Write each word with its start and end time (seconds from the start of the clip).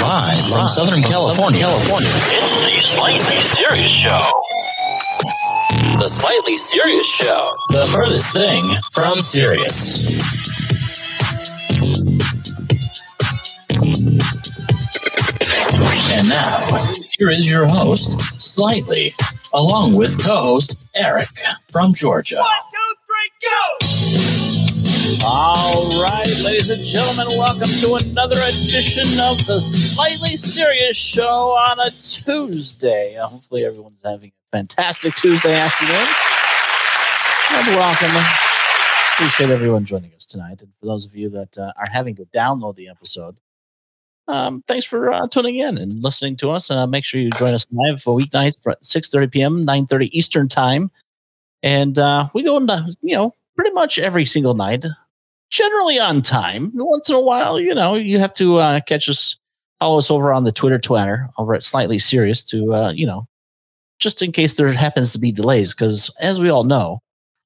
Live 0.00 0.48
from 0.48 0.68
Southern 0.68 1.02
California. 1.02 1.60
California. 1.60 2.08
It's 2.08 2.64
the 2.64 2.80
Slightly 2.96 3.36
Serious 3.36 3.90
Show. 3.90 4.20
The 5.98 6.08
Slightly 6.08 6.56
Serious 6.56 7.06
Show. 7.06 7.52
The 7.70 7.86
furthest 7.86 8.32
thing 8.32 8.62
from 8.92 9.20
serious. 9.20 10.18
And 16.12 16.28
now, 16.28 16.84
here 17.18 17.30
is 17.30 17.50
your 17.50 17.66
host, 17.66 18.40
Slightly, 18.40 19.12
along 19.52 19.96
with 19.98 20.22
co 20.24 20.36
host 20.36 20.78
Eric 20.96 21.28
from 21.70 21.92
Georgia. 21.92 22.42
All 25.24 26.02
right, 26.02 26.28
ladies 26.44 26.68
and 26.68 26.84
gentlemen, 26.84 27.38
welcome 27.38 27.68
to 27.80 27.94
another 27.94 28.36
edition 28.36 29.04
of 29.20 29.44
the 29.46 29.58
Slightly 29.58 30.36
Serious 30.36 30.98
Show 30.98 31.56
on 31.56 31.80
a 31.80 31.90
Tuesday. 31.90 33.16
Hopefully, 33.18 33.64
everyone's 33.64 34.02
having 34.04 34.30
a 34.30 34.56
fantastic 34.56 35.14
Tuesday 35.14 35.54
afternoon. 35.54 36.06
And 37.52 37.66
welcome. 37.74 38.10
Appreciate 39.14 39.48
everyone 39.48 39.86
joining 39.86 40.12
us 40.12 40.26
tonight. 40.26 40.60
And 40.60 40.70
for 40.78 40.84
those 40.84 41.06
of 41.06 41.16
you 41.16 41.30
that 41.30 41.56
uh, 41.56 41.72
are 41.78 41.88
having 41.90 42.14
to 42.16 42.26
download 42.26 42.76
the 42.76 42.90
episode, 42.90 43.38
um, 44.26 44.62
thanks 44.66 44.84
for 44.84 45.10
uh, 45.10 45.26
tuning 45.26 45.56
in 45.56 45.78
and 45.78 46.02
listening 46.02 46.36
to 46.36 46.50
us. 46.50 46.70
Uh, 46.70 46.86
make 46.86 47.06
sure 47.06 47.18
you 47.18 47.30
join 47.30 47.54
us 47.54 47.66
live 47.72 48.02
for 48.02 48.14
weeknights 48.14 48.58
at 48.70 48.82
6.30 48.82 49.32
p.m., 49.32 49.66
9.30 49.66 50.10
Eastern 50.12 50.48
Time. 50.48 50.90
And 51.62 51.98
uh, 51.98 52.28
we 52.34 52.42
go 52.42 52.58
into, 52.58 52.94
you 53.00 53.16
know, 53.16 53.34
pretty 53.58 53.74
much 53.74 53.98
every 53.98 54.24
single 54.24 54.54
night, 54.54 54.84
generally 55.50 55.98
on 55.98 56.22
time. 56.22 56.70
Once 56.74 57.10
in 57.10 57.16
a 57.16 57.20
while, 57.20 57.58
you 57.58 57.74
know, 57.74 57.96
you 57.96 58.18
have 58.18 58.32
to 58.34 58.56
uh, 58.56 58.80
catch 58.86 59.08
us, 59.08 59.36
follow 59.80 59.98
us 59.98 60.12
over 60.12 60.32
on 60.32 60.44
the 60.44 60.52
Twitter 60.52 60.78
Twitter 60.78 61.28
over 61.38 61.54
at 61.54 61.64
Slightly 61.64 61.98
Serious 61.98 62.44
to, 62.44 62.72
uh, 62.72 62.92
you 62.94 63.04
know, 63.04 63.26
just 63.98 64.22
in 64.22 64.30
case 64.30 64.54
there 64.54 64.72
happens 64.72 65.12
to 65.12 65.18
be 65.18 65.32
delays. 65.32 65.74
Because 65.74 66.08
as 66.20 66.38
we 66.38 66.48
all 66.48 66.62
know, 66.62 67.00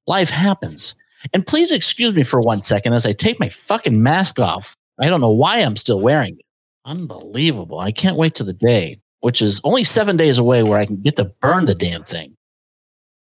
life 0.05 0.29
happens. 0.29 0.93
And 1.33 1.47
please 1.47 1.71
excuse 1.71 2.13
me 2.13 2.21
for 2.21 2.41
one 2.41 2.61
second 2.61 2.93
as 2.93 3.07
I 3.07 3.13
take 3.13 3.39
my 3.39 3.49
fucking 3.49 4.03
mask 4.03 4.39
off. 4.39 4.75
I 4.99 5.09
don't 5.09 5.21
know 5.21 5.31
why 5.31 5.57
I'm 5.57 5.75
still 5.75 5.99
wearing 5.99 6.35
it. 6.37 6.45
Unbelievable. 6.85 7.79
I 7.79 7.91
can't 7.91 8.17
wait 8.17 8.35
to 8.35 8.43
the 8.43 8.53
day, 8.53 8.99
which 9.21 9.41
is 9.41 9.59
only 9.63 9.83
seven 9.83 10.15
days 10.15 10.37
away, 10.37 10.61
where 10.61 10.79
I 10.79 10.85
can 10.85 11.01
get 11.01 11.15
to 11.15 11.25
burn 11.41 11.65
the 11.65 11.73
damn 11.73 12.03
thing. 12.03 12.35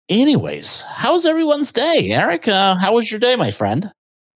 Anyways, 0.09 0.81
how's 0.81 1.25
everyone's 1.25 1.73
day? 1.73 2.11
Eric, 2.11 2.47
uh, 2.47 2.75
how 2.75 2.93
was 2.93 3.11
your 3.11 3.19
day, 3.19 3.35
my 3.35 3.51
friend? 3.51 3.91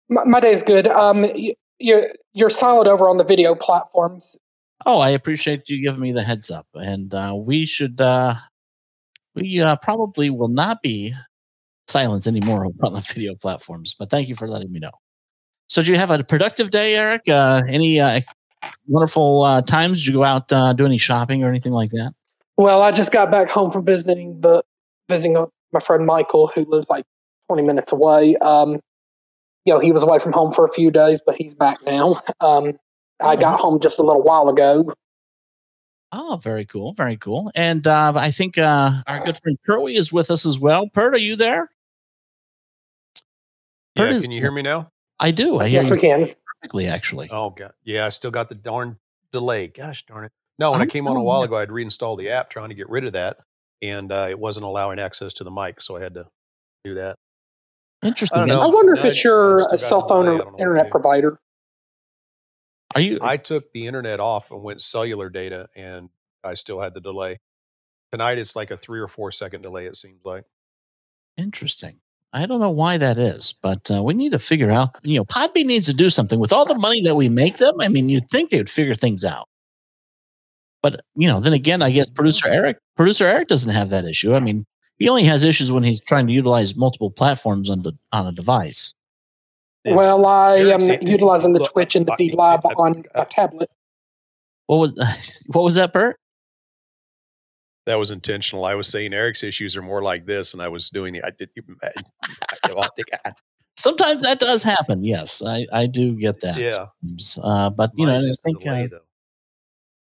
My, 0.09 0.23
my 0.25 0.39
is 0.39 0.63
good. 0.63 0.88
Um, 0.88 1.25
you, 1.36 1.53
you're 1.80 2.09
you're 2.33 2.50
solid 2.50 2.88
over 2.88 3.08
on 3.08 3.17
the 3.17 3.23
video 3.23 3.55
platforms. 3.55 4.38
Oh, 4.86 5.00
I 5.00 5.09
appreciate 5.09 5.69
you 5.69 5.81
giving 5.81 6.02
me 6.02 6.11
the 6.11 6.23
heads 6.23 6.50
up. 6.50 6.67
And 6.73 7.13
uh, 7.13 7.33
we 7.38 7.66
should, 7.66 8.02
uh, 8.02 8.36
we 9.36 9.61
uh, 9.61 9.75
probably 9.81 10.30
will 10.30 10.47
not 10.47 10.81
be 10.81 11.13
silent 11.88 12.28
anymore 12.28 12.66
over 12.66 12.85
on 12.85 12.94
the 12.94 13.02
video 13.02 13.35
platforms, 13.35 13.95
but 13.97 14.09
thank 14.09 14.28
you 14.28 14.35
for 14.35 14.47
letting 14.47 14.72
me 14.72 14.80
know. 14.80 14.91
So, 15.69 15.81
did 15.81 15.89
you 15.89 15.95
have 15.95 16.11
a 16.11 16.22
productive 16.23 16.69
day, 16.69 16.95
Eric? 16.95 17.30
Uh, 17.30 17.61
any 17.69 18.00
uh, 18.00 18.19
wonderful 18.88 19.44
uh, 19.44 19.61
times? 19.61 20.00
Did 20.00 20.08
you 20.08 20.13
go 20.16 20.23
out, 20.23 20.52
uh, 20.52 20.73
do 20.73 20.85
any 20.85 20.97
shopping 20.97 21.44
or 21.44 21.50
anything 21.50 21.72
like 21.72 21.91
that? 21.91 22.13
Well, 22.58 22.81
I 22.81 22.91
just 22.91 23.13
got 23.13 23.31
back 23.31 23.50
home 23.50 23.72
from 23.72 23.85
visiting 23.85 24.41
the 24.41 24.63
visiting 25.08 25.38
my 25.73 25.80
friend 25.80 26.05
Michael, 26.05 26.47
who 26.47 26.66
lives 26.66 26.89
like 26.89 27.05
20 27.47 27.64
minutes 27.64 27.91
away. 27.91 28.36
Um, 28.38 28.80
you 29.66 29.73
know, 29.73 29.80
he 29.80 29.91
was 29.91 30.03
away 30.03 30.19
from 30.19 30.31
home 30.33 30.52
for 30.52 30.66
a 30.66 30.69
few 30.69 30.89
days, 30.91 31.22
but 31.25 31.36
he's 31.36 31.53
back 31.53 31.78
now. 31.86 32.19
Um, 32.39 32.73
I 33.19 33.36
got 33.36 33.59
home 33.59 33.80
just 33.80 34.00
a 34.00 34.03
little 34.03 34.23
while 34.23 34.50
ago. 34.50 34.91
Oh, 36.11 36.39
very 36.41 36.66
cool. 36.66 36.94
Very 36.94 37.16
cool. 37.17 37.52
And 37.55 37.86
uh, 37.88 38.13
I 38.16 38.31
think 38.31 38.58
uh, 38.58 38.91
our 39.08 39.23
good 39.23 39.38
friend 39.41 39.58
Curly 39.66 39.95
is 39.95 40.11
with 40.11 40.31
us 40.31 40.45
as 40.45 40.58
well. 40.59 40.89
Pert, 40.89 41.13
are 41.13 41.19
you 41.19 41.36
there? 41.36 41.69
Yeah, 43.96 44.06
Pert 44.06 44.12
is- 44.13 44.25
can 44.25 44.34
you 44.34 44.41
hear 44.41 44.51
me 44.51 44.62
now? 44.62 44.90
I 45.19 45.29
do. 45.31 45.59
I 45.59 45.67
hear 45.67 45.79
Yes, 45.81 45.90
you 45.90 45.96
we 45.96 46.01
can. 46.01 46.34
perfectly, 46.59 46.88
actually. 46.88 47.29
Oh 47.31 47.51
god, 47.51 47.73
yeah, 47.84 48.07
I 48.07 48.09
still 48.09 48.31
got 48.31 48.50
the 48.50 48.56
darn 48.56 48.97
delay. 49.31 49.67
Gosh 49.67 50.03
darn 50.07 50.25
it! 50.25 50.31
No, 50.57 50.72
when 50.72 50.79
I 50.81 50.84
I'm 50.84 50.90
came 50.90 51.07
on 51.07 51.16
a 51.16 51.22
while 51.22 51.44
ago, 51.44 51.57
I'd 51.57 51.72
reinstalled 51.72 52.17
the 52.19 52.29
app 52.31 52.50
trying 52.50 52.69
to 52.69 52.75
get 52.75 52.90
rid 52.90 53.06
of 53.06 53.13
that, 53.13 53.38
and 53.81 54.12
uh, 54.12 54.28
it 54.30 54.38
wasn't 54.40 54.66
allowing 54.66 55.00
access 55.00 55.34
to 55.36 55.44
the 55.44 55.52
mic, 55.52 55.81
so 55.81 55.96
I 55.97 56.02
had 56.02 56.14
to 56.16 56.25
do 56.84 56.96
that. 56.96 57.18
Interesting. 58.03 58.40
I 58.40 58.46
don't 58.47 58.58
know. 58.58 58.62
I 58.64 58.68
wonder 58.68 58.94
if 58.94 59.06
I- 59.06 59.09
it's 59.09 59.24
your 59.24 59.62
I 59.62 59.66
uh, 59.74 59.78
cell 59.78 60.08
phone 60.08 60.28
or 60.28 60.31
don't 60.31 60.38
know 60.40 60.46
what 60.46 60.58
to 60.58 60.64
internet 60.64 60.90
provider. 60.92 61.40
Are 62.96 63.02
you? 63.02 63.20
I 63.22 63.38
took 63.38 63.72
the 63.72 63.88
internet 63.88 64.20
off 64.20 64.52
and 64.52 64.62
went 64.64 64.81
cellular 64.81 65.30
data, 65.30 65.70
and 65.75 66.09
I 66.44 66.56
still 66.56 66.81
had 66.81 66.94
the 66.94 67.00
delay. 67.02 67.40
Tonight, 68.12 68.38
it's 68.38 68.56
like 68.56 68.72
a 68.72 68.78
three 68.78 69.00
or 69.00 69.08
four 69.08 69.31
second 69.31 69.62
delay. 69.62 69.86
It 69.86 69.96
seems 69.96 70.25
like. 70.25 70.44
Interesting. 71.38 72.00
I 72.34 72.46
don't 72.46 72.59
know 72.59 72.72
why 72.72 72.97
that 72.97 73.18
is, 73.18 73.53
but 73.62 73.90
uh, 73.91 74.03
we 74.03 74.14
need 74.14 74.31
to 74.34 74.40
figure 74.40 74.72
out. 74.72 74.90
You 75.03 75.18
know, 75.18 75.25
Podbean 75.25 75.66
needs 75.66 75.86
to 75.88 75.94
do 75.94 76.09
something 76.09 76.40
with 76.40 76.52
all 76.52 76.66
the 76.66 76.75
money 76.78 77.02
that 77.03 77.16
we 77.16 77.30
make 77.30 77.58
them. 77.58 77.80
I 77.80 77.88
mean, 77.88 78.09
you'd 78.09 78.30
think 78.30 78.50
they 78.50 78.58
would 78.58 78.70
figure 78.70 78.96
things 78.96 79.24
out. 79.24 79.47
But 80.81 81.02
you 81.16 81.28
know, 81.28 81.40
then 81.40 81.53
again, 81.53 81.81
I 81.81 81.92
guess 81.92 82.09
producer 82.09 82.47
Eric, 82.47 82.78
producer 82.97 83.25
Eric 83.25 83.47
doesn't 83.47 83.69
have 83.69 83.90
that 83.92 84.06
issue. 84.06 84.34
I 84.34 84.40
mean, 84.40 84.66
he 84.97 85.09
only 85.09 85.24
has 85.25 85.44
issues 85.44 85.72
when 85.72 85.84
he's 85.84 86.02
trying 86.02 86.28
to 86.28 86.34
utilize 86.34 86.75
multiple 86.75 87.12
platforms 87.12 87.69
on 87.69 87.84
the, 87.84 87.94
on 88.12 88.28
a 88.28 88.31
device. 88.31 88.94
Yeah. 89.84 89.96
Well, 89.96 90.25
I 90.25 90.56
am 90.58 90.81
Eric's- 90.81 91.03
utilizing 91.09 91.53
the 91.53 91.59
look, 91.59 91.72
Twitch 91.74 91.96
and 91.96 92.06
the 92.06 92.14
I- 92.14 92.16
D 92.16 92.31
Live 92.34 92.66
on 92.78 93.03
a 93.16 93.25
tablet. 93.25 93.70
What 94.68 94.78
was 94.78 95.44
what 95.47 95.64
was 95.64 95.75
that, 95.75 95.94
Bert? 95.94 96.18
That 97.88 97.96
was 97.96 98.12
intentional. 98.12 98.66
I 98.66 98.75
was 98.75 98.88
saying 98.88 99.12
Eric's 99.14 99.44
issues 99.44 99.75
are 99.75 99.81
more 99.81 100.03
like 100.03 100.25
this, 100.28 100.53
and 100.53 100.62
I 100.62 100.68
was 100.68 100.90
doing 100.91 101.14
the. 101.14 101.24
I 101.24 101.31
did. 101.31 101.50
I 101.84 102.88
think 102.96 103.08
I- 103.25 103.34
Sometimes 103.78 104.22
that 104.24 104.40
does 104.40 104.62
happen. 104.62 105.03
Yes, 105.03 105.41
I, 105.41 105.66
I 105.74 105.88
do 105.88 106.14
get 106.16 106.41
that. 106.41 106.58
Yeah. 106.58 106.88
Uh, 107.41 107.70
but 107.72 107.90
you 107.96 108.06
know, 108.06 108.20
mine's 108.22 108.38
I 108.38 108.41
think 108.44 108.62
delay, 108.62 108.84
uh, 108.84 108.88
though. 108.91 109.00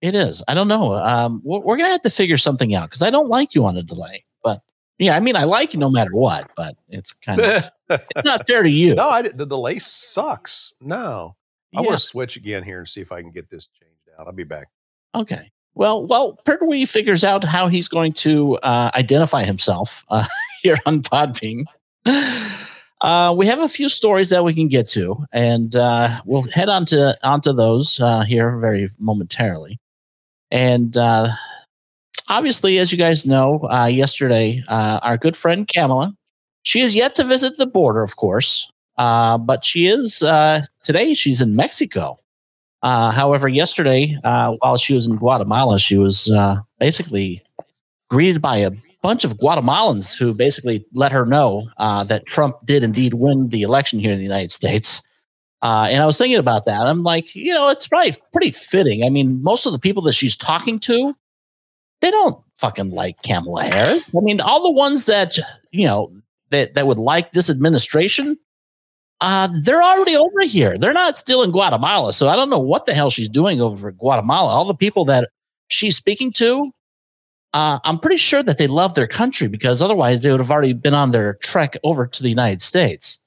It 0.02 0.16
is. 0.16 0.42
I 0.48 0.54
don't 0.54 0.68
know. 0.70 0.94
Um, 0.96 1.42
we're, 1.44 1.60
we're 1.60 1.78
gonna 1.78 1.90
have 1.90 2.02
to 2.04 2.10
figure 2.10 2.38
something 2.38 2.74
out 2.74 2.90
because 2.90 3.02
I 3.02 3.10
don't 3.10 3.28
like 3.30 3.54
you 3.54 3.66
on 3.66 3.76
a 3.78 3.84
delay. 3.84 4.24
But 4.44 4.62
yeah, 4.98 5.16
I 5.16 5.20
mean, 5.20 5.36
I 5.36 5.44
like 5.44 5.74
you 5.74 5.80
no 5.80 5.90
matter 5.90 6.12
what. 6.14 6.52
But 6.56 6.76
it's 6.88 7.12
kind 7.12 7.42
of 7.42 7.64
it's 7.90 8.26
not 8.26 8.48
fair 8.48 8.64
to 8.64 8.70
you. 8.70 8.96
no, 8.96 9.10
I, 9.10 9.22
did- 9.24 9.38
the 9.38 9.46
delay 9.46 9.80
sucks. 9.80 10.74
No, 10.82 11.36
I 11.76 11.82
Yeah. 11.82 11.88
want 11.88 12.00
to 12.00 12.06
switch 12.06 12.38
again 12.38 12.64
here 12.64 12.80
and 12.80 12.88
see 12.88 13.02
if 13.02 13.12
I 13.12 13.22
can 13.22 13.32
get 13.32 13.50
this 13.50 13.68
changed 13.80 14.10
out. 14.20 14.28
I'll 14.28 14.34
be 14.34 14.44
back. 14.46 14.68
Okay. 15.16 15.52
Well, 15.76 16.06
well, 16.08 16.34
Pertwee 16.46 16.86
figures 16.86 17.24
out 17.24 17.44
how 17.44 17.68
he's 17.68 17.88
going 17.88 18.12
to 18.14 18.56
uh, 18.64 18.92
identify 18.96 19.44
himself 19.44 20.04
uh, 20.10 20.26
here 20.64 20.78
on 20.86 21.02
Podbean. 21.02 21.64
Uh, 23.02 23.34
we 23.38 23.46
have 23.46 23.60
a 23.60 23.70
few 23.70 23.88
stories 23.88 24.30
that 24.30 24.44
we 24.44 24.54
can 24.54 24.68
get 24.68 24.86
to, 24.90 25.16
and 25.32 25.76
uh, 25.78 26.20
we'll 26.26 26.44
head 26.52 26.68
on 26.68 26.84
to 26.86 27.18
onto 27.24 27.54
those 27.54 28.00
uh, 28.02 28.22
here 28.24 28.58
very 28.58 28.90
momentarily. 29.00 29.80
And 30.52 30.96
uh, 30.98 31.30
obviously, 32.28 32.80
as 32.80 32.92
you 32.92 32.98
guys 32.98 33.26
know, 33.26 33.68
uh, 33.72 33.86
yesterday, 33.86 34.64
uh, 34.68 35.00
our 35.04 35.18
good 35.18 35.36
friend 35.36 35.68
Kamala, 35.68 36.14
she 36.64 36.82
is 36.82 36.96
yet 36.96 37.16
to 37.16 37.24
visit 37.24 37.58
the 37.58 37.68
border, 37.68 38.02
of 38.02 38.16
course, 38.16 38.70
uh, 38.98 39.38
but 39.38 39.64
she 39.64 39.88
is 39.88 40.24
uh, 40.24 40.66
today. 40.84 41.14
She's 41.14 41.42
in 41.42 41.56
Mexico. 41.56 42.18
Uh, 42.82 43.12
however, 43.12 43.48
yesterday, 43.48 44.18
uh, 44.24 44.56
while 44.60 44.78
she 44.78 44.94
was 44.94 45.06
in 45.06 45.18
Guatemala, 45.18 45.80
she 45.80 45.98
was 45.98 46.32
uh, 46.32 46.58
basically 46.80 47.44
greeted 48.10 48.42
by 48.42 48.58
a 48.58 48.72
bunch 49.02 49.24
of 49.24 49.38
Guatemalans 49.38 50.18
who 50.18 50.34
basically 50.34 50.86
let 50.94 51.12
her 51.12 51.26
know 51.26 51.70
uh, 51.78 52.04
that 52.06 52.26
Trump 52.26 52.56
did 52.66 52.84
indeed 52.84 53.14
win 53.16 53.50
the 53.50 53.62
election 53.62 54.00
here 54.00 54.12
in 54.12 54.18
the 54.18 54.24
United 54.24 54.52
States. 54.52 55.02
Uh, 55.62 55.88
and 55.90 56.02
I 56.02 56.06
was 56.06 56.18
thinking 56.18 56.40
about 56.40 56.66
that. 56.66 56.88
I'm 56.88 57.04
like, 57.04 57.36
you 57.36 57.54
know, 57.54 57.70
it's 57.70 57.88
probably 57.88 58.14
pretty 58.32 58.52
fitting. 58.52 59.04
I 59.04 59.10
mean, 59.10 59.44
most 59.44 59.66
of 59.66 59.74
the 59.74 59.80
people 59.80 60.02
that 60.04 60.14
she's 60.14 60.38
talking 60.38 60.80
to, 60.82 61.14
they 62.02 62.12
don't 62.12 62.42
fucking 62.58 62.92
like 62.92 63.22
Kamala 63.24 63.66
Harris. 63.66 64.14
I 64.16 64.22
mean, 64.22 64.40
all 64.40 64.64
the 64.64 64.72
ones 64.72 65.06
that 65.06 65.38
you 65.72 65.86
know 65.86 66.14
that 66.52 66.76
that 66.76 66.88
would 66.88 66.98
like 66.98 67.34
this 67.34 67.50
administration, 67.50 68.38
uh, 69.22 69.50
they're 69.64 69.84
already 69.84 70.16
over 70.16 70.42
here. 70.46 70.78
They're 70.78 70.94
not 70.94 71.18
still 71.18 71.44
in 71.44 71.52
Guatemala. 71.52 72.14
So 72.14 72.30
I 72.30 72.36
don't 72.38 72.50
know 72.50 72.60
what 72.60 72.86
the 72.86 72.94
hell 72.94 73.10
she's 73.10 73.30
doing 73.30 73.60
over 73.60 73.92
Guatemala. 73.92 74.54
All 74.54 74.66
the 74.66 74.74
people 74.74 75.04
that 75.06 75.30
she's 75.68 75.98
speaking 75.98 76.32
to, 76.34 76.72
uh, 77.54 77.80
I'm 77.84 78.00
pretty 78.00 78.18
sure 78.18 78.44
that 78.44 78.58
they 78.58 78.68
love 78.68 78.94
their 78.94 79.08
country 79.08 79.50
because 79.50 79.82
otherwise 79.82 80.24
they 80.24 80.32
would 80.32 80.40
have 80.40 80.52
already 80.52 80.74
been 80.74 80.94
on 80.94 81.12
their 81.12 81.34
trek 81.36 81.76
over 81.84 82.08
to 82.08 82.24
the 82.24 82.30
United 82.30 82.62
States. 82.62 83.20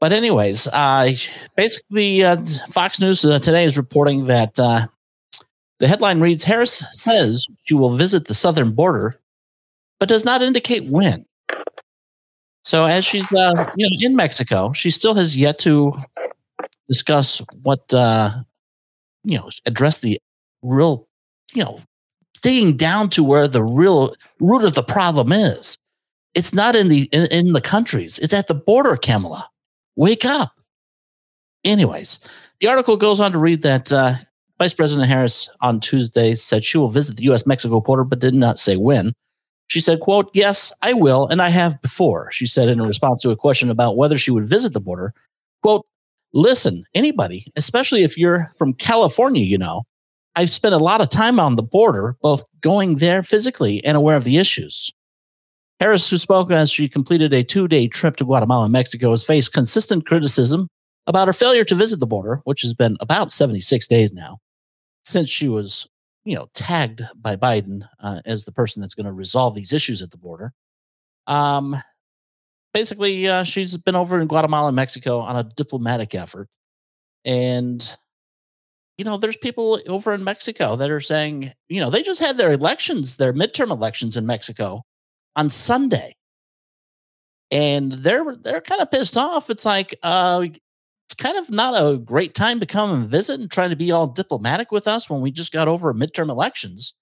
But 0.00 0.12
anyways, 0.12 0.66
uh, 0.68 1.12
basically, 1.56 2.24
uh, 2.24 2.42
Fox 2.70 3.00
News 3.00 3.22
uh, 3.24 3.38
today 3.38 3.64
is 3.64 3.76
reporting 3.76 4.24
that 4.24 4.58
uh, 4.58 4.86
the 5.78 5.86
headline 5.86 6.20
reads: 6.20 6.42
Harris 6.42 6.82
says 6.92 7.46
she 7.64 7.74
will 7.74 7.96
visit 7.96 8.26
the 8.26 8.34
southern 8.34 8.72
border, 8.72 9.20
but 9.98 10.08
does 10.08 10.24
not 10.24 10.40
indicate 10.40 10.86
when. 10.86 11.26
So, 12.64 12.86
as 12.86 13.04
she's 13.04 13.28
uh, 13.36 13.70
you 13.76 13.86
know 13.88 13.96
in 14.00 14.16
Mexico, 14.16 14.72
she 14.72 14.90
still 14.90 15.14
has 15.14 15.36
yet 15.36 15.58
to 15.60 15.92
discuss 16.88 17.42
what 17.62 17.92
uh, 17.92 18.42
you 19.24 19.36
know 19.36 19.50
address 19.66 19.98
the 19.98 20.18
real, 20.62 21.06
you 21.54 21.62
know, 21.62 21.78
digging 22.40 22.74
down 22.78 23.10
to 23.10 23.22
where 23.22 23.46
the 23.46 23.62
real 23.62 24.14
root 24.40 24.64
of 24.64 24.72
the 24.72 24.82
problem 24.82 25.30
is. 25.30 25.76
It's 26.34 26.54
not 26.54 26.74
in 26.74 26.88
the 26.88 27.02
in, 27.12 27.26
in 27.30 27.52
the 27.52 27.60
countries. 27.60 28.18
It's 28.18 28.32
at 28.32 28.46
the 28.46 28.54
border, 28.54 28.96
Kamala. 28.96 29.49
Wake 29.96 30.24
up. 30.24 30.52
Anyways, 31.64 32.20
the 32.60 32.68
article 32.68 32.96
goes 32.96 33.20
on 33.20 33.32
to 33.32 33.38
read 33.38 33.62
that 33.62 33.92
uh, 33.92 34.14
Vice 34.58 34.74
President 34.74 35.08
Harris 35.08 35.48
on 35.60 35.80
Tuesday 35.80 36.34
said 36.34 36.64
she 36.64 36.78
will 36.78 36.88
visit 36.88 37.16
the 37.16 37.24
U.S. 37.24 37.46
Mexico 37.46 37.80
border, 37.80 38.04
but 38.04 38.18
did 38.18 38.34
not 38.34 38.58
say 38.58 38.76
when. 38.76 39.12
She 39.68 39.80
said, 39.80 40.00
quote, 40.00 40.30
yes, 40.34 40.72
I 40.82 40.92
will, 40.92 41.28
and 41.28 41.40
I 41.40 41.48
have 41.48 41.80
before. 41.80 42.30
She 42.32 42.46
said 42.46 42.68
in 42.68 42.82
response 42.82 43.22
to 43.22 43.30
a 43.30 43.36
question 43.36 43.70
about 43.70 43.96
whether 43.96 44.18
she 44.18 44.30
would 44.30 44.48
visit 44.48 44.72
the 44.72 44.80
border, 44.80 45.14
quote, 45.62 45.86
listen, 46.32 46.84
anybody, 46.92 47.46
especially 47.56 48.02
if 48.02 48.18
you're 48.18 48.50
from 48.58 48.74
California, 48.74 49.44
you 49.44 49.58
know, 49.58 49.84
I've 50.36 50.50
spent 50.50 50.74
a 50.74 50.78
lot 50.78 51.00
of 51.00 51.08
time 51.08 51.38
on 51.40 51.56
the 51.56 51.62
border, 51.62 52.16
both 52.20 52.44
going 52.60 52.96
there 52.96 53.22
physically 53.22 53.82
and 53.84 53.96
aware 53.96 54.16
of 54.16 54.24
the 54.24 54.38
issues. 54.38 54.90
Harris, 55.80 56.10
who 56.10 56.18
spoke 56.18 56.50
as 56.50 56.70
she 56.70 56.88
completed 56.88 57.32
a 57.32 57.42
two 57.42 57.66
day 57.66 57.88
trip 57.88 58.16
to 58.16 58.24
Guatemala 58.24 58.64
and 58.64 58.72
Mexico, 58.72 59.10
has 59.10 59.24
faced 59.24 59.54
consistent 59.54 60.06
criticism 60.06 60.68
about 61.06 61.26
her 61.26 61.32
failure 61.32 61.64
to 61.64 61.74
visit 61.74 61.98
the 61.98 62.06
border, 62.06 62.42
which 62.44 62.60
has 62.60 62.74
been 62.74 62.96
about 63.00 63.30
76 63.30 63.88
days 63.88 64.12
now 64.12 64.38
since 65.02 65.30
she 65.30 65.48
was 65.48 65.88
you 66.24 66.36
know 66.36 66.48
tagged 66.52 67.02
by 67.16 67.34
Biden 67.34 67.88
uh, 68.00 68.20
as 68.26 68.44
the 68.44 68.52
person 68.52 68.82
that's 68.82 68.94
going 68.94 69.06
to 69.06 69.12
resolve 69.12 69.54
these 69.54 69.72
issues 69.72 70.02
at 70.02 70.10
the 70.10 70.18
border. 70.18 70.52
Um, 71.26 71.82
basically, 72.74 73.26
uh, 73.26 73.44
she's 73.44 73.78
been 73.78 73.96
over 73.96 74.20
in 74.20 74.28
Guatemala 74.28 74.68
and 74.68 74.76
Mexico 74.76 75.20
on 75.20 75.36
a 75.36 75.44
diplomatic 75.44 76.14
effort, 76.14 76.48
and 77.24 77.96
you 78.98 79.04
know, 79.06 79.16
there's 79.16 79.38
people 79.38 79.80
over 79.88 80.12
in 80.12 80.24
Mexico 80.24 80.76
that 80.76 80.90
are 80.90 81.00
saying, 81.00 81.54
you 81.70 81.80
know, 81.80 81.88
they 81.88 82.02
just 82.02 82.20
had 82.20 82.36
their 82.36 82.52
elections, 82.52 83.16
their 83.16 83.32
midterm 83.32 83.70
elections 83.70 84.14
in 84.18 84.26
Mexico 84.26 84.82
on 85.36 85.50
Sunday, 85.50 86.16
and 87.50 87.92
they're 87.92 88.36
they're 88.36 88.60
kind 88.60 88.80
of 88.80 88.90
pissed 88.90 89.16
off. 89.16 89.50
It's 89.50 89.64
like, 89.64 89.98
uh, 90.02 90.42
it's 90.44 91.14
kind 91.18 91.36
of 91.36 91.50
not 91.50 91.74
a 91.74 91.98
great 91.98 92.34
time 92.34 92.60
to 92.60 92.66
come 92.66 92.92
and 92.92 93.08
visit 93.08 93.40
and 93.40 93.50
try 93.50 93.68
to 93.68 93.76
be 93.76 93.90
all 93.90 94.06
diplomatic 94.06 94.70
with 94.72 94.86
us 94.86 95.10
when 95.10 95.20
we 95.20 95.30
just 95.30 95.52
got 95.52 95.68
over 95.68 95.92
midterm 95.92 96.30
elections. 96.30 96.94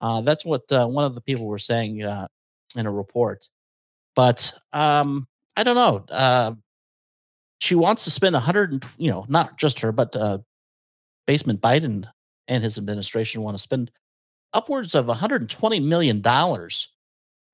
Uh, 0.00 0.20
that's 0.20 0.44
what 0.44 0.70
uh, 0.72 0.86
one 0.86 1.04
of 1.04 1.14
the 1.14 1.20
people 1.20 1.46
were 1.46 1.58
saying 1.58 2.02
uh, 2.02 2.26
in 2.76 2.86
a 2.86 2.92
report. 2.92 3.48
But 4.14 4.54
um, 4.72 5.26
I 5.56 5.62
don't 5.62 5.74
know. 5.74 6.04
Uh, 6.14 6.52
she 7.60 7.74
wants 7.74 8.04
to 8.04 8.10
spend 8.10 8.34
a 8.34 8.40
hundred, 8.40 8.84
you 8.96 9.10
know, 9.10 9.26
not 9.28 9.58
just 9.58 9.80
her, 9.80 9.92
but 9.92 10.16
uh, 10.16 10.38
Basement 11.26 11.60
Biden 11.60 12.06
and 12.48 12.64
his 12.64 12.78
administration 12.78 13.42
want 13.42 13.56
to 13.56 13.62
spend 13.62 13.90
upwards 14.52 14.94
of 14.94 15.06
120 15.06 15.80
million 15.80 16.20
dollars, 16.20 16.92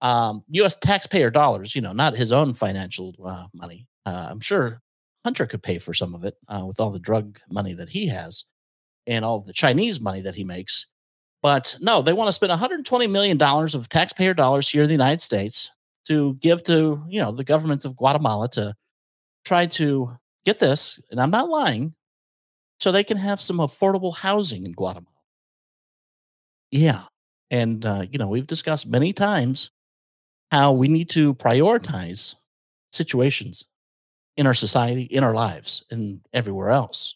um, 0.06 0.44
U.S. 0.50 0.76
taxpayer 0.76 1.30
dollars. 1.30 1.74
You 1.74 1.82
know, 1.82 1.92
not 1.92 2.14
his 2.14 2.32
own 2.32 2.54
financial 2.54 3.14
uh, 3.24 3.46
money. 3.54 3.86
I'm 4.04 4.40
sure 4.40 4.80
Hunter 5.24 5.46
could 5.46 5.62
pay 5.64 5.78
for 5.78 5.92
some 5.92 6.14
of 6.14 6.22
it 6.22 6.36
uh, 6.46 6.64
with 6.64 6.78
all 6.78 6.92
the 6.92 7.00
drug 7.00 7.40
money 7.50 7.74
that 7.74 7.88
he 7.88 8.06
has 8.06 8.44
and 9.08 9.24
all 9.24 9.40
the 9.40 9.52
Chinese 9.52 10.00
money 10.00 10.20
that 10.20 10.36
he 10.36 10.44
makes. 10.44 10.86
But 11.42 11.76
no, 11.80 12.00
they 12.00 12.12
want 12.12 12.28
to 12.28 12.32
spend 12.32 12.50
120 12.50 13.08
million 13.08 13.36
dollars 13.36 13.74
of 13.74 13.88
taxpayer 13.88 14.34
dollars 14.34 14.68
here 14.68 14.82
in 14.82 14.88
the 14.88 14.94
United 14.94 15.20
States 15.20 15.72
to 16.06 16.34
give 16.34 16.62
to 16.64 17.02
you 17.08 17.20
know 17.20 17.32
the 17.32 17.42
governments 17.42 17.84
of 17.84 17.96
Guatemala 17.96 18.48
to 18.50 18.74
try 19.44 19.66
to 19.66 20.12
get 20.44 20.60
this, 20.60 21.00
and 21.10 21.20
I'm 21.20 21.32
not 21.32 21.48
lying, 21.48 21.94
so 22.78 22.92
they 22.92 23.04
can 23.04 23.16
have 23.16 23.40
some 23.40 23.58
affordable 23.58 24.16
housing 24.16 24.64
in 24.64 24.72
Guatemala. 24.72 25.12
Yeah, 26.70 27.02
and 27.50 27.84
uh, 27.84 28.06
you 28.10 28.18
know 28.18 28.28
we've 28.28 28.46
discussed 28.46 28.86
many 28.86 29.12
times 29.12 29.72
how 30.56 30.72
we 30.72 30.88
need 30.88 31.10
to 31.10 31.34
prioritize 31.34 32.34
situations 32.90 33.66
in 34.38 34.46
our 34.46 34.54
society, 34.54 35.02
in 35.02 35.22
our 35.22 35.34
lives, 35.34 35.84
and 35.90 36.20
everywhere 36.32 36.70
else. 36.70 37.14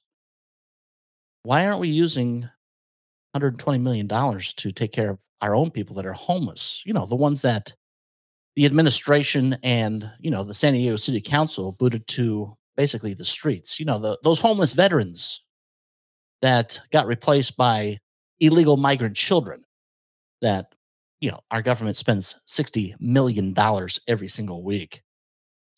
Why 1.44 1.66
aren't 1.66 1.80
we 1.80 1.88
using 1.88 2.46
$120 3.34 3.80
million 3.80 4.06
to 4.08 4.72
take 4.72 4.92
care 4.92 5.08
of 5.08 5.18
our 5.40 5.54
own 5.54 5.70
people 5.70 5.96
that 5.96 6.04
are 6.04 6.12
homeless? 6.12 6.82
You 6.84 6.92
know, 6.92 7.06
the 7.06 7.16
ones 7.16 7.40
that 7.40 7.72
the 8.56 8.66
administration 8.66 9.56
and, 9.62 10.10
you 10.20 10.30
know, 10.30 10.44
the 10.44 10.52
San 10.52 10.74
Diego 10.74 10.96
City 10.96 11.22
Council 11.22 11.72
booted 11.72 12.06
to 12.08 12.54
basically 12.76 13.14
the 13.14 13.24
streets. 13.24 13.80
You 13.80 13.86
know, 13.86 13.98
the, 13.98 14.18
those 14.22 14.40
homeless 14.40 14.74
veterans 14.74 15.42
that 16.42 16.78
got 16.92 17.06
replaced 17.06 17.56
by 17.56 18.00
illegal 18.38 18.76
migrant 18.76 19.16
children 19.16 19.64
that, 20.42 20.74
you 21.20 21.30
know, 21.30 21.40
our 21.50 21.62
government 21.62 21.96
spends 21.96 22.36
$60 22.48 22.94
million 23.00 23.54
every 24.08 24.28
single 24.28 24.62
week 24.62 25.02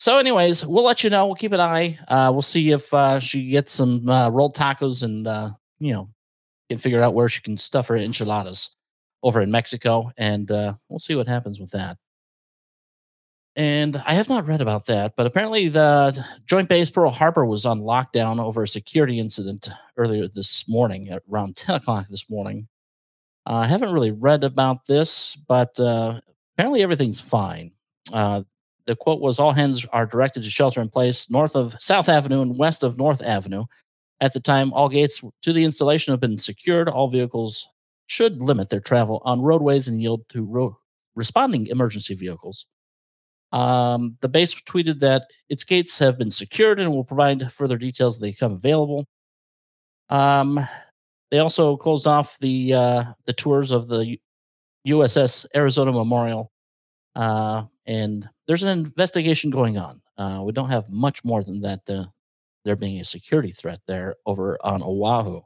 so, 0.03 0.17
anyways, 0.17 0.65
we'll 0.65 0.83
let 0.83 1.05
you 1.05 1.09
know. 1.09 1.25
We'll 1.27 1.35
keep 1.35 1.53
an 1.53 1.61
eye. 1.61 1.97
Uh, 2.09 2.29
we'll 2.33 2.41
see 2.41 2.71
if 2.71 2.93
uh, 2.93 3.21
she 3.21 3.51
gets 3.51 3.71
some 3.71 4.09
uh, 4.09 4.27
rolled 4.27 4.53
tacos 4.53 5.01
and 5.01 5.25
uh, 5.25 5.51
you 5.79 5.93
know 5.93 6.09
can 6.67 6.77
figure 6.77 7.01
out 7.01 7.13
where 7.13 7.29
she 7.29 7.41
can 7.41 7.55
stuff 7.55 7.87
her 7.87 7.95
enchiladas 7.95 8.71
over 9.23 9.39
in 9.39 9.49
Mexico, 9.49 10.11
and 10.17 10.51
uh, 10.51 10.73
we'll 10.89 10.99
see 10.99 11.15
what 11.15 11.29
happens 11.29 11.57
with 11.57 11.71
that. 11.71 11.95
And 13.55 13.95
I 14.05 14.15
have 14.15 14.27
not 14.27 14.45
read 14.45 14.59
about 14.59 14.87
that, 14.87 15.13
but 15.15 15.25
apparently 15.25 15.69
the 15.69 16.21
Joint 16.45 16.67
Base 16.67 16.89
Pearl 16.89 17.09
Harbor 17.09 17.45
was 17.45 17.65
on 17.65 17.79
lockdown 17.79 18.43
over 18.43 18.63
a 18.63 18.67
security 18.67 19.19
incident 19.19 19.69
earlier 19.95 20.27
this 20.27 20.67
morning, 20.67 21.17
around 21.31 21.55
10 21.55 21.75
o'clock 21.75 22.07
this 22.09 22.29
morning. 22.29 22.67
Uh, 23.45 23.55
I 23.55 23.67
haven't 23.67 23.93
really 23.93 24.11
read 24.11 24.43
about 24.43 24.85
this, 24.85 25.35
but 25.47 25.77
uh, 25.79 26.21
apparently 26.53 26.81
everything's 26.81 27.21
fine. 27.21 27.71
Uh, 28.11 28.43
the 28.85 28.95
quote 28.95 29.21
was 29.21 29.39
all 29.39 29.51
hands 29.51 29.85
are 29.93 30.05
directed 30.05 30.43
to 30.43 30.49
shelter 30.49 30.81
in 30.81 30.89
place 30.89 31.29
north 31.29 31.55
of 31.55 31.75
South 31.79 32.09
Avenue 32.09 32.41
and 32.41 32.57
west 32.57 32.83
of 32.83 32.97
North 32.97 33.21
Avenue. 33.21 33.65
At 34.21 34.33
the 34.33 34.39
time, 34.39 34.71
all 34.73 34.89
gates 34.89 35.21
to 35.41 35.53
the 35.53 35.63
installation 35.63 36.13
have 36.13 36.19
been 36.19 36.37
secured. 36.37 36.87
All 36.89 37.09
vehicles 37.09 37.67
should 38.07 38.41
limit 38.41 38.69
their 38.69 38.79
travel 38.79 39.21
on 39.25 39.41
roadways 39.41 39.87
and 39.87 40.01
yield 40.01 40.27
to 40.29 40.43
ro- 40.43 40.77
responding 41.15 41.67
emergency 41.67 42.15
vehicles. 42.15 42.65
Um, 43.51 44.17
the 44.21 44.29
base 44.29 44.55
tweeted 44.55 44.99
that 44.99 45.27
its 45.49 45.63
gates 45.63 45.99
have 45.99 46.17
been 46.17 46.31
secured 46.31 46.79
and 46.79 46.91
will 46.91 47.03
provide 47.03 47.51
further 47.51 47.77
details 47.77 48.17
as 48.17 48.21
they 48.21 48.31
become 48.31 48.53
available. 48.53 49.05
Um, 50.09 50.65
they 51.33 51.39
also 51.39 51.75
closed 51.75 52.05
off 52.05 52.37
the 52.41 52.75
uh, 52.75 53.03
the 53.25 53.33
tours 53.33 53.71
of 53.71 53.87
the 53.87 54.19
USS 54.87 55.47
Arizona 55.55 55.91
Memorial 55.91 56.51
uh, 57.15 57.63
and 57.87 58.29
there's 58.47 58.61
an 58.63 58.69
investigation 58.69 59.49
going 59.49 59.77
on. 59.77 60.01
Uh, 60.15 60.41
we 60.45 60.51
don't 60.51 60.69
have 60.69 60.89
much 60.89 61.23
more 61.23 61.43
than 61.43 61.61
that. 61.61 61.81
Uh, 61.89 62.05
there 62.65 62.75
being 62.75 63.01
a 63.01 63.05
security 63.05 63.51
threat 63.51 63.79
there 63.87 64.15
over 64.25 64.57
on 64.63 64.81
Oahu. 64.81 65.41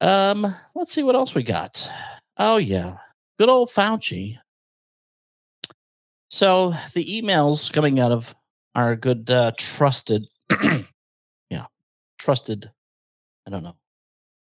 Um, 0.00 0.54
let's 0.74 0.92
see 0.92 1.02
what 1.02 1.16
else 1.16 1.34
we 1.34 1.42
got. 1.42 1.90
Oh 2.36 2.58
yeah, 2.58 2.98
good 3.38 3.48
old 3.48 3.70
Fauci. 3.70 4.38
So 6.28 6.74
the 6.94 7.04
emails 7.04 7.72
coming 7.72 7.98
out 7.98 8.12
of 8.12 8.34
our 8.74 8.94
good 8.94 9.30
uh, 9.30 9.52
trusted, 9.58 10.28
yeah, 11.50 11.66
trusted. 12.18 12.70
I 13.46 13.50
don't 13.50 13.64
know, 13.64 13.74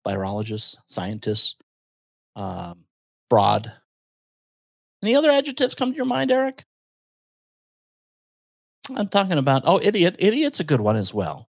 virologists, 0.07 0.77
scientists, 0.87 1.55
um, 2.35 2.83
fraud, 3.29 3.71
any 5.01 5.15
other 5.15 5.31
adjectives 5.31 5.75
come 5.75 5.91
to 5.91 5.95
your 5.95 6.05
mind, 6.05 6.31
Eric? 6.31 6.65
I'm 8.95 9.07
talking 9.07 9.37
about, 9.37 9.63
oh, 9.65 9.79
idiot. 9.81 10.15
Idiot's 10.19 10.59
a 10.59 10.63
good 10.63 10.81
one 10.81 10.95
as 10.95 11.13
well. 11.13 11.47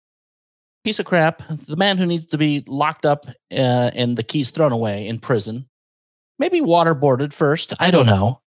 Piece 0.83 0.99
of 0.99 1.05
crap. 1.05 1.43
The 1.67 1.75
man 1.75 1.97
who 1.97 2.05
needs 2.05 2.25
to 2.27 2.37
be 2.37 2.63
locked 2.67 3.05
up 3.05 3.25
uh, 3.51 3.91
and 3.93 4.17
the 4.17 4.23
keys 4.23 4.49
thrown 4.49 4.71
away 4.71 5.07
in 5.07 5.19
prison. 5.19 5.67
Maybe 6.39 6.61
waterboarded 6.61 7.33
first. 7.33 7.73
I 7.79 7.91
don't 7.91 8.05
know. 8.05 8.41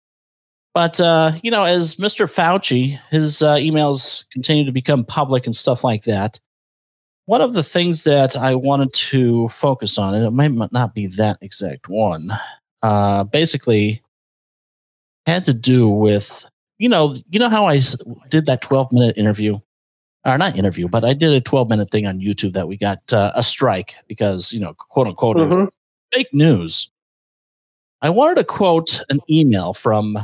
But, 0.75 1.01
uh, 1.01 1.33
you 1.43 1.51
know, 1.51 1.65
as 1.65 1.97
Mr. 1.97 2.27
Fauci, 2.27 2.99
his 3.11 3.43
uh, 3.43 3.57
emails 3.57 4.25
continue 4.33 4.65
to 4.65 4.73
become 4.73 5.05
public 5.05 5.47
and 5.47 5.55
stuff 5.55 5.85
like 5.85 6.03
that. 6.05 6.41
One 7.27 7.41
of 7.41 7.55
the 7.55 7.63
things 7.63 8.05
that 8.05 8.37
I 8.37 8.55
wanted 8.55 8.93
to 8.93 9.49
focus 9.49 9.97
on, 9.97 10.15
and 10.15 10.25
it 10.25 10.31
might 10.31 10.73
not 10.73 10.95
be 10.95 11.07
that 11.07 11.39
exact 11.41 11.89
one, 11.89 12.31
uh, 12.83 13.25
basically, 13.25 14.03
had 15.27 15.45
to 15.45 15.55
do 15.55 15.89
with 15.89 16.45
you 16.79 16.89
know 16.89 17.15
you 17.31 17.39
know 17.39 17.49
how 17.49 17.67
I 17.67 17.81
did 18.29 18.47
that 18.47 18.63
12 18.63 18.93
minute 18.93 19.17
interview 19.17 19.59
or 20.25 20.39
not 20.39 20.57
interview 20.57 20.89
but 20.89 21.05
I 21.05 21.15
did 21.15 21.33
a 21.33 21.41
12 21.41 21.69
minute 21.69 21.91
thing 21.91 22.07
on 22.07 22.21
YouTube 22.21 22.53
that 22.55 22.69
we 22.69 22.77
got 22.77 23.13
uh, 23.13 23.33
a 23.35 23.43
strike 23.43 23.95
because 24.07 24.53
you 24.53 24.61
know 24.61 24.75
quote 24.75 25.07
unquote 25.07 25.37
mm-hmm. 25.37 25.65
fake 26.13 26.33
news. 26.33 26.91
I 28.03 28.11
wanted 28.11 28.37
to 28.37 28.45
quote 28.45 29.01
an 29.09 29.19
email 29.31 29.73
from 29.73 30.19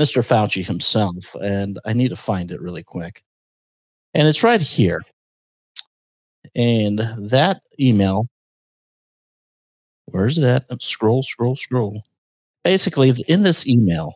Mr. 0.00 0.22
Fauci 0.26 0.64
himself 0.66 1.34
and 1.40 1.78
I 1.84 1.92
need 1.92 2.08
to 2.08 2.16
find 2.16 2.50
it 2.50 2.60
really 2.60 2.82
quick. 2.82 3.22
And 4.14 4.26
it's 4.26 4.42
right 4.42 4.60
here. 4.60 5.02
And 6.54 6.98
that 7.30 7.62
email 7.80 8.28
Where 10.06 10.26
is 10.26 10.38
it 10.38 10.44
at? 10.44 10.82
Scroll, 10.82 11.22
scroll, 11.22 11.54
scroll. 11.54 12.02
Basically, 12.64 13.14
in 13.28 13.42
this 13.42 13.66
email, 13.66 14.14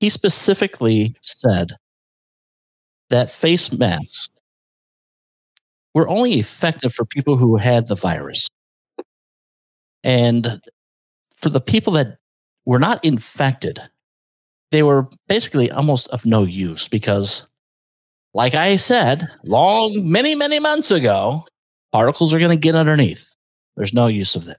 he 0.00 0.08
specifically 0.10 1.14
said 1.22 1.76
that 3.10 3.30
face 3.30 3.70
masks 3.72 4.28
were 5.94 6.08
only 6.08 6.34
effective 6.38 6.94
for 6.94 7.04
people 7.04 7.36
who 7.36 7.56
had 7.56 7.88
the 7.88 7.94
virus. 7.94 8.48
And 10.04 10.60
for 11.36 11.50
the 11.50 11.62
people 11.62 11.94
that 11.94 12.18
were 12.66 12.80
not 12.80 13.04
infected, 13.04 13.82
they 14.72 14.84
were 14.84 15.08
basically 15.28 15.72
almost 15.72 16.08
of 16.10 16.26
no 16.26 16.44
use 16.44 16.88
because, 16.88 17.47
like 18.34 18.54
I 18.54 18.76
said, 18.76 19.28
long, 19.44 20.10
many, 20.10 20.34
many 20.34 20.60
months 20.60 20.90
ago, 20.90 21.46
particles 21.92 22.32
are 22.32 22.38
going 22.38 22.50
to 22.50 22.60
get 22.60 22.74
underneath. 22.74 23.28
There's 23.76 23.94
no 23.94 24.06
use 24.06 24.36
of 24.36 24.44
that. 24.46 24.58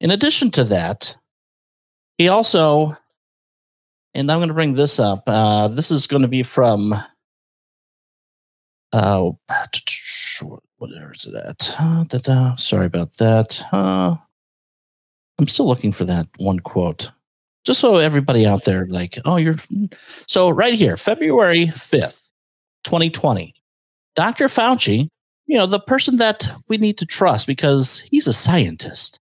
In 0.00 0.10
addition 0.10 0.50
to 0.52 0.64
that, 0.64 1.14
he 2.18 2.28
also, 2.28 2.96
and 4.14 4.30
I'm 4.30 4.38
going 4.38 4.48
to 4.48 4.54
bring 4.54 4.74
this 4.74 4.98
up. 4.98 5.24
Uh, 5.26 5.68
this 5.68 5.90
is 5.90 6.06
going 6.06 6.22
to 6.22 6.28
be 6.28 6.42
from, 6.42 6.94
uh, 8.92 9.30
where 10.78 11.12
is 11.12 11.26
it 11.26 11.34
at? 11.34 11.76
Uh, 12.28 12.56
sorry 12.56 12.86
about 12.86 13.16
that. 13.18 13.62
Uh, 13.72 14.16
I'm 15.38 15.46
still 15.46 15.66
looking 15.66 15.92
for 15.92 16.04
that 16.04 16.28
one 16.38 16.60
quote 16.60 17.10
just 17.64 17.80
so 17.80 17.96
everybody 17.96 18.46
out 18.46 18.64
there 18.64 18.86
like 18.86 19.18
oh 19.24 19.36
you're 19.36 19.54
so 20.26 20.50
right 20.50 20.74
here 20.74 20.96
february 20.96 21.66
5th 21.66 22.21
2020 22.84 23.54
dr 24.14 24.48
fauci 24.48 25.08
you 25.52 25.58
know 25.58 25.66
the 25.66 25.80
person 25.80 26.16
that 26.16 26.50
we 26.68 26.78
need 26.78 26.96
to 26.98 27.04
trust 27.04 27.46
because 27.46 28.00
he's 28.10 28.26
a 28.26 28.32
scientist. 28.32 29.18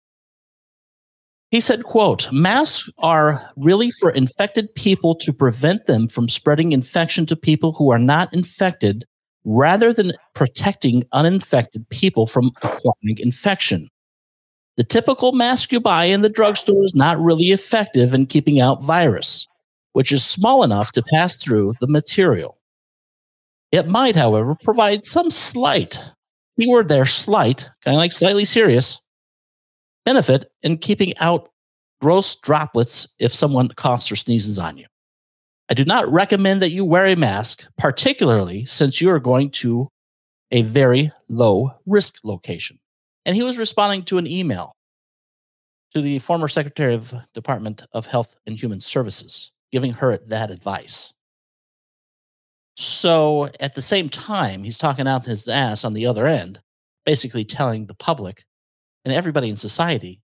He 1.51 1.61
said 1.61 1.83
quote 1.83 2.31
masks 2.33 2.89
are 2.99 3.51
really 3.57 3.91
for 3.91 4.11
infected 4.11 4.73
people 4.77 5.17
to 5.17 5.33
prevent 5.33 5.87
them 5.87 6.07
from 6.07 6.29
spreading 6.29 6.71
infection 6.71 7.27
to 7.27 7.35
people 7.35 7.73
who 7.73 7.91
are 7.91 7.99
not 7.99 8.33
infected 8.33 9.05
rather 9.45 9.93
than 9.93 10.13
protecting 10.35 11.03
uninfected 11.13 11.85
people 11.91 12.29
from 12.29 12.53
acquiring 12.63 13.19
infection. 13.19 13.89
The 14.77 14.85
typical 14.85 15.33
mask 15.33 15.73
you 15.73 15.81
buy 15.81 16.05
in 16.05 16.23
the 16.23 16.29
drugstore 16.29 16.85
is 16.85 16.95
not 16.95 17.21
really 17.21 17.47
effective 17.47 18.15
in 18.15 18.27
keeping 18.27 18.61
out 18.61 18.85
virus, 18.85 19.49
which 19.95 20.13
is 20.13 20.25
small 20.25 20.63
enough 20.63 20.93
to 20.93 21.03
pass 21.03 21.35
through 21.35 21.75
the 21.81 21.89
material. 21.89 22.60
It 23.73 23.89
might, 23.89 24.17
however, 24.17 24.55
provide 24.55 25.05
some 25.05 25.31
slight, 25.31 26.03
keyword 26.59 26.89
there, 26.89 27.07
slight, 27.07 27.71
kind 27.85 27.95
of 27.95 27.99
like 27.99 28.13
slightly 28.13 28.45
serious, 28.45 29.01
benefit 30.05 30.51
in 30.63 30.79
keeping 30.79 31.17
out 31.19 31.51
gross 32.01 32.35
droplets 32.37 33.07
if 33.19 33.35
someone 33.35 33.69
coughs 33.69 34.11
or 34.11 34.17
sneezes 34.17 34.59
on 34.59 34.77
you. 34.79 34.87
I 35.69 35.75
do 35.75 35.85
not 35.85 36.11
recommend 36.11 36.63
that 36.63 36.73
you 36.73 36.85
wear 36.85 37.07
a 37.07 37.15
mask, 37.15 37.69
particularly 37.79 38.65
since 38.65 39.01
you 39.01 39.11
are 39.11 39.21
going 39.21 39.51
to 39.51 39.89
a 40.51 40.63
very 40.63 41.13
low 41.29 41.71
risk 41.87 42.17
location. 42.25 42.79
And 43.25 43.37
he 43.37 43.45
was 43.45 43.59
responding 43.59 44.03
to 44.05 44.19
an 44.19 44.27
email 44.27 44.75
to 45.95 46.01
the 46.01 46.19
former 46.19 46.49
Secretary 46.49 46.95
of 46.95 47.15
Department 47.35 47.85
of 47.93 48.07
Health 48.07 48.37
and 48.47 48.59
Human 48.59 48.81
Services, 48.81 49.53
giving 49.71 49.93
her 49.93 50.17
that 50.17 50.51
advice. 50.51 51.13
So 52.81 53.51
at 53.61 53.75
the 53.75 53.83
same 53.83 54.09
time, 54.09 54.65
he's 54.65 54.79
talking 54.79 55.07
out 55.07 55.27
his 55.27 55.47
ass 55.47 55.85
on 55.85 55.93
the 55.93 56.07
other 56.07 56.27
end, 56.27 56.61
basically 57.05 57.45
telling 57.45 57.85
the 57.85 57.95
public 57.95 58.47
and 59.05 59.13
everybody 59.13 59.51
in 59.51 59.57
society, 59.57 60.23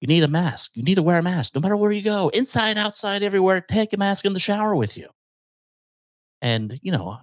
you 0.00 0.08
need 0.08 0.24
a 0.24 0.28
mask. 0.28 0.72
You 0.74 0.82
need 0.82 0.96
to 0.96 1.04
wear 1.04 1.20
a 1.20 1.22
mask 1.22 1.54
no 1.54 1.60
matter 1.60 1.76
where 1.76 1.92
you 1.92 2.02
go, 2.02 2.30
inside, 2.30 2.76
outside, 2.76 3.22
everywhere. 3.22 3.60
Take 3.60 3.92
a 3.92 3.96
mask 3.96 4.24
in 4.24 4.32
the 4.32 4.40
shower 4.40 4.74
with 4.74 4.98
you. 4.98 5.08
And, 6.42 6.80
you 6.82 6.90
know, 6.90 7.18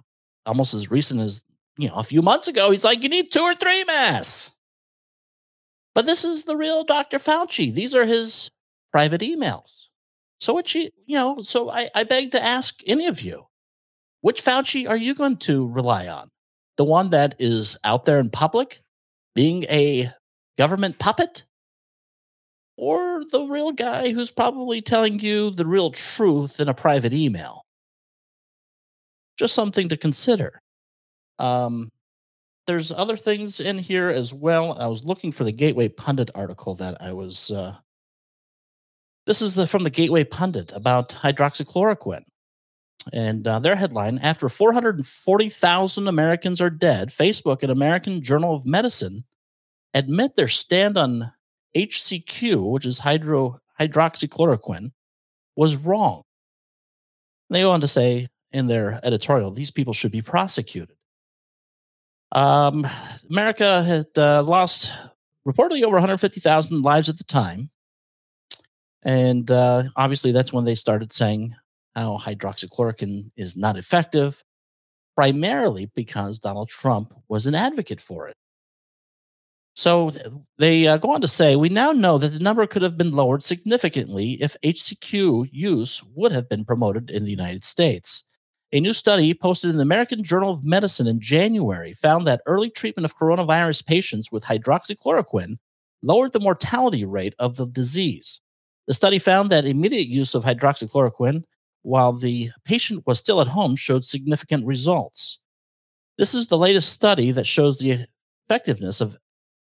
almost 0.46 0.72
as 0.72 0.90
recent 0.90 1.20
as, 1.20 1.42
you 1.76 1.88
know, 1.90 1.96
a 1.96 2.02
few 2.02 2.22
months 2.22 2.48
ago, 2.48 2.70
he's 2.70 2.82
like, 2.82 3.02
you 3.02 3.10
need 3.10 3.30
two 3.30 3.42
or 3.42 3.54
three 3.54 3.84
masks. 3.84 4.56
But 5.94 6.06
this 6.06 6.24
is 6.24 6.44
the 6.44 6.56
real 6.56 6.82
Dr. 6.82 7.18
Fauci. 7.18 7.74
These 7.74 7.94
are 7.94 8.06
his 8.06 8.50
private 8.90 9.20
emails. 9.20 9.88
So 10.40 10.54
what 10.54 10.74
you 10.74 10.88
you 11.04 11.14
know, 11.14 11.42
so 11.42 11.70
I, 11.70 11.90
I 11.94 12.04
beg 12.04 12.30
to 12.30 12.42
ask 12.42 12.80
any 12.86 13.06
of 13.06 13.20
you, 13.20 13.48
which 14.24 14.42
Fauci 14.42 14.88
are 14.88 14.96
you 14.96 15.14
going 15.14 15.36
to 15.36 15.68
rely 15.68 16.08
on? 16.08 16.30
The 16.78 16.84
one 16.84 17.10
that 17.10 17.34
is 17.38 17.76
out 17.84 18.06
there 18.06 18.18
in 18.18 18.30
public, 18.30 18.80
being 19.34 19.64
a 19.64 20.10
government 20.56 20.98
puppet? 20.98 21.44
Or 22.78 23.22
the 23.30 23.44
real 23.44 23.72
guy 23.72 24.12
who's 24.12 24.30
probably 24.30 24.80
telling 24.80 25.20
you 25.20 25.50
the 25.50 25.66
real 25.66 25.90
truth 25.90 26.58
in 26.58 26.70
a 26.70 26.74
private 26.74 27.12
email? 27.12 27.66
Just 29.38 29.52
something 29.52 29.90
to 29.90 29.96
consider. 29.98 30.58
Um, 31.38 31.90
there's 32.66 32.90
other 32.90 33.18
things 33.18 33.60
in 33.60 33.78
here 33.78 34.08
as 34.08 34.32
well. 34.32 34.72
I 34.80 34.86
was 34.86 35.04
looking 35.04 35.32
for 35.32 35.44
the 35.44 35.52
Gateway 35.52 35.88
Pundit 35.88 36.30
article 36.34 36.74
that 36.76 36.96
I 36.98 37.12
was. 37.12 37.50
Uh, 37.50 37.76
this 39.26 39.42
is 39.42 39.54
the, 39.54 39.66
from 39.66 39.84
the 39.84 39.90
Gateway 39.90 40.24
Pundit 40.24 40.72
about 40.74 41.10
hydroxychloroquine. 41.10 42.24
And 43.12 43.46
uh, 43.46 43.58
their 43.58 43.76
headline 43.76 44.18
After 44.18 44.48
440,000 44.48 46.08
Americans 46.08 46.60
are 46.60 46.70
dead, 46.70 47.08
Facebook 47.08 47.62
and 47.62 47.70
American 47.70 48.22
Journal 48.22 48.54
of 48.54 48.66
Medicine 48.66 49.24
admit 49.92 50.34
their 50.34 50.48
stand 50.48 50.96
on 50.96 51.32
HCQ, 51.76 52.70
which 52.70 52.86
is 52.86 52.98
hydro, 52.98 53.60
hydroxychloroquine, 53.80 54.92
was 55.56 55.76
wrong. 55.76 56.22
They 57.50 57.60
go 57.60 57.72
on 57.72 57.80
to 57.80 57.86
say 57.86 58.28
in 58.52 58.66
their 58.66 59.00
editorial 59.02 59.50
these 59.50 59.70
people 59.70 59.92
should 59.92 60.12
be 60.12 60.22
prosecuted. 60.22 60.96
Um, 62.32 62.86
America 63.30 63.82
had 63.82 64.06
uh, 64.16 64.42
lost 64.42 64.92
reportedly 65.46 65.82
over 65.82 65.96
150,000 65.96 66.82
lives 66.82 67.08
at 67.08 67.18
the 67.18 67.24
time. 67.24 67.70
And 69.02 69.50
uh, 69.50 69.84
obviously, 69.96 70.32
that's 70.32 70.52
when 70.52 70.64
they 70.64 70.74
started 70.74 71.12
saying 71.12 71.54
how 71.94 72.18
hydroxychloroquine 72.18 73.30
is 73.36 73.56
not 73.56 73.76
effective, 73.76 74.42
primarily 75.16 75.90
because 75.94 76.38
Donald 76.38 76.68
Trump 76.68 77.14
was 77.28 77.46
an 77.46 77.54
advocate 77.54 78.00
for 78.00 78.28
it. 78.28 78.34
So 79.76 80.12
they 80.58 80.86
uh, 80.86 80.98
go 80.98 81.12
on 81.12 81.20
to 81.20 81.28
say, 81.28 81.56
we 81.56 81.68
now 81.68 81.90
know 81.90 82.16
that 82.18 82.28
the 82.28 82.38
number 82.38 82.64
could 82.66 82.82
have 82.82 82.96
been 82.96 83.10
lowered 83.10 83.42
significantly 83.42 84.32
if 84.34 84.56
HCQ 84.62 85.48
use 85.52 86.02
would 86.14 86.30
have 86.30 86.48
been 86.48 86.64
promoted 86.64 87.10
in 87.10 87.24
the 87.24 87.30
United 87.30 87.64
States. 87.64 88.22
A 88.72 88.80
new 88.80 88.92
study 88.92 89.34
posted 89.34 89.70
in 89.70 89.76
the 89.76 89.82
American 89.82 90.22
Journal 90.22 90.50
of 90.50 90.64
Medicine 90.64 91.06
in 91.06 91.20
January 91.20 91.92
found 91.92 92.26
that 92.26 92.40
early 92.46 92.70
treatment 92.70 93.04
of 93.04 93.16
coronavirus 93.16 93.86
patients 93.86 94.30
with 94.30 94.44
hydroxychloroquine 94.44 95.58
lowered 96.02 96.32
the 96.32 96.40
mortality 96.40 97.04
rate 97.04 97.34
of 97.38 97.56
the 97.56 97.66
disease. 97.66 98.40
The 98.86 98.94
study 98.94 99.18
found 99.18 99.50
that 99.50 99.64
immediate 99.64 100.08
use 100.08 100.34
of 100.34 100.44
hydroxychloroquine 100.44 101.44
while 101.84 102.12
the 102.12 102.50
patient 102.64 103.06
was 103.06 103.18
still 103.18 103.40
at 103.40 103.48
home 103.48 103.76
showed 103.76 104.04
significant 104.04 104.66
results. 104.66 105.38
This 106.16 106.34
is 106.34 106.46
the 106.46 106.58
latest 106.58 106.90
study 106.92 107.30
that 107.32 107.46
shows 107.46 107.78
the 107.78 108.06
effectiveness 108.46 109.00
of 109.00 109.18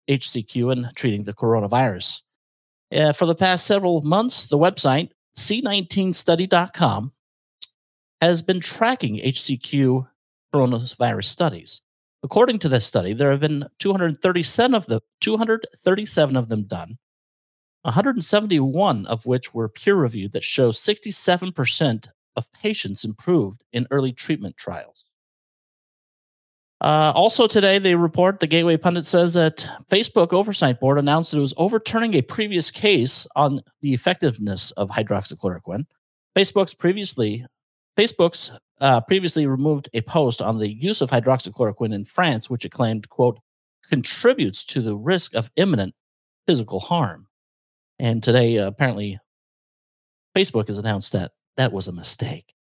HCQ 0.08 0.72
in 0.72 0.90
treating 0.94 1.25
the 1.25 1.34
coronavirus. 1.34 2.22
Uh, 2.94 3.12
for 3.12 3.26
the 3.26 3.34
past 3.34 3.66
several 3.66 4.02
months, 4.02 4.46
the 4.46 4.58
website 4.58 5.10
c19study.com 5.36 7.12
has 8.22 8.40
been 8.40 8.60
tracking 8.60 9.16
HCQ 9.16 10.08
coronavirus 10.54 11.25
studies. 11.25 11.82
According 12.22 12.60
to 12.60 12.68
this 12.68 12.86
study, 12.86 13.12
there 13.12 13.30
have 13.30 13.40
been 13.40 13.66
237 13.78 14.75
of 14.75 14.86
the 14.86 15.00
237 15.20 16.36
of 16.36 16.48
them 16.48 16.62
done, 16.62 16.98
171 17.87 19.07
of 19.07 19.26
which 19.26 19.55
were 19.55 19.69
peer 19.69 19.95
reviewed 19.95 20.33
that 20.33 20.45
show 20.45 20.71
67% 20.71 22.09
of 22.35 22.52
patients 22.52 23.05
improved 23.05 23.64
in 23.73 23.87
early 23.90 24.12
treatment 24.12 24.57
trials. 24.57 25.07
Uh, 26.81 27.12
also 27.14 27.47
today, 27.47 27.78
they 27.78 27.95
report 27.95 28.40
the 28.40 28.47
Gateway 28.47 28.76
Pundit 28.76 29.07
says 29.07 29.33
that 29.35 29.66
Facebook 29.90 30.33
Oversight 30.33 30.78
Board 30.78 30.99
announced 30.99 31.31
that 31.31 31.38
it 31.38 31.40
was 31.40 31.55
overturning 31.57 32.14
a 32.14 32.23
previous 32.23 32.71
case 32.71 33.26
on 33.35 33.62
the 33.81 33.95
effectiveness 33.95 34.73
of 34.73 34.90
hydroxychloroquine. 34.90 35.87
Facebook's 36.37 36.75
previously 36.75 37.47
Facebook's 37.97 38.52
uh, 38.81 39.00
previously 39.00 39.47
removed 39.47 39.88
a 39.95 40.02
post 40.02 40.43
on 40.43 40.59
the 40.59 40.71
use 40.71 41.00
of 41.00 41.11
hydroxychloroquine 41.11 41.95
in 41.95 42.05
France, 42.05 42.50
which 42.50 42.64
it 42.64 42.73
claimed, 42.73 43.09
quote, 43.09 43.38
contributes 43.88 44.64
to 44.64 44.83
the 44.83 44.97
risk 44.97 45.35
of 45.35 45.50
imminent 45.57 45.95
physical 46.47 46.81
harm. 46.81 47.25
And 47.98 48.22
today, 48.22 48.58
uh, 48.58 48.66
apparently, 48.66 49.18
Facebook 50.36 50.68
has 50.68 50.78
announced 50.78 51.12
that 51.12 51.32
that 51.56 51.72
was 51.72 51.88
a 51.88 51.92
mistake. 51.92 52.54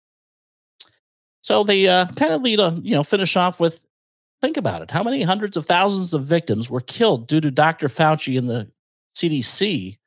So 1.40 1.64
they 1.64 1.88
uh, 1.88 2.06
kind 2.14 2.32
of 2.32 2.42
lead 2.42 2.60
on, 2.60 2.84
you 2.84 2.92
know, 2.92 3.02
finish 3.02 3.36
off 3.36 3.58
with 3.58 3.80
think 4.40 4.56
about 4.56 4.82
it. 4.82 4.90
How 4.90 5.02
many 5.02 5.22
hundreds 5.22 5.56
of 5.56 5.66
thousands 5.66 6.14
of 6.14 6.24
victims 6.24 6.70
were 6.70 6.80
killed 6.80 7.28
due 7.28 7.40
to 7.40 7.50
Dr. 7.50 7.88
Fauci 7.88 8.38
and 8.38 8.48
the 8.48 8.70
CDC 9.16 9.98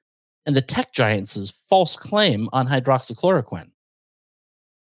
and 0.45 0.55
the 0.55 0.61
tech 0.61 0.91
giants' 0.91 1.53
false 1.69 1.95
claim 1.95 2.49
on 2.53 2.67
hydroxychloroquine. 2.67 3.71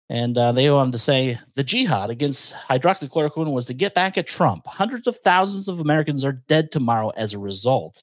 And 0.09 0.37
uh, 0.37 0.53
they 0.53 0.69
wanted 0.71 0.93
to 0.93 0.99
say 0.99 1.39
the 1.55 1.65
jihad 1.65 2.11
against 2.11 2.55
hydroxychloroquine 2.69 3.53
was 3.53 3.67
to 3.67 3.75
get 3.75 3.95
back 3.95 4.19
at 4.19 4.27
Trump. 4.27 4.67
Hundreds 4.67 5.07
of 5.07 5.17
thousands 5.19 5.69
of 5.69 5.81
Americans 5.81 6.25
are 6.25 6.33
dead 6.33 6.71
tomorrow 6.71 7.11
as 7.11 7.33
a 7.33 7.39
result. 7.39 8.03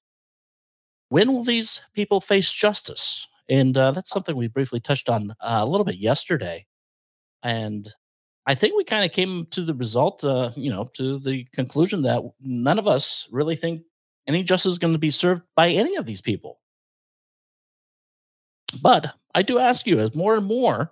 When 1.10 1.34
will 1.34 1.44
these 1.44 1.82
people 1.94 2.22
face 2.22 2.51
justice? 2.51 3.28
And 3.50 3.75
uh, 3.75 3.92
that's 3.92 4.12
something 4.12 4.36
we 4.36 4.48
briefly 4.48 4.80
touched 4.80 5.10
on 5.10 5.32
uh, 5.42 5.60
a 5.62 5.66
little 5.66 5.86
bit 5.86 5.98
yesterday. 5.98 6.66
And 7.42 7.88
I 8.46 8.56
think 8.56 8.75
we 8.75 8.84
kind 8.84 9.06
of 9.06 9.12
came 9.12 9.48
to 9.51 9.62
the 9.62 9.74
result, 9.74 10.24
uh, 10.24 10.51
you 10.56 10.70
know, 10.70 10.89
to 10.96 11.20
the 11.20 11.46
conclusion 11.54 12.04
that 12.04 12.22
none 12.39 12.80
of 12.80 12.88
us 12.88 13.28
really 13.32 13.56
think 13.56 13.82
any 14.28 14.44
justice 14.44 14.74
is 14.74 14.78
going 14.78 14.94
to 14.94 15.00
be 15.00 15.10
served 15.10 15.42
by 15.56 15.70
any 15.70 15.96
of 15.96 16.06
these 16.06 16.22
people. 16.22 16.60
But 18.82 19.16
I 19.34 19.42
do 19.42 19.58
ask 19.58 19.88
you, 19.88 20.00
as 20.00 20.13
more 20.13 20.36
and 20.36 20.46
more, 20.46 20.92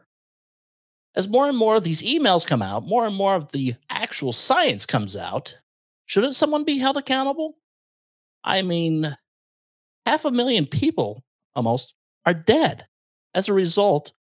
as 1.16 1.28
more 1.28 1.48
and 1.48 1.58
more 1.58 1.76
of 1.76 1.84
these 1.84 2.02
emails 2.02 2.46
come 2.46 2.62
out, 2.62 2.88
more 2.88 3.06
and 3.06 3.16
more 3.16 3.36
of 3.36 3.52
the 3.52 3.76
actual 3.90 4.34
science 4.34 4.86
comes 4.86 5.16
out, 5.16 5.58
shouldn't 6.06 6.36
someone 6.36 6.64
be 6.64 6.80
held 6.80 6.98
accountable? 6.98 7.58
I 8.44 8.62
mean, 8.62 9.16
half 10.08 10.24
a 10.24 10.32
million 10.32 10.66
people 10.66 11.22
almost 11.54 11.94
are 12.26 12.34
dead 12.34 12.88
as 13.34 13.50
a 13.50 13.54
result 13.54 14.14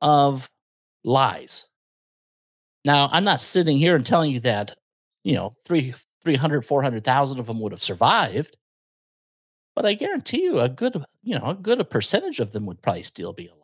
of 0.00 0.50
lies. 1.04 1.66
Now, 2.84 3.10
I'm 3.12 3.24
not 3.24 3.42
sitting 3.42 3.76
here 3.76 3.94
and 3.94 4.06
telling 4.06 4.30
you 4.30 4.40
that, 4.40 4.74
you 5.22 5.34
know, 5.34 5.54
three, 5.66 5.94
300, 6.24 6.64
400,000 6.64 7.38
of 7.38 7.46
them 7.46 7.60
would 7.60 7.72
have 7.72 7.82
survived. 7.82 8.56
But 9.76 9.84
I 9.84 9.94
guarantee 9.94 10.42
you 10.42 10.60
a 10.60 10.68
good, 10.68 11.04
you 11.22 11.38
know, 11.38 11.46
a 11.46 11.54
good 11.54 11.90
percentage 11.90 12.40
of 12.40 12.52
them 12.52 12.64
would 12.64 12.80
probably 12.80 13.02
still 13.02 13.34
be 13.34 13.48
alive. 13.48 13.60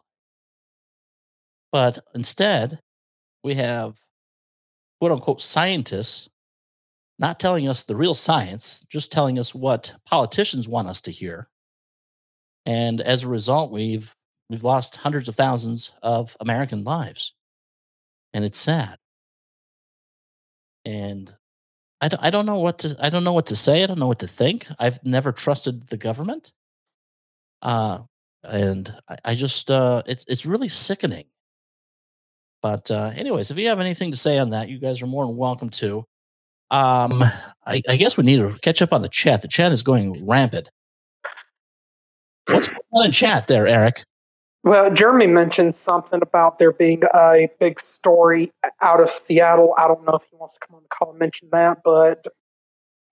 But 1.72 1.99
instead, 2.14 2.80
we 3.42 3.54
have 3.54 4.02
quote 5.00 5.12
unquote 5.12 5.40
scientists 5.40 6.28
not 7.18 7.40
telling 7.40 7.68
us 7.68 7.82
the 7.82 7.96
real 7.96 8.14
science, 8.14 8.84
just 8.88 9.12
telling 9.12 9.38
us 9.38 9.54
what 9.54 9.94
politicians 10.04 10.66
want 10.66 10.88
us 10.88 11.00
to 11.02 11.10
hear. 11.10 11.50
And 12.67 13.00
as 13.00 13.25
a 13.25 13.29
result, 13.29 13.71
we've 13.71 14.14
we've 14.49 14.64
lost 14.64 14.97
hundreds 14.97 15.29
of 15.29 15.37
thousands 15.37 15.93
of 16.02 16.37
American 16.40 16.85
lives. 16.85 17.35
And 18.33 18.45
it's 18.45 18.59
sad. 18.59 18.97
And 20.85 21.35
I 22.00 22.09
don't, 22.09 22.23
I 22.23 22.31
don't 22.31 22.47
know 22.47 22.59
what 22.59 22.81
to 22.81 22.97
I 23.00 23.11
don't 23.11 23.25
know 23.25 23.33
what 23.33 23.47
to 23.47 23.57
say. 23.57 23.83
I 23.83 23.87
don't 23.87 23.99
know 23.99 24.07
what 24.09 24.21
to 24.21 24.29
think. 24.29 24.67
I've 24.79 25.05
never 25.05 25.33
trusted 25.33 25.88
the 25.88 25.97
government. 25.97 26.52
Uh 27.62 28.00
and 28.45 28.95
I, 29.09 29.17
I 29.26 29.35
just 29.35 29.71
uh 29.71 30.02
it's 30.07 30.25
it's 30.29 30.47
really 30.47 30.69
sickening. 30.69 31.26
But 32.62 32.90
uh 32.90 33.12
anyways, 33.14 33.50
if 33.50 33.59
you 33.59 33.69
have 33.69 33.81
anything 33.81 34.11
to 34.12 34.17
say 34.17 34.38
on 34.38 34.50
that, 34.50 34.69
you 34.69 34.79
guys 34.79 35.02
are 35.02 35.07
more 35.07 35.26
than 35.26 35.37
welcome 35.37 35.71
to. 35.71 36.05
Um 36.71 37.23
I, 37.67 37.83
I 37.88 37.97
guess 37.97 38.17
we 38.17 38.25
need 38.25 38.38
to 38.38 38.59
catch 38.62 38.83
up 38.83 38.93
on 38.93 39.02
the 39.02 39.09
chat. 39.09 39.43
The 39.43 39.49
chat 39.49 39.73
is 39.73 39.83
going 39.83 40.26
rampant. 40.26 40.71
What's 42.52 42.69
going 42.69 42.80
on 42.95 43.07
in 43.07 43.12
chat 43.12 43.47
there, 43.47 43.66
Eric? 43.66 44.02
Well, 44.62 44.92
Jeremy 44.92 45.26
mentioned 45.26 45.75
something 45.75 46.21
about 46.21 46.59
there 46.59 46.73
being 46.73 47.02
a 47.14 47.49
big 47.59 47.80
story 47.80 48.52
out 48.83 49.00
of 49.00 49.09
Seattle. 49.09 49.75
I 49.78 49.87
don't 49.87 50.04
know 50.04 50.12
if 50.14 50.25
he 50.30 50.37
wants 50.37 50.54
to 50.54 50.61
come 50.66 50.76
on 50.76 50.83
the 50.83 50.88
call 50.88 51.11
and 51.11 51.19
mention 51.19 51.49
that, 51.52 51.78
but 51.83 52.26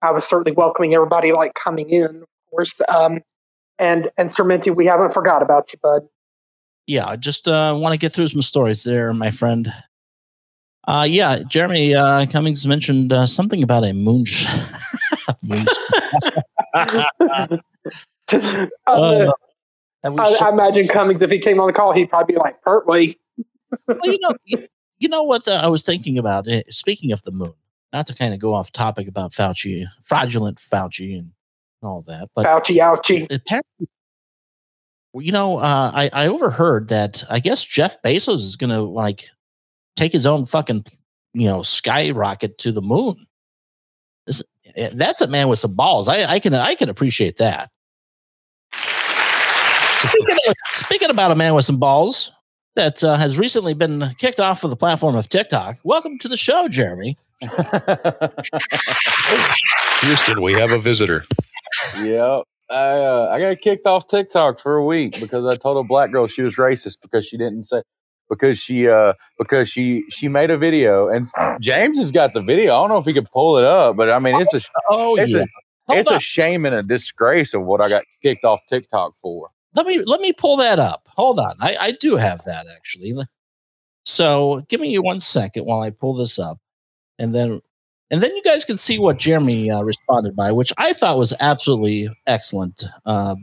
I 0.02 0.10
was 0.10 0.26
certainly 0.26 0.52
welcoming 0.52 0.94
everybody 0.94 1.32
like 1.32 1.54
coming 1.54 1.88
in, 1.88 2.04
of 2.04 2.28
course. 2.50 2.80
Um, 2.88 3.20
and 3.78 4.10
and 4.18 4.28
Sermenti, 4.28 4.74
we 4.74 4.86
haven't 4.86 5.14
forgot 5.14 5.42
about 5.42 5.72
you, 5.72 5.78
bud. 5.82 6.02
Yeah, 6.86 7.06
I 7.06 7.16
just 7.16 7.48
uh, 7.48 7.76
want 7.78 7.92
to 7.92 7.98
get 7.98 8.12
through 8.12 8.28
some 8.28 8.42
stories 8.42 8.84
there, 8.84 9.12
my 9.12 9.30
friend. 9.30 9.72
Uh, 10.86 11.06
yeah, 11.08 11.40
Jeremy 11.48 11.94
uh, 11.94 12.26
Cummings 12.26 12.66
mentioned 12.66 13.12
uh, 13.12 13.26
something 13.26 13.62
about 13.62 13.84
a 13.84 13.88
moonsh. 13.88 14.46
moonsh. 18.28 18.70
uh, 18.86 19.32
I, 20.04 20.08
I, 20.08 20.48
imagine 20.50 20.86
Cummings, 20.88 21.22
if 21.22 21.30
he 21.30 21.38
came 21.38 21.60
on 21.60 21.66
the 21.66 21.72
call, 21.72 21.92
he'd 21.92 22.08
probably 22.08 22.34
be 22.34 22.38
like, 22.38 22.60
Pertwee. 22.62 23.16
well, 23.86 23.98
you 24.04 24.18
know, 24.20 24.32
you, 24.44 24.68
you 24.98 25.08
know 25.08 25.22
what 25.22 25.48
I 25.48 25.66
was 25.68 25.82
thinking 25.82 26.18
about? 26.18 26.46
Speaking 26.68 27.12
of 27.12 27.22
the 27.22 27.32
moon, 27.32 27.54
not 27.92 28.06
to 28.06 28.14
kind 28.14 28.32
of 28.32 28.40
go 28.40 28.54
off 28.54 28.72
topic 28.72 29.08
about 29.08 29.32
Fauci, 29.32 29.86
fraudulent 30.02 30.58
Fauci, 30.58 31.18
and 31.18 31.32
all 31.82 32.02
that, 32.06 32.28
but 32.34 32.46
Fauci, 32.46 32.76
ouchie. 32.76 33.24
Apparently, 33.30 33.88
you 35.14 35.32
know, 35.32 35.58
uh, 35.58 35.90
I, 35.94 36.10
I 36.12 36.28
overheard 36.28 36.88
that 36.88 37.24
I 37.28 37.40
guess 37.40 37.64
Jeff 37.64 38.00
Bezos 38.02 38.36
is 38.36 38.56
going 38.56 38.70
to 38.70 38.82
like 38.82 39.24
take 39.96 40.12
his 40.12 40.26
own 40.26 40.46
fucking, 40.46 40.84
you 41.34 41.48
know, 41.48 41.62
skyrocket 41.62 42.58
to 42.58 42.72
the 42.72 42.82
moon. 42.82 43.26
This, 44.26 44.42
eh, 44.76 44.90
that's 44.94 45.20
a 45.20 45.26
man 45.26 45.48
with 45.48 45.58
some 45.58 45.74
balls. 45.74 46.08
I, 46.08 46.24
I 46.24 46.38
can 46.38 46.54
I 46.54 46.74
can 46.74 46.88
appreciate 46.88 47.38
that 47.38 47.70
speaking, 49.98 50.36
of, 50.48 50.54
speaking 50.74 51.10
about 51.10 51.30
a 51.30 51.34
man 51.34 51.54
with 51.54 51.64
some 51.64 51.78
balls 51.78 52.32
that 52.76 53.02
uh, 53.02 53.16
has 53.16 53.38
recently 53.38 53.74
been 53.74 54.14
kicked 54.18 54.40
off 54.40 54.64
of 54.64 54.70
the 54.70 54.76
platform 54.76 55.16
of 55.16 55.28
TikTok, 55.28 55.78
welcome 55.84 56.18
to 56.18 56.28
the 56.28 56.36
show, 56.36 56.68
Jeremy. 56.68 57.18
Houston, 60.00 60.42
we 60.42 60.52
have 60.54 60.72
a 60.72 60.78
visitor. 60.78 61.24
Yep. 62.02 62.44
I 62.70 62.74
uh, 62.74 63.30
I 63.32 63.40
got 63.40 63.58
kicked 63.58 63.86
off 63.86 64.08
TikTok 64.08 64.58
for 64.58 64.76
a 64.76 64.84
week 64.84 65.18
because 65.20 65.46
I 65.46 65.56
told 65.56 65.82
a 65.82 65.88
black 65.88 66.12
girl 66.12 66.26
she 66.26 66.42
was 66.42 66.56
racist 66.56 66.98
because 67.00 67.26
she 67.26 67.38
didn't 67.38 67.64
say 67.64 67.82
because 68.28 68.58
she 68.58 68.88
uh 68.88 69.14
because 69.38 69.70
she 69.70 70.04
she 70.10 70.28
made 70.28 70.50
a 70.50 70.58
video 70.58 71.08
and 71.08 71.26
James 71.60 71.98
has 71.98 72.12
got 72.12 72.34
the 72.34 72.42
video. 72.42 72.74
I 72.74 72.80
don't 72.80 72.90
know 72.90 72.98
if 72.98 73.06
he 73.06 73.14
could 73.14 73.30
pull 73.30 73.56
it 73.56 73.64
up, 73.64 73.96
but 73.96 74.10
I 74.10 74.18
mean 74.18 74.38
it's 74.38 74.54
a 74.54 74.60
oh 74.90 75.16
it's 75.16 75.32
yeah. 75.32 75.44
a 75.88 75.94
it's 75.94 76.10
a 76.10 76.20
shame 76.20 76.66
and 76.66 76.74
a 76.74 76.82
disgrace 76.82 77.54
of 77.54 77.64
what 77.64 77.80
I 77.80 77.88
got 77.88 78.04
kicked 78.22 78.44
off 78.44 78.60
TikTok 78.68 79.14
for 79.22 79.48
let 79.78 79.86
me 79.86 80.02
let 80.04 80.20
me 80.20 80.32
pull 80.32 80.56
that 80.56 80.78
up. 80.78 81.08
Hold 81.16 81.38
on. 81.38 81.54
I, 81.60 81.76
I 81.78 81.90
do 81.92 82.16
have 82.16 82.44
that 82.44 82.66
actually. 82.74 83.14
So 84.04 84.64
give 84.68 84.80
me 84.80 84.98
one 84.98 85.20
second 85.20 85.64
while 85.64 85.82
I 85.82 85.90
pull 85.90 86.14
this 86.14 86.38
up, 86.38 86.58
and 87.18 87.34
then 87.34 87.60
and 88.10 88.22
then 88.22 88.34
you 88.34 88.42
guys 88.42 88.64
can 88.64 88.76
see 88.76 88.98
what 88.98 89.18
Jeremy 89.18 89.70
uh, 89.70 89.82
responded 89.82 90.34
by, 90.34 90.50
which 90.50 90.72
I 90.78 90.92
thought 90.92 91.16
was 91.16 91.32
absolutely 91.40 92.08
excellent. 92.26 92.84
Uh, 93.06 93.36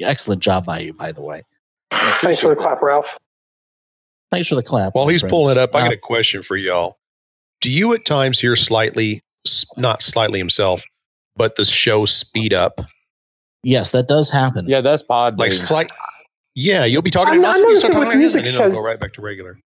excellent 0.00 0.42
job 0.42 0.64
by 0.64 0.78
you, 0.78 0.92
by 0.94 1.12
the 1.12 1.20
way. 1.20 1.42
Thanks 1.90 2.40
for 2.40 2.48
the 2.48 2.56
clap, 2.56 2.80
Ralph. 2.80 3.18
Thanks 4.30 4.48
for 4.48 4.54
the 4.54 4.62
clap. 4.62 4.94
While 4.94 5.08
he's 5.08 5.20
friends. 5.20 5.30
pulling 5.30 5.52
it 5.52 5.58
up, 5.58 5.74
I 5.74 5.80
got 5.80 5.90
uh, 5.90 5.94
a 5.94 5.98
question 5.98 6.42
for 6.42 6.56
y'all. 6.56 6.98
Do 7.60 7.70
you 7.70 7.92
at 7.92 8.04
times 8.04 8.38
hear 8.38 8.56
slightly, 8.56 9.20
not 9.76 10.00
slightly 10.00 10.38
himself, 10.38 10.84
but 11.36 11.56
the 11.56 11.64
show 11.64 12.06
speed 12.06 12.54
up? 12.54 12.80
Yes, 13.62 13.90
that 13.92 14.08
does 14.08 14.30
happen. 14.30 14.66
Yeah, 14.68 14.80
that's 14.80 15.02
pod. 15.02 15.38
Like 15.38 15.52
slight. 15.52 15.90
Yeah, 16.54 16.84
you'll 16.84 17.02
be 17.02 17.10
talking 17.10 17.38
about 17.38 17.56
something, 17.56 17.76
start 17.76 17.92
talking 17.92 18.18
music 18.18 18.44
and 18.44 18.54
then 18.54 18.60
it'll 18.60 18.72
go 18.72 18.84
right 18.84 18.98
back 18.98 19.12
to 19.14 19.20
regular. 19.20 19.58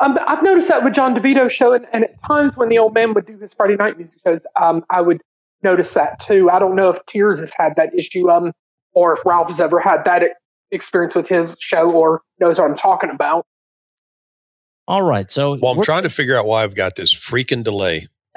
Um, 0.00 0.18
I've 0.26 0.42
noticed 0.42 0.68
that 0.68 0.84
with 0.84 0.94
John 0.94 1.14
DeVito 1.14 1.50
show, 1.50 1.72
and, 1.72 1.86
and, 1.92 2.04
at 2.04 2.22
times 2.22 2.56
when 2.56 2.68
the 2.68 2.78
old 2.78 2.94
man 2.94 3.14
would 3.14 3.26
do 3.26 3.36
his 3.36 3.52
Friday 3.52 3.76
night 3.76 3.96
music 3.96 4.22
shows, 4.22 4.46
um, 4.60 4.84
I 4.90 5.00
would 5.00 5.20
notice 5.62 5.94
that 5.94 6.20
too. 6.20 6.50
I 6.50 6.58
don't 6.58 6.76
know 6.76 6.90
if 6.90 7.04
Tears 7.06 7.40
has 7.40 7.52
had 7.52 7.74
that 7.76 7.92
issue, 7.94 8.30
um, 8.30 8.52
or 8.92 9.14
if 9.14 9.24
Ralph 9.26 9.48
has 9.48 9.58
ever 9.58 9.80
had 9.80 10.04
that 10.04 10.36
experience 10.70 11.14
with 11.14 11.26
his 11.26 11.56
show, 11.60 11.90
or 11.90 12.22
knows 12.38 12.60
what 12.60 12.70
I'm 12.70 12.76
talking 12.76 13.10
about. 13.10 13.44
All 14.86 15.02
right, 15.02 15.30
so 15.30 15.58
well, 15.60 15.72
I'm 15.72 15.82
trying 15.82 16.04
to 16.04 16.10
figure 16.10 16.36
out 16.36 16.46
why 16.46 16.62
I've 16.62 16.74
got 16.74 16.94
this 16.94 17.12
freaking 17.12 17.64
delay. 17.64 18.06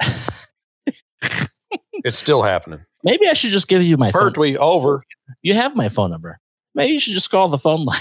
it's 2.04 2.18
still 2.18 2.42
happening. 2.42 2.84
Maybe 3.04 3.28
I 3.28 3.32
should 3.32 3.50
just 3.50 3.68
give 3.68 3.82
you 3.82 3.96
my 3.96 4.12
Pertwee, 4.12 4.54
phone. 4.54 4.62
over. 4.62 5.04
You 5.42 5.54
have 5.54 5.74
my 5.74 5.88
phone 5.88 6.10
number. 6.10 6.38
Maybe 6.74 6.92
you 6.92 7.00
should 7.00 7.14
just 7.14 7.30
call 7.30 7.48
the 7.48 7.58
phone 7.58 7.84
line. 7.84 7.98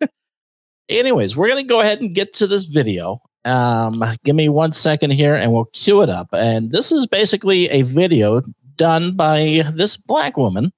Anyways, 0.88 1.36
we're 1.36 1.48
going 1.48 1.64
to 1.64 1.68
go 1.68 1.80
ahead 1.80 2.00
and 2.00 2.14
get 2.14 2.32
to 2.34 2.46
this 2.46 2.64
video. 2.66 3.20
Um, 3.44 4.02
give 4.24 4.36
me 4.36 4.48
one 4.48 4.72
second 4.72 5.12
here 5.12 5.34
and 5.34 5.52
we'll 5.52 5.66
cue 5.66 6.02
it 6.02 6.08
up. 6.08 6.28
And 6.32 6.72
this 6.72 6.92
is 6.92 7.06
basically 7.06 7.68
a 7.70 7.82
video 7.82 8.42
done 8.76 9.14
by 9.16 9.62
this 9.72 9.96
black 9.96 10.36
woman 10.36 10.72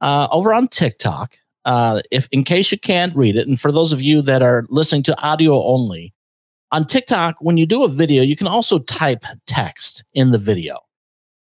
uh, 0.00 0.28
over 0.30 0.52
on 0.52 0.68
TikTok. 0.68 1.36
Uh, 1.64 2.00
if 2.10 2.28
in 2.30 2.44
case 2.44 2.70
you 2.70 2.78
can't 2.78 3.14
read 3.16 3.36
it, 3.36 3.46
and 3.48 3.60
for 3.60 3.72
those 3.72 3.92
of 3.92 4.00
you 4.00 4.22
that 4.22 4.42
are 4.42 4.64
listening 4.68 5.02
to 5.04 5.18
audio 5.20 5.62
only, 5.64 6.14
on 6.70 6.86
TikTok, 6.86 7.36
when 7.40 7.56
you 7.56 7.66
do 7.66 7.84
a 7.84 7.88
video, 7.88 8.22
you 8.22 8.36
can 8.36 8.46
also 8.46 8.78
type 8.78 9.24
text 9.46 10.04
in 10.14 10.30
the 10.30 10.38
video. 10.38 10.78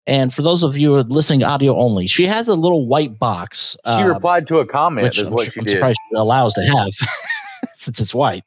And 0.07 0.35
for 0.35 0.43
those 0.43 0.62
of 0.62 0.77
you 0.77 0.95
listening 0.97 1.45
audio 1.45 1.77
only, 1.77 2.07
she 2.07 2.27
has 2.27 2.49
a 2.49 2.55
little 2.55 2.87
white 2.87 3.19
box. 3.19 3.77
She 3.85 3.91
uh, 3.91 4.09
replied 4.09 4.47
to 4.49 4.59
a 4.59 4.67
comment, 4.67 5.05
which 5.05 5.19
is 5.19 5.31
what 5.31 5.51
she 5.51 5.61
I'm 5.61 5.65
did. 5.65 5.73
surprised 5.73 5.99
she 6.11 6.17
allows 6.17 6.55
to 6.55 6.62
have 6.62 6.91
since 7.75 8.01
it's 8.01 8.15
white. 8.15 8.43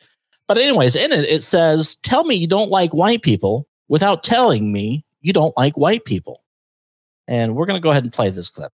But, 0.48 0.58
anyways, 0.58 0.96
in 0.96 1.12
it, 1.12 1.26
it 1.26 1.44
says, 1.44 1.96
Tell 1.98 2.24
me 2.26 2.36
you 2.36 2.48
don't 2.48 2.70
like 2.70 2.94
white 2.94 3.22
people 3.22 3.68
without 3.88 4.22
telling 4.22 4.72
me 4.72 5.06
you 5.22 5.34
don't 5.34 5.56
like 5.58 5.78
white 5.78 6.06
people. 6.06 6.44
And 7.28 7.56
we're 7.56 7.66
going 7.66 7.78
to 7.78 7.82
go 7.82 7.90
ahead 7.90 8.04
and 8.04 8.14
play 8.14 8.30
this 8.30 8.50
clip. 8.50 8.72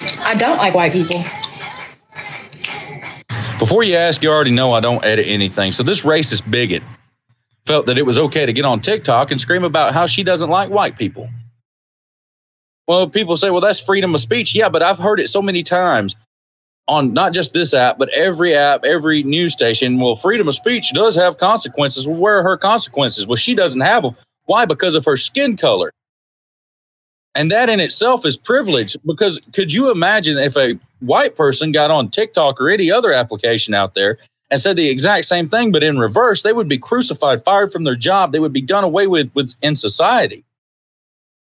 I 0.00 0.34
don't 0.34 0.58
like 0.58 0.74
white 0.74 0.92
people. 0.92 1.22
Before 3.58 3.82
you 3.82 3.96
ask, 3.96 4.22
you 4.22 4.30
already 4.30 4.52
know 4.52 4.72
I 4.72 4.80
don't 4.80 5.04
edit 5.04 5.26
anything. 5.26 5.72
So 5.72 5.82
this 5.82 6.02
racist 6.02 6.50
bigot 6.50 6.82
felt 7.66 7.86
that 7.86 7.98
it 7.98 8.06
was 8.06 8.18
okay 8.18 8.46
to 8.46 8.52
get 8.52 8.64
on 8.64 8.80
TikTok 8.80 9.30
and 9.30 9.40
scream 9.40 9.64
about 9.64 9.92
how 9.92 10.06
she 10.06 10.22
doesn't 10.22 10.48
like 10.48 10.70
white 10.70 10.96
people. 10.96 11.28
Well, 12.90 13.08
people 13.08 13.36
say, 13.36 13.50
well, 13.50 13.60
that's 13.60 13.78
freedom 13.78 14.16
of 14.16 14.20
speech. 14.20 14.52
Yeah, 14.52 14.68
but 14.68 14.82
I've 14.82 14.98
heard 14.98 15.20
it 15.20 15.28
so 15.28 15.40
many 15.40 15.62
times 15.62 16.16
on 16.88 17.12
not 17.12 17.32
just 17.32 17.52
this 17.52 17.72
app, 17.72 17.98
but 17.98 18.08
every 18.08 18.52
app, 18.52 18.84
every 18.84 19.22
news 19.22 19.52
station. 19.52 20.00
Well, 20.00 20.16
freedom 20.16 20.48
of 20.48 20.56
speech 20.56 20.92
does 20.92 21.14
have 21.14 21.38
consequences. 21.38 22.04
Well, 22.04 22.18
where 22.18 22.40
are 22.40 22.42
her 22.42 22.56
consequences? 22.56 23.28
Well, 23.28 23.36
she 23.36 23.54
doesn't 23.54 23.82
have 23.82 24.02
them. 24.02 24.16
Why? 24.46 24.64
Because 24.64 24.96
of 24.96 25.04
her 25.04 25.16
skin 25.16 25.56
color. 25.56 25.92
And 27.36 27.52
that 27.52 27.68
in 27.68 27.78
itself 27.78 28.26
is 28.26 28.36
privilege 28.36 28.96
because 29.06 29.40
could 29.52 29.72
you 29.72 29.92
imagine 29.92 30.36
if 30.36 30.56
a 30.56 30.76
white 30.98 31.36
person 31.36 31.70
got 31.70 31.92
on 31.92 32.10
TikTok 32.10 32.60
or 32.60 32.70
any 32.70 32.90
other 32.90 33.12
application 33.12 33.72
out 33.72 33.94
there 33.94 34.18
and 34.50 34.60
said 34.60 34.74
the 34.74 34.88
exact 34.88 35.26
same 35.26 35.48
thing, 35.48 35.70
but 35.70 35.84
in 35.84 35.96
reverse, 35.96 36.42
they 36.42 36.52
would 36.52 36.68
be 36.68 36.76
crucified, 36.76 37.44
fired 37.44 37.70
from 37.70 37.84
their 37.84 37.94
job. 37.94 38.32
They 38.32 38.40
would 38.40 38.52
be 38.52 38.60
done 38.60 38.82
away 38.82 39.06
with, 39.06 39.32
with 39.36 39.54
in 39.62 39.76
society. 39.76 40.44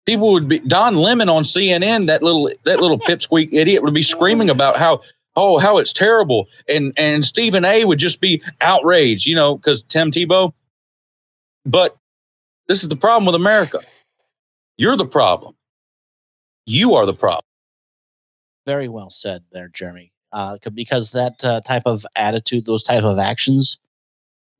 People 0.06 0.32
would 0.32 0.48
be 0.48 0.58
Don 0.60 0.96
Lemon 0.96 1.28
on 1.28 1.42
CNN, 1.42 2.06
that 2.06 2.22
little 2.22 2.50
that 2.64 2.80
little 2.80 2.98
pipsqueak 2.98 3.50
idiot 3.52 3.82
would 3.82 3.94
be 3.94 4.02
screaming 4.02 4.50
about 4.50 4.76
how 4.76 5.02
oh 5.36 5.58
how 5.58 5.78
it's 5.78 5.92
terrible. 5.92 6.46
And 6.68 6.92
and 6.96 7.24
Stephen 7.24 7.64
A 7.64 7.84
would 7.84 7.98
just 7.98 8.20
be 8.20 8.42
outraged, 8.60 9.26
you 9.26 9.34
know, 9.34 9.56
because 9.56 9.82
Tim 9.84 10.10
Tebow. 10.10 10.52
But 11.64 11.96
this 12.66 12.82
is 12.82 12.88
the 12.88 12.96
problem 12.96 13.26
with 13.26 13.34
America. 13.34 13.80
You're 14.76 14.96
the 14.96 15.06
problem. 15.06 15.54
You 16.66 16.94
are 16.94 17.04
the 17.04 17.14
problem. 17.14 17.44
Very 18.66 18.88
well 18.88 19.10
said 19.10 19.44
there, 19.52 19.68
Jeremy. 19.68 20.12
Uh, 20.32 20.56
because 20.72 21.10
that 21.10 21.44
uh, 21.44 21.60
type 21.62 21.82
of 21.86 22.06
attitude, 22.14 22.64
those 22.64 22.84
type 22.84 23.02
of 23.02 23.18
actions, 23.18 23.78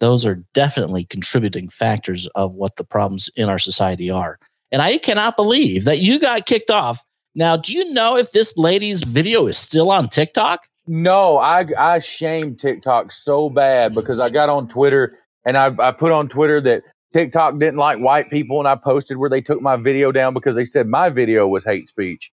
those 0.01 0.27
are 0.27 0.43
definitely 0.53 1.05
contributing 1.05 1.69
factors 1.69 2.27
of 2.29 2.53
what 2.55 2.77
the 2.77 2.85
problems 2.85 3.31
in 3.37 3.49
our 3.49 3.59
society 3.59 4.11
are. 4.11 4.39
And 4.73 4.81
I 4.83 4.99
cannot 4.99 5.37
believe 5.37 5.85
that 5.85 5.99
you 5.99 6.21
got 6.21 6.47
kicked 6.47 6.71
off. 6.71 7.03
Now, 7.35 7.57
do 7.57 7.73
you 7.73 7.93
know 7.93 8.17
if 8.17 8.33
this 8.33 8.57
lady's 8.57 9.03
video 9.05 9.47
is 9.47 9.57
still 9.59 9.91
on 9.91 10.09
TikTok? 10.09 10.67
No, 10.87 11.39
I 11.39 11.67
I 11.79 11.99
shamed 12.01 12.59
TikTok 12.59 13.13
so 13.13 13.49
bad 13.51 13.95
because 13.95 14.19
I 14.19 14.31
got 14.31 14.49
on 14.49 14.67
Twitter 14.69 15.17
and 15.45 15.57
I, 15.57 15.73
I 15.79 15.93
put 15.93 16.11
on 16.13 16.29
Twitter 16.29 16.61
that 16.63 16.83
TikTok 17.13 17.59
didn't 17.59 17.77
like 17.79 17.99
white 17.99 18.31
people 18.31 18.59
and 18.59 18.67
I 18.69 18.75
posted 18.77 19.17
where 19.19 19.31
they 19.31 19.41
took 19.41 19.61
my 19.63 19.77
video 19.77 20.11
down 20.13 20.35
because 20.35 20.57
they 20.57 20.65
said 20.65 20.87
my 20.89 21.09
video 21.11 21.47
was 21.47 21.65
hate 21.65 21.87
speech. 21.89 22.31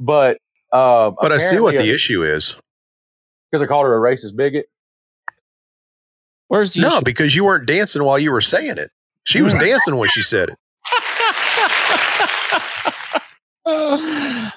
But 0.00 0.38
uh, 0.72 1.12
But 1.20 1.32
I 1.32 1.38
see 1.38 1.58
what 1.60 1.76
the 1.76 1.90
issue 1.94 2.22
is. 2.24 2.54
because 3.50 3.62
I 3.62 3.66
called 3.66 3.86
her 3.86 3.96
a 3.96 4.00
racist 4.12 4.36
bigot. 4.36 4.66
Where's 6.48 6.74
the 6.74 6.82
No, 6.82 6.88
issue? 6.88 7.04
because 7.04 7.34
you 7.34 7.44
weren't 7.44 7.66
dancing 7.66 8.02
while 8.04 8.18
you 8.18 8.30
were 8.32 8.40
saying 8.40 8.76
it. 8.78 8.90
She 9.24 9.40
was 9.40 9.54
dancing 9.54 9.96
when 9.96 10.08
she 10.10 10.22
said 10.22 10.50
it. 10.50 10.58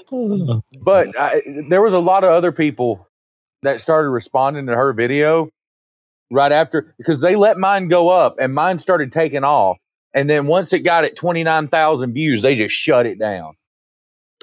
But 0.82 1.20
I, 1.20 1.42
there 1.70 1.82
was 1.82 1.94
a 1.94 2.00
lot 2.00 2.24
of 2.24 2.32
other 2.32 2.52
people 2.52 3.08
that 3.64 3.82
started 3.82 4.10
responding 4.10 4.68
to 4.68 4.76
her 4.76 4.94
video 4.94 5.50
right 6.32 6.52
after 6.52 6.94
because 6.98 7.22
they 7.22 7.36
let 7.36 7.58
mine 7.58 7.88
go 7.88 8.10
up 8.10 8.36
and 8.40 8.54
mine 8.54 8.80
started 8.80 9.12
taking 9.12 9.44
off. 9.44 9.78
And 10.14 10.30
then 10.30 10.48
once 10.48 10.74
it 10.74 10.80
got 10.80 11.04
at 11.04 11.16
29,000 11.16 12.14
views, 12.14 12.42
they 12.42 12.56
just 12.56 12.76
shut 12.76 13.06
it 13.06 13.20
down. 13.20 13.54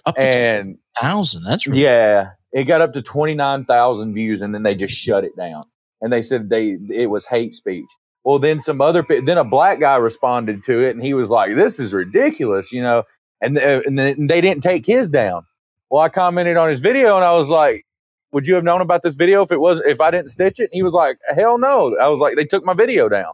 Up 0.06 0.16
to 0.16 0.22
And 0.22 0.78
2,000. 1.00 1.42
That's 1.44 1.66
really 1.66 1.82
yeah, 1.82 2.30
it 2.52 2.64
got 2.64 2.80
up 2.80 2.92
to 2.94 3.02
29,000 3.02 4.14
views 4.14 4.42
and 4.42 4.54
then 4.54 4.62
they 4.62 4.74
just 4.74 4.94
shut 4.94 5.24
it 5.24 5.36
down. 5.36 5.64
And 6.00 6.12
they 6.12 6.22
said 6.22 6.50
they 6.50 6.76
it 6.90 7.10
was 7.10 7.26
hate 7.26 7.54
speech. 7.54 7.86
Well, 8.24 8.38
then 8.38 8.60
some 8.60 8.80
other 8.80 9.04
then 9.08 9.38
a 9.38 9.44
black 9.44 9.80
guy 9.80 9.96
responded 9.96 10.64
to 10.64 10.80
it 10.80 10.90
and 10.90 11.02
he 11.02 11.14
was 11.14 11.30
like, 11.30 11.54
"This 11.54 11.78
is 11.78 11.92
ridiculous," 11.92 12.72
you 12.72 12.82
know. 12.82 13.04
And 13.44 13.56
th- 13.56 13.82
and 13.86 13.98
then 13.98 14.26
they 14.26 14.40
didn't 14.40 14.62
take 14.62 14.86
his 14.86 15.08
down. 15.08 15.46
Well, 15.90 16.02
I 16.02 16.08
commented 16.08 16.56
on 16.56 16.70
his 16.70 16.80
video 16.80 17.16
and 17.16 17.24
I 17.24 17.32
was 17.32 17.50
like, 17.50 17.84
"Would 18.32 18.46
you 18.46 18.54
have 18.54 18.64
known 18.64 18.80
about 18.80 19.02
this 19.02 19.14
video 19.14 19.42
if 19.42 19.52
it 19.52 19.60
was 19.60 19.80
if 19.86 20.00
I 20.00 20.10
didn't 20.10 20.30
stitch 20.30 20.58
it?" 20.58 20.64
And 20.64 20.72
he 20.72 20.82
was 20.82 20.94
like, 20.94 21.18
"Hell 21.34 21.58
no." 21.58 21.96
I 22.00 22.08
was 22.08 22.20
like, 22.20 22.36
"They 22.36 22.44
took 22.46 22.64
my 22.64 22.74
video 22.74 23.08
down." 23.08 23.32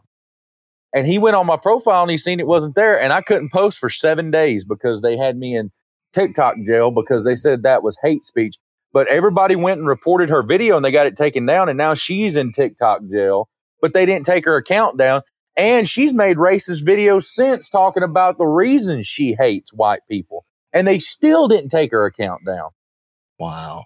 And 0.93 1.07
he 1.07 1.17
went 1.17 1.37
on 1.37 1.45
my 1.45 1.57
profile 1.57 2.01
and 2.01 2.11
he 2.11 2.17
seen 2.17 2.39
it 2.39 2.47
wasn't 2.47 2.75
there 2.75 2.99
and 2.99 3.13
I 3.13 3.21
couldn't 3.21 3.51
post 3.51 3.79
for 3.79 3.89
7 3.89 4.29
days 4.29 4.65
because 4.65 5.01
they 5.01 5.15
had 5.15 5.37
me 5.37 5.55
in 5.55 5.71
TikTok 6.13 6.55
jail 6.67 6.91
because 6.91 7.23
they 7.23 7.35
said 7.35 7.63
that 7.63 7.83
was 7.83 7.97
hate 8.01 8.25
speech. 8.25 8.57
But 8.93 9.07
everybody 9.07 9.55
went 9.55 9.79
and 9.79 9.87
reported 9.87 10.29
her 10.29 10.43
video 10.43 10.75
and 10.75 10.83
they 10.83 10.91
got 10.91 11.07
it 11.07 11.15
taken 11.15 11.45
down. 11.45 11.69
And 11.69 11.77
now 11.77 11.93
she's 11.93 12.35
in 12.35 12.51
TikTok 12.51 13.01
jail, 13.09 13.47
but 13.81 13.93
they 13.93 14.05
didn't 14.05 14.25
take 14.25 14.43
her 14.43 14.57
account 14.57 14.97
down. 14.97 15.21
And 15.57 15.87
she's 15.87 16.13
made 16.13 16.37
racist 16.37 16.83
videos 16.83 17.23
since 17.23 17.69
talking 17.69 18.03
about 18.03 18.37
the 18.37 18.45
reasons 18.45 19.07
she 19.07 19.35
hates 19.37 19.73
white 19.73 20.01
people. 20.09 20.45
And 20.73 20.87
they 20.87 20.99
still 20.99 21.47
didn't 21.47 21.69
take 21.69 21.91
her 21.91 22.05
account 22.05 22.45
down. 22.45 22.69
Wow. 23.37 23.85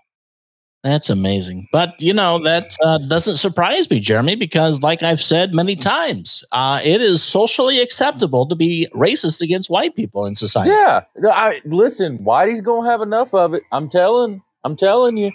That's 0.84 1.10
amazing. 1.10 1.68
But, 1.72 2.00
you 2.00 2.14
know, 2.14 2.38
that 2.44 2.76
uh, 2.84 3.00
doesn't 3.08 3.38
surprise 3.38 3.90
me, 3.90 4.00
Jeremy, 4.00 4.36
because, 4.36 4.82
like 4.82 5.02
I've 5.02 5.22
said 5.22 5.54
many 5.54 5.76
times, 5.76 6.44
uh, 6.52 6.80
it 6.84 7.02
is 7.02 7.24
socially 7.24 7.80
acceptable 7.80 8.46
to 8.48 8.56
be 8.56 8.88
racist 8.94 9.42
against 9.42 9.70
white 9.70 9.96
people 9.96 10.26
in 10.28 10.36
society. 10.36 10.70
Yeah. 10.70 11.02
I, 11.24 11.62
listen, 11.66 12.20
Whitey's 12.20 12.62
going 12.62 12.84
to 12.84 12.90
have 12.92 13.02
enough 13.02 13.34
of 13.34 13.56
it. 13.56 13.64
I'm 13.72 13.90
telling, 13.90 14.44
I'm 14.64 14.76
telling 14.76 15.18
you. 15.18 15.32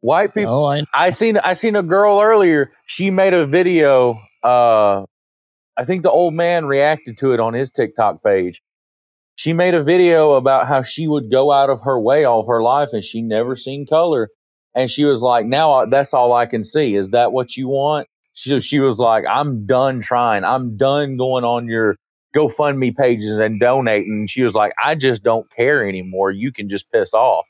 White 0.00 0.34
people. 0.34 0.52
Oh, 0.52 0.66
I, 0.66 0.82
I 0.92 1.08
seen 1.08 1.38
I 1.38 1.54
seen 1.54 1.76
a 1.76 1.82
girl 1.82 2.20
earlier. 2.20 2.70
She 2.84 3.10
made 3.10 3.32
a 3.32 3.46
video. 3.46 4.20
Uh, 4.42 5.06
I 5.76 5.84
think 5.84 6.02
the 6.02 6.10
old 6.10 6.34
man 6.34 6.66
reacted 6.66 7.16
to 7.18 7.32
it 7.32 7.40
on 7.40 7.54
his 7.54 7.70
TikTok 7.70 8.22
page. 8.22 8.62
She 9.36 9.52
made 9.52 9.74
a 9.74 9.82
video 9.82 10.34
about 10.34 10.68
how 10.68 10.82
she 10.82 11.08
would 11.08 11.30
go 11.30 11.50
out 11.50 11.70
of 11.70 11.80
her 11.82 11.98
way 11.98 12.24
all 12.24 12.40
of 12.40 12.46
her 12.46 12.62
life 12.62 12.90
and 12.92 13.04
she 13.04 13.20
never 13.20 13.56
seen 13.56 13.86
color. 13.86 14.28
And 14.76 14.90
she 14.90 15.04
was 15.04 15.22
like, 15.22 15.46
"Now 15.46 15.86
that's 15.86 16.14
all 16.14 16.32
I 16.32 16.46
can 16.46 16.64
see. 16.64 16.94
Is 16.94 17.10
that 17.10 17.32
what 17.32 17.56
you 17.56 17.68
want?" 17.68 18.08
She 18.34 18.60
she 18.60 18.80
was 18.80 18.98
like, 18.98 19.24
"I'm 19.28 19.66
done 19.66 20.00
trying. 20.00 20.44
I'm 20.44 20.76
done 20.76 21.16
going 21.16 21.44
on 21.44 21.66
your 21.66 21.96
GoFundMe 22.34 22.96
pages 22.96 23.38
and 23.38 23.60
donating." 23.60 24.26
She 24.28 24.42
was 24.42 24.54
like, 24.54 24.72
"I 24.82 24.94
just 24.96 25.22
don't 25.22 25.48
care 25.50 25.88
anymore. 25.88 26.30
You 26.32 26.52
can 26.52 26.68
just 26.68 26.90
piss 26.90 27.14
off." 27.14 27.46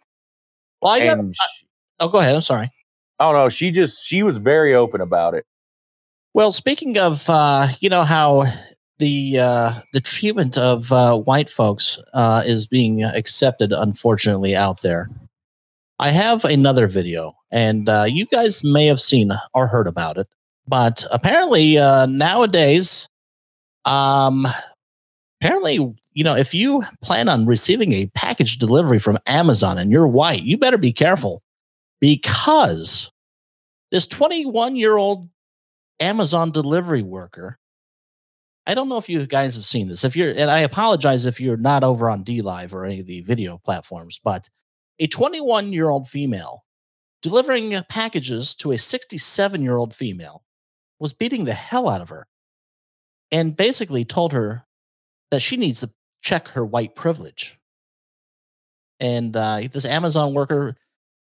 well, 0.83 0.93
I 0.93 1.01
got, 1.01 1.19
And 1.19 1.35
she- 1.35 1.67
oh, 2.01 2.09
go 2.09 2.19
ahead. 2.19 2.35
I'm 2.35 2.43
sorry. 2.43 2.71
Oh 3.21 3.33
don't. 3.33 3.53
She 3.53 3.71
just 3.71 4.07
she 4.07 4.23
was 4.23 4.39
very 4.39 4.75
open 4.75 5.01
about 5.01 5.35
it. 5.35 5.47
Well, 6.35 6.51
speaking 6.51 6.99
of, 6.99 7.31
uh, 7.31 7.69
you 7.79 7.89
know 7.89 8.03
how 8.03 8.43
the 8.99 9.39
uh, 9.39 9.81
the 9.93 10.01
treatment 10.01 10.59
of 10.59 10.91
uh, 10.91 11.17
white 11.17 11.49
folks 11.49 11.97
uh, 12.13 12.43
is 12.45 12.67
being 12.67 13.05
accepted, 13.05 13.71
unfortunately, 13.71 14.57
out 14.57 14.83
there. 14.83 15.09
I 16.01 16.11
have 16.11 16.45
another 16.45 16.89
video, 16.89 17.37
and 17.53 17.89
uh, 17.89 18.07
you 18.09 18.27
guys 18.27 18.65
may 18.65 18.87
have 18.87 19.01
seen 19.01 19.31
or 19.55 19.69
heard 19.69 19.87
about 19.87 20.19
it, 20.19 20.27
but 20.67 21.05
apparently 21.13 21.79
uh, 21.79 22.07
nowadays, 22.07 23.09
um, 23.85 24.49
apparently, 25.41 25.77
you 26.15 26.25
know, 26.25 26.35
if 26.35 26.53
you 26.53 26.83
plan 27.01 27.29
on 27.29 27.47
receiving 27.47 27.93
a 27.93 28.07
package 28.17 28.59
delivery 28.59 28.99
from 28.99 29.19
Amazon 29.27 29.79
and 29.79 29.93
you're 29.93 30.09
white, 30.09 30.43
you 30.43 30.59
better 30.59 30.79
be 30.79 30.93
careful 30.93 31.45
because 32.01 33.13
this 33.93 34.09
21 34.09 34.75
year 34.75 34.97
old 34.97 35.29
Amazon 36.01 36.51
delivery 36.51 37.03
worker. 37.03 37.59
I 38.67 38.75
don't 38.75 38.89
know 38.89 38.97
if 38.97 39.09
you 39.09 39.27
guys 39.27 39.57
have 39.57 39.65
seen 39.65 39.89
this. 39.89 40.05
If 40.05 40.17
you're, 40.17 40.31
and 40.31 40.51
I 40.51 40.61
apologize 40.61 41.27
if 41.27 41.41
you're 41.41 41.57
not 41.57 41.85
over 41.85 42.09
on 42.09 42.23
D 42.23 42.41
Live 42.41 42.75
or 42.75 42.85
any 42.85 43.01
of 43.01 43.07
the 43.07 43.21
video 43.21 43.59
platforms, 43.59 44.21
but 44.23 44.49
a 44.99 45.07
21 45.07 45.73
year 45.73 45.91
old 45.91 46.09
female 46.09 46.65
delivering 47.23 47.81
packages 47.89 48.55
to 48.55 48.73
a 48.73 48.79
67 48.79 49.63
year 49.63 49.77
old 49.77 49.95
female 49.95 50.45
was 50.99 51.13
beating 51.13 51.45
the 51.45 51.55
hell 51.55 51.89
out 51.89 52.01
of 52.01 52.11
her 52.11 52.27
and 53.33 53.57
basically 53.57 54.05
told 54.05 54.33
her 54.33 54.65
that 55.31 55.41
she 55.41 55.57
needs 55.57 55.81
to 55.81 55.91
check 56.23 56.49
her 56.49 56.65
white 56.65 56.95
privilege. 56.95 57.59
And 59.01 59.37
uh, 59.37 59.63
this 59.73 59.85
Amazon 59.85 60.35
worker 60.35 60.77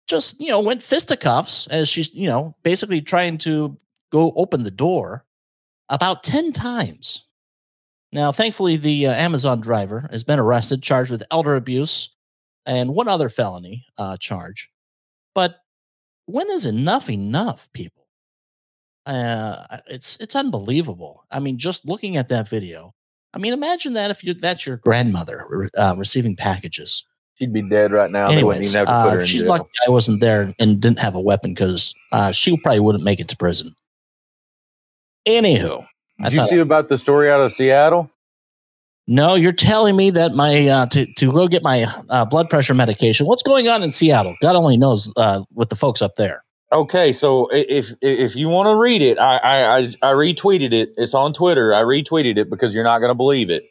just, 0.08 0.40
you 0.40 0.50
know, 0.50 0.62
went 0.62 0.82
fisticuffs 0.82 1.68
as 1.68 1.90
she's, 1.90 2.14
you 2.14 2.28
know, 2.28 2.56
basically 2.64 3.02
trying 3.02 3.38
to 3.40 3.78
go 4.12 4.32
open 4.36 4.64
the 4.64 4.72
door 4.72 5.26
about 5.90 6.24
10 6.24 6.52
times. 6.52 7.26
Now, 8.12 8.32
thankfully, 8.32 8.78
the 8.78 9.08
uh, 9.08 9.14
Amazon 9.14 9.60
driver 9.60 10.08
has 10.12 10.24
been 10.24 10.40
arrested, 10.40 10.82
charged 10.82 11.12
with 11.12 11.24
elder 11.30 11.56
abuse 11.56 12.10
and 12.66 12.94
one 12.94 13.08
other 13.08 13.30
felony 13.30 13.86
uh, 13.98 14.18
charge. 14.18 14.70
But 15.36 15.58
when 16.26 16.50
is 16.50 16.66
enough 16.66 17.10
enough, 17.10 17.70
people? 17.74 18.08
Uh, 19.06 19.78
it's 19.88 20.18
it's 20.18 20.36
unbelievable. 20.36 21.26
I 21.32 21.40
mean, 21.40 21.58
just 21.58 21.86
looking 21.86 22.18
at 22.18 22.28
that 22.28 22.50
video. 22.50 22.94
I 23.34 23.40
mean, 23.40 23.54
imagine 23.54 23.94
that 23.94 24.12
if 24.12 24.24
you 24.24 24.34
that's 24.34 24.66
your 24.66 24.78
grandmother 24.78 25.70
uh, 25.78 25.96
receiving 25.98 26.36
packages. 26.36 27.06
She'd 27.36 27.54
be 27.54 27.62
dead 27.62 27.92
right 27.92 28.10
now. 28.12 28.30
They 28.30 28.44
wouldn't 28.44 28.66
Anyways, 28.66 28.76
even 28.76 28.88
have 28.88 28.88
to 28.88 29.04
put 29.04 29.14
her 29.14 29.18
uh, 29.18 29.22
in 29.22 29.26
she's 29.26 29.42
jail. 29.44 29.50
lucky 29.52 29.70
I 29.88 29.92
wasn't 29.92 30.22
there 30.22 30.52
and 30.60 30.82
didn't 30.82 31.00
have 31.00 31.16
a 31.16 31.22
weapon 31.22 31.54
because 31.54 31.94
uh, 32.12 32.32
she 32.32 32.58
probably 32.58 32.80
wouldn't 32.80 33.04
make 33.04 33.20
it 33.20 33.28
to 33.30 33.38
prison. 33.38 33.76
Anywho, 35.28 35.86
Did 36.24 36.34
you 36.34 36.46
see 36.48 36.60
about 36.60 36.88
the 36.88 36.98
story 36.98 37.30
out 37.30 37.42
of 37.42 37.52
Seattle? 37.52 38.10
no, 39.08 39.36
you're 39.36 39.54
telling 39.54 39.96
me 39.96 40.10
that 40.12 40.34
my 40.34 40.68
uh, 40.68 40.86
to 40.88 41.06
to 41.14 41.32
go 41.32 41.48
get 41.48 41.64
my 41.64 41.88
uh, 42.10 42.26
blood 42.26 42.50
pressure 42.50 42.74
medication. 42.74 43.26
What's 43.26 43.44
going 43.44 43.68
on 43.68 43.82
in 43.82 43.92
Seattle? 43.92 44.36
God 44.42 44.56
only 44.56 44.78
knows 44.78 45.12
uh, 45.16 45.44
with 45.54 45.70
the 45.70 45.76
folks 45.76 46.02
up 46.02 46.16
there. 46.16 46.44
Okay, 46.74 47.14
so 47.14 47.48
if 47.54 47.94
if 48.02 48.36
you 48.36 48.50
want 48.50 48.68
to 48.68 48.76
read 48.76 49.02
it, 49.02 49.18
I, 49.18 49.38
I 49.38 49.78
I 50.02 50.12
retweeted 50.12 50.74
it. 50.74 50.94
It's 50.98 51.14
on 51.14 51.34
Twitter. 51.34 51.74
I 51.74 51.82
retweeted 51.84 52.38
it 52.38 52.50
because 52.50 52.76
you're 52.76 52.84
not 52.84 53.00
going 53.00 53.10
to 53.10 53.16
believe 53.16 53.50
it, 53.50 53.64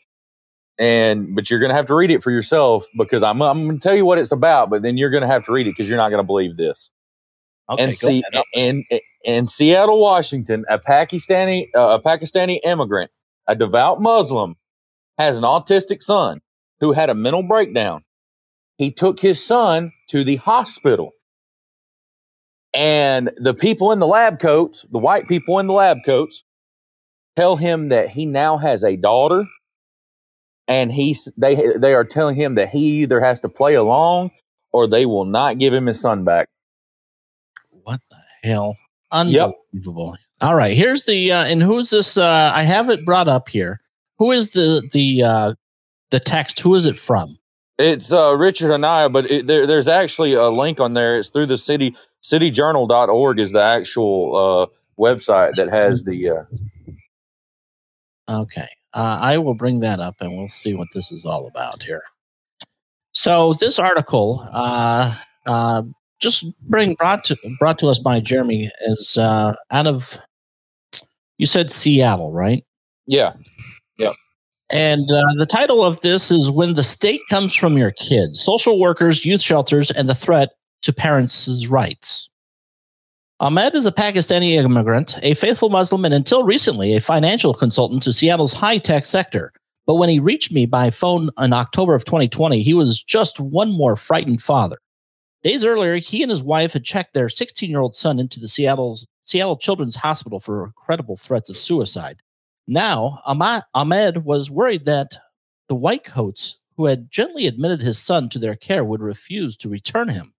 and 0.78 1.34
but 1.34 1.50
you're 1.50 1.60
going 1.60 1.68
to 1.68 1.76
have 1.76 1.86
to 1.86 1.94
read 1.94 2.10
it 2.10 2.22
for 2.22 2.30
yourself 2.30 2.86
because 2.96 3.22
I'm 3.22 3.42
I'm 3.42 3.64
going 3.66 3.78
to 3.78 3.82
tell 3.82 3.94
you 3.94 4.06
what 4.06 4.16
it's 4.16 4.32
about, 4.32 4.70
but 4.70 4.80
then 4.80 4.96
you're 4.96 5.10
going 5.10 5.20
to 5.20 5.26
have 5.26 5.44
to 5.44 5.52
read 5.52 5.66
it 5.66 5.72
because 5.76 5.90
you're 5.90 5.98
not 5.98 6.08
going 6.08 6.22
to 6.22 6.26
believe 6.26 6.56
this. 6.56 6.88
Okay, 7.68 7.84
and 7.84 7.94
see, 7.94 8.22
and, 8.54 8.84
in 8.90 9.00
in 9.26 9.48
Seattle, 9.48 10.00
Washington, 10.00 10.64
a 10.70 10.78
Pakistani 10.78 11.66
uh, 11.74 11.98
a 11.98 12.00
Pakistani 12.00 12.60
immigrant, 12.64 13.10
a 13.46 13.56
devout 13.56 14.00
Muslim, 14.00 14.54
has 15.18 15.36
an 15.36 15.42
autistic 15.42 16.02
son 16.02 16.40
who 16.80 16.92
had 16.92 17.10
a 17.10 17.14
mental 17.14 17.42
breakdown. 17.42 18.04
He 18.78 18.92
took 18.92 19.18
his 19.18 19.44
son 19.44 19.92
to 20.10 20.22
the 20.22 20.36
hospital, 20.36 21.10
and 22.72 23.30
the 23.36 23.52
people 23.52 23.90
in 23.90 23.98
the 23.98 24.06
lab 24.06 24.38
coats, 24.38 24.86
the 24.90 24.98
white 24.98 25.26
people 25.26 25.58
in 25.58 25.66
the 25.66 25.72
lab 25.72 25.98
coats, 26.06 26.44
tell 27.34 27.56
him 27.56 27.88
that 27.88 28.08
he 28.10 28.26
now 28.26 28.58
has 28.58 28.84
a 28.84 28.94
daughter, 28.94 29.44
and 30.68 30.92
he's 30.92 31.32
they 31.36 31.72
they 31.76 31.94
are 31.94 32.04
telling 32.04 32.36
him 32.36 32.54
that 32.54 32.68
he 32.68 33.02
either 33.02 33.18
has 33.18 33.40
to 33.40 33.48
play 33.48 33.74
along 33.74 34.30
or 34.70 34.86
they 34.86 35.04
will 35.04 35.24
not 35.24 35.58
give 35.58 35.74
him 35.74 35.86
his 35.86 36.00
son 36.00 36.22
back. 36.22 36.48
What 37.70 38.00
the 38.08 38.48
hell? 38.48 38.76
Unbelievable. 39.16 40.16
All 40.42 40.54
right, 40.54 40.76
here's 40.76 41.04
the 41.04 41.32
uh, 41.32 41.44
and 41.44 41.62
who's 41.62 41.90
this? 41.90 42.18
Uh, 42.18 42.52
I 42.54 42.62
have 42.62 42.90
it 42.90 43.06
brought 43.06 43.28
up 43.28 43.48
here. 43.48 43.80
Who 44.18 44.32
is 44.32 44.50
the 44.50 44.86
the 44.92 45.22
uh, 45.22 45.54
the 46.10 46.20
text? 46.20 46.60
Who 46.60 46.74
is 46.74 46.86
it 46.86 46.96
from? 46.96 47.38
It's 47.78 48.12
uh, 48.12 48.36
Richard 48.36 48.72
Anaya, 48.72 49.08
but 49.08 49.30
it, 49.30 49.46
there, 49.46 49.66
there's 49.66 49.88
actually 49.88 50.32
a 50.34 50.48
link 50.48 50.80
on 50.80 50.94
there. 50.94 51.18
It's 51.18 51.28
through 51.30 51.46
the 51.46 51.58
city 51.58 51.94
cityjournal.org 52.22 53.38
is 53.38 53.52
the 53.52 53.62
actual 53.62 54.36
uh, 54.36 54.66
website 55.00 55.56
that 55.56 55.68
has 55.68 56.04
the. 56.04 56.30
Uh, 56.30 56.44
Okay, 58.28 58.66
uh, 58.92 59.20
I 59.22 59.38
will 59.38 59.54
bring 59.54 59.78
that 59.80 60.00
up 60.00 60.16
and 60.18 60.36
we'll 60.36 60.48
see 60.48 60.74
what 60.74 60.88
this 60.92 61.12
is 61.12 61.24
all 61.24 61.46
about 61.46 61.84
here. 61.84 62.02
So 63.12 63.52
this 63.52 63.78
article, 63.78 64.44
uh, 64.52 65.14
uh, 65.46 65.84
just 66.20 66.44
bring 66.62 66.94
brought 66.94 67.24
to 67.24 67.36
brought 67.58 67.78
to 67.78 67.88
us 67.88 67.98
by 67.98 68.20
Jeremy, 68.20 68.70
is 68.86 69.18
uh, 69.18 69.54
out 69.70 69.86
of 69.86 70.18
you 71.38 71.46
said 71.46 71.70
Seattle, 71.70 72.32
right? 72.32 72.64
yeah, 73.06 73.34
yeah. 73.98 74.12
And 74.70 75.10
uh, 75.12 75.22
the 75.36 75.46
title 75.46 75.84
of 75.84 76.00
this 76.00 76.30
is 76.30 76.50
When 76.50 76.74
the 76.74 76.82
State 76.82 77.20
Comes 77.30 77.54
from 77.54 77.78
Your 77.78 77.92
Kids 77.92 78.40
Social 78.40 78.80
Workers, 78.80 79.24
Youth 79.24 79.42
Shelters, 79.42 79.90
and 79.90 80.08
the 80.08 80.14
Threat 80.14 80.50
to 80.82 80.92
Parents' 80.92 81.66
Rights. 81.68 82.30
Ahmed 83.38 83.74
is 83.74 83.86
a 83.86 83.92
Pakistani 83.92 84.52
immigrant, 84.52 85.18
a 85.22 85.34
faithful 85.34 85.68
Muslim, 85.68 86.06
and 86.06 86.14
until 86.14 86.44
recently, 86.44 86.96
a 86.96 87.00
financial 87.00 87.52
consultant 87.52 88.02
to 88.04 88.12
Seattle's 88.12 88.54
high 88.54 88.78
tech 88.78 89.04
sector. 89.04 89.52
But 89.86 89.96
when 89.96 90.08
he 90.08 90.18
reached 90.18 90.52
me 90.52 90.66
by 90.66 90.90
phone 90.90 91.30
in 91.38 91.52
October 91.52 91.94
of 91.94 92.04
2020, 92.04 92.62
he 92.62 92.74
was 92.74 93.00
just 93.00 93.38
one 93.38 93.70
more 93.70 93.94
frightened 93.94 94.42
father. 94.42 94.78
Days 95.42 95.64
earlier, 95.64 95.96
he 95.96 96.22
and 96.22 96.30
his 96.30 96.42
wife 96.42 96.72
had 96.72 96.84
checked 96.84 97.14
their 97.14 97.28
16 97.28 97.70
year 97.70 97.80
old 97.80 97.94
son 97.94 98.18
into 98.18 98.40
the 98.40 98.48
Seattle's, 98.48 99.06
Seattle 99.20 99.56
Children's 99.56 99.96
Hospital 99.96 100.40
for 100.40 100.72
credible 100.76 101.16
threats 101.16 101.50
of 101.50 101.58
suicide. 101.58 102.22
Now, 102.66 103.20
Ahmed 103.24 104.24
was 104.24 104.50
worried 104.50 104.86
that 104.86 105.18
the 105.68 105.76
white 105.76 106.04
coats 106.04 106.58
who 106.76 106.86
had 106.86 107.10
gently 107.10 107.46
admitted 107.46 107.80
his 107.80 107.98
son 107.98 108.28
to 108.30 108.38
their 108.38 108.56
care 108.56 108.84
would 108.84 109.00
refuse 109.00 109.56
to 109.58 109.68
return 109.68 110.08
him. 110.08 110.34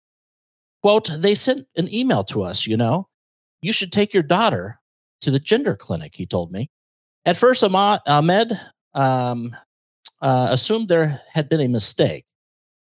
Quote, 0.83 1.11
they 1.17 1.35
sent 1.35 1.67
an 1.77 1.93
email 1.93 2.25
to 2.25 2.43
us, 2.43 2.67
you 2.67 2.77
know. 2.77 3.09
You 3.61 3.73
should 3.73 3.93
take 3.93 4.13
your 4.13 4.23
daughter 4.23 4.79
to 5.23 5.31
the 5.31 5.39
gender 5.39 5.75
clinic, 5.75 6.15
he 6.15 6.27
told 6.27 6.53
me. 6.53 6.71
At 7.25 7.37
first, 7.37 7.65
Ahmed 7.65 8.61
um, 8.95 9.57
uh, 10.21 10.49
assumed 10.51 10.89
there 10.89 11.21
had 11.33 11.49
been 11.49 11.61
a 11.61 11.69
mistake. 11.69 12.25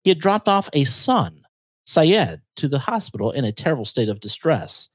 He 0.03 0.09
had 0.09 0.19
dropped 0.19 0.47
off 0.47 0.69
a 0.73 0.83
son, 0.83 1.43
Syed, 1.87 2.41
to 2.57 2.67
the 2.67 2.79
hospital 2.79 3.31
in 3.31 3.45
a 3.45 3.53
terrible 3.53 3.85
state 3.85 4.09
of 4.09 4.19
distress. 4.19 4.89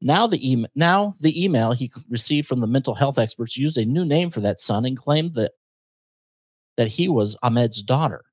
Now 0.00 0.26
the, 0.26 0.52
em- 0.52 0.66
now 0.74 1.14
the 1.20 1.44
email 1.44 1.72
he 1.72 1.92
received 2.08 2.48
from 2.48 2.60
the 2.60 2.66
mental 2.66 2.94
health 2.94 3.18
experts 3.18 3.58
used 3.58 3.76
a 3.76 3.84
new 3.84 4.04
name 4.04 4.30
for 4.30 4.40
that 4.40 4.58
son 4.58 4.86
and 4.86 4.96
claimed 4.96 5.34
that, 5.34 5.52
that 6.78 6.88
he 6.88 7.06
was 7.06 7.36
Ahmed's 7.42 7.82
daughter. 7.82 8.24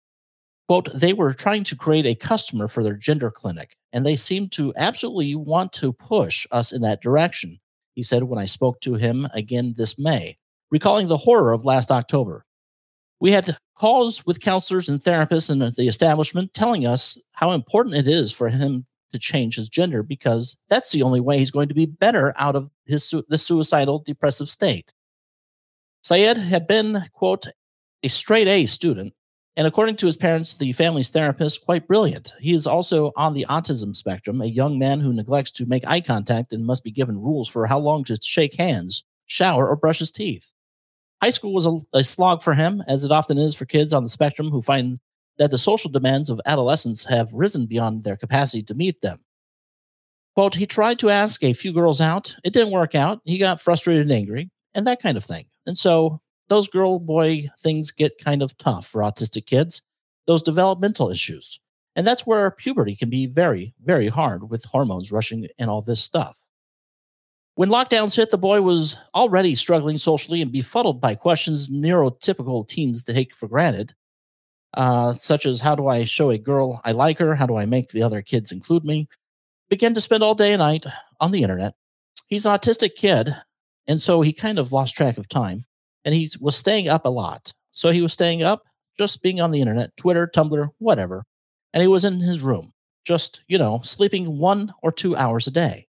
Quote, 0.69 0.89
they 0.93 1.12
were 1.12 1.34
trying 1.34 1.65
to 1.65 1.75
create 1.75 2.06
a 2.06 2.15
customer 2.15 2.69
for 2.69 2.84
their 2.84 2.95
gender 2.95 3.30
clinic, 3.30 3.75
and 3.91 4.06
they 4.06 4.15
seemed 4.15 4.54
to 4.54 4.73
absolutely 4.78 5.36
want 5.36 5.73
to 5.73 5.91
push 5.91 6.47
us 6.51 6.71
in 6.71 6.82
that 6.84 7.01
direction, 7.01 7.60
he 7.95 8.01
said 8.01 8.23
when 8.23 8.39
I 8.39 8.45
spoke 8.45 8.80
to 8.82 8.93
him 8.93 9.28
again 9.34 9.73
this 9.75 9.99
May, 9.99 10.38
recalling 10.71 11.08
the 11.08 11.17
horror 11.17 11.51
of 11.51 11.65
last 11.65 11.91
October. 11.91 12.45
We 13.26 13.32
had 13.32 13.58
calls 13.76 14.24
with 14.28 14.40
counselors 14.40 14.88
and 14.88 15.02
therapists 15.02 15.50
in 15.50 15.58
the 15.58 15.88
establishment 15.88 16.54
telling 16.54 16.86
us 16.86 17.20
how 17.32 17.54
important 17.54 17.96
it 17.96 18.08
is 18.08 18.32
for 18.32 18.50
him 18.50 18.86
to 19.14 19.18
change 19.18 19.56
his 19.56 19.68
gender 19.68 20.04
because 20.04 20.58
that's 20.70 20.92
the 20.92 21.02
only 21.02 21.22
way 21.22 21.40
he's 21.40 21.50
going 21.50 21.68
to 21.70 21.74
be 21.74 21.88
better 21.88 22.36
out 22.38 22.56
of 22.56 22.70
his 22.86 23.12
the 23.28 23.40
suicidal 23.40 23.98
depressive 23.98 24.48
state. 24.48 24.94
Syed 26.04 26.38
had 26.38 26.68
been, 26.68 27.06
quote, 27.14 27.48
a 28.04 28.10
straight 28.10 28.48
A 28.48 28.68
student, 28.68 29.12
and 29.56 29.66
according 29.66 29.96
to 29.96 30.06
his 30.06 30.18
parents, 30.18 30.54
the 30.54 30.74
family's 30.74 31.10
therapist, 31.10 31.66
quite 31.66 31.88
brilliant. 31.88 32.32
He 32.40 32.54
is 32.54 32.68
also 32.68 33.12
on 33.18 33.34
the 33.34 33.48
autism 33.50 33.96
spectrum, 33.96 34.40
a 34.40 34.46
young 34.46 34.78
man 34.78 35.00
who 35.00 35.12
neglects 35.12 35.50
to 35.54 35.66
make 35.66 35.88
eye 35.88 36.02
contact 36.02 36.54
and 36.54 36.64
must 36.64 36.84
be 36.84 36.92
given 36.92 37.18
rules 37.20 37.50
for 37.50 37.66
how 37.66 37.80
long 37.80 38.04
to 38.04 38.20
shake 38.22 38.54
hands, 38.54 39.04
shower, 39.26 39.68
or 39.68 39.76
brush 39.76 39.98
his 39.98 40.12
teeth. 40.12 40.52
High 41.26 41.32
school 41.32 41.56
was 41.56 41.66
a, 41.66 41.80
a 41.92 42.04
slog 42.04 42.44
for 42.44 42.54
him, 42.54 42.84
as 42.88 43.04
it 43.04 43.12
often 43.12 43.40
is 43.40 43.56
for 43.56 43.66
kids 43.66 43.94
on 43.94 44.04
the 44.04 44.10
spectrum 44.10 44.52
who 44.52 44.62
find 44.62 45.00
that 45.40 45.50
the 45.50 45.58
social 45.58 45.90
demands 45.90 46.30
of 46.30 46.40
adolescence 46.46 47.06
have 47.06 47.34
risen 47.34 47.66
beyond 47.66 48.04
their 48.04 48.16
capacity 48.16 48.62
to 48.62 48.76
meet 48.76 49.02
them. 49.02 49.24
Quote, 50.36 50.54
he 50.54 50.68
tried 50.68 51.00
to 51.00 51.10
ask 51.10 51.44
a 51.44 51.54
few 51.54 51.74
girls 51.74 52.00
out. 52.00 52.36
It 52.44 52.54
didn't 52.54 52.74
work 52.74 52.94
out. 52.94 53.22
He 53.26 53.40
got 53.40 53.60
frustrated 53.60 54.04
and 54.04 54.12
angry, 54.12 54.52
and 54.76 54.86
that 54.86 55.02
kind 55.02 55.18
of 55.18 55.24
thing. 55.24 55.46
And 55.66 55.76
so 55.76 56.22
those 56.48 56.68
girl 56.68 57.00
boy 57.00 57.50
things 57.60 57.90
get 57.90 58.24
kind 58.24 58.44
of 58.44 58.56
tough 58.60 58.86
for 58.86 59.02
autistic 59.02 59.48
kids, 59.48 59.82
those 60.28 60.44
developmental 60.44 61.10
issues. 61.10 61.60
And 61.96 62.06
that's 62.06 62.28
where 62.28 62.52
puberty 62.52 62.96
can 62.96 63.10
be 63.10 63.26
very, 63.26 63.74
very 63.84 64.10
hard 64.10 64.52
with 64.52 64.66
hormones 64.66 65.12
rushing 65.12 65.48
and 65.58 65.72
all 65.72 65.82
this 65.82 66.04
stuff. 66.04 66.38
When 67.56 67.70
lockdowns 67.70 68.18
hit, 68.18 68.32
the 68.32 68.38
boy 68.38 68.62
was 68.62 68.98
already 69.13 69.56
struggling 69.56 69.98
socially 69.98 70.41
and 70.41 70.52
befuddled 70.52 71.00
by 71.00 71.15
questions 71.15 71.70
neurotypical 71.70 72.68
teens 72.68 73.02
take 73.02 73.34
for 73.34 73.48
granted, 73.48 73.96
uh, 74.74 75.13
such 75.13 75.46
as 75.46 75.62
how 75.62 75.74
do 75.74 75.88
I 75.88 76.04
show 76.04 76.32
a 76.32 76.38
girl 76.38 76.82
I 76.84 76.91
like 76.91 77.18
her? 77.20 77.34
How 77.34 77.46
do 77.46 77.56
I 77.56 77.65
make 77.65 77.89
the 77.89 78.04
other 78.04 78.22
kids 78.22 78.52
include 78.52 78.84
me? 78.84 79.08
Began 79.70 79.94
to 79.94 80.02
spend 80.02 80.22
all 80.22 80.36
day 80.36 80.52
and 80.52 80.60
night 80.60 80.86
on 81.22 81.32
the 81.32 81.44
internet. 81.44 81.76
He's 82.28 82.46
an 82.46 82.58
autistic 82.58 82.96
kid, 82.96 83.34
and 83.88 84.02
so 84.02 84.20
he 84.20 84.34
kind 84.34 84.60
of 84.60 84.74
lost 84.74 84.96
track 84.96 85.18
of 85.18 85.30
time, 85.30 85.63
and 86.04 86.13
he 86.13 86.30
was 86.41 86.58
staying 86.58 86.89
up 86.89 87.06
a 87.06 87.10
lot. 87.10 87.54
So 87.72 87.91
he 87.91 88.02
was 88.02 88.12
staying 88.12 88.44
up, 88.44 88.63
just 88.98 89.22
being 89.22 89.39
on 89.39 89.52
the 89.52 89.62
internet, 89.62 89.96
Twitter, 89.96 90.28
Tumblr, 90.28 90.70
whatever, 90.80 91.24
and 91.74 91.82
he 91.82 91.88
was 91.88 92.04
in 92.04 92.20
his 92.20 92.44
room, 92.44 92.74
just, 93.06 93.44
you 93.48 93.58
know, 93.58 93.80
sleeping 93.82 94.39
one 94.39 94.74
or 94.84 94.91
two 94.91 95.15
hours 95.15 95.48
a 95.48 95.52
day. 95.52 95.85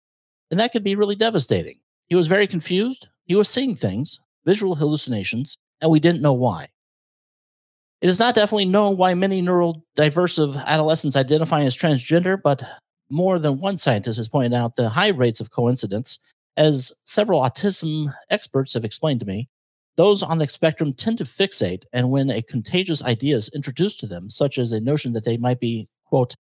And 0.55 0.61
that 0.61 0.71
could 0.71 0.85
be 0.85 0.95
really 0.95 1.15
devastating. 1.15 1.79
He 2.07 2.15
was 2.15 2.27
very 2.27 2.47
confused. 2.47 3.09
He 3.25 3.35
was 3.35 3.49
seeing 3.49 3.75
things, 3.75 4.21
visual 4.45 4.75
hallucinations, 4.75 5.57
and 5.81 5.91
we 5.91 5.99
didn't 5.99 6.21
know 6.21 6.31
why. 6.31 6.69
It 7.99 8.07
is 8.07 8.19
not 8.19 8.35
definitely 8.35 8.63
known 8.63 8.95
why 8.95 9.15
many 9.15 9.41
neurodiversive 9.41 10.63
adolescents 10.63 11.17
identify 11.17 11.63
as 11.63 11.75
transgender, 11.75 12.41
but 12.41 12.63
more 13.09 13.37
than 13.37 13.59
one 13.59 13.77
scientist 13.77 14.15
has 14.15 14.29
pointed 14.29 14.53
out 14.53 14.77
the 14.77 14.87
high 14.87 15.09
rates 15.09 15.41
of 15.41 15.51
coincidence, 15.51 16.19
as 16.55 16.93
several 17.03 17.41
autism 17.41 18.13
experts 18.29 18.75
have 18.75 18.85
explained 18.85 19.19
to 19.19 19.25
me. 19.25 19.49
Those 19.97 20.23
on 20.23 20.37
the 20.37 20.47
spectrum 20.47 20.93
tend 20.93 21.17
to 21.17 21.25
fixate, 21.25 21.83
and 21.91 22.11
when 22.11 22.29
a 22.29 22.41
contagious 22.41 23.03
idea 23.03 23.35
is 23.35 23.49
introduced 23.49 23.99
to 23.99 24.07
them, 24.07 24.29
such 24.29 24.57
as 24.57 24.71
a 24.71 24.79
notion 24.79 25.11
that 25.11 25.25
they 25.25 25.35
might 25.35 25.59
be, 25.59 25.89
quote, 26.05 26.33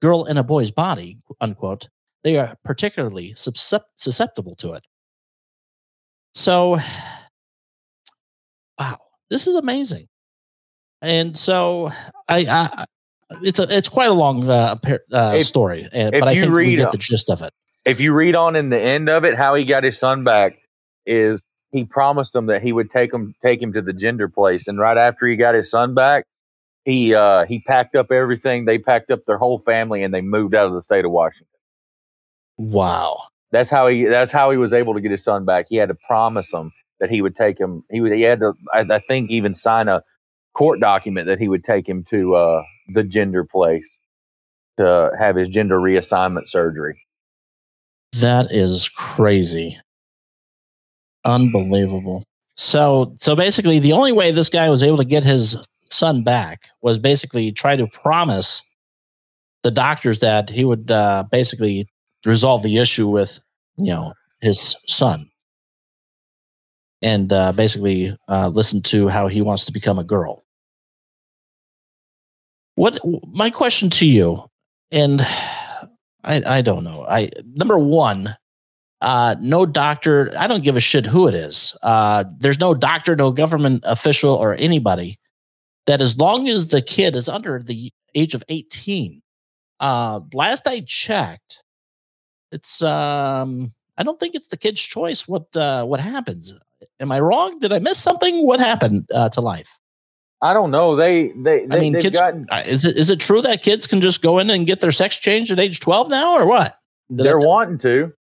girl 0.00 0.24
in 0.24 0.38
a 0.38 0.42
boy's 0.42 0.70
body, 0.70 1.18
unquote, 1.42 1.90
they 2.24 2.38
are 2.38 2.56
particularly 2.64 3.34
susceptible 3.36 4.54
to 4.56 4.72
it. 4.74 4.84
So, 6.34 6.78
wow, 8.78 8.98
this 9.30 9.46
is 9.46 9.54
amazing. 9.54 10.06
And 11.00 11.36
so 11.36 11.90
I, 12.28 12.46
I 12.48 12.84
it's 13.42 13.58
a 13.58 13.66
it's 13.76 13.88
quite 13.88 14.10
a 14.10 14.14
long 14.14 14.48
uh, 14.48 14.76
uh, 15.12 15.34
If- 15.36 15.46
story, 15.46 15.88
if 15.92 16.12
but 16.20 16.28
I 16.28 16.32
you 16.32 16.40
think 16.42 16.52
we 16.52 16.58
read 16.58 16.76
get 16.78 16.92
the 16.92 16.98
gist 16.98 17.30
of 17.30 17.42
it. 17.42 17.52
if 17.84 18.00
you 18.00 18.12
read 18.12 18.34
on 18.34 18.56
in 18.56 18.70
the 18.70 18.80
end 18.80 19.08
of 19.08 19.24
it, 19.24 19.36
how 19.36 19.54
he 19.54 19.64
got 19.64 19.84
his 19.84 19.98
son 19.98 20.24
back 20.24 20.58
is 21.06 21.42
he 21.70 21.84
promised 21.84 22.34
him 22.34 22.46
that 22.46 22.62
he 22.62 22.72
would 22.72 22.90
take 22.90 23.12
him 23.12 23.34
take 23.42 23.62
him 23.62 23.72
to 23.74 23.82
the 23.82 23.92
gender 23.92 24.28
place, 24.28 24.66
and 24.66 24.78
right 24.78 24.96
after 24.98 25.26
he 25.26 25.36
got 25.36 25.54
his 25.54 25.70
son 25.70 25.94
back, 25.94 26.24
he 26.84 27.14
uh, 27.14 27.44
he 27.46 27.60
packed 27.60 27.94
up 27.94 28.10
everything. 28.10 28.64
They 28.64 28.78
packed 28.78 29.10
up 29.10 29.24
their 29.26 29.38
whole 29.38 29.58
family 29.58 30.02
and 30.02 30.12
they 30.12 30.22
moved 30.22 30.54
out 30.54 30.66
of 30.66 30.72
the 30.72 30.82
state 30.82 31.04
of 31.04 31.10
Washington. 31.12 31.46
Wow. 32.58 33.22
That's 33.50 33.70
how 33.70 33.86
he 33.86 34.04
that's 34.04 34.30
how 34.30 34.50
he 34.50 34.58
was 34.58 34.74
able 34.74 34.94
to 34.94 35.00
get 35.00 35.10
his 35.10 35.24
son 35.24 35.44
back. 35.44 35.66
He 35.68 35.76
had 35.76 35.88
to 35.88 35.94
promise 35.94 36.52
him 36.52 36.72
that 37.00 37.08
he 37.08 37.22
would 37.22 37.34
take 37.34 37.58
him. 37.58 37.84
He 37.90 38.00
would 38.00 38.12
he 38.12 38.22
had 38.22 38.40
to 38.40 38.52
I, 38.74 38.80
I 38.80 38.98
think 38.98 39.30
even 39.30 39.54
sign 39.54 39.88
a 39.88 40.02
court 40.54 40.80
document 40.80 41.26
that 41.28 41.38
he 41.38 41.48
would 41.48 41.64
take 41.64 41.88
him 41.88 42.04
to 42.04 42.34
uh, 42.34 42.62
the 42.88 43.04
gender 43.04 43.44
place 43.44 43.98
to 44.76 45.10
have 45.18 45.36
his 45.36 45.48
gender 45.48 45.78
reassignment 45.78 46.48
surgery. 46.48 47.00
That 48.12 48.50
is 48.50 48.88
crazy. 48.88 49.78
Unbelievable. 51.24 52.24
So 52.56 53.16
so 53.20 53.36
basically 53.36 53.78
the 53.78 53.92
only 53.92 54.12
way 54.12 54.30
this 54.30 54.50
guy 54.50 54.68
was 54.68 54.82
able 54.82 54.98
to 54.98 55.04
get 55.04 55.24
his 55.24 55.56
son 55.90 56.22
back 56.22 56.68
was 56.82 56.98
basically 56.98 57.50
try 57.52 57.76
to 57.76 57.86
promise 57.86 58.62
the 59.62 59.70
doctors 59.70 60.20
that 60.20 60.50
he 60.50 60.64
would 60.64 60.90
uh, 60.90 61.24
basically 61.30 61.88
resolve 62.26 62.62
the 62.62 62.78
issue 62.78 63.08
with 63.08 63.40
you 63.76 63.92
know 63.92 64.12
his 64.40 64.76
son 64.86 65.28
and 67.02 67.32
uh, 67.32 67.52
basically 67.52 68.16
uh, 68.28 68.48
listen 68.48 68.82
to 68.82 69.08
how 69.08 69.28
he 69.28 69.40
wants 69.40 69.64
to 69.66 69.72
become 69.72 69.98
a 69.98 70.04
girl. 70.04 70.42
What 72.74 73.00
my 73.32 73.50
question 73.50 73.90
to 73.90 74.06
you, 74.06 74.44
and 74.90 75.20
I 76.24 76.42
I 76.46 76.62
don't 76.62 76.84
know. 76.84 77.06
I 77.08 77.30
number 77.54 77.78
one, 77.78 78.36
uh, 79.00 79.36
no 79.40 79.66
doctor. 79.66 80.32
I 80.38 80.46
don't 80.46 80.64
give 80.64 80.76
a 80.76 80.80
shit 80.80 81.06
who 81.06 81.26
it 81.28 81.34
is. 81.34 81.76
Uh, 81.82 82.24
there's 82.38 82.60
no 82.60 82.74
doctor, 82.74 83.16
no 83.16 83.32
government 83.32 83.82
official, 83.84 84.34
or 84.34 84.54
anybody 84.58 85.18
that 85.86 86.00
as 86.00 86.18
long 86.18 86.48
as 86.48 86.68
the 86.68 86.82
kid 86.82 87.16
is 87.16 87.28
under 87.28 87.60
the 87.60 87.90
age 88.14 88.34
of 88.34 88.44
18. 88.48 89.22
Uh, 89.80 90.20
last 90.34 90.66
I 90.66 90.80
checked, 90.80 91.62
it's 92.52 92.82
um, 92.82 93.72
I 93.96 94.02
don't 94.02 94.18
think 94.18 94.34
it's 94.34 94.48
the 94.48 94.56
kid's 94.56 94.80
choice 94.80 95.26
what 95.26 95.54
uh, 95.56 95.84
what 95.84 96.00
happens. 96.00 96.58
Am 97.00 97.12
I 97.12 97.20
wrong? 97.20 97.58
Did 97.58 97.72
I 97.72 97.78
miss 97.78 97.98
something? 97.98 98.46
What 98.46 98.60
happened 98.60 99.08
uh, 99.12 99.28
to 99.30 99.40
life? 99.40 99.78
I 100.40 100.52
don't 100.52 100.70
know. 100.70 100.94
They 100.94 101.32
they, 101.32 101.66
they 101.66 101.76
I 101.76 101.80
mean, 101.80 102.00
kids. 102.00 102.18
gotten 102.18 102.46
uh, 102.50 102.62
is 102.64 102.84
it 102.84 102.96
is 102.96 103.10
it 103.10 103.20
true 103.20 103.42
that 103.42 103.62
kids 103.62 103.86
can 103.86 104.00
just 104.00 104.22
go 104.22 104.38
in 104.38 104.50
and 104.50 104.66
get 104.66 104.80
their 104.80 104.92
sex 104.92 105.18
changed 105.18 105.50
at 105.50 105.58
age 105.58 105.80
12 105.80 106.08
now, 106.08 106.36
or 106.36 106.46
what? 106.46 106.76
Did 107.10 107.26
they're 107.26 107.40
wanting 107.40 107.78
to. 107.78 108.12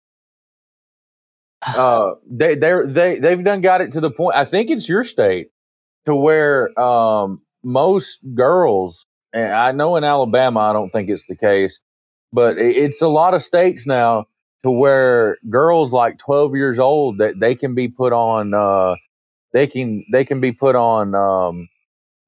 Uh, 1.66 2.12
they 2.30 2.54
they're 2.54 2.86
they 2.86 3.18
they've 3.18 3.44
done 3.44 3.60
got 3.60 3.80
it 3.80 3.92
to 3.92 4.00
the 4.00 4.10
point. 4.10 4.36
I 4.36 4.44
think 4.44 4.70
it's 4.70 4.88
your 4.88 5.04
state 5.04 5.48
to 6.06 6.16
where 6.16 6.78
um 6.80 7.42
most 7.62 8.20
girls, 8.34 9.04
and 9.34 9.52
I 9.52 9.72
know 9.72 9.96
in 9.96 10.04
Alabama, 10.04 10.60
I 10.60 10.72
don't 10.72 10.90
think 10.90 11.10
it's 11.10 11.26
the 11.26 11.36
case, 11.36 11.80
but 12.32 12.58
it's 12.58 13.02
a 13.02 13.08
lot 13.08 13.34
of 13.34 13.42
states 13.42 13.86
now 13.86 14.26
to 14.62 14.70
where 14.70 15.38
girls 15.48 15.92
like 15.92 16.18
twelve 16.18 16.54
years 16.56 16.78
old 16.78 17.18
that 17.18 17.38
they 17.40 17.54
can 17.54 17.74
be 17.74 17.88
put 17.88 18.12
on. 18.12 18.54
Uh, 18.54 18.96
they 19.52 19.66
can 19.66 20.04
they 20.12 20.24
can 20.24 20.40
be 20.40 20.52
put 20.52 20.74
on. 20.76 21.14
Um, 21.14 21.68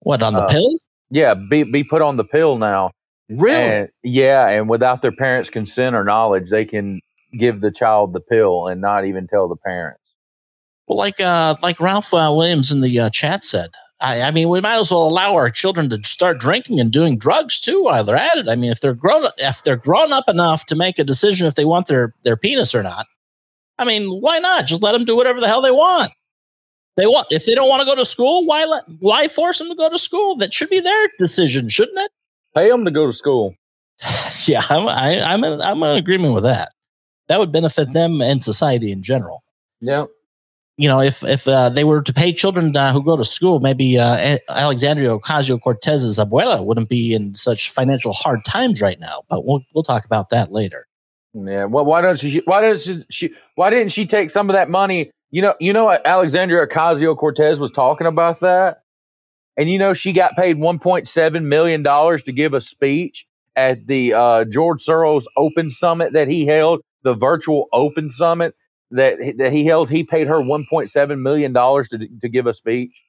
What 0.01 0.23
on 0.23 0.35
the 0.35 0.45
Uh, 0.45 0.49
pill? 0.49 0.71
yeah, 1.11 1.35
be 1.35 1.65
be 1.65 1.85
put 1.85 2.03
on 2.03 2.17
the 2.17 2.25
pill 2.25 2.59
now. 2.59 2.93
Really? 3.29 3.81
And, 3.81 3.89
yeah, 4.03 4.49
and 4.49 4.69
without 4.69 5.03
their 5.03 5.13
parents' 5.13 5.51
consent 5.51 5.95
or 5.95 6.05
knowledge, 6.05 6.49
they 6.49 6.65
can 6.65 7.01
give 7.37 7.61
the 7.61 7.71
child 7.71 8.15
the 8.15 8.21
pill 8.21 8.67
and 8.69 8.81
not 8.81 9.05
even 9.05 9.27
tell 9.27 9.49
the 9.49 9.57
parents. 9.57 10.01
Well, 10.87 10.97
like 10.97 11.21
uh, 11.21 11.57
like 11.63 11.79
Ralph 11.81 12.15
uh, 12.15 12.33
Williams 12.35 12.73
in 12.73 12.81
the 12.81 12.99
uh, 13.01 13.11
chat 13.11 13.43
said, 13.43 13.71
I, 14.01 14.23
I 14.23 14.31
mean, 14.31 14.49
we 14.49 14.61
might 14.61 14.79
as 14.79 14.91
well 14.91 15.09
allow 15.09 15.35
our 15.35 15.51
children 15.51 15.89
to 15.91 16.01
start 16.05 16.39
drinking 16.39 16.79
and 16.79 16.93
doing 16.93 17.19
drugs 17.19 17.61
too 17.61 17.83
while 17.83 18.05
they're 18.05 18.17
at 18.17 18.37
it. 18.37 18.49
I 18.49 18.55
mean, 18.55 18.71
if 18.71 18.81
they're 18.81 18.95
grown, 18.95 19.27
if 19.39 19.65
they're 19.65 19.77
grown 19.77 20.13
up 20.13 20.29
enough 20.29 20.67
to 20.67 20.77
make 20.77 20.99
a 20.99 21.05
decision 21.05 21.47
if 21.47 21.57
they 21.57 21.65
want 21.65 21.87
their 21.89 22.15
their 22.23 22.37
penis 22.37 22.75
or 22.75 22.83
not, 22.83 23.07
I 23.79 23.85
mean, 23.85 24.09
why 24.09 24.39
not? 24.39 24.67
Just 24.67 24.83
let 24.83 24.93
them 24.93 25.05
do 25.05 25.17
whatever 25.17 25.41
the 25.41 25.49
hell 25.49 25.63
they 25.63 25.73
want. 25.73 26.13
They 26.97 27.07
want 27.07 27.27
if 27.31 27.47
they 27.47 27.55
don't 27.55 27.69
want 27.69 27.81
to 27.81 27.87
go 27.87 27.97
to 27.97 28.05
school, 28.05 28.47
why 28.47 28.65
let 28.65 28.85
why 29.01 29.27
force 29.27 29.59
them 29.59 29.69
to 29.69 29.75
go 29.75 29.89
to 29.89 29.99
school? 29.99 30.37
That 30.37 30.53
should 30.53 30.71
be 30.71 30.81
their 30.81 31.09
decision, 31.19 31.69
shouldn't 31.69 31.99
it? 31.99 32.13
Pay 32.55 32.71
them 32.71 32.85
to 32.85 32.91
go 32.93 33.07
to 33.07 33.13
school. 33.13 33.57
yeah, 34.47 34.63
I'm 34.71 34.87
I, 34.89 35.21
I'm 35.21 35.43
in, 35.43 35.61
I'm 35.61 35.83
in 35.83 35.97
agreement 35.97 36.35
with 36.35 36.45
that. 36.45 36.71
That 37.27 37.41
would 37.41 37.53
benefit 37.53 37.93
them 37.93 38.23
and 38.23 38.43
society 38.43 38.91
in 38.91 39.03
general. 39.03 39.43
Yeah. 39.81 40.07
You 40.79 40.87
know, 40.87 41.01
if 41.01 41.25
if 41.25 41.49
uh, 41.49 41.69
they 41.69 41.83
were 41.83 42.01
to 42.01 42.12
pay 42.14 42.33
children 42.33 42.75
uh, 42.77 42.93
who 42.93 43.03
go 43.03 43.17
to 43.17 43.25
school, 43.25 43.59
maybe 43.59 43.99
uh, 43.99 44.38
Alexandria 44.49 45.11
Ocasio 45.11 45.61
Cortez's 45.61 46.21
abuela 46.21 46.64
wouldn't 46.64 46.88
be 46.88 47.12
in 47.12 47.35
such 47.35 47.71
financial 47.71 48.12
hard 48.12 48.45
times 48.45 48.81
right 48.81 48.99
now. 49.01 49.25
But 49.29 49.45
we'll 49.45 49.61
we'll 49.75 49.83
talk 49.83 50.05
about 50.05 50.31
that 50.31 50.53
later. 50.53 50.87
Yeah. 51.35 51.64
Well, 51.64 51.85
why 51.85 52.01
don't 52.01 52.17
she? 52.17 52.43
Why 52.45 52.61
does 52.61 52.85
she, 52.85 53.05
she? 53.11 53.31
Why 53.57 53.71
didn't 53.71 53.91
she 53.91 54.07
take 54.07 54.31
some 54.31 54.49
of 54.49 54.55
that 54.55 54.71
money? 54.71 55.11
You 55.33 55.43
know. 55.43 55.55
You 55.59 55.73
know. 55.73 55.91
Alexandria 55.91 56.64
Ocasio 56.69 57.17
Cortez 57.17 57.59
was 57.59 57.73
talking 57.73 58.07
about 58.07 58.38
that, 58.41 58.83
and 59.57 59.69
you 59.69 59.81
know 59.81 59.95
she 59.95 60.12
got 60.12 60.37
paid 60.37 60.59
1.7 60.59 61.43
million 61.43 61.83
dollars 61.83 62.23
to 62.23 62.33
give 62.33 62.55
a 62.55 62.61
speech 62.61 63.27
at 63.57 63.88
the 63.88 64.14
uh, 64.14 64.45
George 64.45 64.85
Soros 64.85 65.25
Open 65.37 65.73
Summit 65.73 66.12
that 66.12 66.29
he 66.29 66.47
held, 66.47 66.83
the 67.03 67.14
virtual 67.14 67.67
Open 67.73 68.12
Summit 68.12 68.55
that 68.90 69.18
that 69.38 69.53
he 69.53 69.66
held. 69.66 69.90
He 69.90 70.05
paid 70.05 70.27
her 70.29 70.40
1.7 70.40 71.20
million 71.20 71.53
dollars 71.53 71.88
to 71.90 71.98
to 72.20 72.29
give 72.29 72.46
a 72.46 72.55
speech. 72.55 73.03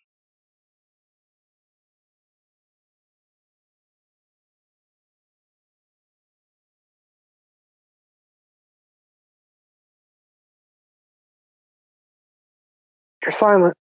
You're 13.24 13.32
silent. 13.32 13.76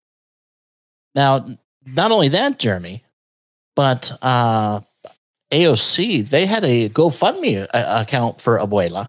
Now, 1.16 1.48
not 1.86 2.12
only 2.12 2.28
that, 2.30 2.60
Jeremy, 2.60 3.04
but 3.76 4.12
uh, 4.22 4.82
AOC 5.52 6.30
they 6.30 6.46
had 6.46 6.66
a 6.66 6.90
GoFundMe 6.90 7.68
account 7.74 8.42
for 8.42 8.58
abuela 8.60 9.08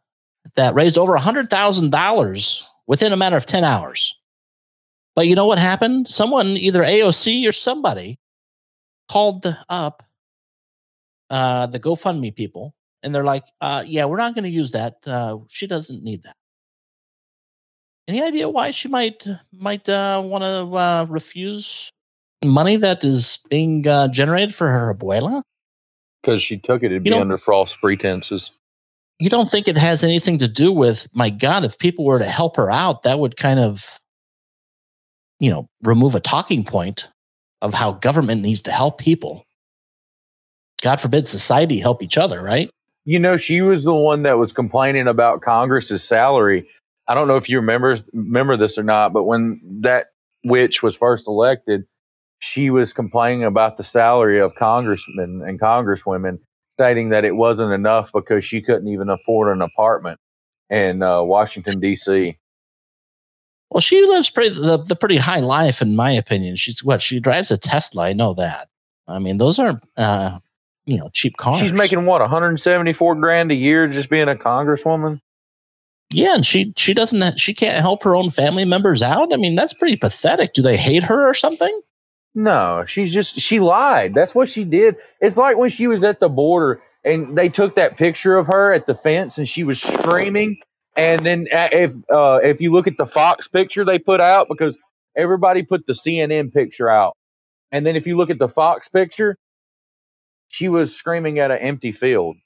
that 0.55 0.75
raised 0.75 0.99
over 0.99 1.15
a 1.15 1.21
hundred 1.21 1.51
thousand 1.51 1.91
dollars 1.91 2.68
within 2.89 3.13
a 3.13 3.17
matter 3.17 3.37
of 3.37 3.47
ten 3.47 3.63
hours. 3.63 4.17
But 5.15 5.29
you 5.29 5.37
know 5.37 5.47
what 5.47 5.61
happened? 5.61 6.09
Someone, 6.09 6.49
either 6.57 6.83
AOC 6.83 7.49
or 7.49 7.53
somebody, 7.53 8.19
called 9.09 9.47
up 9.69 10.03
uh, 11.31 11.67
the 11.67 11.79
GoFundMe 11.79 12.35
people, 12.35 12.75
and 13.03 13.15
they're 13.15 13.25
like, 13.25 13.45
uh, 13.61 13.85
"Yeah, 13.87 14.07
we're 14.07 14.17
not 14.17 14.35
going 14.35 14.45
to 14.45 14.51
use 14.51 14.73
that. 14.73 14.97
Uh, 15.07 15.39
she 15.49 15.69
doesn't 15.69 16.03
need 16.03 16.25
that." 16.25 16.35
Any 18.09 18.23
idea 18.23 18.49
why 18.49 18.71
she 18.71 18.89
might 18.89 19.25
might 19.53 19.89
uh, 19.89 20.23
want 20.25 20.43
to 20.43 20.77
uh, 20.77 21.07
refuse 21.09 21.93
money 22.45 22.77
that 22.77 23.05
is 23.05 23.41
being 23.51 23.87
uh, 23.87 24.09
generated 24.09 24.55
for 24.55 24.69
her 24.69 24.95
abuela? 24.95 25.43
Because 26.23 26.43
she 26.43 26.59
took 26.59 26.83
it 26.83 26.89
to 26.89 27.01
be 27.01 27.13
under 27.13 27.39
false 27.39 27.75
pretenses. 27.77 28.59
You 29.19 29.31
don't 29.31 29.51
think 29.51 29.67
it 29.67 29.77
has 29.77 30.05
anything 30.05 30.39
to 30.39 30.49
do 30.49 30.73
with? 30.73 31.09
My 31.13 31.31
God, 31.31 31.65
if 31.65 31.79
people 31.79 32.05
were 32.05 32.19
to 32.19 32.25
help 32.25 32.57
her 32.57 32.71
out, 32.71 33.03
that 33.03 33.19
would 33.19 33.37
kind 33.37 33.59
of, 33.59 33.99
you 35.41 35.51
know, 35.51 35.69
remove 35.83 36.15
a 36.15 36.21
talking 36.21 36.65
point 36.65 37.09
of 37.61 37.75
how 37.75 37.93
government 37.93 38.43
needs 38.43 38.63
to 38.63 38.71
help 38.71 38.99
people. 38.99 39.45
God 40.83 41.01
forbid 41.01 41.27
society 41.27 41.81
help 41.81 42.03
each 42.03 42.17
other, 42.17 42.41
right? 42.41 42.71
You 43.05 43.19
know, 43.19 43.37
she 43.37 43.63
was 43.63 43.85
the 43.85 43.95
one 43.95 44.23
that 44.23 44.39
was 44.39 44.53
complaining 44.53 45.09
about 45.09 45.41
Congress's 45.41 46.05
salary. 46.05 46.63
I 47.09 47.15
don't 47.15 47.27
know 47.27 47.37
if 47.37 47.49
you 47.49 47.59
remember 47.59 47.99
remember 48.13 48.57
this 48.57 48.79
or 48.79 48.83
not, 48.83 49.13
but 49.13 49.25
when 49.25 49.61
that 49.81 50.09
witch 50.45 50.83
was 50.83 50.95
first 50.95 51.27
elected, 51.27 51.85
she 52.39 52.71
was 52.71 52.93
complaining 52.93 53.45
about 53.45 53.77
the 53.77 53.83
salary 53.83 54.39
of 54.39 54.55
congressmen 54.55 55.43
and 55.45 55.59
congresswomen, 55.61 56.39
stating 56.79 57.09
that 57.09 57.25
it 57.25 57.35
wasn't 57.35 57.73
enough 57.73 58.13
because 58.13 58.45
she 58.45 58.63
couldn't 58.63 58.87
even 58.87 59.11
afford 59.11 59.55
an 59.55 59.61
apartment 59.61 60.21
in 60.71 61.03
uh, 61.03 61.21
Washington 61.25 61.81
D.C. 61.81 62.39
Well, 63.71 63.81
she 63.81 64.01
lives 64.07 64.31
pretty 64.31 64.55
the, 64.55 64.79
the 64.79 64.95
pretty 64.95 65.17
high 65.17 65.41
life, 65.41 65.83
in 65.83 65.97
my 65.97 66.13
opinion. 66.13 66.55
She's 66.55 66.85
what 66.85 67.03
she 67.03 67.19
drives 67.19 67.51
a 67.51 67.59
Tesla. 67.59 68.05
I 68.05 68.13
know 68.13 68.33
that. 68.35 68.69
I 69.09 69.19
mean, 69.19 69.39
those 69.39 69.59
aren't 69.59 69.83
uh, 69.97 70.39
you 70.87 70.97
know 70.97 71.11
cheap 71.13 71.37
cars. 71.37 71.59
She's 71.59 71.73
making 71.73 72.07
what 72.07 72.21
174 72.21 73.17
grand 73.17 73.51
a 73.51 73.57
year 73.57 73.89
just 73.89 74.09
being 74.09 74.29
a 74.29 74.37
congresswoman. 74.37 75.21
Yeah, 76.11 76.37
and 76.37 76.47
she 76.47 76.73
she 76.77 76.95
doesn't 76.95 77.41
she 77.41 77.55
can't 77.55 77.81
help 77.81 78.05
her 78.05 78.15
own 78.15 78.31
family 78.31 78.65
members 78.65 79.03
out. 79.03 79.33
I 79.33 79.37
mean, 79.37 79.57
that's 79.57 79.75
pretty 79.75 79.97
pathetic. 79.97 80.53
Do 80.53 80.63
they 80.63 80.77
hate 80.77 81.03
her 81.03 81.29
or 81.29 81.35
something? 81.35 81.81
No, 82.39 82.85
she's 82.87 83.13
just 83.13 83.41
she 83.41 83.59
lied. 83.59 84.15
That's 84.15 84.33
what 84.33 84.49
she 84.49 84.63
did. 84.63 84.95
It's 85.21 85.37
like 85.37 85.57
when 85.57 85.71
she 85.71 85.89
was 85.89 86.05
at 86.05 86.21
the 86.21 86.29
border 86.29 86.81
and 87.05 87.37
they 87.37 87.49
took 87.49 87.75
that 87.75 87.97
picture 87.97 88.39
of 88.39 88.47
her 88.47 88.73
at 88.73 88.87
the 88.87 88.95
fence 88.95 89.39
and 89.39 89.49
she 89.49 89.65
was 89.65 89.83
screaming. 89.83 90.61
And 90.97 91.27
then 91.27 91.49
uh, 91.53 91.69
if 91.73 91.95
uh, 92.09 92.39
if 92.45 92.61
you 92.61 92.71
look 92.71 92.87
at 92.87 92.97
the 92.97 93.07
Fox 93.07 93.49
picture 93.49 93.85
they 93.85 93.99
put 93.99 94.21
out 94.21 94.47
because 94.49 94.79
everybody 95.17 95.65
put 95.65 95.87
the 95.87 95.95
CNN 95.95 96.53
picture 96.53 96.89
out, 96.89 97.17
and 97.73 97.85
then 97.85 97.97
if 97.97 98.07
you 98.07 98.17
look 98.17 98.31
at 98.31 98.39
the 98.39 98.49
Fox 98.49 98.89
picture, 98.89 99.37
she 100.47 100.69
was 100.69 100.95
screaming 100.95 101.41
at 101.41 101.51
an 101.51 101.59
empty 101.59 101.91
field. 101.91 102.37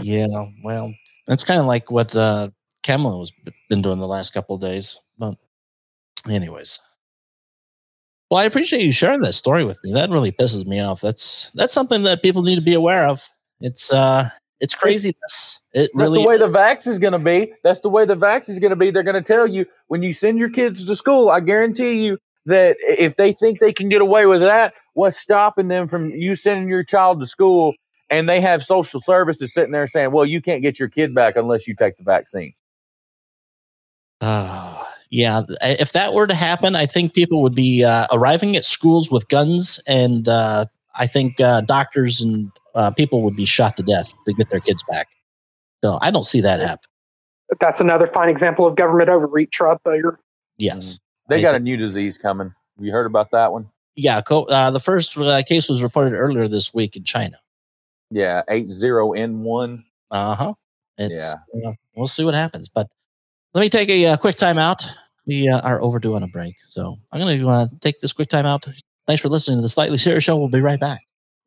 Yeah, 0.00 0.46
well, 0.62 0.94
that's 1.26 1.42
kind 1.42 1.58
of 1.58 1.66
like 1.66 1.90
what 1.90 2.14
uh, 2.14 2.50
Kamala 2.84 3.18
was 3.18 3.32
been 3.68 3.82
doing 3.82 3.98
the 3.98 4.06
last 4.06 4.32
couple 4.32 4.56
days. 4.58 4.96
But, 5.18 5.34
anyways, 6.28 6.78
well, 8.30 8.38
I 8.38 8.44
appreciate 8.44 8.82
you 8.82 8.92
sharing 8.92 9.20
that 9.22 9.34
story 9.34 9.64
with 9.64 9.78
me. 9.82 9.92
That 9.92 10.08
really 10.08 10.30
pisses 10.30 10.64
me 10.66 10.80
off. 10.80 11.00
That's 11.00 11.50
that's 11.54 11.74
something 11.74 12.04
that 12.04 12.22
people 12.22 12.42
need 12.42 12.54
to 12.54 12.60
be 12.60 12.74
aware 12.74 13.06
of. 13.06 13.28
It's 13.60 13.92
uh, 13.92 14.30
it's 14.60 14.74
craziness. 14.74 15.60
It 15.72 15.90
That's 15.94 16.10
really 16.10 16.22
the 16.22 16.28
way 16.28 16.38
the 16.38 16.46
vax 16.46 16.86
is 16.86 16.98
going 16.98 17.12
to 17.12 17.18
be. 17.18 17.52
That's 17.64 17.80
the 17.80 17.88
way 17.88 18.04
the 18.04 18.14
vax 18.14 18.48
is 18.48 18.58
going 18.58 18.70
to 18.70 18.76
be. 18.76 18.90
They're 18.90 19.02
going 19.02 19.14
to 19.14 19.22
tell 19.22 19.46
you 19.46 19.66
when 19.88 20.02
you 20.02 20.12
send 20.12 20.38
your 20.38 20.50
kids 20.50 20.84
to 20.84 20.94
school. 20.94 21.30
I 21.30 21.40
guarantee 21.40 22.04
you 22.04 22.18
that 22.46 22.76
if 22.80 23.16
they 23.16 23.32
think 23.32 23.58
they 23.58 23.72
can 23.72 23.88
get 23.88 24.00
away 24.00 24.26
with 24.26 24.40
that, 24.40 24.74
what's 24.94 25.18
stopping 25.18 25.68
them 25.68 25.88
from 25.88 26.10
you 26.10 26.36
sending 26.36 26.68
your 26.68 26.84
child 26.84 27.20
to 27.20 27.26
school? 27.26 27.74
And 28.10 28.28
they 28.28 28.40
have 28.40 28.64
social 28.64 29.00
services 29.00 29.52
sitting 29.52 29.72
there 29.72 29.86
saying, 29.86 30.10
"Well, 30.12 30.26
you 30.26 30.40
can't 30.40 30.62
get 30.62 30.78
your 30.78 30.88
kid 30.88 31.14
back 31.14 31.36
unless 31.36 31.66
you 31.66 31.74
take 31.74 31.96
the 31.96 32.04
vaccine." 32.04 32.54
Oh, 34.20 34.69
yeah. 35.10 35.42
If 35.62 35.92
that 35.92 36.12
were 36.14 36.26
to 36.26 36.34
happen, 36.34 36.76
I 36.76 36.86
think 36.86 37.14
people 37.14 37.42
would 37.42 37.54
be 37.54 37.84
uh, 37.84 38.06
arriving 38.12 38.56
at 38.56 38.64
schools 38.64 39.10
with 39.10 39.28
guns, 39.28 39.80
and 39.86 40.28
uh, 40.28 40.66
I 40.94 41.06
think 41.06 41.40
uh, 41.40 41.62
doctors 41.62 42.20
and 42.20 42.50
uh, 42.74 42.90
people 42.90 43.22
would 43.22 43.36
be 43.36 43.44
shot 43.44 43.76
to 43.76 43.82
death 43.82 44.12
to 44.26 44.32
get 44.32 44.50
their 44.50 44.60
kids 44.60 44.84
back. 44.88 45.08
So 45.84 45.98
I 46.00 46.10
don't 46.10 46.24
see 46.24 46.40
that 46.40 46.60
happen. 46.60 46.88
That's 47.58 47.80
another 47.80 48.06
fine 48.06 48.28
example 48.28 48.66
of 48.66 48.76
government 48.76 49.08
overreach 49.08 49.58
right 49.60 49.78
there. 49.84 50.20
Yes. 50.58 51.00
They 51.28 51.38
I 51.38 51.42
got 51.42 51.54
a 51.54 51.60
new 51.60 51.76
disease 51.76 52.16
coming. 52.16 52.52
Have 52.76 52.84
you 52.84 52.92
heard 52.92 53.06
about 53.06 53.30
that 53.32 53.52
one? 53.52 53.68
Yeah. 53.96 54.20
Co- 54.20 54.44
uh, 54.44 54.70
the 54.70 54.80
first 54.80 55.16
uh, 55.18 55.42
case 55.42 55.68
was 55.68 55.82
reported 55.82 56.14
earlier 56.14 56.46
this 56.46 56.72
week 56.72 56.96
in 56.96 57.02
China. 57.02 57.38
Yeah, 58.10 58.42
eight 58.48 58.70
zero 58.70 59.12
N 59.12 59.42
one. 59.42 59.84
Uh 60.10 60.34
huh. 60.34 60.54
It's 60.98 61.34
yeah. 61.54 61.72
we'll 61.94 62.08
see 62.08 62.24
what 62.24 62.34
happens. 62.34 62.68
But 62.68 62.88
let 63.54 63.60
me 63.62 63.68
take 63.68 63.88
a 63.88 64.06
uh, 64.06 64.16
quick 64.16 64.36
time 64.36 64.58
out. 64.58 64.84
We 65.26 65.48
uh, 65.48 65.60
are 65.60 65.80
overdue 65.82 66.14
on 66.14 66.22
a 66.22 66.28
break, 66.28 66.60
so 66.60 66.98
I'm 67.12 67.20
going 67.20 67.38
to 67.38 67.48
uh, 67.48 67.66
take 67.80 68.00
this 68.00 68.12
quick 68.12 68.28
time 68.28 68.46
out. 68.46 68.66
Thanks 69.06 69.22
for 69.22 69.28
listening 69.28 69.58
to 69.58 69.62
the 69.62 69.68
Slightly 69.68 69.98
Serious 69.98 70.24
Show. 70.24 70.36
We'll 70.36 70.48
be 70.48 70.60
right 70.60 70.80
back. 70.80 71.00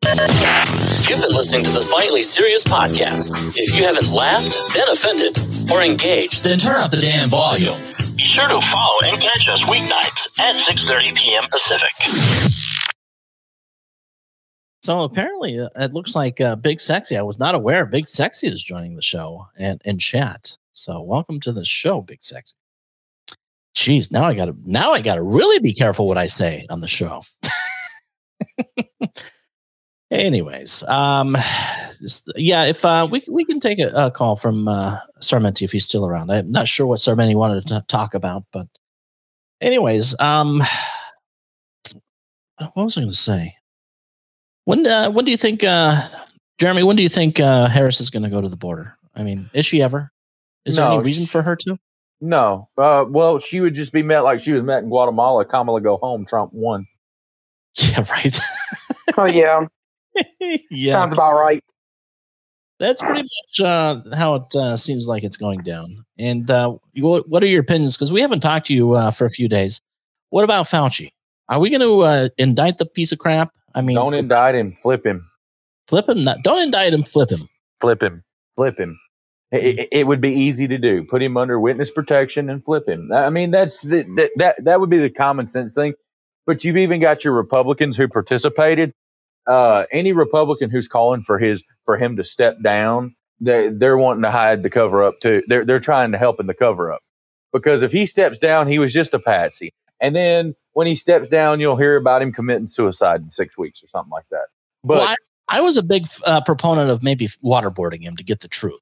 You've 0.04 1.22
been 1.22 1.36
listening 1.36 1.64
to 1.64 1.72
the 1.72 1.82
Slightly 1.82 2.24
Serious 2.24 2.64
Podcast. 2.64 3.58
If 3.58 3.76
you 3.76 3.84
haven't 3.84 4.12
laughed, 4.12 4.52
been 4.74 4.88
offended, 4.92 5.38
or 5.72 5.82
engaged, 5.82 6.44
then 6.44 6.60
turn 6.60 6.76
up 6.76 6.92
the 6.92 6.98
damn 6.98 7.30
volume. 7.30 7.76
Be 8.16 8.24
sure 8.24 8.48
to 8.48 8.62
follow 8.68 9.00
and 9.06 9.22
catch 9.22 9.48
us 9.48 9.62
weeknights 9.64 10.40
at 10.40 10.56
6.30 10.56 11.16
p.m. 11.16 11.50
Pacific. 11.50 12.54
So 14.84 15.02
apparently, 15.02 15.60
uh, 15.60 15.70
it 15.76 15.94
looks 15.94 16.16
like 16.16 16.42
uh, 16.42 16.58
Big 16.58 16.82
Sexy. 16.82 17.16
I 17.18 17.22
was 17.22 17.40
not 17.40 17.56
aware 17.56 17.86
Big 17.86 18.08
Sexy 18.08 18.48
is 18.48 18.62
joining 18.62 18.96
the 18.96 19.02
show 19.02 19.48
and 19.58 19.82
in 19.86 19.98
chat. 19.98 20.58
So 20.74 21.02
welcome 21.04 21.40
to 21.42 21.52
the 21.52 21.64
show, 21.64 22.02
Big 22.02 22.24
Sexy. 22.24 22.56
Jeez, 23.76 24.12
now 24.12 24.24
I 24.24 24.34
got 24.34 24.46
to 24.46 24.56
now 24.66 24.92
I 24.92 25.02
got 25.02 25.16
to 25.16 25.24
really 25.24 25.60
be 25.60 25.72
careful 25.72 26.08
what 26.08 26.18
I 26.18 26.26
say 26.26 26.66
on 26.70 26.82
the 26.82 26.88
show. 26.88 27.22
Anyways, 30.12 30.84
um, 30.84 31.38
just, 32.02 32.32
yeah, 32.36 32.66
if 32.66 32.84
uh, 32.84 33.08
we 33.10 33.24
we 33.32 33.46
can 33.46 33.60
take 33.60 33.80
a, 33.80 33.90
a 33.90 34.12
call 34.12 34.36
from 34.36 34.68
uh, 34.68 34.98
Sarmenti 35.22 35.62
if 35.62 35.72
he's 35.72 35.86
still 35.86 36.08
around. 36.08 36.32
I'm 36.32 36.52
not 36.52 36.68
sure 36.68 36.88
what 36.88 37.00
Sarmenti 37.00 37.36
wanted 37.36 37.68
to 37.68 37.86
talk 37.88 38.16
about, 38.16 38.44
but 38.52 38.68
anyways, 39.62 40.20
um, 40.20 40.62
what 42.58 42.84
was 42.84 42.98
I 42.98 43.02
going 43.02 43.12
to 43.12 43.18
say? 43.18 43.56
When 44.66 44.88
uh, 44.88 45.12
when 45.12 45.26
do 45.26 45.32
you 45.32 45.38
think, 45.38 45.64
uh, 45.64 46.08
Jeremy? 46.60 46.84
When 46.84 46.96
do 46.96 47.04
you 47.04 47.10
think 47.10 47.40
uh, 47.40 47.68
Harris 47.68 48.02
is 48.02 48.10
going 48.10 48.24
to 48.24 48.30
go 48.30 48.42
to 48.42 48.50
the 48.50 48.58
border? 48.58 48.98
I 49.16 49.24
mean, 49.24 49.50
is 49.54 49.66
she 49.68 49.82
ever? 49.82 50.12
Is 50.66 50.76
there 50.78 50.88
No, 50.88 50.96
any 50.96 51.04
reason 51.04 51.26
sh- 51.26 51.30
for 51.30 51.42
her 51.42 51.56
to? 51.58 51.78
No. 52.22 52.70
Uh, 52.78 53.06
well, 53.08 53.40
she 53.40 53.60
would 53.60 53.76
just 53.76 53.92
be 53.92 54.02
met 54.04 54.20
like 54.24 54.40
she 54.40 54.54
was 54.54 54.64
met 54.64 54.84
in 54.84 54.90
Guatemala. 54.90 55.44
Kamala 55.46 55.82
go 55.82 55.98
home. 55.98 56.26
Trump 56.26 56.52
won. 56.54 56.86
Yeah, 57.76 58.06
right. 58.12 58.40
Oh 59.18 59.26
yeah, 59.26 59.66
yeah, 60.70 60.94
sounds 60.94 61.12
about 61.14 61.34
right. 61.40 61.64
that's 62.80 63.02
pretty 63.02 63.24
much 63.24 63.60
uh, 63.68 64.02
how 64.16 64.36
it 64.36 64.56
uh, 64.56 64.78
seems 64.78 65.08
like 65.08 65.24
it's 65.24 65.38
going 65.38 65.62
down. 65.64 66.06
And 66.20 66.50
uh, 66.52 66.76
what 66.98 67.28
what 67.30 67.42
are 67.42 67.48
your 67.48 67.62
opinions? 67.62 67.96
Because 67.98 68.12
we 68.12 68.22
haven't 68.22 68.42
talked 68.42 68.68
to 68.68 68.74
you 68.76 68.94
uh, 68.94 69.10
for 69.12 69.26
a 69.26 69.30
few 69.30 69.48
days. 69.50 69.82
What 70.30 70.44
about 70.44 70.68
Fauci? 70.68 71.10
Are 71.50 71.60
we 71.60 71.70
going 71.72 71.82
to 71.82 72.02
uh, 72.02 72.30
indict 72.38 72.78
the 72.78 72.86
piece 72.86 73.12
of 73.12 73.18
crap? 73.20 73.52
I 73.76 73.82
mean, 73.82 73.96
Don't 73.96 74.14
indict 74.16 74.54
him. 74.56 74.74
Flip 74.74 75.04
him. 75.06 75.28
flip 75.88 76.08
him. 76.08 76.24
Not, 76.24 76.38
don't 76.44 76.62
indict 76.62 76.94
him. 76.94 77.04
Flip 77.04 77.30
him. 77.32 77.50
Flip 77.82 78.02
him. 78.04 78.24
Flip 78.56 78.80
him. 78.80 79.00
It, 79.54 79.88
it- 79.92 80.08
would 80.08 80.22
be 80.22 80.32
easy 80.32 80.68
to 80.68 80.78
do. 80.78 81.04
Put 81.04 81.22
him 81.22 81.38
under 81.38 81.60
witness 81.60 81.92
protection 81.92 82.50
and 82.50 82.64
flip 82.64 82.88
him. 82.88 83.12
I 83.14 83.30
mean, 83.30 83.52
that's 83.52 83.84
the, 83.88 84.04
that 84.16 84.32
that 84.38 84.64
that 84.66 84.80
would 84.80 84.90
be 84.90 84.98
the 84.98 85.10
common 85.10 85.48
sense 85.48 85.74
thing. 85.74 85.94
But 86.46 86.64
you've 86.64 86.78
even 86.78 87.00
got 87.00 87.24
your 87.24 87.34
Republicans 87.34 87.96
who 87.96 88.08
participated. 88.08 88.94
Uh, 89.48 89.86
any 89.92 90.14
Republican 90.14 90.70
who's 90.70 90.88
calling 90.88 91.22
for 91.22 91.38
his 91.40 91.64
for 91.86 91.98
him 91.98 92.16
to 92.18 92.24
step 92.24 92.62
down, 92.64 93.16
they 93.40 93.70
they're 93.70 93.98
wanting 93.98 94.24
to 94.24 94.32
hide 94.32 94.64
the 94.64 94.70
cover 94.70 95.04
up 95.04 95.20
too. 95.22 95.44
They're 95.48 95.66
they're 95.66 95.80
trying 95.80 96.12
to 96.14 96.18
help 96.18 96.40
in 96.40 96.48
the 96.48 96.54
cover 96.54 96.92
up 96.92 97.02
because 97.54 97.84
if 97.84 97.92
he 97.92 98.06
steps 98.06 98.38
down, 98.40 98.68
he 98.68 98.80
was 98.80 98.92
just 98.94 99.14
a 99.14 99.20
patsy. 99.20 99.74
And 100.00 100.16
then 100.16 100.56
when 100.74 100.88
he 100.88 100.96
steps 100.96 101.28
down, 101.28 101.60
you'll 101.60 101.78
hear 101.78 101.96
about 101.96 102.22
him 102.22 102.32
committing 102.34 102.68
suicide 102.68 103.22
in 103.22 103.30
six 103.30 103.58
weeks 103.58 103.84
or 103.84 103.88
something 103.88 104.12
like 104.12 104.26
that. 104.32 104.48
But 104.84 104.98
well, 104.98 105.08
I, 105.08 105.16
I 105.48 105.62
was 105.62 105.78
a 105.78 105.84
big 105.84 106.08
uh, 106.26 106.42
proponent 106.42 106.90
of 106.90 107.04
maybe 107.04 107.28
waterboarding 107.44 108.02
him 108.02 108.16
to 108.18 108.24
get 108.24 108.42
the 108.42 108.48
truth. 108.48 108.82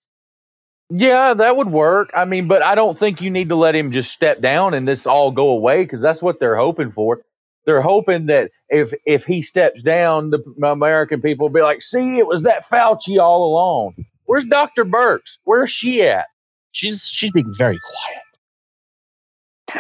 Yeah, 0.93 1.33
that 1.35 1.55
would 1.55 1.71
work. 1.71 2.11
I 2.13 2.25
mean, 2.25 2.47
but 2.49 2.61
I 2.61 2.75
don't 2.75 2.99
think 2.99 3.21
you 3.21 3.31
need 3.31 3.49
to 3.49 3.55
let 3.55 3.75
him 3.75 3.91
just 3.93 4.11
step 4.11 4.41
down 4.41 4.73
and 4.73 4.85
this 4.87 5.07
all 5.07 5.31
go 5.31 5.49
away 5.49 5.83
because 5.83 6.01
that's 6.01 6.21
what 6.21 6.39
they're 6.39 6.57
hoping 6.57 6.91
for. 6.91 7.21
They're 7.65 7.81
hoping 7.81 8.25
that 8.25 8.51
if 8.69 8.91
if 9.05 9.23
he 9.25 9.41
steps 9.41 9.81
down, 9.83 10.31
the 10.31 10.39
American 10.63 11.21
people 11.21 11.47
will 11.47 11.53
be 11.53 11.61
like, 11.61 11.81
"See, 11.81 12.17
it 12.17 12.27
was 12.27 12.43
that 12.43 12.63
Fauci 12.63 13.19
all 13.21 13.45
along." 13.45 14.03
Where's 14.25 14.45
Doctor 14.45 14.83
Birx? 14.83 15.37
Where's 15.43 15.71
she 15.71 16.01
at? 16.03 16.25
She's 16.71 17.07
she's 17.07 17.31
being 17.31 17.53
very 17.55 17.77
quiet. 17.79 18.23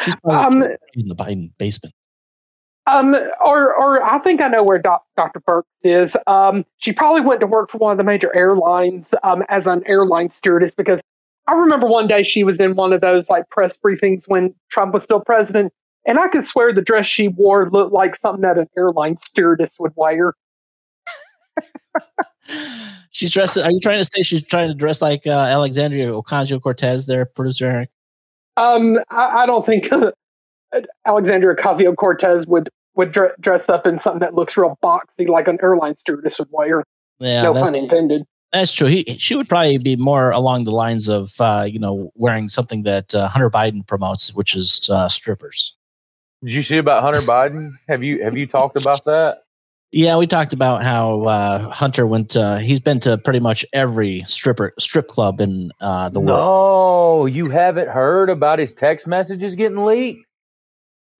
She's 0.05 0.15
probably 0.23 0.67
Um, 0.67 0.75
in 0.93 1.07
the 1.07 1.15
Biden 1.15 1.51
basement. 1.57 1.95
Um, 2.87 3.15
or, 3.45 3.75
or 3.75 4.03
I 4.03 4.19
think 4.19 4.41
I 4.41 4.47
know 4.47 4.63
where 4.63 4.79
doc, 4.79 5.03
Dr. 5.15 5.39
Birx 5.41 5.63
is. 5.83 6.17
Um, 6.25 6.65
she 6.77 6.91
probably 6.91 7.21
went 7.21 7.39
to 7.41 7.47
work 7.47 7.69
for 7.69 7.77
one 7.77 7.91
of 7.91 7.97
the 7.97 8.03
major 8.03 8.35
airlines 8.35 9.13
um, 9.23 9.43
as 9.49 9.67
an 9.67 9.83
airline 9.85 10.31
stewardess 10.31 10.73
because 10.73 10.99
I 11.47 11.53
remember 11.53 11.87
one 11.87 12.07
day 12.07 12.23
she 12.23 12.43
was 12.43 12.59
in 12.59 12.75
one 12.75 12.93
of 12.93 13.01
those 13.01 13.29
like 13.29 13.49
press 13.49 13.79
briefings 13.79 14.27
when 14.27 14.55
Trump 14.69 14.93
was 14.93 15.03
still 15.03 15.21
president, 15.21 15.73
and 16.05 16.17
I 16.19 16.27
could 16.27 16.43
swear 16.43 16.73
the 16.73 16.81
dress 16.81 17.05
she 17.05 17.27
wore 17.27 17.69
looked 17.69 17.93
like 17.93 18.15
something 18.15 18.41
that 18.41 18.57
an 18.57 18.67
airline 18.77 19.17
stewardess 19.17 19.77
would 19.79 19.93
wear. 19.95 20.33
She's 23.11 23.33
dressed. 23.33 23.57
Are 23.57 23.71
you 23.71 23.79
trying 23.79 23.99
to 23.99 24.05
say 24.05 24.21
she's 24.21 24.41
trying 24.41 24.69
to 24.69 24.73
dress 24.73 25.01
like 25.01 25.27
uh, 25.27 25.31
Alexandria 25.31 26.07
Ocasio 26.07 26.61
Cortez, 26.61 27.05
there, 27.05 27.25
producer 27.25 27.65
Eric? 27.65 27.89
Um, 28.57 28.99
I, 29.09 29.43
I 29.43 29.45
don't 29.45 29.65
think 29.65 29.89
Alexandria 31.05 31.55
Ocasio 31.55 31.95
Cortez 31.95 32.47
would 32.47 32.69
would 32.95 33.11
dre- 33.11 33.31
dress 33.39 33.69
up 33.69 33.87
in 33.87 33.99
something 33.99 34.19
that 34.19 34.33
looks 34.33 34.57
real 34.57 34.77
boxy 34.83 35.27
like 35.27 35.47
an 35.47 35.57
airline 35.63 35.95
stewardess 35.95 36.37
would 36.39 36.49
wear. 36.51 36.83
Yeah, 37.19 37.43
no 37.43 37.53
pun 37.53 37.75
intended. 37.75 38.23
that's 38.51 38.73
true. 38.73 38.87
He, 38.87 39.03
she 39.17 39.35
would 39.35 39.47
probably 39.47 39.77
be 39.77 39.95
more 39.95 40.31
along 40.31 40.65
the 40.65 40.71
lines 40.71 41.07
of, 41.07 41.39
uh, 41.39 41.65
you 41.67 41.79
know, 41.79 42.11
wearing 42.15 42.47
something 42.49 42.81
that 42.83 43.13
uh, 43.15 43.27
Hunter 43.27 43.49
Biden 43.49 43.85
promotes, 43.85 44.33
which 44.33 44.55
is 44.55 44.89
uh, 44.91 45.07
strippers. 45.07 45.75
Did 46.43 46.53
you 46.53 46.63
see 46.63 46.77
about 46.77 47.03
Hunter 47.03 47.19
Biden? 47.21 47.69
Have 47.87 48.03
you 48.03 48.23
have 48.23 48.35
you 48.35 48.47
talked 48.47 48.75
about 48.75 49.05
that? 49.05 49.43
Yeah, 49.93 50.17
we 50.17 50.25
talked 50.25 50.53
about 50.53 50.83
how 50.83 51.23
uh, 51.23 51.69
Hunter 51.69 52.07
went. 52.07 52.35
Uh, 52.35 52.57
he's 52.57 52.79
been 52.79 52.99
to 53.01 53.17
pretty 53.17 53.41
much 53.41 53.65
every 53.73 54.23
stripper 54.25 54.73
strip 54.79 55.07
club 55.09 55.41
in 55.41 55.71
uh, 55.81 56.09
the 56.09 56.21
world. 56.21 56.39
No, 56.39 57.25
you 57.25 57.49
haven't 57.49 57.89
heard 57.89 58.29
about 58.29 58.57
his 58.57 58.73
text 58.73 59.05
messages 59.05 59.55
getting 59.55 59.83
leaked. 59.85 60.25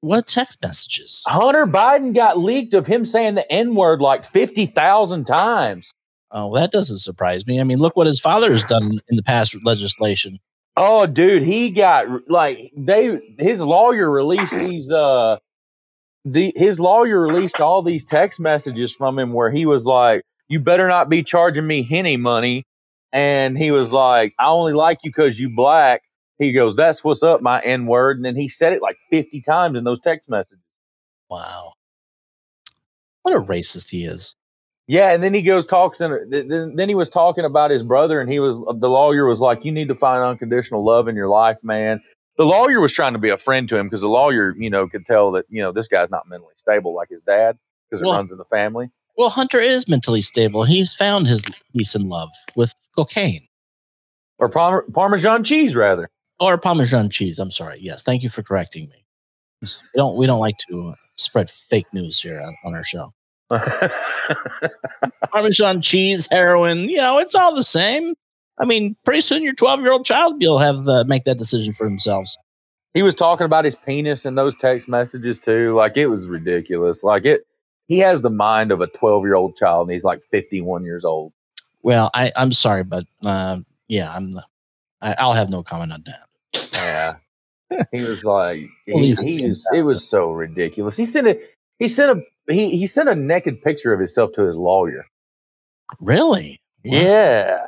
What 0.02 0.28
text 0.28 0.62
messages? 0.64 1.24
Hunter 1.28 1.68
Biden 1.68 2.14
got 2.14 2.40
leaked 2.40 2.74
of 2.74 2.88
him 2.88 3.06
saying 3.06 3.36
the 3.36 3.50
N 3.52 3.76
word 3.76 4.02
like 4.02 4.26
50,000 4.26 5.26
times. 5.26 5.94
Oh, 6.32 6.56
that 6.56 6.72
doesn't 6.72 7.00
surprise 7.00 7.46
me. 7.46 7.60
I 7.60 7.64
mean, 7.64 7.78
look 7.78 7.96
what 7.96 8.08
his 8.08 8.20
father 8.20 8.52
has 8.52 8.64
done 8.64 9.00
in 9.10 9.16
the 9.16 9.24
past 9.24 9.56
legislation. 9.64 10.40
Oh, 10.78 11.06
dude, 11.06 11.44
he 11.44 11.70
got 11.70 12.30
like 12.30 12.72
they 12.76 13.20
his 13.38 13.62
lawyer 13.62 14.10
released 14.10 14.54
these 14.58 14.92
uh 14.92 15.38
the 16.24 16.54
his 16.56 16.80
lawyer 16.80 17.20
released 17.20 17.60
all 17.60 17.82
these 17.82 18.06
text 18.06 18.40
messages 18.40 18.96
from 18.96 19.20
him 19.20 19.34
where 19.34 19.52
he 19.52 19.66
was 19.66 19.86
like, 19.86 20.24
"You 20.48 20.60
better 20.62 20.88
not 20.88 21.10
be 21.10 21.24
charging 21.24 21.68
me 21.68 21.84
henny 21.84 22.16
money," 22.16 22.64
and 23.12 23.58
he 23.58 23.72
was 23.72 23.92
like, 23.92 24.34
"I 24.40 24.48
only 24.48 24.74
like 24.74 25.00
you 25.04 25.10
because 25.10 25.40
you 25.40 25.54
black." 25.54 26.02
He 26.42 26.52
goes, 26.52 26.76
"That's 26.76 27.04
what's 27.04 27.22
up, 27.22 27.44
my 27.44 27.62
n 27.62 27.86
word," 27.86 28.18
and 28.18 28.26
then 28.26 28.36
he 28.36 28.48
said 28.48 28.74
it 28.74 28.82
like 28.82 28.98
fifty 29.12 29.42
times 29.42 29.78
in 29.78 29.84
those 29.84 30.00
text 30.00 30.28
messages. 30.28 30.64
Wow. 31.30 31.74
What 33.22 33.36
a 33.36 33.40
racist 33.40 33.92
he 33.92 34.06
is. 34.06 34.36
Yeah, 34.88 35.14
and 35.14 35.22
then 35.22 35.36
he 35.36 35.44
goes 35.44 35.68
talks 35.68 36.02
and 36.02 36.34
then, 36.34 36.76
then 36.76 36.90
he 36.90 36.96
was 36.96 37.10
talking 37.10 37.46
about 37.46 37.70
his 37.70 37.84
brother, 37.84 38.20
and 38.20 38.28
he 38.32 38.40
was 38.40 38.58
uh, 38.68 38.74
the 38.74 38.90
lawyer 38.90 39.28
was 39.28 39.40
like, 39.40 39.64
"You 39.64 39.72
need 39.72 39.88
to 39.90 39.96
find 39.96 40.24
unconditional 40.24 40.84
love 40.84 41.08
in 41.08 41.16
your 41.16 41.30
life, 41.30 41.60
man." 41.64 42.02
The 42.38 42.46
lawyer 42.46 42.80
was 42.80 42.92
trying 42.92 43.14
to 43.14 43.20
be 43.20 43.30
a 43.30 43.38
friend 43.38 43.70
to 43.70 43.78
him 43.78 43.86
because 43.86 44.02
the 44.02 44.10
lawyer, 44.10 44.56
you 44.58 44.72
know, 44.72 44.88
could 44.88 45.06
tell 45.06 45.32
that 45.34 45.46
you 45.48 45.62
know 45.62 45.72
this 45.72 45.88
guy's 45.88 46.10
not 46.10 46.28
mentally 46.28 46.56
stable 46.58 46.96
like 46.96 47.10
his 47.10 47.22
dad 47.22 47.60
because 47.88 48.02
it 48.02 48.06
runs 48.06 48.32
in 48.32 48.40
the 48.40 48.46
family. 48.46 48.90
Well, 49.16 49.30
Hunter 49.30 49.60
is 49.60 49.88
mentally 49.88 50.24
stable. 50.24 50.64
and 50.64 50.72
He's 50.72 50.96
found 50.96 51.28
his 51.28 51.44
peace 51.78 51.94
and 51.94 52.10
love 52.10 52.30
with 52.56 52.74
cocaine 52.96 53.48
or 54.40 54.50
Parm- 54.50 54.92
Parmesan 54.92 55.44
cheese, 55.44 55.76
rather. 55.76 56.10
Or 56.42 56.58
Parmesan 56.58 57.10
cheese. 57.10 57.40
I'm 57.40 57.52
sorry. 57.52 57.78
Yes, 57.80 58.04
thank 58.04 58.24
you 58.24 58.30
for 58.30 58.42
correcting 58.42 58.90
me. 58.90 59.06
We 59.62 59.68
don't 59.96 60.18
we 60.18 60.26
don't 60.26 60.40
like 60.40 60.58
to 60.70 60.96
spread 61.18 61.50
fake 61.50 61.86
news 61.94 62.20
here 62.20 62.42
on, 62.42 62.58
on 62.66 62.74
our 62.76 62.84
show. 62.84 63.14
Parmesan 65.32 65.82
cheese, 65.82 66.28
heroin. 66.32 66.90
You 66.90 66.98
know, 66.98 67.20
it's 67.20 67.36
all 67.36 67.56
the 67.56 67.64
same. 67.64 68.16
I 68.60 68.66
mean, 68.66 68.96
pretty 69.06 69.22
soon 69.22 69.44
your 69.44 69.54
12 69.54 69.82
year 69.82 69.92
old 69.92 70.06
child 70.06 70.42
will 70.42 70.58
have 70.58 70.86
the, 70.86 71.06
make 71.06 71.26
that 71.26 71.38
decision 71.38 71.74
for 71.74 71.88
themselves. 71.88 72.38
he 72.94 73.04
was 73.04 73.16
talking 73.16 73.46
about 73.46 73.66
his 73.66 73.76
penis 73.76 74.26
in 74.26 74.36
those 74.36 74.56
text 74.56 74.88
messages 74.88 75.40
too. 75.40 75.76
Like 75.76 75.96
it 75.96 76.08
was 76.08 76.28
ridiculous. 76.28 77.04
Like 77.04 77.26
it, 77.26 77.42
he 77.88 78.00
has 78.00 78.24
the 78.24 78.30
mind 78.32 78.72
of 78.72 78.82
a 78.82 78.88
twelve-year-old 78.88 79.56
child, 79.56 79.88
and 79.88 79.94
he's 79.94 80.04
like 80.04 80.24
fifty-one 80.24 80.84
years 80.84 81.06
old. 81.06 81.34
Well, 81.84 82.10
I, 82.14 82.32
I'm 82.36 82.52
sorry, 82.52 82.84
but 82.84 83.06
uh, 83.24 83.60
yeah, 83.88 84.12
I'm. 84.12 84.32
I, 85.02 85.16
I'll 85.18 85.34
have 85.34 85.50
no 85.50 85.62
comment 85.62 85.92
on 85.92 86.04
that. 86.06 86.22
Yeah, 86.82 87.14
he 87.92 88.02
was 88.02 88.24
like, 88.26 88.66
he, 88.86 89.16
he 89.16 89.48
was. 89.48 89.68
It 89.74 89.82
was 89.84 90.08
so 90.08 90.32
ridiculous. 90.32 90.98
He 90.98 91.06
sent 91.06 91.28
a, 91.28 91.40
he 91.80 91.88
sent 91.88 92.20
a, 92.20 92.54
he, 92.54 92.78
he 92.78 92.88
sent 92.88 93.08
a 93.10 93.16
naked 93.16 93.62
picture 93.62 93.94
of 93.94 94.00
himself 94.00 94.32
to 94.34 94.44
his 94.44 94.58
lawyer. 94.58 95.06
Really? 96.00 96.62
Wow. 96.84 96.92
Yeah, 96.98 97.68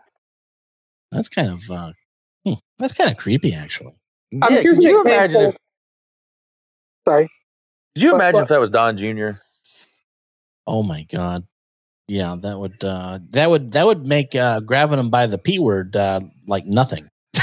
That's 1.11 1.29
kind 1.29 1.51
of 1.51 1.69
uh, 1.71 1.91
hmm, 2.45 2.53
that's 2.79 2.93
kind 2.93 3.11
of 3.11 3.17
creepy, 3.17 3.53
actually. 3.53 3.93
Yeah. 4.31 4.49
here's 4.61 4.77
Could 4.79 4.85
an 4.85 4.91
you 4.91 5.01
imagine 5.01 5.25
example. 5.41 5.49
if? 5.49 5.57
Sorry. 7.07 7.29
Could 7.95 8.03
you 8.03 8.09
But- 8.11 8.15
imagine 8.15 8.33
but- 8.39 8.43
if 8.43 8.49
that 8.49 8.59
was 8.59 8.69
Don 8.71 8.97
Jr.? 8.97 9.29
Oh 10.65 10.81
my 10.83 11.03
god. 11.03 11.45
Yeah, 12.07 12.35
that 12.41 12.57
would 12.59 12.83
uh, 12.83 13.19
that 13.31 13.49
would 13.49 13.71
that 13.73 13.85
would 13.85 14.05
make 14.05 14.35
uh, 14.35 14.59
grabbing 14.61 14.99
him 14.99 15.09
by 15.09 15.27
the 15.27 15.37
p 15.37 15.57
word 15.59 15.95
uh, 15.95 16.19
like 16.47 16.65
nothing. 16.65 17.07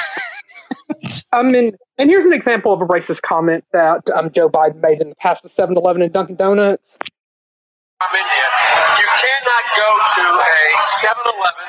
Um, 1.33 1.55
and, 1.55 1.77
and 1.97 2.11
here's 2.11 2.25
an 2.25 2.33
example 2.33 2.73
of 2.73 2.81
a 2.81 2.87
racist 2.87 3.23
comment 3.23 3.65
that 3.73 4.11
um, 4.11 4.33
Joe 4.33 4.49
Biden 4.49 4.83
made 4.83 5.01
in 5.01 5.11
the 5.11 5.15
past 5.15 5.45
the 5.45 5.49
7 5.49 5.77
Eleven 5.77 6.03
and 6.03 6.13
Dunkin' 6.13 6.35
Donuts. 6.35 6.99
I'm 8.01 8.15
in 8.17 8.27
here. 8.27 8.51
You 8.99 9.07
cannot 9.07 9.65
go 9.77 9.89
to 10.17 10.23
a 10.23 10.57
7-Eleven 10.99 11.67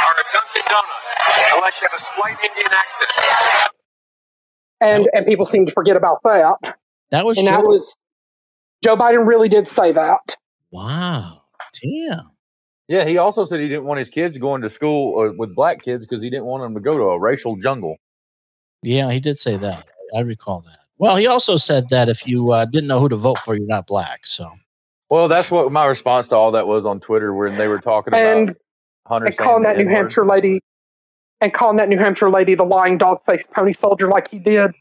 or 0.00 0.14
a 0.16 0.24
Dunkin' 0.32 0.62
Donuts 0.70 1.22
unless 1.54 1.82
you 1.82 1.88
have 1.88 1.94
a 1.94 2.00
slight 2.00 2.36
Indian 2.42 2.72
accent. 2.72 3.10
And, 4.80 5.08
and 5.12 5.26
people 5.26 5.44
seem 5.44 5.66
to 5.66 5.72
forget 5.72 5.96
about 5.96 6.22
that. 6.22 6.78
That 7.10 7.26
was 7.26 7.36
And 7.36 7.46
that 7.46 7.62
was, 7.62 7.94
Joe 8.82 8.96
Biden 8.96 9.26
really 9.26 9.50
did 9.50 9.68
say 9.68 9.92
that. 9.92 10.36
wow. 10.70 11.42
Damn. 11.82 12.30
Yeah, 12.88 13.04
he 13.04 13.18
also 13.18 13.42
said 13.42 13.60
he 13.60 13.68
didn't 13.68 13.84
want 13.84 13.98
his 13.98 14.10
kids 14.10 14.38
going 14.38 14.62
to 14.62 14.68
school 14.68 15.18
uh, 15.18 15.32
with 15.36 15.54
black 15.54 15.82
kids 15.82 16.06
because 16.06 16.22
he 16.22 16.30
didn't 16.30 16.44
want 16.44 16.62
them 16.62 16.74
to 16.74 16.80
go 16.80 16.96
to 16.96 17.04
a 17.04 17.20
racial 17.20 17.56
jungle. 17.56 17.96
Yeah, 18.82 19.10
he 19.10 19.20
did 19.20 19.38
say 19.38 19.56
that. 19.56 19.86
I 20.16 20.20
recall 20.20 20.60
that. 20.62 20.78
Well, 20.98 21.16
he 21.16 21.26
also 21.26 21.56
said 21.56 21.88
that 21.90 22.08
if 22.08 22.26
you 22.26 22.52
uh, 22.52 22.64
didn't 22.64 22.86
know 22.86 23.00
who 23.00 23.08
to 23.08 23.16
vote 23.16 23.38
for, 23.40 23.54
you're 23.56 23.66
not 23.66 23.86
black. 23.86 24.26
So 24.26 24.50
Well, 25.10 25.28
that's 25.28 25.50
what 25.50 25.70
my 25.72 25.84
response 25.84 26.28
to 26.28 26.36
all 26.36 26.52
that 26.52 26.66
was 26.66 26.86
on 26.86 27.00
Twitter 27.00 27.34
when 27.34 27.56
they 27.56 27.68
were 27.68 27.80
talking 27.80 28.12
about 28.14 28.20
And, 28.36 28.56
Hunter 29.06 29.26
and 29.26 29.36
calling 29.36 29.62
that 29.64 29.76
New 29.76 29.82
N-word. 29.82 29.94
Hampshire 29.96 30.24
lady, 30.26 30.60
and 31.40 31.52
calling 31.52 31.76
that 31.76 31.88
New 31.88 31.98
Hampshire 31.98 32.30
lady 32.30 32.54
the 32.54 32.64
lying 32.64 32.96
dog 32.98 33.22
faced 33.24 33.52
pony 33.52 33.72
soldier 33.72 34.08
like 34.08 34.28
he 34.28 34.38
did. 34.38 34.72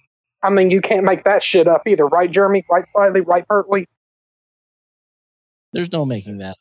I 0.41 0.49
mean, 0.49 0.71
you 0.71 0.79
can't 0.81 1.03
make 1.05 1.23
that 1.23 1.41
shit 1.43 1.67
up 1.67 1.87
either, 1.87 2.07
right, 2.07 2.29
Jeremy? 2.31 2.63
Right, 2.71 2.87
slightly, 2.87 3.21
right, 3.21 3.47
Berkeley? 3.47 3.87
there's 5.73 5.91
no 5.91 6.05
making 6.05 6.37
that. 6.37 6.55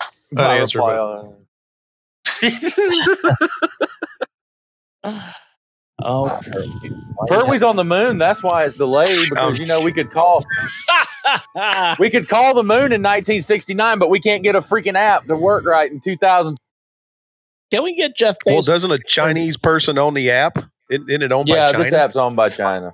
up. 0.00 0.12
That 0.32 0.50
answer, 0.50 0.78
reply 0.78 0.96
up. 0.96 1.24
on- 1.24 1.46
Oh, 6.02 6.40
Pertwee's 7.28 7.62
on 7.62 7.76
the 7.76 7.84
moon. 7.84 8.18
That's 8.18 8.42
why 8.42 8.64
it's 8.64 8.76
delayed 8.76 9.30
because 9.30 9.54
Um, 9.56 9.60
you 9.60 9.64
know 9.66 9.80
we 9.82 9.92
could 9.92 10.10
call 10.10 10.44
we 11.98 12.10
could 12.10 12.28
call 12.28 12.54
the 12.54 12.62
moon 12.62 12.92
in 12.92 13.02
1969, 13.02 13.98
but 13.98 14.10
we 14.10 14.20
can't 14.20 14.42
get 14.42 14.54
a 14.54 14.60
freaking 14.60 14.94
app 14.94 15.26
to 15.26 15.34
work 15.36 15.64
right 15.64 15.90
in 15.90 15.98
2000. 16.00 16.58
Can 17.72 17.82
we 17.82 17.96
get 17.96 18.14
Jeff 18.14 18.36
Well, 18.44 18.60
doesn't 18.60 18.90
a 18.90 18.98
Chinese 18.98 19.56
person 19.56 19.96
own 19.98 20.14
the 20.14 20.30
app? 20.30 20.58
Isn't 20.90 21.08
isn't 21.08 21.22
it 21.22 21.32
owned 21.32 21.48
Yeah, 21.48 21.68
by 21.68 21.72
China? 21.72 21.84
this 21.84 21.92
app's 21.94 22.16
owned 22.16 22.36
by 22.36 22.48
China. 22.50 22.92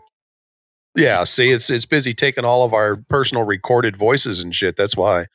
Yeah, 0.95 1.25
see, 1.25 1.51
it's 1.51 1.71
it's 1.71 1.87
busy 1.87 2.15
taking 2.15 2.45
all 2.45 2.65
of 2.65 2.73
our 2.73 2.97
personal 2.97 3.45
recorded 3.45 3.97
voices 3.97 4.41
and 4.41 4.55
shit. 4.55 4.77
That's 4.77 4.97
why. 4.97 5.27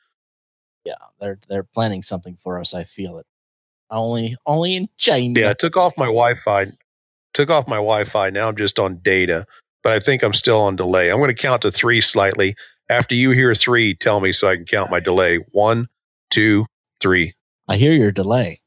yeah, 0.84 0.94
they're 1.20 1.38
they're 1.48 1.64
planning 1.64 2.00
something 2.02 2.36
for 2.42 2.58
us. 2.58 2.72
I 2.74 2.84
feel 2.84 3.18
it. 3.18 3.26
Only 3.90 4.36
only 4.46 4.76
in 4.76 4.88
China. 4.98 5.40
Yeah, 5.40 5.50
I 5.50 5.54
took 5.54 5.76
off 5.76 5.94
my 5.96 6.06
Wi-Fi. 6.06 6.66
Took 7.34 7.50
off 7.50 7.66
my 7.66 7.76
Wi-Fi. 7.76 8.30
Now 8.30 8.48
I'm 8.48 8.56
just 8.56 8.78
on 8.78 8.98
data, 9.02 9.46
but 9.82 9.92
I 9.92 10.00
think 10.00 10.22
I'm 10.22 10.34
still 10.34 10.60
on 10.60 10.76
delay. 10.76 11.10
I'm 11.10 11.18
going 11.18 11.28
to 11.28 11.34
count 11.34 11.62
to 11.62 11.70
three 11.70 12.00
slightly. 12.00 12.54
After 12.90 13.14
you 13.14 13.30
hear 13.32 13.54
three, 13.54 13.94
tell 13.94 14.20
me 14.20 14.32
so 14.32 14.48
I 14.48 14.56
can 14.56 14.64
count 14.64 14.90
my 14.90 15.00
delay. 15.00 15.38
One, 15.52 15.88
two, 16.30 16.66
three. 17.00 17.34
I 17.68 17.76
hear 17.76 17.92
your 17.92 18.10
delay. 18.12 18.60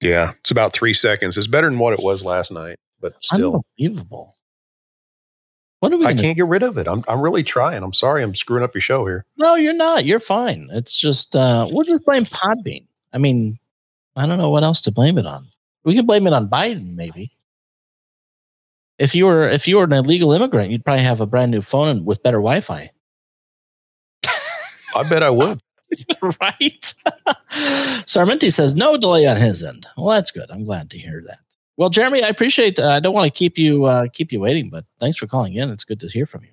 Yeah, 0.00 0.32
it's 0.40 0.50
about 0.50 0.72
three 0.72 0.94
seconds. 0.94 1.36
It's 1.36 1.46
better 1.46 1.68
than 1.68 1.78
what 1.78 1.92
it 1.92 2.00
was 2.02 2.22
last 2.22 2.52
night, 2.52 2.76
but 3.00 3.14
still, 3.22 3.64
Unbelievable. 3.78 4.36
What 5.80 5.92
are 5.92 5.98
we? 5.98 6.06
I 6.06 6.14
can't 6.14 6.36
get 6.36 6.46
rid 6.46 6.62
of 6.62 6.76
it. 6.76 6.88
I'm 6.88 7.04
I'm 7.08 7.20
really 7.20 7.44
trying. 7.44 7.82
I'm 7.82 7.94
sorry. 7.94 8.22
I'm 8.22 8.34
screwing 8.34 8.64
up 8.64 8.74
your 8.74 8.82
show 8.82 9.06
here. 9.06 9.24
No, 9.36 9.54
you're 9.54 9.72
not. 9.72 10.04
You're 10.04 10.20
fine. 10.20 10.68
It's 10.72 10.98
just 10.98 11.36
uh 11.36 11.66
we're 11.72 11.84
just 11.84 12.04
blame 12.04 12.24
Podbean. 12.24 12.87
I 13.12 13.18
mean, 13.18 13.58
I 14.16 14.26
don't 14.26 14.38
know 14.38 14.50
what 14.50 14.64
else 14.64 14.80
to 14.82 14.92
blame 14.92 15.18
it 15.18 15.26
on. 15.26 15.44
We 15.84 15.94
can 15.94 16.06
blame 16.06 16.26
it 16.26 16.32
on 16.32 16.48
Biden, 16.48 16.94
maybe. 16.94 17.30
If 18.98 19.14
you 19.14 19.26
were 19.26 19.48
if 19.48 19.68
you 19.68 19.76
were 19.76 19.84
an 19.84 19.92
illegal 19.92 20.32
immigrant, 20.32 20.70
you'd 20.70 20.84
probably 20.84 21.04
have 21.04 21.20
a 21.20 21.26
brand 21.26 21.50
new 21.50 21.60
phone 21.60 21.88
and 21.88 22.04
with 22.04 22.22
better 22.22 22.38
Wi-Fi. 22.38 22.90
I 24.96 25.08
bet 25.08 25.22
I 25.22 25.30
would. 25.30 25.60
right? 26.22 26.94
Sarmenti 28.04 28.52
says 28.52 28.74
no 28.74 28.96
delay 28.96 29.26
on 29.26 29.36
his 29.36 29.62
end. 29.62 29.86
Well, 29.96 30.08
that's 30.08 30.30
good. 30.30 30.50
I'm 30.50 30.64
glad 30.64 30.90
to 30.90 30.98
hear 30.98 31.22
that. 31.26 31.38
Well, 31.76 31.90
Jeremy, 31.90 32.24
I 32.24 32.28
appreciate. 32.28 32.78
Uh, 32.78 32.88
I 32.88 33.00
don't 33.00 33.14
want 33.14 33.32
to 33.32 33.36
keep 33.36 33.56
you 33.56 33.84
uh, 33.84 34.08
keep 34.12 34.32
you 34.32 34.40
waiting, 34.40 34.68
but 34.68 34.84
thanks 34.98 35.16
for 35.16 35.26
calling 35.26 35.54
in. 35.54 35.70
It's 35.70 35.84
good 35.84 36.00
to 36.00 36.08
hear 36.08 36.26
from 36.26 36.42
you. 36.44 36.50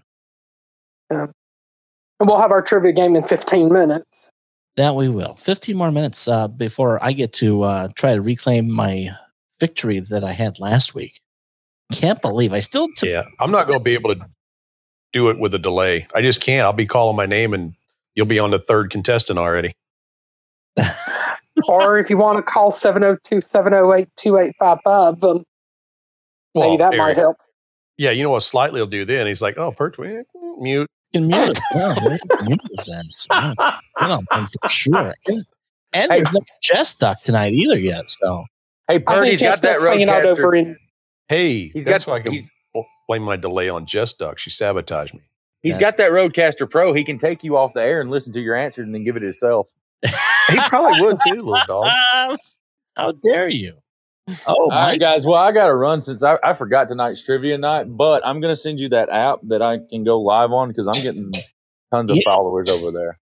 And 2.20 2.30
we'll 2.30 2.40
have 2.40 2.52
our 2.52 2.62
trivia 2.62 2.94
game 2.94 3.16
in 3.16 3.24
15 3.24 3.74
minutes. 3.74 4.32
That 4.78 4.96
we 4.96 5.08
will. 5.08 5.36
15 5.36 5.76
more 5.78 5.92
minutes 5.92 6.28
uh, 6.28 6.48
before 6.48 7.04
I 7.04 7.14
get 7.14 7.32
to 7.34 7.64
uh, 7.64 7.88
try 7.96 8.14
to 8.14 8.22
reclaim 8.22 8.70
my 8.70 9.10
victory 9.60 10.00
that 10.00 10.24
I 10.24 10.34
had 10.34 10.60
last 10.60 10.94
week. 10.94 11.22
Can't 11.94 12.22
believe 12.22 12.52
I 12.52 12.60
still 12.60 12.88
took. 12.96 13.08
Yeah, 13.08 13.24
I'm 13.40 13.52
not 13.52 13.68
going 13.68 13.80
to 13.80 13.84
be 13.84 13.94
able 13.94 14.16
to 14.16 14.28
do 15.14 15.30
it 15.30 15.40
with 15.40 15.54
a 15.54 15.60
delay. 15.60 16.08
I 16.14 16.22
just 16.22 16.42
can't. 16.42 16.66
I'll 16.66 16.74
be 16.74 16.86
calling 16.86 17.16
my 17.16 17.26
name, 17.26 17.54
and 17.54 17.74
you'll 18.16 18.26
be 18.26 18.40
on 18.40 18.52
the 18.52 18.60
third 18.60 18.90
contestant 18.92 19.40
already. 19.40 19.74
or 21.70 21.98
if 21.98 22.10
you 22.10 22.18
want 22.18 22.38
to 22.38 22.44
call 22.44 22.72
702 22.72 23.40
708 23.40 24.10
2855, 24.18 25.24
um, 25.24 25.46
maybe 26.54 26.78
that 26.78 26.92
there 26.92 27.00
might 27.00 27.16
help. 27.16 27.38
Yeah, 27.98 28.12
you 28.12 28.24
know 28.24 28.32
what 28.32 28.44
Slightly 28.44 28.82
will 28.82 28.88
do 28.88 29.06
then? 29.06 29.26
He's 29.26 29.42
like, 29.42 29.58
"Oh, 29.58 29.72
Pertwee, 29.72 30.24
mute." 30.60 30.90
You 31.16 31.22
can 31.22 31.28
mute 31.28 31.50
it. 31.52 31.60
Yeah, 31.74 31.96
you 32.42 32.46
mute 32.46 32.60
his 32.78 32.90
ass. 32.90 33.28
Yeah, 33.32 33.54
I 33.98 34.08
don't 34.08 34.26
think 34.34 34.50
for 34.62 34.68
sure. 34.70 35.14
And 35.94 36.12
there's 36.12 36.32
no 36.34 36.42
Jess 36.62 36.90
stuck 36.90 37.22
tonight 37.22 37.54
either 37.54 37.80
yet. 37.80 38.04
So 38.10 38.44
Hey, 38.88 38.96
I 38.96 38.98
think 38.98 39.08
Purdy's 39.08 39.42
got 39.42 39.62
that 39.62 39.80
hanging 39.80 40.10
out 40.10 40.26
over 40.26 40.44
RodeCaster. 40.52 40.60
in. 40.60 40.78
Hey, 41.30 41.68
He's 41.70 41.86
that's 41.86 42.04
got- 42.04 42.12
why 42.12 42.18
I 42.18 42.20
can 42.22 42.32
he's- 42.34 42.48
blame 43.08 43.24
my 43.24 43.36
delay 43.38 43.70
on 43.70 43.86
Jess 43.86 44.14
Duck. 44.14 44.38
She 44.40 44.50
sabotaged 44.50 45.14
me. 45.14 45.22
He's 45.64 45.78
got 45.80 45.98
that 45.98 46.12
RodeCaster 46.12 46.70
Pro. 46.70 46.94
He 46.94 47.04
can 47.04 47.18
take 47.18 47.44
you 47.44 47.58
off 47.58 47.74
the 47.74 47.82
air 47.82 48.00
and 48.02 48.12
listen 48.12 48.32
to 48.34 48.42
your 48.42 48.56
answer 48.56 48.84
and 48.84 48.94
then 48.94 49.04
give 49.04 49.16
it 49.16 49.24
himself. 49.24 49.68
He 50.04 50.60
probably 50.68 51.02
would 51.04 51.18
too, 51.28 51.42
little 51.42 51.58
dog. 51.68 52.38
How 52.96 53.12
dare 53.14 53.50
you? 53.50 53.78
Oh, 54.48 54.54
All 54.56 54.70
right, 54.70 55.00
guys. 55.00 55.26
Well, 55.26 55.38
I 55.42 55.52
got 55.52 55.68
to 55.68 55.76
run 55.76 56.02
since 56.02 56.24
I, 56.24 56.38
I 56.44 56.54
forgot 56.54 56.88
tonight's 56.88 57.24
trivia 57.24 57.58
night, 57.58 57.86
but 57.86 58.26
I'm 58.26 58.42
going 58.42 58.52
to 58.52 58.56
send 58.56 58.80
you 58.80 58.90
that 58.90 59.10
app 59.10 59.40
that 59.44 59.62
I 59.62 59.80
can 59.90 60.04
go 60.04 60.20
live 60.20 60.52
on 60.52 60.70
because 60.70 60.88
I'm 60.88 61.02
getting 61.04 61.32
tons 61.92 62.10
of 62.10 62.18
Yeah. 62.18 62.24
followers 62.26 62.68
over 62.68 62.92
there. 62.92 63.20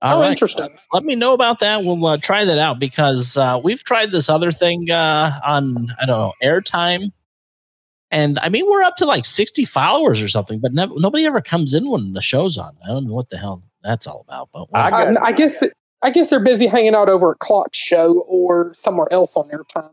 All 0.00 0.16
oh, 0.16 0.20
right. 0.22 0.30
interesting. 0.30 0.70
Let 0.92 1.04
me 1.04 1.14
know 1.14 1.34
about 1.34 1.60
that. 1.60 1.84
We'll 1.84 2.04
uh, 2.06 2.16
try 2.16 2.44
that 2.44 2.58
out 2.58 2.80
because 2.80 3.36
uh, 3.36 3.60
we've 3.62 3.84
tried 3.84 4.10
this 4.10 4.28
other 4.28 4.50
thing 4.50 4.90
uh, 4.90 5.38
on, 5.46 5.88
I 6.00 6.06
don't 6.06 6.18
know, 6.20 6.32
airtime. 6.42 7.12
And 8.10 8.38
I 8.40 8.48
mean, 8.48 8.64
we're 8.68 8.82
up 8.82 8.96
to 8.96 9.06
like 9.06 9.24
60 9.24 9.64
followers 9.64 10.20
or 10.20 10.28
something, 10.28 10.60
but 10.60 10.72
nev- 10.72 10.92
nobody 10.96 11.24
ever 11.24 11.40
comes 11.40 11.72
in 11.72 11.88
when 11.88 12.14
the 12.14 12.20
show's 12.20 12.58
on. 12.58 12.72
I 12.84 12.88
don't 12.88 13.06
know 13.06 13.14
what 13.14 13.30
the 13.30 13.38
hell 13.38 13.62
that's 13.82 14.06
all 14.06 14.24
about. 14.26 14.48
But 14.52 14.66
I 14.74 15.04
I, 15.04 15.26
I 15.26 15.32
guess 15.32 15.58
that 15.60 15.72
I 16.02 16.10
guess 16.10 16.30
they're 16.30 16.40
busy 16.40 16.66
hanging 16.66 16.94
out 16.94 17.08
over 17.08 17.30
at 17.32 17.38
Clock 17.38 17.68
Show 17.72 18.20
or 18.26 18.74
somewhere 18.74 19.08
else 19.12 19.36
on 19.36 19.48
their 19.48 19.64
time. 19.72 19.90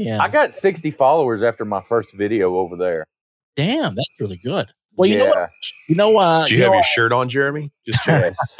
Yeah. 0.00 0.22
I 0.22 0.28
got 0.28 0.52
60 0.54 0.90
followers 0.90 1.42
after 1.42 1.64
my 1.64 1.80
first 1.80 2.14
video 2.16 2.56
over 2.56 2.76
there. 2.76 3.04
Damn, 3.56 3.94
that's 3.94 4.08
really 4.20 4.36
good. 4.36 4.66
Well, 4.96 5.08
you 5.08 5.18
know 5.18 5.26
yeah. 5.26 5.30
what? 5.30 5.50
You 5.88 5.94
know, 5.94 6.16
uh, 6.18 6.42
Did 6.42 6.50
you 6.52 6.56
you 6.58 6.62
have 6.64 6.70
know, 6.72 6.76
your 6.76 6.84
shirt 6.84 7.12
on, 7.12 7.28
Jeremy? 7.28 7.70
Just 7.86 8.02
checking. 8.04 8.22
Yes. 8.22 8.56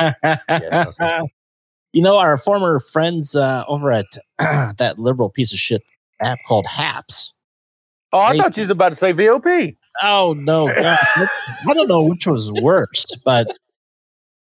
Yes. 0.48 0.96
you 1.92 2.02
know, 2.02 2.16
our 2.18 2.36
former 2.38 2.78
friends 2.80 3.34
uh, 3.34 3.64
over 3.68 3.90
at 3.90 4.06
that 4.38 4.94
liberal 4.98 5.30
piece 5.30 5.52
of 5.52 5.58
shit 5.58 5.82
app 6.20 6.38
called 6.46 6.66
Haps. 6.66 7.34
Oh, 8.12 8.18
I 8.20 8.32
Hey. 8.32 8.38
thought 8.38 8.56
you 8.56 8.62
was 8.62 8.70
about 8.70 8.90
to 8.90 8.94
say 8.94 9.12
VOP. 9.12 9.76
Oh 10.02 10.34
no, 10.38 10.66
God. 10.68 10.98
I 11.16 11.74
don't 11.74 11.88
know 11.88 12.06
which 12.08 12.26
was 12.26 12.52
worse, 12.52 13.04
but 13.24 13.48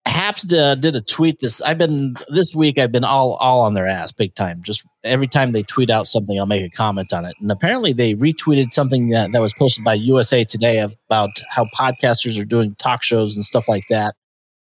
Haps 0.05 0.51
uh, 0.51 0.75
did 0.75 0.95
a 0.95 1.01
tweet. 1.01 1.39
This 1.39 1.61
I've 1.61 1.77
been 1.77 2.17
this 2.27 2.53
week. 2.53 2.77
I've 2.77 2.91
been 2.91 3.05
all 3.05 3.35
all 3.35 3.61
on 3.61 3.73
their 3.73 3.87
ass 3.87 4.11
big 4.11 4.35
time. 4.35 4.61
Just 4.61 4.85
every 5.05 5.27
time 5.27 5.53
they 5.53 5.63
tweet 5.63 5.89
out 5.89 6.07
something, 6.07 6.37
I'll 6.37 6.45
make 6.45 6.65
a 6.65 6.75
comment 6.75 7.13
on 7.13 7.23
it. 7.23 7.35
And 7.39 7.49
apparently, 7.49 7.93
they 7.93 8.13
retweeted 8.15 8.73
something 8.73 9.09
that, 9.09 9.31
that 9.31 9.39
was 9.39 9.53
posted 9.53 9.85
by 9.85 9.93
USA 9.93 10.43
Today 10.43 10.79
about 10.79 11.29
how 11.49 11.65
podcasters 11.77 12.39
are 12.39 12.45
doing 12.45 12.75
talk 12.75 13.01
shows 13.01 13.35
and 13.35 13.45
stuff 13.45 13.69
like 13.69 13.87
that. 13.89 14.15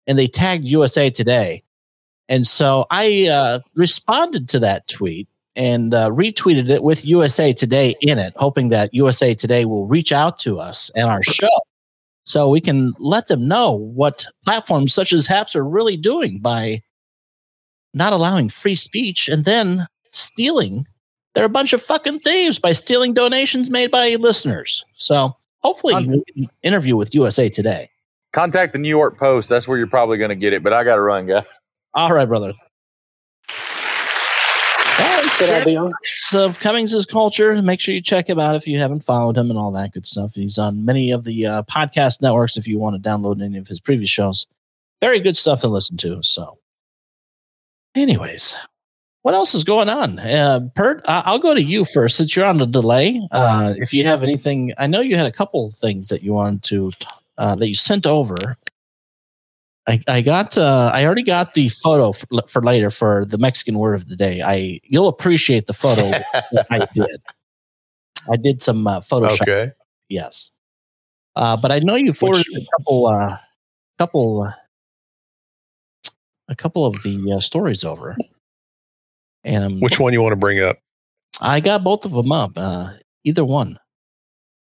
And 0.08 0.18
they 0.18 0.26
tagged 0.26 0.64
USA 0.64 1.10
Today, 1.10 1.62
and 2.28 2.44
so 2.44 2.86
I 2.90 3.28
uh, 3.28 3.60
responded 3.76 4.48
to 4.50 4.58
that 4.60 4.88
tweet 4.88 5.28
and 5.54 5.94
uh, 5.94 6.10
retweeted 6.10 6.70
it 6.70 6.82
with 6.82 7.04
USA 7.04 7.52
Today 7.52 7.94
in 8.00 8.18
it, 8.18 8.32
hoping 8.36 8.68
that 8.70 8.92
USA 8.94 9.34
Today 9.34 9.64
will 9.64 9.86
reach 9.86 10.10
out 10.10 10.40
to 10.40 10.58
us 10.58 10.90
and 10.96 11.08
our 11.08 11.22
show 11.22 11.48
so 12.24 12.48
we 12.48 12.60
can 12.60 12.92
let 12.98 13.28
them 13.28 13.48
know 13.48 13.72
what 13.72 14.26
platforms 14.44 14.92
such 14.94 15.12
as 15.12 15.26
Haps 15.26 15.56
are 15.56 15.64
really 15.66 15.96
doing 15.96 16.40
by 16.40 16.82
not 17.94 18.12
allowing 18.12 18.48
free 18.48 18.74
speech 18.76 19.28
and 19.28 19.44
then 19.44 19.86
stealing. 20.12 20.86
They're 21.34 21.44
a 21.44 21.48
bunch 21.48 21.72
of 21.72 21.82
fucking 21.82 22.20
thieves 22.20 22.58
by 22.58 22.72
stealing 22.72 23.14
donations 23.14 23.70
made 23.70 23.90
by 23.90 24.14
listeners. 24.16 24.84
So 24.94 25.36
hopefully, 25.58 25.94
I'm- 25.94 26.06
we 26.08 26.46
can 26.46 26.50
interview 26.62 26.96
with 26.96 27.14
USA 27.14 27.48
Today. 27.48 27.90
Contact 28.32 28.72
the 28.72 28.78
New 28.78 28.88
York 28.88 29.18
Post. 29.18 29.48
That's 29.48 29.66
where 29.66 29.76
you're 29.76 29.88
probably 29.88 30.16
going 30.18 30.28
to 30.30 30.36
get 30.36 30.52
it, 30.52 30.62
but 30.62 30.72
I 30.72 30.84
got 30.84 30.94
to 30.96 31.00
run, 31.00 31.26
guys. 31.26 31.44
All 31.94 32.12
right, 32.12 32.26
brother. 32.26 32.52
That 35.00 35.22
was 35.22 35.36
Good 35.38 35.46
Jeremy 35.46 35.78
idea. 35.78 36.46
Of 36.46 36.60
Cummings' 36.60 37.06
Culture. 37.06 37.60
Make 37.62 37.80
sure 37.80 37.94
you 37.94 38.02
check 38.02 38.28
him 38.28 38.38
out 38.38 38.54
if 38.54 38.66
you 38.66 38.78
haven't 38.78 39.02
followed 39.02 39.38
him 39.38 39.48
and 39.48 39.58
all 39.58 39.72
that 39.72 39.92
good 39.92 40.06
stuff. 40.06 40.34
He's 40.34 40.58
on 40.58 40.84
many 40.84 41.10
of 41.10 41.24
the 41.24 41.46
uh, 41.46 41.62
podcast 41.62 42.20
networks 42.20 42.56
if 42.56 42.68
you 42.68 42.78
want 42.78 43.02
to 43.02 43.08
download 43.08 43.42
any 43.42 43.56
of 43.56 43.66
his 43.66 43.80
previous 43.80 44.10
shows. 44.10 44.46
Very 45.00 45.18
good 45.18 45.36
stuff 45.36 45.62
to 45.62 45.68
listen 45.68 45.96
to. 45.98 46.22
So, 46.22 46.58
anyways, 47.94 48.54
what 49.22 49.34
else 49.34 49.54
is 49.54 49.64
going 49.64 49.88
on? 49.88 50.18
Uh, 50.18 50.68
Pert, 50.74 51.02
I'll 51.06 51.38
go 51.38 51.54
to 51.54 51.62
you 51.62 51.86
first 51.86 52.16
since 52.16 52.36
you're 52.36 52.46
on 52.46 52.58
the 52.58 52.66
delay. 52.66 53.20
Uh, 53.30 53.74
if 53.78 53.94
you 53.94 54.04
have 54.04 54.22
anything, 54.22 54.74
I 54.76 54.86
know 54.86 55.00
you 55.00 55.16
had 55.16 55.26
a 55.26 55.32
couple 55.32 55.70
things 55.70 56.08
that 56.08 56.22
you 56.22 56.34
wanted 56.34 56.62
to, 56.64 56.90
uh, 57.38 57.54
that 57.54 57.68
you 57.68 57.74
sent 57.74 58.06
over. 58.06 58.36
I, 59.90 60.00
I 60.06 60.20
got 60.20 60.56
uh, 60.56 60.90
I 60.94 61.04
already 61.04 61.24
got 61.24 61.54
the 61.54 61.68
photo 61.68 62.12
for, 62.12 62.26
for 62.46 62.62
later 62.62 62.90
for 62.90 63.24
the 63.24 63.38
Mexican 63.38 63.78
word 63.78 63.94
of 63.94 64.08
the 64.08 64.14
day. 64.14 64.40
I 64.40 64.80
you'll 64.84 65.08
appreciate 65.08 65.66
the 65.66 65.72
photo 65.72 66.10
that 66.52 66.66
I 66.70 66.86
did. 66.92 67.22
I 68.30 68.36
did 68.36 68.62
some 68.62 68.86
uh, 68.86 69.00
Photoshop. 69.00 69.42
okay. 69.42 69.72
Yes, 70.08 70.52
uh, 71.34 71.56
but 71.56 71.72
I 71.72 71.80
know 71.80 71.96
you 71.96 72.12
forwarded 72.12 72.46
a 72.54 72.66
couple, 72.76 73.06
uh, 73.06 73.36
couple, 73.98 74.42
uh, 74.42 74.52
a 76.48 76.54
couple 76.54 76.86
of 76.86 77.02
the 77.02 77.32
uh, 77.32 77.40
stories 77.40 77.84
over, 77.84 78.16
and 79.44 79.64
um, 79.64 79.80
Which 79.80 79.98
one 79.98 80.12
you 80.12 80.22
want 80.22 80.32
to 80.32 80.36
bring 80.36 80.60
up? 80.60 80.78
I 81.40 81.60
got 81.60 81.82
both 81.82 82.04
of 82.04 82.12
them 82.12 82.30
up. 82.30 82.52
Uh, 82.56 82.90
either 83.24 83.44
one. 83.44 83.78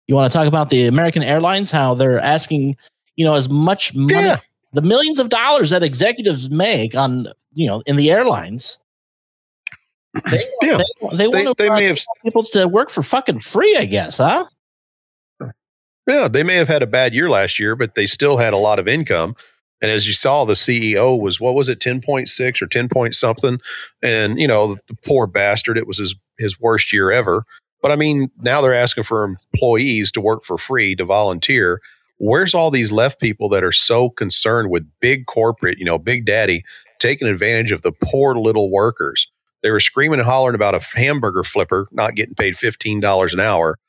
You 0.08 0.16
want 0.16 0.32
to 0.32 0.38
talk 0.38 0.48
about 0.48 0.70
the 0.70 0.88
American 0.88 1.24
Airlines? 1.24 1.72
How 1.72 1.94
they're 1.94 2.20
asking, 2.20 2.76
you 3.16 3.26
know, 3.26 3.34
as 3.34 3.50
much 3.50 3.96
money, 3.96 4.28
Yeah. 4.28 4.40
The 4.74 4.82
millions 4.82 5.20
of 5.20 5.30
dollars 5.30 5.70
that 5.72 5.84
executives 5.84 6.50
make 6.50 6.96
on, 6.96 7.28
you 7.54 7.68
know, 7.68 7.82
in 7.86 7.96
the 7.96 8.12
airlines. 8.12 8.78
They, 10.30 10.46
Yeah. 10.62 10.78
they, 10.78 11.08
they, 11.18 11.18
They, 11.18 11.46
want 11.46 11.58
they 11.58 11.70
may 11.70 11.86
have 11.86 12.00
people 12.24 12.44
to 12.44 12.68
work 12.68 12.90
for 12.90 13.04
fucking 13.04 13.40
free, 13.40 13.76
I 13.78 13.86
guess, 13.86 14.18
huh? 14.18 14.46
yeah, 16.08 16.28
they 16.28 16.44
may 16.44 16.56
have 16.56 16.68
had 16.68 16.84
a 16.84 16.88
bad 16.88 17.14
year 17.14 17.30
last 17.30 17.60
year, 17.60 17.76
but 17.76 17.96
they 17.96 18.06
still 18.08 18.38
had 18.38 18.54
a 18.54 18.58
lot 18.58 18.80
of 18.80 18.88
income. 18.88 19.36
And 19.82 19.90
as 19.90 20.06
you 20.06 20.14
saw, 20.14 20.46
the 20.46 20.54
CEO 20.54 21.20
was 21.20 21.40
what 21.40 21.56
was 21.56 21.68
it, 21.70 21.80
ten 21.80 22.02
point 22.02 22.30
six 22.30 22.62
or 22.62 22.68
ten 22.68 22.88
point 22.88 23.16
something? 23.16 23.60
And 24.04 24.40
you 24.40 24.48
know, 24.48 24.76
the 24.76 24.96
poor 25.06 25.26
bastard, 25.28 25.78
it 25.78 25.88
was 25.88 25.98
his 25.98 26.14
his 26.38 26.60
worst 26.60 26.94
year 26.94 27.12
ever. 27.12 27.46
But 27.82 27.92
I 27.92 27.96
mean, 27.96 28.30
now 28.42 28.62
they're 28.62 28.76
asking 28.76 29.06
for 29.06 29.24
employees 29.24 30.12
to 30.12 30.22
work 30.22 30.44
for 30.44 30.58
free 30.58 30.96
to 30.96 31.06
volunteer. 31.06 31.82
Where's 32.24 32.54
all 32.54 32.70
these 32.70 32.92
left 32.92 33.20
people 33.20 33.50
that 33.50 33.64
are 33.64 33.72
so 33.72 34.12
concerned 34.12 34.70
with 34.70 34.88
big 35.00 35.26
corporate, 35.26 35.80
you 35.80 35.86
know, 35.86 35.98
big 35.98 36.28
daddy 36.28 36.64
taking 37.00 37.28
advantage 37.28 37.72
of 37.72 37.82
the 37.82 37.92
poor 37.92 38.36
little 38.36 38.70
workers? 38.70 39.28
They 39.64 39.72
were 39.72 39.80
screaming 39.80 40.20
and 40.20 40.28
hollering 40.28 40.54
about 40.54 40.76
a 40.76 40.86
hamburger 40.96 41.44
flipper 41.44 41.88
not 41.92 42.14
getting 42.14 42.36
paid 42.36 42.54
$15 42.54 43.34
an 43.34 43.40
hour, 43.40 43.80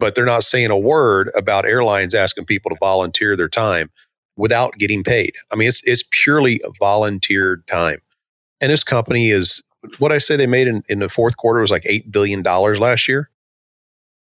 but 0.00 0.16
they're 0.16 0.24
not 0.24 0.42
saying 0.42 0.72
a 0.72 0.78
word 0.78 1.30
about 1.36 1.64
airlines 1.64 2.12
asking 2.12 2.46
people 2.46 2.72
to 2.72 2.76
volunteer 2.80 3.36
their 3.36 3.48
time 3.48 3.88
without 4.36 4.76
getting 4.78 5.04
paid. 5.04 5.34
I 5.52 5.56
mean, 5.56 5.68
it's 5.68 5.80
it's 5.84 6.02
purely 6.10 6.60
volunteer 6.80 7.62
time. 7.68 8.00
And 8.60 8.72
this 8.72 8.82
company 8.82 9.30
is 9.30 9.62
what 9.98 10.10
I 10.10 10.18
say 10.18 10.36
they 10.36 10.48
made 10.48 10.66
in, 10.66 10.82
in 10.88 10.98
the 10.98 11.08
fourth 11.08 11.36
quarter 11.36 11.60
was 11.60 11.70
like 11.70 11.86
eight 11.86 12.10
billion 12.10 12.42
dollars 12.42 12.80
last 12.80 13.06
year. 13.06 13.30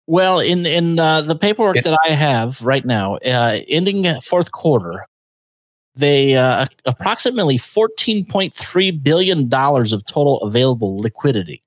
Well, 0.08 0.39
in 0.39 0.66
in 0.66 0.99
uh, 0.99 1.22
the 1.22 1.36
paperwork 1.36 1.78
Yeah. 1.78 1.82
that 1.84 1.99
I 2.06 2.10
have 2.10 2.62
right 2.62 2.86
now, 2.86 3.16
uh, 3.18 3.60
ending 3.68 4.06
fourth 4.22 4.51
quarter, 4.51 5.03
they 5.95 6.36
uh, 6.36 6.68
approximately 6.86 7.58
fourteen 7.58 8.26
point 8.26 8.53
three 8.53 8.91
billion 8.91 9.49
dollars 9.49 9.93
of 9.93 10.06
total 10.06 10.39
available 10.41 10.97
liquidity. 10.97 11.64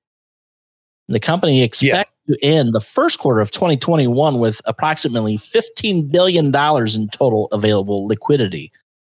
The 1.09 1.19
company 1.21 1.63
expects 1.63 2.13
to 2.29 2.37
end 2.45 2.75
the 2.75 2.83
first 2.83 3.19
quarter 3.19 3.41
of 3.41 3.51
2021 3.51 4.39
with 4.39 4.61
approximately 4.67 5.37
fifteen 5.37 6.07
billion 6.07 6.51
dollars 6.53 6.95
in 6.95 7.09
total 7.09 7.49
available 7.51 8.07
liquidity. 8.07 8.71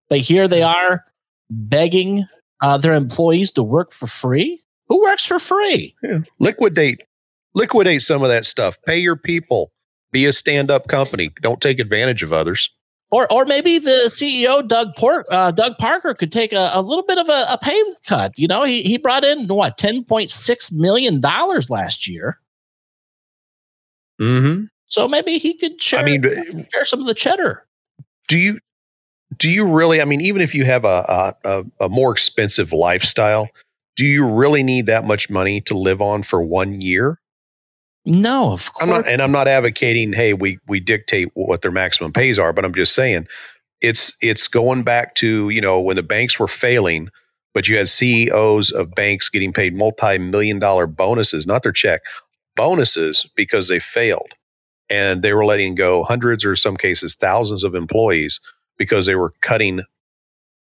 But 0.07 0.19
here 0.19 0.47
they 0.47 0.61
are 0.61 1.03
begging 1.49 2.25
uh, 2.61 2.77
their 2.77 2.93
employees 2.93 3.51
to 3.53 3.63
work 3.63 3.91
for 3.91 4.07
free. 4.07 4.61
Who 4.87 5.01
works 5.01 5.25
for 5.25 5.39
free? 5.39 5.95
Liquidate 6.39 7.03
liquidate 7.59 8.01
some 8.01 8.23
of 8.23 8.29
that 8.29 8.45
stuff. 8.45 8.77
Pay 8.85 8.99
your 8.99 9.15
people. 9.15 9.71
Be 10.11 10.25
a 10.25 10.33
stand-up 10.33 10.87
company. 10.87 11.31
Don't 11.41 11.61
take 11.61 11.77
advantage 11.79 12.23
of 12.23 12.33
others. 12.33 12.69
Or, 13.11 13.31
or 13.33 13.45
maybe 13.45 13.79
the 13.79 14.03
CEO 14.07 14.67
Doug 14.67 14.95
Port, 14.95 15.25
uh, 15.31 15.51
Doug 15.51 15.77
Parker 15.79 16.13
could 16.13 16.31
take 16.31 16.53
a, 16.53 16.69
a 16.73 16.81
little 16.81 17.03
bit 17.03 17.17
of 17.17 17.27
a, 17.27 17.45
a 17.53 17.57
pay 17.61 17.81
cut. 18.07 18.31
You 18.37 18.47
know, 18.47 18.63
he 18.63 18.83
he 18.83 18.97
brought 18.97 19.23
in 19.23 19.47
what 19.47 19.77
ten 19.77 20.03
point 20.03 20.29
six 20.29 20.71
million 20.71 21.19
dollars 21.19 21.69
last 21.69 22.07
year, 22.07 22.39
Mm-hmm. 24.21 24.65
so 24.87 25.07
maybe 25.07 25.37
he 25.37 25.53
could 25.55 25.81
share. 25.81 26.01
I 26.01 26.03
mean, 26.03 26.21
share 26.73 26.83
some 26.83 26.99
of 26.99 27.07
the 27.07 27.13
cheddar. 27.13 27.65
do 28.27 28.37
you 28.37 28.59
do 29.37 29.49
you 29.49 29.63
really 29.63 30.01
i 30.01 30.05
mean 30.05 30.21
even 30.21 30.41
if 30.41 30.53
you 30.55 30.65
have 30.65 30.83
a, 30.85 31.05
a, 31.07 31.35
a, 31.49 31.85
a 31.85 31.89
more 31.89 32.11
expensive 32.11 32.71
lifestyle 32.73 33.47
do 33.95 34.03
you 34.05 34.25
really 34.27 34.63
need 34.63 34.87
that 34.87 35.05
much 35.05 35.29
money 35.29 35.61
to 35.61 35.77
live 35.77 36.01
on 36.01 36.23
for 36.23 36.41
one 36.43 36.81
year 36.81 37.19
No, 38.09 38.51
of 38.53 38.73
course. 38.73 38.83
i'm 38.83 38.89
not 38.89 39.07
and 39.07 39.21
i'm 39.21 39.31
not 39.31 39.47
advocating 39.47 40.13
hey 40.13 40.33
we 40.33 40.59
we 40.67 40.79
dictate 40.79 41.29
what 41.35 41.61
their 41.61 41.71
maximum 41.71 42.11
pays 42.13 42.39
are 42.39 42.53
but 42.53 42.65
i'm 42.65 42.73
just 42.73 42.95
saying 42.95 43.27
it's 43.81 44.15
it's 44.21 44.47
going 44.47 44.83
back 44.83 45.15
to 45.15 45.49
you 45.49 45.61
know 45.61 45.79
when 45.79 45.95
the 45.95 46.03
banks 46.03 46.39
were 46.39 46.47
failing 46.47 47.09
but 47.53 47.67
you 47.67 47.77
had 47.77 47.87
ceos 47.89 48.71
of 48.71 48.91
banks 48.95 49.29
getting 49.29 49.53
paid 49.53 49.75
multi-million 49.75 50.59
dollar 50.59 50.87
bonuses 50.87 51.47
not 51.47 51.63
their 51.63 51.71
check 51.71 52.01
bonuses 52.55 53.25
because 53.35 53.67
they 53.67 53.79
failed 53.79 54.33
and 54.89 55.21
they 55.21 55.33
were 55.33 55.45
letting 55.45 55.75
go 55.75 56.03
hundreds 56.03 56.43
or 56.43 56.55
some 56.55 56.75
cases 56.75 57.15
thousands 57.15 57.63
of 57.63 57.75
employees 57.75 58.39
because 58.77 59.05
they 59.05 59.15
were 59.15 59.33
cutting 59.41 59.81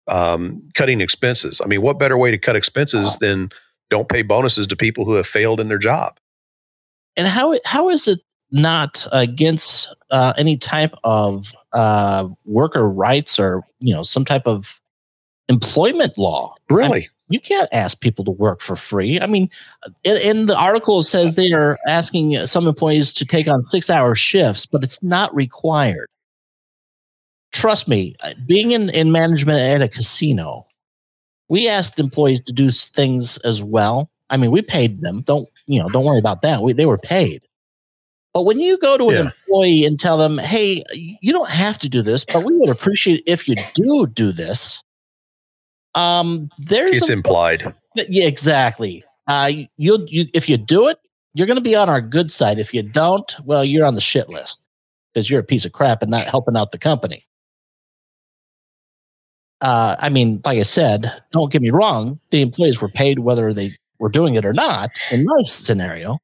um, 0.09 0.63
cutting 0.75 1.01
expenses. 1.01 1.61
I 1.65 1.69
mean, 1.69 1.83
what 1.83 1.99
better 1.99 2.19
way 2.19 2.31
to 2.31 2.39
cut 2.39 2.57
expenses 2.57 3.17
than 3.19 3.51
don't 3.91 4.09
pay 4.09 4.23
bonuses 4.23 4.67
to 4.69 4.77
people 4.77 5.05
who 5.05 5.15
have 5.15 5.27
failed 5.27 5.61
in 5.61 5.69
their 5.69 5.79
job? 5.79 6.20
And 7.17 7.27
how 7.29 7.59
how 7.65 7.89
is 7.89 8.09
it 8.09 8.21
not 8.53 9.07
against 9.13 9.95
uh, 10.11 10.33
any 10.37 10.57
type 10.57 10.95
of 11.05 11.55
uh, 11.73 12.29
worker 12.45 12.89
rights 12.89 13.39
or 13.39 13.63
you 13.79 13.95
know 13.95 14.03
some 14.03 14.25
type 14.25 14.47
of 14.47 14.81
employment 15.49 16.19
law? 16.19 16.55
I 16.69 16.75
mean, 16.75 16.79
Really? 16.79 17.09
you 17.29 17.41
can't 17.41 17.69
ask 17.73 18.01
people 18.01 18.25
to 18.25 18.31
work 18.31 18.61
for 18.61 18.77
free. 18.77 19.21
I 19.21 19.27
mean, 19.27 19.51
in, 20.05 20.17
in 20.23 20.47
the 20.47 20.57
article 20.57 21.03
says 21.03 21.35
they 21.35 21.53
are 21.53 21.79
asking 21.87 22.47
some 22.47 22.67
employees 22.67 23.13
to 23.15 23.25
take 23.25 23.49
on 23.49 23.63
six 23.63 23.89
hour 23.89 24.15
shifts, 24.15 24.67
but 24.67 24.83
it's 24.83 25.03
not 25.03 25.35
required. 25.35 26.09
Trust 27.53 27.89
me, 27.89 28.15
uh, 28.23 28.33
being 28.47 28.73
in, 28.73 28.91
in 28.91 29.11
management 29.11 29.59
at 29.59 29.83
a 29.83 29.89
casino, 29.89 30.67
we 31.49 31.69
asked 31.69 31.99
employees 31.99 32.41
to 32.43 32.53
do 32.53 32.71
things 32.71 33.39
as 33.39 33.63
well. 33.63 34.09
I 34.31 34.37
mean, 34.37 34.53
we 34.53 34.63
paid 34.63 35.01
them. 35.01 35.23
Don't 35.23 35.49
you 35.71 35.81
know? 35.81 35.89
Don't 35.89 36.05
worry 36.05 36.19
about 36.19 36.43
that. 36.43 36.63
We, 36.63 36.73
they 36.73 36.87
were 36.87 36.99
paid. 36.99 37.43
But 38.35 38.45
when 38.45 38.61
you 38.61 38.79
go 38.79 38.97
to 38.99 39.09
an 39.09 39.15
Yeah. 39.15 39.21
employee 39.47 39.85
and 39.85 39.99
tell 39.99 40.17
them, 40.17 40.39
"Hey, 40.39 40.85
you 40.95 41.33
don't 41.33 41.51
have 41.51 41.79
to 41.79 41.89
do 41.89 42.01
this, 42.03 42.25
but 42.25 42.45
we 42.45 42.55
would 42.55 42.71
appreciate 42.71 43.23
if 43.27 43.49
you 43.49 43.57
do 43.75 44.07
do 44.07 44.31
this," 44.33 44.83
um, 45.95 46.49
there's 46.59 46.99
It's 46.99 47.09
a- 47.09 47.13
implied. 47.13 47.75
yeah, 47.97 48.27
exactly. 48.27 49.03
Uh, 49.27 49.51
you'll 49.77 50.05
you 50.09 50.27
if 50.35 50.49
you 50.49 50.57
do 50.57 50.87
it, 50.89 50.99
you're 51.35 51.47
going 51.49 51.57
to 51.57 51.61
be 51.63 51.75
on 51.75 51.89
our 51.89 52.01
good 52.01 52.31
side. 52.31 52.59
If 52.61 52.73
you 52.73 52.83
don't, 52.83 53.35
well, 53.45 53.65
you're 53.65 53.85
on 53.87 53.95
the 53.97 54.01
shit 54.01 54.29
list 54.29 54.65
because 55.13 55.29
you're 55.29 55.41
a 55.41 55.45
piece 55.45 55.65
of 55.65 55.73
crap 55.73 56.01
and 56.03 56.11
not 56.11 56.27
helping 56.27 56.57
out 56.57 56.71
the 56.71 56.79
company. 56.79 57.25
Uh, 59.61 59.97
I 59.99 60.09
mean, 60.09 60.41
like 60.45 60.59
I 60.59 60.63
said, 60.63 61.13
don't 61.33 61.53
get 61.53 61.61
me 61.63 61.71
wrong. 61.71 62.19
The 62.31 62.41
employees 62.43 62.81
were 62.81 62.89
paid 62.89 63.19
whether 63.19 63.53
they 63.53 63.77
were 64.01 64.09
doing 64.09 64.35
it 64.35 64.45
or 64.45 64.53
not 64.53 64.91
in 65.13 65.25
my 65.25 65.43
scenario. 65.43 66.19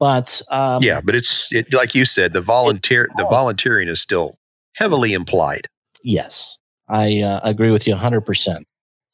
But 0.00 0.40
um, 0.50 0.82
yeah, 0.82 1.00
but 1.00 1.14
it's 1.14 1.52
it, 1.52 1.72
like 1.72 1.94
you 1.94 2.04
said, 2.04 2.32
the 2.32 2.40
volunteer 2.40 3.08
the 3.16 3.24
volunteering 3.24 3.86
is 3.86 4.00
still 4.00 4.38
heavily 4.74 5.12
implied. 5.12 5.68
Yes, 6.02 6.58
I 6.88 7.20
uh, 7.20 7.40
agree 7.44 7.70
with 7.70 7.86
you 7.86 7.94
100%. 7.94 8.62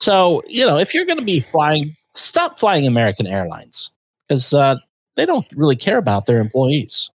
So, 0.00 0.42
you 0.46 0.64
know, 0.64 0.78
if 0.78 0.94
you're 0.94 1.04
going 1.04 1.18
to 1.18 1.24
be 1.24 1.40
flying, 1.40 1.96
stop 2.14 2.60
flying 2.60 2.86
American 2.86 3.26
Airlines 3.26 3.90
because 4.28 4.54
uh, 4.54 4.76
they 5.16 5.26
don't 5.26 5.46
really 5.56 5.74
care 5.74 5.98
about 5.98 6.26
their 6.26 6.38
employees. 6.38 7.10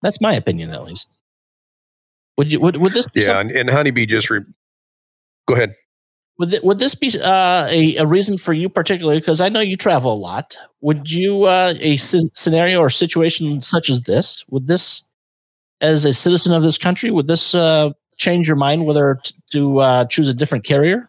That's 0.00 0.20
my 0.20 0.32
opinion, 0.32 0.70
at 0.70 0.84
least. 0.84 1.12
Would 2.38 2.50
you? 2.50 2.60
Would, 2.60 2.78
would 2.78 2.94
this? 2.94 3.06
Be 3.06 3.20
Yeah, 3.20 3.40
and, 3.40 3.50
and 3.50 3.68
Honeybee 3.68 4.06
just 4.06 4.30
re- 4.30 4.40
go 5.46 5.54
ahead. 5.54 5.74
Would, 6.42 6.50
th- 6.50 6.62
would 6.64 6.80
this 6.80 6.96
be 6.96 7.08
uh, 7.22 7.68
a, 7.70 7.94
a 7.98 8.04
reason 8.04 8.36
for 8.36 8.52
you 8.52 8.68
particularly? 8.68 9.20
Because 9.20 9.40
I 9.40 9.48
know 9.48 9.60
you 9.60 9.76
travel 9.76 10.12
a 10.12 10.18
lot. 10.18 10.56
Would 10.80 11.08
you 11.08 11.44
uh, 11.44 11.74
a 11.78 11.96
scenario 11.96 12.80
or 12.80 12.90
situation 12.90 13.62
such 13.62 13.88
as 13.88 14.00
this? 14.00 14.44
Would 14.50 14.66
this, 14.66 15.04
as 15.80 16.04
a 16.04 16.12
citizen 16.12 16.52
of 16.52 16.64
this 16.64 16.78
country, 16.78 17.12
would 17.12 17.28
this 17.28 17.54
uh, 17.54 17.90
change 18.16 18.48
your 18.48 18.56
mind 18.56 18.86
whether 18.86 19.20
t- 19.22 19.36
to 19.52 19.78
uh, 19.78 20.04
choose 20.06 20.26
a 20.26 20.34
different 20.34 20.64
carrier? 20.64 21.08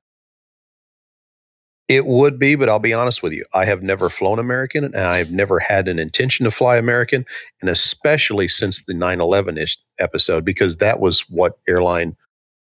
It 1.88 2.06
would 2.06 2.38
be, 2.38 2.54
but 2.54 2.70
I'll 2.70 2.78
be 2.78 2.94
honest 2.94 3.24
with 3.24 3.34
you. 3.34 3.44
I 3.56 3.66
have 3.66 3.82
never 3.82 4.12
flown 4.12 4.38
American 4.38 4.84
and 4.84 4.96
I've 4.98 5.32
never 5.32 5.58
had 5.58 5.88
an 5.88 5.98
intention 5.98 6.44
to 6.44 6.52
fly 6.52 6.78
American. 6.78 7.26
And 7.60 7.72
especially 7.72 8.50
since 8.50 8.84
the 8.84 8.94
9 8.94 9.20
11 9.20 9.58
ish 9.58 9.80
episode, 9.98 10.46
because 10.46 10.78
that 10.78 11.00
was 11.00 11.22
what 11.22 11.58
airline 11.68 12.16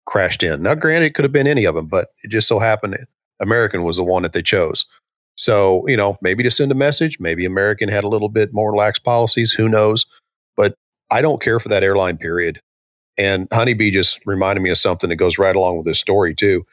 crashed 0.08 0.42
in. 0.42 0.62
Now, 0.62 0.74
granted, 0.74 1.06
it 1.06 1.14
could 1.14 1.24
have 1.24 1.32
been 1.32 1.46
any 1.46 1.64
of 1.64 1.74
them, 1.74 1.86
but 1.86 2.08
it 2.24 2.30
just 2.30 2.48
so 2.48 2.58
happened 2.58 2.94
that 2.94 3.08
American 3.40 3.84
was 3.84 3.96
the 3.96 4.04
one 4.04 4.22
that 4.22 4.32
they 4.32 4.42
chose. 4.42 4.86
So, 5.36 5.86
you 5.86 5.96
know, 5.96 6.18
maybe 6.20 6.42
to 6.42 6.50
send 6.50 6.72
a 6.72 6.74
message, 6.74 7.20
maybe 7.20 7.44
American 7.44 7.88
had 7.88 8.04
a 8.04 8.08
little 8.08 8.28
bit 8.28 8.52
more 8.52 8.74
lax 8.74 8.98
policies. 8.98 9.52
Who 9.52 9.68
knows? 9.68 10.04
But 10.56 10.74
I 11.10 11.22
don't 11.22 11.40
care 11.40 11.60
for 11.60 11.68
that 11.68 11.84
airline, 11.84 12.18
period. 12.18 12.60
And 13.16 13.46
Honeybee 13.52 13.92
just 13.92 14.20
reminded 14.26 14.62
me 14.62 14.70
of 14.70 14.78
something 14.78 15.10
that 15.10 15.16
goes 15.16 15.38
right 15.38 15.54
along 15.54 15.76
with 15.76 15.86
this 15.86 16.00
story, 16.00 16.34
too 16.34 16.64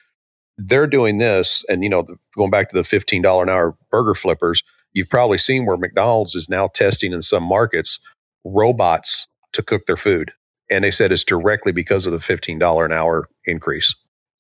they're 0.58 0.88
doing 0.88 1.18
this 1.18 1.64
and 1.70 1.84
you 1.84 1.90
know 1.90 2.02
the, 2.02 2.18
going 2.36 2.52
back 2.52 2.70
to 2.70 2.76
the 2.76 2.84
$15 2.84 3.42
an 3.42 3.50
hour 3.50 3.76
burger 3.92 4.16
flippers 4.16 4.64
you've 4.94 5.10
probably 5.10 5.38
seen 5.38 5.66
where 5.66 5.78
mcdonald's 5.78 6.36
is 6.36 6.50
now 6.50 6.68
testing 6.68 7.14
in 7.14 7.22
some 7.22 7.44
markets 7.44 8.00
robots 8.44 9.28
to 9.54 9.62
cook 9.62 9.86
their 9.86 9.98
food 9.98 10.32
and 10.70 10.84
they 10.84 10.92
said 10.92 11.12
it's 11.12 11.24
directly 11.24 11.72
because 11.72 12.06
of 12.06 12.12
the 12.12 12.18
$15 12.20 12.86
an 12.86 12.92
hour 12.92 13.28
increase. 13.46 13.94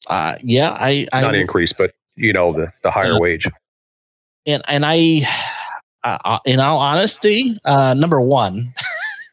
Uh, 0.08 0.36
yeah, 0.42 0.72
I, 0.72 1.08
I 1.14 1.22
not 1.22 1.36
increase 1.36 1.74
but 1.74 1.94
you 2.16 2.32
know 2.32 2.54
the, 2.54 2.72
the 2.84 2.92
higher 2.92 3.20
wage. 3.20 3.48
And 4.46 4.62
and 4.68 4.86
I, 4.86 5.28
uh, 6.04 6.40
in 6.46 6.60
all 6.60 6.78
honesty, 6.78 7.58
uh, 7.66 7.96
number 7.96 8.22
one, 8.22 8.74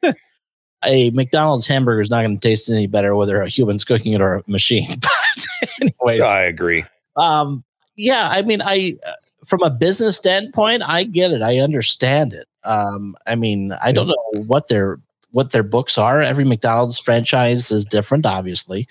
a 0.84 1.10
McDonald's 1.10 1.66
hamburger 1.66 2.00
is 2.00 2.10
not 2.10 2.22
going 2.22 2.38
to 2.38 2.48
taste 2.48 2.70
any 2.70 2.86
better 2.86 3.14
whether 3.14 3.42
a 3.42 3.48
human's 3.48 3.84
cooking 3.84 4.14
it 4.14 4.20
or 4.20 4.36
a 4.36 4.42
machine. 4.46 4.88
But 5.00 5.68
anyways, 5.80 6.24
i 6.24 6.42
agree. 6.42 6.84
Um, 7.16 7.64
yeah, 7.96 8.28
I 8.30 8.42
mean, 8.42 8.60
I 8.62 8.96
uh, 9.06 9.12
from 9.46 9.62
a 9.62 9.70
business 9.70 10.16
standpoint, 10.16 10.82
I 10.84 11.04
get 11.04 11.32
it, 11.32 11.42
I 11.42 11.58
understand 11.58 12.32
it. 12.32 12.46
Um, 12.64 13.16
I 13.26 13.34
mean, 13.34 13.72
I 13.82 13.92
don't 13.92 14.08
know 14.08 14.42
what 14.46 14.68
their 14.68 14.98
what 15.32 15.50
their 15.50 15.62
books 15.62 15.98
are. 15.98 16.22
Every 16.22 16.44
McDonald's 16.44 16.98
franchise 16.98 17.70
is 17.72 17.84
different, 17.84 18.24
obviously, 18.24 18.86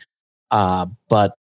uh, 0.52 0.86
but 1.10 1.36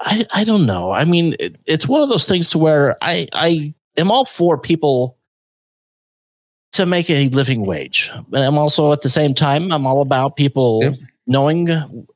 I 0.00 0.24
I 0.32 0.44
don't 0.44 0.66
know. 0.66 0.92
I 0.92 1.04
mean, 1.04 1.34
it, 1.40 1.56
it's 1.66 1.88
one 1.88 2.02
of 2.02 2.08
those 2.08 2.24
things 2.26 2.50
to 2.50 2.58
where 2.58 2.96
I 3.02 3.26
I 3.32 3.74
am 3.96 4.10
all 4.10 4.24
for 4.24 4.56
people 4.56 5.16
to 6.72 6.86
make 6.86 7.10
a 7.10 7.28
living 7.30 7.66
wage, 7.66 8.10
but 8.28 8.42
I'm 8.42 8.56
also 8.56 8.92
at 8.92 9.02
the 9.02 9.08
same 9.08 9.34
time 9.34 9.72
I'm 9.72 9.86
all 9.86 10.00
about 10.02 10.36
people 10.36 10.80
Yeah. 10.84 10.90
knowing, 11.26 11.68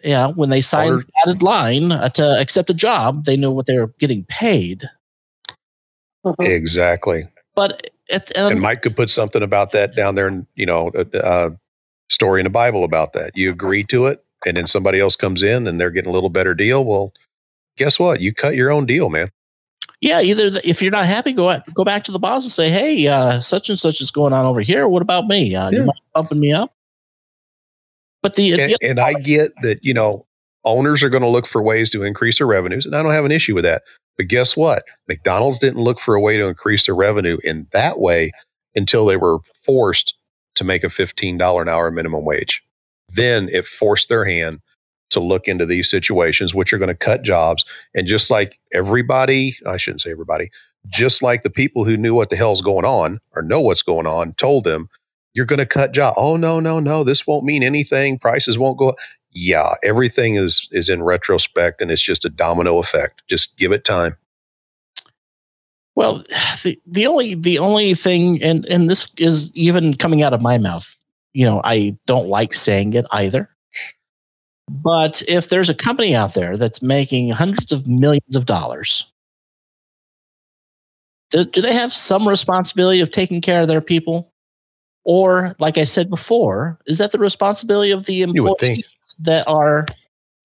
yeah, 0.04 0.28
when 0.28 0.50
they 0.50 0.60
sign 0.60 0.92
Or- 0.92 0.96
the 0.98 1.06
dotted 1.24 1.42
line 1.42 1.90
uh, 1.90 2.08
to 2.10 2.40
accept 2.40 2.70
a 2.70 2.74
job, 2.74 3.24
they 3.24 3.36
know 3.36 3.50
what 3.50 3.66
they're 3.66 3.88
getting 3.98 4.24
paid. 4.24 4.88
Mhm. 6.24 6.36
exactly 6.46 7.28
But 7.54 7.90
at, 8.10 8.34
um, 8.38 8.52
and 8.52 8.60
mike 8.60 8.80
could 8.82 8.96
put 8.96 9.10
something 9.10 9.42
about 9.42 9.72
that 9.72 9.94
down 9.94 10.14
there 10.14 10.26
and 10.26 10.46
you 10.54 10.64
know 10.64 10.90
a, 10.94 11.06
a 11.22 11.50
story 12.08 12.40
in 12.40 12.44
the 12.44 12.50
bible 12.50 12.84
about 12.84 13.12
that 13.12 13.30
you 13.34 13.50
agree 13.50 13.84
to 13.84 14.06
it 14.06 14.24
and 14.46 14.56
then 14.56 14.66
somebody 14.66 15.00
else 15.00 15.16
comes 15.16 15.42
in 15.42 15.66
and 15.66 15.80
they're 15.80 15.90
getting 15.90 16.10
a 16.10 16.12
little 16.12 16.30
better 16.30 16.54
deal 16.54 16.84
well 16.84 17.12
guess 17.76 17.98
what 17.98 18.20
you 18.20 18.32
cut 18.32 18.54
your 18.54 18.70
own 18.70 18.86
deal 18.86 19.08
man 19.08 19.30
yeah, 20.04 20.20
either 20.20 20.50
the, 20.50 20.68
if 20.68 20.82
you're 20.82 20.90
not 20.90 21.06
happy, 21.06 21.32
go 21.32 21.48
at, 21.48 21.72
go 21.72 21.82
back 21.82 22.04
to 22.04 22.12
the 22.12 22.18
boss 22.18 22.44
and 22.44 22.52
say, 22.52 22.68
"Hey, 22.68 23.06
uh, 23.06 23.40
such 23.40 23.70
and 23.70 23.78
such 23.78 24.02
is 24.02 24.10
going 24.10 24.34
on 24.34 24.44
over 24.44 24.60
here. 24.60 24.86
What 24.86 25.00
about 25.00 25.26
me? 25.26 25.54
Uh, 25.54 25.70
Yeah. 25.70 25.78
You 25.78 25.84
mind 25.86 26.00
bumping 26.12 26.40
me 26.40 26.52
up?" 26.52 26.74
But 28.20 28.36
the, 28.36 28.52
and, 28.52 28.70
the 28.70 28.78
and 28.82 29.00
I 29.00 29.14
get 29.14 29.52
that 29.62 29.82
you 29.82 29.94
know 29.94 30.26
owners 30.64 31.02
are 31.02 31.08
going 31.08 31.22
to 31.22 31.28
look 31.28 31.46
for 31.46 31.62
ways 31.62 31.88
to 31.90 32.02
increase 32.02 32.36
their 32.36 32.46
revenues, 32.46 32.84
and 32.84 32.94
I 32.94 33.02
don't 33.02 33.12
have 33.12 33.24
an 33.24 33.32
issue 33.32 33.54
with 33.54 33.64
that. 33.64 33.82
But 34.18 34.28
guess 34.28 34.54
what? 34.56 34.84
McDonald's 35.08 35.58
didn't 35.58 35.82
look 35.82 35.98
for 35.98 36.14
a 36.14 36.20
way 36.20 36.36
to 36.36 36.48
increase 36.48 36.84
their 36.84 36.94
revenue 36.94 37.38
in 37.42 37.66
that 37.72 37.98
way 37.98 38.30
until 38.74 39.06
they 39.06 39.16
were 39.16 39.38
forced 39.64 40.14
to 40.56 40.64
make 40.64 40.84
a 40.84 40.90
fifteen 40.90 41.38
dollar 41.38 41.62
an 41.62 41.68
hour 41.68 41.90
minimum 41.90 42.24
wage. 42.24 42.62
Then 43.08 43.48
it 43.52 43.66
forced 43.66 44.08
their 44.08 44.24
hand 44.24 44.60
to 45.10 45.20
look 45.20 45.46
into 45.46 45.66
these 45.66 45.88
situations, 45.88 46.54
which 46.54 46.72
are 46.72 46.78
going 46.78 46.88
to 46.88 46.94
cut 46.94 47.22
jobs. 47.22 47.64
And 47.94 48.06
just 48.06 48.30
like 48.30 48.58
everybody, 48.72 49.56
I 49.66 49.76
shouldn't 49.76 50.00
say 50.00 50.10
everybody, 50.10 50.50
just 50.86 51.22
like 51.22 51.42
the 51.42 51.50
people 51.50 51.84
who 51.84 51.96
knew 51.96 52.14
what 52.14 52.30
the 52.30 52.36
hell's 52.36 52.60
going 52.60 52.84
on 52.84 53.20
or 53.34 53.42
know 53.42 53.60
what's 53.60 53.82
going 53.82 54.06
on 54.06 54.34
told 54.34 54.64
them, 54.64 54.88
you're 55.34 55.46
going 55.46 55.58
to 55.58 55.66
cut 55.66 55.92
jobs. 55.92 56.16
Oh, 56.18 56.36
no, 56.36 56.60
no, 56.60 56.80
no. 56.80 57.04
This 57.04 57.26
won't 57.26 57.44
mean 57.44 57.62
anything. 57.62 58.18
Prices 58.18 58.58
won't 58.58 58.78
go 58.78 58.90
up. 58.90 58.96
Yeah, 59.32 59.74
everything 59.82 60.36
is 60.36 60.68
is 60.70 60.88
in 60.88 61.02
retrospect 61.02 61.80
and 61.80 61.90
it's 61.90 62.04
just 62.04 62.24
a 62.24 62.30
domino 62.30 62.78
effect. 62.78 63.22
Just 63.28 63.56
give 63.56 63.72
it 63.72 63.84
time. 63.84 64.16
Well, 65.94 66.24
the 66.62 66.78
the 66.86 67.06
only 67.06 67.34
the 67.34 67.58
only 67.58 67.94
thing, 67.94 68.42
and 68.42 68.64
and 68.66 68.88
this 68.88 69.12
is 69.18 69.54
even 69.56 69.94
coming 69.94 70.22
out 70.22 70.32
of 70.32 70.42
my 70.42 70.58
mouth. 70.58 70.94
You 71.32 71.46
know, 71.46 71.60
I 71.64 71.96
don't 72.06 72.28
like 72.28 72.54
saying 72.54 72.94
it 72.94 73.06
either. 73.10 73.50
But 74.70 75.22
if 75.28 75.48
there's 75.48 75.68
a 75.68 75.74
company 75.74 76.14
out 76.14 76.34
there 76.34 76.56
that's 76.56 76.80
making 76.80 77.30
hundreds 77.30 77.70
of 77.70 77.86
millions 77.86 78.34
of 78.34 78.46
dollars, 78.46 79.12
do, 81.30 81.44
do 81.44 81.60
they 81.60 81.74
have 81.74 81.92
some 81.92 82.26
responsibility 82.26 83.00
of 83.00 83.10
taking 83.10 83.40
care 83.40 83.60
of 83.62 83.68
their 83.68 83.82
people? 83.82 84.32
Or, 85.04 85.54
like 85.58 85.76
I 85.76 85.84
said 85.84 86.08
before, 86.08 86.78
is 86.86 86.96
that 86.96 87.12
the 87.12 87.18
responsibility 87.18 87.90
of 87.90 88.06
the 88.06 88.22
employees 88.22 89.16
that 89.22 89.46
are 89.46 89.84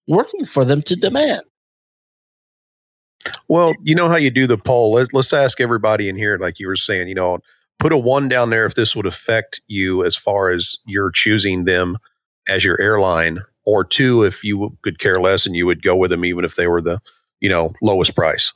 working 0.06 0.44
for 0.44 0.66
them 0.66 0.82
to 0.82 0.96
demand? 0.96 1.40
Well, 3.48 3.74
you 3.82 3.94
know 3.94 4.08
how 4.08 4.16
you 4.16 4.30
do 4.30 4.46
the 4.46 4.58
poll. 4.58 4.92
Let, 4.92 5.12
let's 5.12 5.32
ask 5.32 5.60
everybody 5.60 6.08
in 6.08 6.16
here, 6.16 6.38
like 6.38 6.58
you 6.58 6.66
were 6.66 6.76
saying, 6.76 7.08
you 7.08 7.14
know, 7.14 7.38
put 7.78 7.92
a 7.92 7.98
one 7.98 8.28
down 8.28 8.50
there 8.50 8.66
if 8.66 8.74
this 8.74 8.94
would 8.94 9.06
affect 9.06 9.60
you 9.66 10.04
as 10.04 10.16
far 10.16 10.50
as 10.50 10.76
you're 10.86 11.10
choosing 11.10 11.64
them 11.64 11.96
as 12.48 12.64
your 12.64 12.80
airline, 12.80 13.40
or 13.64 13.84
two 13.84 14.22
if 14.22 14.42
you 14.42 14.76
could 14.82 14.98
care 14.98 15.16
less 15.16 15.46
and 15.46 15.54
you 15.54 15.66
would 15.66 15.82
go 15.82 15.94
with 15.94 16.10
them 16.10 16.24
even 16.24 16.44
if 16.44 16.56
they 16.56 16.66
were 16.66 16.80
the, 16.80 16.98
you 17.40 17.48
know, 17.48 17.72
lowest 17.82 18.14
price. 18.14 18.52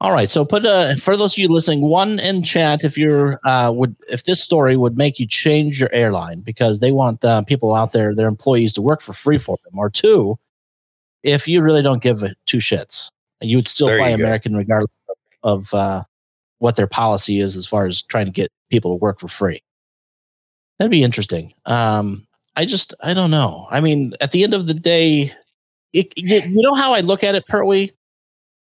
All 0.00 0.12
right. 0.12 0.30
So 0.30 0.44
put 0.44 0.64
uh 0.64 0.94
for 0.94 1.16
those 1.16 1.34
of 1.34 1.38
you 1.38 1.48
listening, 1.48 1.80
one 1.80 2.20
in 2.20 2.42
chat 2.42 2.84
if 2.84 2.96
you're 2.96 3.40
uh 3.44 3.72
would 3.74 3.96
if 4.08 4.24
this 4.24 4.40
story 4.40 4.76
would 4.76 4.96
make 4.96 5.18
you 5.18 5.26
change 5.26 5.80
your 5.80 5.92
airline 5.92 6.40
because 6.40 6.80
they 6.80 6.92
want 6.92 7.24
uh, 7.24 7.42
people 7.42 7.74
out 7.74 7.92
there, 7.92 8.14
their 8.14 8.28
employees 8.28 8.72
to 8.74 8.82
work 8.82 9.00
for 9.00 9.12
free 9.12 9.38
for 9.38 9.56
them, 9.64 9.78
or 9.78 9.90
two, 9.90 10.38
if 11.24 11.48
you 11.48 11.60
really 11.62 11.82
don't 11.82 12.02
give 12.02 12.22
a 12.22 12.34
two 12.46 12.58
shits, 12.58 13.10
you 13.40 13.56
would 13.58 13.68
still 13.68 13.88
There 13.88 13.98
fly 13.98 14.10
you 14.10 14.16
go. 14.18 14.24
American 14.24 14.56
regardless 14.56 14.90
of 15.42 15.72
uh 15.74 16.02
what 16.58 16.76
their 16.76 16.86
policy 16.88 17.38
is 17.40 17.56
as 17.56 17.66
far 17.66 17.86
as 17.86 18.02
trying 18.02 18.26
to 18.26 18.32
get 18.32 18.50
people 18.70 18.90
to 18.90 18.96
work 18.96 19.20
for 19.20 19.28
free. 19.28 19.60
That'd 20.78 20.90
be 20.90 21.02
interesting. 21.04 21.52
Um 21.66 22.26
I 22.56 22.64
just 22.64 22.94
I 23.02 23.14
don't 23.14 23.30
know. 23.30 23.68
I 23.70 23.80
mean, 23.80 24.14
at 24.20 24.32
the 24.32 24.42
end 24.42 24.54
of 24.54 24.66
the 24.66 24.74
day, 24.74 25.32
it, 25.92 26.12
you, 26.16 26.40
you 26.40 26.60
know 26.62 26.74
how 26.74 26.92
I 26.92 27.00
look 27.00 27.22
at 27.22 27.34
it, 27.36 27.46
Pertwee? 27.46 27.90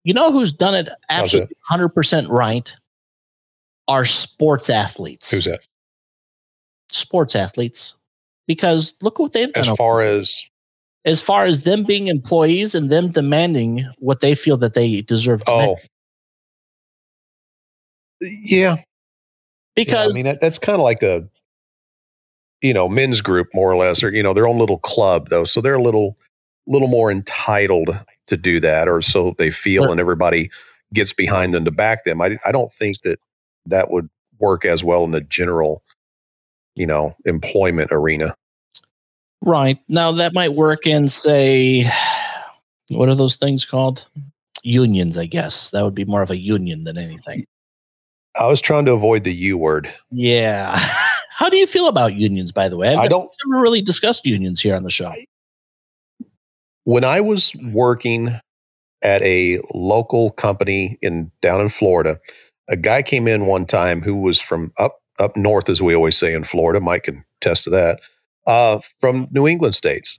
You 0.04 0.14
know 0.14 0.32
who's 0.32 0.52
done 0.52 0.74
it 0.74 0.88
absolutely 1.08 1.54
100% 1.70 2.28
right? 2.28 2.74
Are 3.86 4.04
sports 4.04 4.68
athletes. 4.68 5.30
Who's 5.30 5.44
that? 5.44 5.60
Sports 6.90 7.36
athletes. 7.36 7.94
Because 8.46 8.94
look 9.00 9.18
what 9.18 9.32
they've 9.32 9.52
done. 9.52 9.62
As 9.62 9.68
over- 9.68 9.76
far 9.76 10.00
as 10.02 10.42
as 11.04 11.20
far 11.20 11.44
as 11.44 11.62
them 11.62 11.84
being 11.84 12.08
employees 12.08 12.74
and 12.74 12.90
them 12.90 13.10
demanding 13.10 13.84
what 13.98 14.20
they 14.20 14.34
feel 14.34 14.56
that 14.58 14.74
they 14.74 15.00
deserve 15.02 15.42
oh, 15.46 15.76
yeah, 18.20 18.76
Because 19.76 20.16
yeah, 20.16 20.20
I 20.20 20.24
mean 20.24 20.24
that, 20.32 20.40
that's 20.40 20.58
kind 20.58 20.74
of 20.74 20.82
like 20.82 21.02
a 21.02 21.28
you 22.60 22.74
know 22.74 22.88
men's 22.88 23.20
group 23.20 23.48
more 23.54 23.70
or 23.70 23.76
less, 23.76 24.02
or 24.02 24.12
you 24.12 24.22
know 24.22 24.34
their 24.34 24.48
own 24.48 24.58
little 24.58 24.78
club 24.78 25.28
though, 25.28 25.44
so 25.44 25.60
they're 25.60 25.74
a 25.74 25.82
little 25.82 26.16
little 26.66 26.88
more 26.88 27.10
entitled 27.10 27.98
to 28.26 28.36
do 28.36 28.60
that, 28.60 28.88
or 28.88 29.02
so 29.02 29.34
they 29.38 29.50
feel, 29.50 29.90
and 29.90 30.00
everybody 30.00 30.50
gets 30.92 31.12
behind 31.12 31.54
them 31.54 31.64
to 31.64 31.70
back 31.70 32.04
them. 32.04 32.20
I 32.20 32.38
I 32.44 32.52
don't 32.52 32.72
think 32.72 33.02
that 33.02 33.20
that 33.66 33.90
would 33.90 34.08
work 34.38 34.64
as 34.64 34.82
well 34.82 35.04
in 35.04 35.12
the 35.12 35.20
general 35.20 35.82
you 36.74 36.86
know 36.86 37.14
employment 37.24 37.90
arena. 37.92 38.34
Right. 39.42 39.78
Now 39.88 40.12
that 40.12 40.34
might 40.34 40.54
work 40.54 40.86
in 40.86 41.08
say 41.08 41.90
what 42.90 43.08
are 43.08 43.14
those 43.14 43.36
things 43.36 43.64
called? 43.64 44.06
Unions, 44.62 45.18
I 45.18 45.26
guess. 45.26 45.70
That 45.70 45.84
would 45.84 45.94
be 45.94 46.04
more 46.04 46.22
of 46.22 46.30
a 46.30 46.40
union 46.40 46.84
than 46.84 46.98
anything. 46.98 47.44
I 48.36 48.46
was 48.46 48.60
trying 48.60 48.84
to 48.86 48.92
avoid 48.92 49.24
the 49.24 49.32
U 49.32 49.58
word. 49.58 49.92
Yeah. 50.10 50.78
How 51.30 51.48
do 51.48 51.56
you 51.56 51.66
feel 51.66 51.86
about 51.86 52.14
unions, 52.14 52.50
by 52.50 52.68
the 52.68 52.76
way? 52.76 52.88
I've 52.88 52.98
I 52.98 53.08
don't 53.08 53.30
never 53.46 53.62
really 53.62 53.80
discussed 53.80 54.26
unions 54.26 54.60
here 54.60 54.74
on 54.74 54.82
the 54.82 54.90
show. 54.90 55.12
when 56.84 57.04
I 57.04 57.20
was 57.20 57.54
working 57.70 58.40
at 59.02 59.22
a 59.22 59.60
local 59.72 60.32
company 60.32 60.98
in 61.02 61.30
down 61.40 61.60
in 61.60 61.68
Florida, 61.68 62.18
a 62.68 62.76
guy 62.76 63.02
came 63.02 63.28
in 63.28 63.46
one 63.46 63.66
time 63.66 64.02
who 64.02 64.16
was 64.16 64.40
from 64.40 64.72
up 64.78 65.00
up 65.18 65.36
north, 65.36 65.68
as 65.68 65.80
we 65.82 65.94
always 65.94 66.16
say 66.16 66.32
in 66.32 66.44
Florida. 66.44 66.80
Mike 66.80 67.04
can 67.04 67.24
attest 67.40 67.64
to 67.64 67.70
that. 67.70 68.00
Uh, 68.48 68.80
from 69.00 69.28
New 69.30 69.46
England 69.46 69.74
states, 69.74 70.18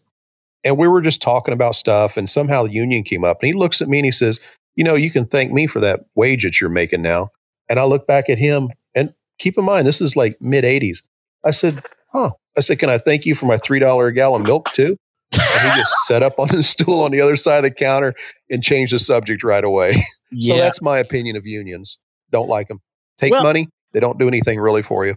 and 0.63 0.77
we 0.77 0.87
were 0.87 1.01
just 1.01 1.21
talking 1.21 1.53
about 1.53 1.73
stuff, 1.75 2.15
and 2.15 2.29
somehow 2.29 2.63
the 2.63 2.71
union 2.71 3.03
came 3.03 3.25
up, 3.25 3.39
and 3.41 3.47
he 3.47 3.53
looks 3.53 3.81
at 3.81 3.89
me 3.89 3.97
and 3.97 4.05
he 4.05 4.11
says, 4.11 4.39
"You 4.75 4.83
know, 4.83 4.95
you 4.95 5.09
can 5.11 5.25
thank 5.25 5.51
me 5.51 5.65
for 5.67 5.79
that 5.81 6.01
wage 6.15 6.43
that 6.43 6.61
you're 6.61 6.69
making 6.69 7.01
now." 7.01 7.29
And 7.69 7.79
I 7.79 7.83
look 7.85 8.05
back 8.07 8.29
at 8.29 8.37
him, 8.37 8.69
and 8.95 9.13
keep 9.39 9.57
in 9.57 9.65
mind, 9.65 9.87
this 9.87 9.99
is 9.99 10.15
like 10.15 10.37
mid 10.39 10.63
'80s. 10.63 10.99
I 11.43 11.51
said, 11.51 11.83
"Huh?" 12.13 12.31
I 12.55 12.61
said, 12.61 12.79
"Can 12.79 12.89
I 12.89 12.99
thank 12.99 13.25
you 13.25 13.33
for 13.35 13.47
my 13.47 13.57
three 13.57 13.79
dollar 13.79 14.07
a 14.07 14.13
gallon 14.13 14.43
milk 14.43 14.71
too?" 14.73 14.95
and 15.33 15.71
he 15.71 15.79
just 15.79 15.93
sat 16.05 16.23
up 16.23 16.37
on 16.39 16.49
his 16.55 16.67
stool 16.69 17.01
on 17.01 17.11
the 17.11 17.21
other 17.21 17.35
side 17.35 17.57
of 17.57 17.63
the 17.63 17.71
counter 17.71 18.13
and 18.49 18.63
changed 18.63 18.93
the 18.93 18.99
subject 18.99 19.43
right 19.43 19.63
away. 19.63 20.03
So 20.37 20.55
that's 20.57 20.79
my 20.79 20.99
opinion 20.99 21.35
of 21.37 21.47
unions. 21.47 21.97
Don't 22.31 22.47
like 22.47 22.67
them. 22.67 22.81
Take 23.17 23.31
Well- 23.31 23.41
money. 23.41 23.67
They 23.93 23.99
don't 23.99 24.19
do 24.19 24.27
anything 24.27 24.59
really 24.59 24.83
for 24.83 25.07
you. 25.07 25.15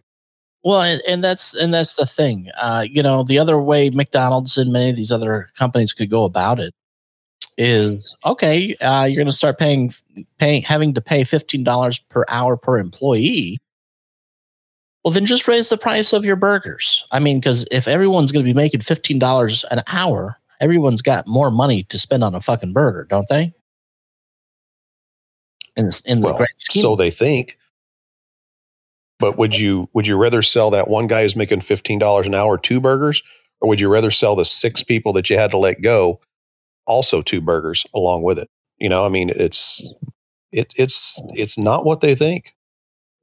Well, 0.65 0.83
and, 0.83 1.03
and 1.09 1.25
that's 1.25 1.55
and 1.55 1.75
that's 1.75 1.97
the 1.97 2.07
thing. 2.07 2.49
Uh, 2.61 2.87
you 2.89 3.03
know, 3.03 3.25
the 3.25 3.39
other 3.39 3.59
way 3.59 3.91
McDonald's 3.91 4.57
and 4.57 4.73
many 4.73 4.91
of 4.91 4.97
these 4.97 5.11
other 5.11 5.51
companies 5.57 5.93
could 5.93 6.11
go 6.11 6.25
about 6.25 6.61
it 6.61 6.73
is 7.59 8.17
okay. 8.25 8.77
Uh, 8.77 9.05
you're 9.05 9.17
going 9.17 9.27
to 9.27 9.33
start 9.33 9.59
paying 9.59 9.93
paying 10.39 10.63
having 10.63 10.95
to 10.95 11.01
pay 11.01 11.25
fifteen 11.25 11.65
dollars 11.65 11.99
per 11.99 12.25
hour 12.29 12.57
per 12.57 12.79
employee. 12.79 13.59
Well, 15.05 15.13
then 15.13 15.27
just 15.27 15.49
raise 15.49 15.69
the 15.69 15.77
price 15.77 16.13
of 16.13 16.25
your 16.25 16.37
burgers. 16.37 17.05
I 17.11 17.19
mean, 17.19 17.41
because 17.41 17.67
if 17.73 17.89
everyone's 17.89 18.31
going 18.31 18.45
to 18.45 18.49
be 18.49 18.55
making 18.55 18.83
fifteen 18.83 19.19
dollars 19.19 19.65
an 19.73 19.83
hour, 19.89 20.39
everyone's 20.61 21.03
got 21.03 21.27
more 21.27 21.51
money 21.51 21.83
to 21.85 21.99
spend 21.99 22.23
on 22.23 22.37
a 22.37 22.41
fucking 22.41 22.73
burger, 22.73 23.05
don't 23.11 23.29
they? 23.29 23.53
In 25.77 25.87
this, 25.87 26.01
in 26.03 26.21
the 26.21 26.29
Well, 26.29 26.37
grand 26.37 26.51
scheme, 26.57 26.83
so 26.83 26.95
they 26.95 27.11
think. 27.11 27.59
But 29.23 29.39
would 29.39 29.57
you 29.57 29.89
would 29.95 30.07
you 30.07 30.17
rather 30.17 30.43
sell 30.43 30.69
that 30.71 30.89
one 30.89 31.07
guy 31.07 31.23
who's 31.23 31.37
making 31.37 31.61
fifteen 31.61 32.01
dollars 32.01 32.27
an 32.27 32.35
hour 32.35 32.59
two 32.59 32.81
burgers, 32.81 33.23
or 33.61 33.69
would 33.69 33.81
you 33.81 33.89
rather 33.89 34.11
sell 34.11 34.35
the 34.35 34.45
six 34.45 34.83
people 34.83 35.13
that 35.13 35.31
you 35.31 35.39
had 35.39 35.53
to 35.53 35.59
let 35.59 35.81
go 35.81 36.21
also 36.87 37.23
two 37.23 37.41
burgers 37.41 37.87
along 37.95 38.25
with 38.25 38.37
it? 38.37 38.51
You 38.79 38.89
know, 38.89 39.07
I 39.07 39.09
mean, 39.09 39.31
it's 39.31 39.89
it 40.51 40.75
it's 40.77 41.23
it's 41.35 41.57
not 41.57 41.85
what 41.85 42.01
they 42.01 42.17
think. 42.17 42.53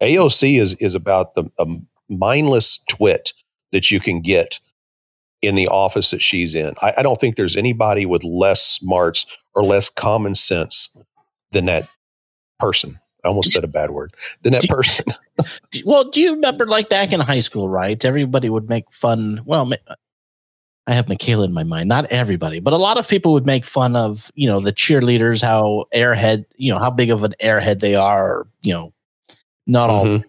AOC 0.02 0.62
is 0.62 0.74
is 0.76 0.96
about 0.96 1.36
the 1.36 1.44
mindless 2.08 2.80
twit 2.90 3.34
that 3.74 3.92
you 3.92 4.00
can 4.00 4.22
get 4.22 4.58
in 5.42 5.56
the 5.56 5.68
office 5.68 6.12
that 6.12 6.22
she's 6.22 6.56
in. 6.56 6.74
I, 6.82 6.94
I 7.00 7.02
don't 7.02 7.20
think 7.20 7.36
there's 7.36 7.58
anybody 7.58 8.06
with 8.06 8.24
less 8.24 8.62
smarts 8.62 9.26
or 9.54 9.64
less 9.66 9.90
common 9.90 10.36
sense 10.36 10.90
than 11.52 11.66
that 11.66 11.90
person. 12.58 13.00
I 13.24 13.28
almost 13.28 13.52
said 13.52 13.64
a 13.64 13.68
bad 13.68 13.92
word. 13.92 14.14
Than 14.44 14.54
that 14.54 14.68
person. 14.68 15.06
Well, 15.86 16.04
do 16.04 16.20
you 16.20 16.34
remember 16.34 16.66
like 16.66 16.90
back 16.90 17.14
in 17.14 17.22
high 17.22 17.40
school, 17.40 17.70
right? 17.70 18.04
Everybody 18.04 18.50
would 18.50 18.68
make 18.68 18.92
fun. 18.92 19.42
Well, 19.46 19.72
I 20.86 20.94
have 20.94 21.08
Michaela 21.08 21.46
in 21.46 21.54
my 21.54 21.64
mind. 21.64 21.88
Not 21.88 22.12
everybody, 22.12 22.60
but 22.60 22.74
a 22.74 22.78
lot 22.78 22.98
of 22.98 23.08
people 23.08 23.32
would 23.34 23.46
make 23.46 23.64
fun 23.64 23.96
of, 23.96 24.32
you 24.36 24.48
know, 24.48 24.60
the 24.60 24.74
cheerleaders, 24.74 25.42
how 25.42 25.86
airhead, 25.94 26.44
you 26.58 26.74
know, 26.74 26.80
how 26.80 26.90
big 26.90 27.10
of 27.10 27.24
an 27.24 27.36
airhead 27.42 27.80
they 27.80 27.96
are, 27.96 28.30
or, 28.30 28.48
you 28.64 28.74
know, 28.74 28.92
not 29.66 29.90
all. 29.90 30.06
Mhm. 30.06 30.24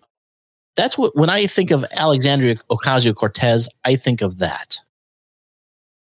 That's 0.76 0.97
what, 0.97 1.16
when 1.16 1.28
I 1.28 1.47
think 1.49 1.72
of 1.72 1.84
Alexandria 1.91 2.57
Ocasio 2.70 3.14
Cortez, 3.14 3.68
I 3.84 3.97
think 3.97 4.22
of 4.22 4.38
that. 4.38 4.78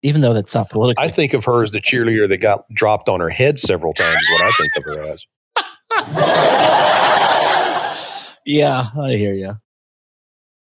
Even 0.03 0.21
though 0.21 0.35
that's 0.35 0.55
not 0.55 0.69
political. 0.69 1.03
I 1.03 1.11
think 1.11 1.33
of 1.33 1.45
her 1.47 1.63
as 1.63 1.71
the 1.71 1.81
cheerleader 1.81 2.29
that 2.29 2.39
got 2.39 2.69
dropped 2.75 3.09
on 3.09 3.21
her 3.21 3.31
head 3.31 3.59
several 3.59 3.95
times. 3.95 4.23
What 4.33 4.43
I 4.43 4.51
think 4.51 4.77
of 4.77 4.85
her 4.85 5.03
as. 5.13 5.25
Yeah, 8.45 8.87
I 9.01 9.13
hear 9.13 9.35
you. 9.35 9.53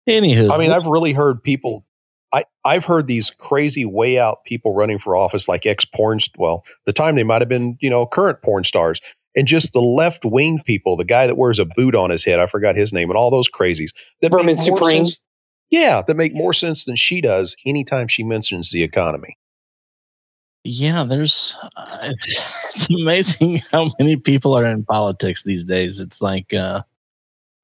Anywho, 0.08 0.52
I 0.52 0.58
mean, 0.58 0.72
I've 0.72 0.86
really 0.86 1.14
heard 1.14 1.42
people. 1.42 1.86
I 2.34 2.46
I've 2.64 2.86
heard 2.86 3.08
these 3.08 3.32
crazy 3.32 3.86
way 3.86 4.20
out 4.20 4.44
people 4.46 4.74
running 4.74 5.00
for 5.00 5.16
office, 5.16 5.48
like 5.48 5.66
ex 5.66 5.86
porn. 5.86 6.20
Well, 6.38 6.64
the 6.86 6.94
time 6.94 7.16
they 7.16 7.24
might 7.24 7.42
have 7.42 7.50
been, 7.50 7.78
you 7.82 7.90
know, 7.90 8.06
current 8.06 8.42
porn 8.42 8.64
stars, 8.64 9.02
and 9.36 9.48
just 9.48 9.74
the 9.74 9.82
left 9.82 10.24
wing 10.26 10.62
people. 10.66 10.96
The 10.96 11.06
guy 11.06 11.28
that 11.28 11.38
wears 11.38 11.60
a 11.60 11.66
boot 11.66 11.96
on 11.96 12.10
his 12.12 12.24
head, 12.24 12.40
I 12.40 12.46
forgot 12.48 12.76
his 12.76 12.94
name, 12.94 13.10
and 13.10 13.18
all 13.18 13.32
those 13.32 13.50
crazies. 13.50 13.92
That 14.22 14.32
make 14.32 14.42
Vermin 14.42 14.58
Supreme. 14.58 15.06
sense- 15.08 15.20
yeah, 15.72 16.04
that 16.04 16.16
make 16.16 16.36
more 16.36 16.54
sense 16.54 16.86
than 16.86 16.96
she 16.96 17.22
does 17.22 17.56
anytime 17.66 18.08
she 18.08 18.24
mentions 18.24 18.70
the 18.70 18.84
economy. 18.84 19.38
Yeah, 20.66 21.04
there's. 21.04 21.56
Uh, 21.78 22.12
it's 22.66 22.90
amazing 22.90 23.62
how 23.72 23.88
many 24.00 24.16
people 24.18 24.56
are 24.56 24.66
in 24.66 24.84
politics 24.84 25.44
these 25.44 25.64
days. 25.64 26.00
It's 26.00 26.22
like 26.22 26.54
uh, 26.54 26.82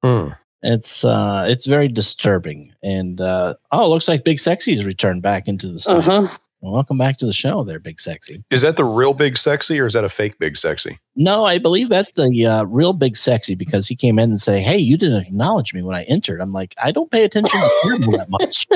Hmm. 0.03 0.29
it's 0.61 1.03
uh, 1.03 1.45
it's 1.47 1.65
very 1.65 1.87
disturbing. 1.87 2.71
And 2.83 3.19
uh, 3.19 3.55
oh, 3.71 3.85
it 3.85 3.89
looks 3.89 4.07
like 4.07 4.23
Big 4.23 4.39
Sexy's 4.39 4.85
returned 4.85 5.21
back 5.23 5.47
into 5.47 5.67
the 5.67 5.79
studio. 5.79 5.99
Uh-huh. 5.99 6.37
Welcome 6.63 6.99
back 6.99 7.17
to 7.17 7.25
the 7.25 7.33
show, 7.33 7.63
there, 7.63 7.79
Big 7.79 7.99
Sexy. 7.99 8.43
Is 8.51 8.61
that 8.61 8.77
the 8.77 8.83
real 8.83 9.15
big 9.15 9.35
sexy, 9.35 9.79
or 9.79 9.87
is 9.87 9.93
that 9.93 10.03
a 10.03 10.09
fake 10.09 10.37
big 10.37 10.57
sexy? 10.57 10.99
No, 11.15 11.43
I 11.43 11.57
believe 11.57 11.89
that's 11.89 12.11
the 12.11 12.45
uh, 12.45 12.65
real 12.65 12.93
Big 12.93 13.17
Sexy 13.17 13.55
because 13.55 13.87
he 13.87 13.95
came 13.95 14.19
in 14.19 14.29
and 14.29 14.39
say, 14.39 14.61
"Hey, 14.61 14.77
you 14.77 14.95
didn't 14.95 15.25
acknowledge 15.25 15.73
me 15.73 15.81
when 15.81 15.95
I 15.95 16.03
entered." 16.03 16.39
I'm 16.39 16.53
like, 16.53 16.75
I 16.81 16.91
don't 16.91 17.09
pay 17.09 17.23
attention 17.23 17.59
to 17.59 17.97
people 17.97 18.11
that 18.13 18.29
much. 18.29 18.67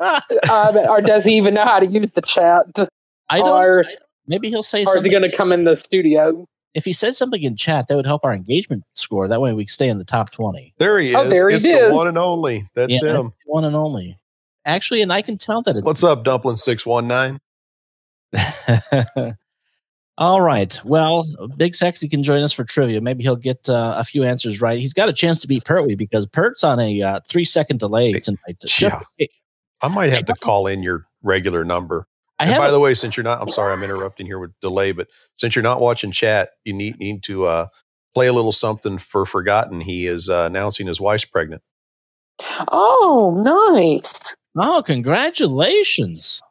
um, 0.50 0.76
or 0.88 1.02
does 1.02 1.26
he 1.26 1.36
even 1.36 1.52
know 1.52 1.64
how 1.64 1.78
to 1.78 1.86
use 1.86 2.12
the 2.12 2.22
chat? 2.22 2.64
I 3.28 3.38
don't. 3.38 3.48
Or, 3.48 3.84
Maybe 4.28 4.48
he'll 4.48 4.62
say 4.64 4.84
or 4.84 4.96
is 4.96 5.04
he 5.04 5.10
going 5.10 5.22
to 5.22 5.34
come 5.34 5.52
in 5.52 5.64
the 5.64 5.76
studio? 5.76 6.46
if 6.76 6.84
he 6.84 6.92
said 6.92 7.16
something 7.16 7.42
in 7.42 7.56
chat, 7.56 7.88
that 7.88 7.96
would 7.96 8.04
help 8.04 8.22
our 8.22 8.34
engagement 8.34 8.84
score. 8.94 9.28
That 9.28 9.40
way, 9.40 9.54
we 9.54 9.66
stay 9.66 9.88
in 9.88 9.96
the 9.98 10.04
top 10.04 10.30
twenty. 10.30 10.74
There 10.78 10.98
he 10.98 11.10
is. 11.10 11.16
Oh, 11.16 11.26
there 11.26 11.48
he 11.48 11.56
it's 11.56 11.64
is. 11.64 11.88
the 11.88 11.94
one 11.94 12.06
and 12.06 12.18
only. 12.18 12.68
That's 12.74 12.92
Yeah, 12.92 13.18
him. 13.18 13.32
one 13.46 13.64
and 13.64 13.74
only. 13.74 14.18
Actually, 14.66 15.00
and 15.00 15.10
I 15.10 15.22
can 15.22 15.38
tell 15.38 15.62
that 15.62 15.74
it's 15.74 15.86
What's 15.86 16.04
up, 16.04 16.22
Dumpling 16.22 16.58
Six 16.58 16.84
One 16.84 17.08
Nine? 17.08 17.40
All 20.18 20.42
right. 20.42 20.78
Well, 20.84 21.24
Big 21.56 21.74
Sexy 21.74 22.08
can 22.08 22.22
join 22.22 22.42
us 22.42 22.52
for 22.52 22.64
trivia. 22.64 23.00
Maybe 23.00 23.22
he'll 23.22 23.36
get 23.36 23.68
uh, 23.70 23.94
a 23.96 24.04
few 24.04 24.24
answers 24.24 24.60
right. 24.60 24.78
He's 24.78 24.92
got 24.94 25.08
a 25.08 25.12
chance 25.14 25.40
to 25.42 25.48
beat 25.48 25.64
Pertwee 25.64 25.94
because 25.94 26.26
Pert's 26.26 26.62
on 26.62 26.78
a 26.78 27.00
uh, 27.02 27.20
three 27.28 27.44
second 27.44 27.78
delay 27.78 28.12
tonight. 28.14 28.62
Yeah. 28.80 29.00
I 29.80 29.88
might 29.88 30.12
have 30.12 30.26
to 30.26 30.34
call 30.42 30.66
in 30.66 30.82
your 30.82 31.06
regular 31.22 31.64
number. 31.64 32.06
I 32.38 32.46
And 32.46 32.56
by 32.58 32.68
a- 32.68 32.70
the 32.72 32.80
way, 32.80 32.94
since 32.94 33.16
you're 33.16 33.24
not, 33.24 33.40
I'm 33.40 33.48
sorry, 33.48 33.72
I'm 33.72 33.82
interrupting 33.82 34.26
here 34.26 34.38
with 34.38 34.52
delay, 34.60 34.92
but 34.92 35.08
since 35.36 35.56
you're 35.56 35.62
not 35.62 35.80
watching 35.80 36.12
chat, 36.12 36.50
you 36.64 36.72
need 36.74 36.98
need 36.98 37.22
to 37.24 37.44
uh, 37.44 37.66
play 38.14 38.26
a 38.26 38.32
little 38.32 38.52
something 38.52 38.98
for 38.98 39.24
Forgotten. 39.26 39.80
He 39.80 40.06
is 40.06 40.28
uh, 40.28 40.44
announcing 40.46 40.86
his 40.86 41.00
wife's 41.00 41.24
pregnant. 41.24 41.62
Oh, 42.70 43.34
nice. 43.72 44.34
Oh, 44.58 44.82
congratulations. 44.84 46.42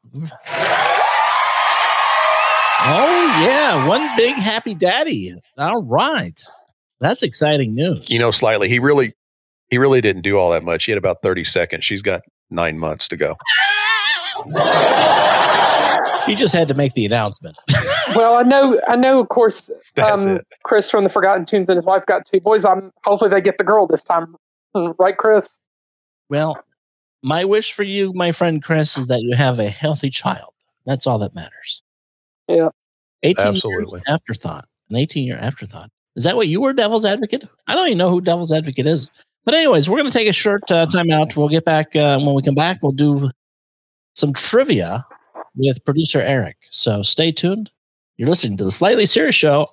Oh, 2.88 3.40
yeah. 3.44 3.88
One 3.88 4.08
big 4.18 4.36
happy 4.36 4.74
daddy. 4.76 5.34
All 5.58 5.82
right. 5.84 6.40
That's 7.00 7.24
exciting 7.24 7.74
news. 7.76 8.06
You 8.10 8.20
know, 8.20 8.32
slightly. 8.32 8.70
He 8.70 8.80
really, 8.80 9.14
he 9.70 9.78
really 9.78 10.02
didn't 10.02 10.22
do 10.24 10.38
all 10.38 10.52
that 10.52 10.64
much. 10.64 10.86
He 10.86 10.92
had 10.92 10.98
about 10.98 11.22
thirty 11.24 11.44
seconds. 11.44 11.84
She's 11.86 12.02
got 12.02 12.22
nine 12.50 12.78
months 12.80 13.08
to 13.10 13.18
go. 13.18 13.36
he 16.26 16.36
just 16.36 16.54
had 16.54 16.68
to 16.68 16.74
make 16.74 16.94
the 16.94 17.06
announcement. 17.06 17.58
Well, 18.16 18.40
I 18.40 18.44
know, 18.44 18.80
I 18.88 18.96
know. 18.96 19.20
Of 19.20 19.30
course, 19.30 19.72
um. 19.98 20.40
Chris 20.64 20.90
from 20.90 21.04
the 21.04 21.10
Forgotten 21.10 21.46
Tunes 21.46 21.70
and 21.70 21.76
his 21.76 21.86
wife 21.86 22.06
got 22.06 22.26
two 22.26 22.40
boys. 22.40 22.66
I'm 22.66 22.92
hopefully 23.04 23.30
they 23.30 23.42
get 23.42 23.58
the 23.58 23.64
girl 23.64 23.88
this 23.88 24.04
time, 24.04 24.36
right, 25.00 25.18
Chris? 25.18 25.60
Well, 26.30 26.64
my 27.24 27.46
wish 27.46 27.74
for 27.74 27.84
you, 27.84 28.14
my 28.14 28.32
friend 28.32 28.64
Chris, 28.64 28.98
is 28.98 29.08
that 29.08 29.22
you 29.22 29.36
have 29.36 29.60
a 29.60 29.70
healthy 29.70 30.10
child. 30.10 30.54
That's 30.86 31.08
all 31.08 31.18
that 31.20 31.34
matters. 31.36 31.82
Yeah. 32.48 32.70
18 33.24 33.48
Absolutely. 33.48 34.00
years 34.00 34.04
afterthought. 34.08 34.66
An 34.90 34.98
18 34.98 35.26
year 35.26 35.38
afterthought. 35.38 35.90
Is 36.16 36.24
that 36.24 36.36
what 36.36 36.48
you 36.48 36.62
were, 36.62 36.74
Devil's 36.74 37.06
Advocate? 37.06 37.44
I 37.68 37.76
don't 37.76 37.88
even 37.88 37.98
know 37.98 38.10
who 38.10 38.22
Devil's 38.22 38.52
Advocate 38.52 38.88
is. 38.88 39.10
But, 39.44 39.54
anyways, 39.54 39.90
we're 39.90 39.98
going 39.98 40.12
to 40.12 40.18
take 40.18 40.28
a 40.28 40.34
short 40.34 40.70
uh, 40.72 40.86
time 40.86 41.12
out. 41.12 41.36
We'll 41.36 41.50
get 41.50 41.66
back. 41.66 41.96
Uh, 41.96 42.20
when 42.20 42.34
we 42.36 42.42
come 42.42 42.56
back, 42.56 42.80
we'll 42.82 42.92
do 42.92 43.30
some 44.16 44.34
trivia 44.34 45.06
with 45.56 45.84
producer 45.86 46.22
Eric. 46.22 46.58
So 46.70 47.01
stay 47.03 47.32
tuned. 47.32 47.72
You're 48.18 48.30
listening 48.30 48.58
to 48.58 48.64
the 48.64 48.72
Slightly 48.72 49.06
Serious 49.06 49.36
Show 49.36 49.70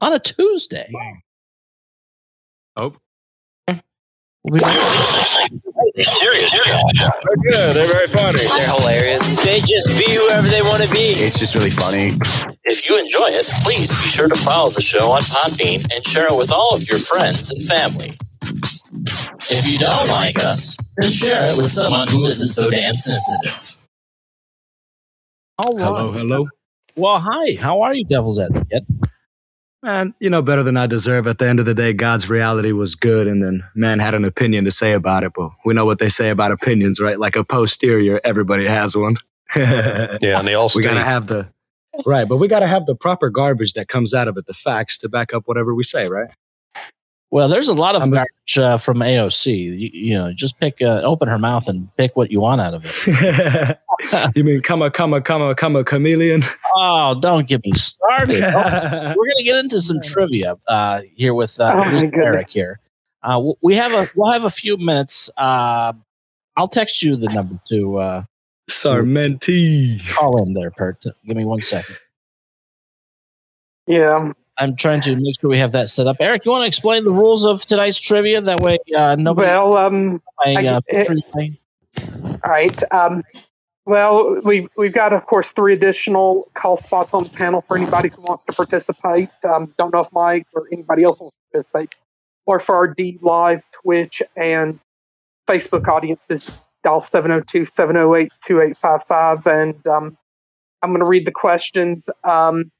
on 0.00 0.12
a 0.12 0.18
Tuesday. 0.18 0.90
Oh. 2.76 2.94
We'll 4.44 4.54
be 4.54 4.60
back. 4.60 4.78
Serious. 6.06 6.50
They're 6.50 7.36
good. 7.42 7.76
They're 7.76 7.86
very 7.88 8.06
funny. 8.06 8.38
They're 8.38 8.68
hilarious. 8.78 9.44
They 9.44 9.60
just 9.60 9.88
be 9.98 10.14
whoever 10.14 10.48
they 10.48 10.62
want 10.62 10.82
to 10.82 10.88
be. 10.90 11.18
It's 11.18 11.38
just 11.38 11.54
really 11.54 11.70
funny. 11.70 12.12
If 12.64 12.88
you 12.88 12.98
enjoy 12.98 13.28
it, 13.28 13.46
please 13.62 13.90
be 13.90 14.08
sure 14.08 14.28
to 14.28 14.36
follow 14.36 14.70
the 14.70 14.80
show 14.80 15.10
on 15.10 15.22
Podbean 15.22 15.92
and 15.94 16.06
share 16.06 16.28
it 16.28 16.36
with 16.36 16.52
all 16.52 16.74
of 16.74 16.88
your 16.88 16.98
friends 16.98 17.50
and 17.50 17.62
family. 17.64 18.12
If 19.50 19.68
you 19.68 19.76
don't 19.76 20.08
like 20.08 20.38
us, 20.38 20.76
then 20.98 21.10
share 21.10 21.50
it 21.50 21.56
with 21.56 21.66
someone 21.66 22.06
who 22.08 22.24
isn't 22.24 22.48
so 22.48 22.70
damn 22.70 22.94
sensitive. 22.94 23.77
All 25.58 25.74
right. 25.74 25.84
Hello, 25.84 26.12
hello. 26.12 26.48
Well, 26.94 27.18
hi. 27.18 27.56
How 27.60 27.82
are 27.82 27.94
you, 27.94 28.04
Devil's 28.04 28.38
Advocate? 28.38 28.84
Man, 29.82 30.14
you 30.20 30.30
know 30.30 30.40
better 30.42 30.62
than 30.62 30.76
I 30.76 30.86
deserve. 30.86 31.26
At 31.26 31.38
the 31.38 31.48
end 31.48 31.58
of 31.58 31.66
the 31.66 31.74
day, 31.74 31.92
God's 31.92 32.30
reality 32.30 32.70
was 32.72 32.94
good, 32.94 33.26
and 33.26 33.42
then 33.42 33.64
man 33.74 33.98
had 33.98 34.14
an 34.14 34.24
opinion 34.24 34.64
to 34.66 34.70
say 34.70 34.92
about 34.92 35.24
it. 35.24 35.32
But 35.34 35.50
we 35.64 35.74
know 35.74 35.84
what 35.84 35.98
they 35.98 36.08
say 36.08 36.30
about 36.30 36.52
opinions, 36.52 37.00
right? 37.00 37.18
Like 37.18 37.36
a 37.36 37.44
posterior, 37.44 38.20
everybody 38.24 38.66
has 38.66 38.96
one. 38.96 39.16
Yeah, 39.56 40.38
and 40.38 40.46
they 40.46 40.54
all 40.54 40.70
we 40.74 40.82
gotta 40.82 41.02
have 41.02 41.26
the 41.26 41.50
right, 42.04 42.28
but 42.28 42.36
we 42.36 42.48
gotta 42.48 42.66
have 42.66 42.86
the 42.86 42.94
proper 42.94 43.30
garbage 43.30 43.72
that 43.72 43.88
comes 43.88 44.12
out 44.12 44.28
of 44.28 44.36
it, 44.36 44.46
the 44.46 44.52
facts 44.54 44.98
to 44.98 45.08
back 45.08 45.32
up 45.32 45.44
whatever 45.46 45.74
we 45.74 45.84
say, 45.84 46.06
right? 46.06 46.28
Well, 47.30 47.48
there's 47.48 47.68
a 47.68 47.74
lot 47.74 47.94
of 47.94 48.00
I'm 48.02 48.10
garbage 48.10 48.56
uh, 48.58 48.78
from 48.78 49.00
AOC. 49.00 49.54
You, 49.54 49.90
you 49.92 50.14
know, 50.14 50.32
just 50.32 50.58
pick, 50.58 50.80
uh, 50.80 51.02
open 51.04 51.28
her 51.28 51.38
mouth 51.38 51.68
and 51.68 51.94
pick 51.96 52.16
what 52.16 52.30
you 52.30 52.40
want 52.40 52.62
out 52.62 52.72
of 52.72 52.84
it. 52.86 53.78
you 54.34 54.44
mean 54.44 54.62
come 54.62 54.80
a 54.80 54.90
come 54.90 55.12
a 55.12 55.20
come 55.20 55.42
a 55.42 55.54
come 55.54 55.76
a 55.76 55.84
chameleon? 55.84 56.40
Oh, 56.74 57.18
don't 57.20 57.46
get 57.46 57.62
me 57.64 57.72
started. 57.72 58.42
Oh, 58.54 59.14
We're 59.16 59.28
gonna 59.28 59.44
get 59.44 59.56
into 59.56 59.80
some 59.80 60.00
trivia 60.02 60.56
uh, 60.68 61.02
here 61.14 61.34
with 61.34 61.60
uh, 61.60 61.72
Oh, 61.76 62.10
Eric 62.14 62.48
here. 62.48 62.80
Uh, 63.22 63.52
we 63.62 63.74
have 63.74 63.92
a 63.92 64.08
we'll 64.16 64.32
have 64.32 64.44
a 64.44 64.50
few 64.50 64.78
minutes. 64.78 65.28
Uh, 65.36 65.92
I'll 66.56 66.68
text 66.68 67.02
you 67.02 67.14
the 67.16 67.28
number 67.28 67.60
to 67.68 67.96
uh, 67.98 68.22
Sarmenti. 68.70 70.00
call 70.14 70.42
in 70.42 70.54
there, 70.54 70.70
Pert. 70.70 71.04
Give 71.26 71.36
me 71.36 71.44
one 71.44 71.60
second. 71.60 71.96
Yeah. 73.86 74.32
I'm 74.58 74.76
trying 74.76 75.00
to 75.02 75.16
make 75.16 75.40
sure 75.40 75.50
we 75.50 75.58
have 75.58 75.72
that 75.72 75.88
set 75.88 76.06
up. 76.06 76.16
Eric, 76.20 76.44
you 76.44 76.50
want 76.50 76.62
to 76.62 76.66
explain 76.66 77.04
the 77.04 77.10
rules 77.12 77.44
of 77.46 77.64
tonight's 77.64 77.98
trivia? 78.00 78.40
That 78.40 78.60
way, 78.60 78.78
uh, 78.96 79.16
nobody. 79.18 79.46
Well, 79.46 79.76
um, 79.76 80.22
my, 80.44 80.54
I- 80.60 80.66
uh, 80.66 80.80
it- 80.88 81.24
playing. 81.32 81.58
all 81.98 82.38
right. 82.50 82.82
Um, 82.92 83.22
well, 83.86 84.40
we've 84.44 84.68
we've 84.76 84.92
got, 84.92 85.12
of 85.14 85.24
course, 85.26 85.50
three 85.50 85.72
additional 85.72 86.50
call 86.54 86.76
spots 86.76 87.14
on 87.14 87.24
the 87.24 87.30
panel 87.30 87.62
for 87.62 87.76
anybody 87.76 88.10
who 88.10 88.20
wants 88.20 88.44
to 88.44 88.52
participate. 88.52 89.30
Um, 89.48 89.72
don't 89.78 89.94
know 89.94 90.00
if 90.00 90.12
Mike 90.12 90.46
or 90.52 90.66
anybody 90.70 91.04
else 91.04 91.20
wants 91.20 91.36
to 91.36 91.42
participate, 91.52 91.94
or 92.44 92.60
for 92.60 92.74
our 92.76 92.86
D 92.88 93.18
Live, 93.22 93.62
Twitch, 93.82 94.22
and 94.36 94.78
Facebook 95.48 95.88
audiences. 95.88 96.50
Dial 96.84 97.00
702 97.00 97.64
708 97.64 98.30
2855. 98.46 99.46
And 99.46 99.86
um, 99.86 100.18
I'm 100.82 100.90
going 100.90 101.00
to 101.00 101.06
read 101.06 101.26
the 101.26 101.32
questions, 101.32 102.08
um, 102.24 102.70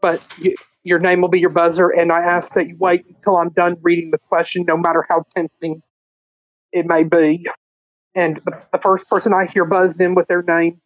but 0.00 0.24
you, 0.38 0.54
your 0.84 0.98
name 0.98 1.22
will 1.22 1.28
be 1.28 1.40
your 1.40 1.50
buzzer. 1.50 1.88
And 1.88 2.12
I 2.12 2.20
ask 2.20 2.54
that 2.54 2.68
you 2.68 2.76
wait 2.78 3.04
until 3.08 3.36
I'm 3.38 3.48
done 3.50 3.76
reading 3.82 4.10
the 4.10 4.18
question, 4.18 4.64
no 4.68 4.76
matter 4.76 5.04
how 5.08 5.24
tempting 5.30 5.82
it 6.72 6.86
may 6.86 7.04
be. 7.04 7.46
And 8.14 8.40
the, 8.44 8.62
the 8.72 8.78
first 8.78 9.08
person 9.08 9.32
I 9.32 9.46
hear 9.46 9.64
buzz 9.64 9.98
in 9.98 10.14
with 10.14 10.28
their 10.28 10.42
name 10.42 10.80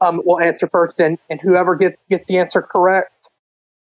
um, 0.00 0.22
will 0.24 0.40
answer 0.40 0.66
first. 0.66 1.00
And, 1.00 1.18
and 1.28 1.40
whoever 1.40 1.74
get, 1.74 1.98
gets 2.08 2.28
the 2.28 2.38
answer 2.38 2.62
correct, 2.62 3.28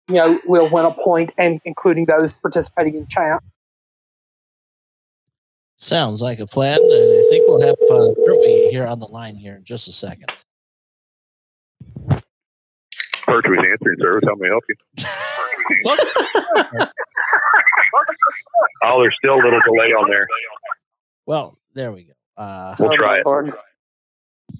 you 0.09 0.15
know, 0.15 0.41
will 0.47 0.71
win 0.71 0.87
a 0.87 0.93
point, 0.93 1.35
and 1.37 1.61
including 1.65 2.07
those 2.07 2.33
participating 2.33 2.95
in 2.95 3.07
chat. 3.07 3.43
Sounds 5.77 6.23
like 6.23 6.39
a 6.39 6.47
plan. 6.47 6.77
And 6.77 6.93
I 6.93 7.27
think 7.29 7.49
we'll 7.49 7.63
have 7.63 7.77
uh, 7.91 8.15
Kirby 8.27 8.69
here 8.71 8.87
on 8.87 8.99
the 8.99 9.09
line 9.09 9.35
here 9.35 9.57
in 9.57 9.65
just 9.65 9.89
a 9.89 9.93
second. 9.93 10.31
Pertwee's 13.31 13.59
answering 13.71 13.97
service. 14.01 14.25
How 14.27 14.35
may 14.37 14.47
I 14.47 14.51
help 14.51 14.65
you? 14.69 14.77
Oh, 18.85 19.01
there's 19.01 19.15
still 19.19 19.35
a 19.35 19.43
little 19.43 19.61
delay 19.67 19.93
on 19.93 20.11
there. 20.11 20.27
well, 21.27 21.59
there 21.75 21.93
we 21.93 22.05
go. 22.05 22.13
Uh, 22.37 22.75
We'll 22.79 22.97
try 22.97 23.19
it. 23.19 23.27
Lord. 23.27 23.53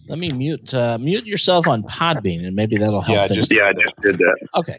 let 0.09 0.19
me 0.19 0.31
mute 0.31 0.75
uh, 0.75 0.99
mute 1.01 1.25
yourself 1.27 1.67
on 1.67 1.83
Podbean, 1.85 2.47
and 2.47 2.55
maybe 2.55 2.77
that'll 2.77 3.01
help. 3.01 3.17
Yeah, 3.17 3.27
things. 3.29 3.49
just- 3.49 3.55
Yeah, 3.55 3.67
I 3.69 3.73
just 3.73 3.97
did 4.01 4.19
that. 4.19 4.37
okay. 4.57 4.79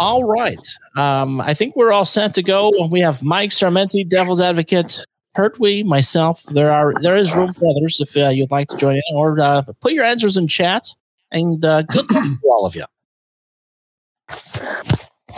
All 0.00 0.24
right. 0.24 0.66
Um, 0.96 1.40
I 1.40 1.54
think 1.54 1.76
we're 1.76 1.92
all 1.92 2.04
set 2.04 2.34
to 2.34 2.42
go. 2.42 2.72
We 2.90 2.98
have 3.00 3.22
Mike 3.22 3.50
Sarmenti, 3.50 4.08
Devil's 4.08 4.40
Advocate, 4.40 5.04
Pertwee, 5.34 5.84
myself. 5.84 6.42
There 6.44 6.72
are 6.72 6.92
there 7.02 7.14
is 7.14 7.34
room 7.36 7.52
for 7.52 7.70
others 7.70 8.00
if 8.00 8.16
uh, 8.16 8.30
you'd 8.30 8.50
like 8.50 8.66
to 8.68 8.76
join 8.76 8.94
in, 8.96 9.02
or 9.14 9.38
uh, 9.40 9.62
put 9.80 9.92
your 9.92 10.04
answers 10.04 10.36
in 10.36 10.48
chat. 10.48 10.88
And 11.30 11.64
uh, 11.64 11.82
good 11.82 12.10
luck 12.10 12.24
to 12.24 12.38
all 12.48 12.66
of 12.66 12.74
you. 12.74 12.84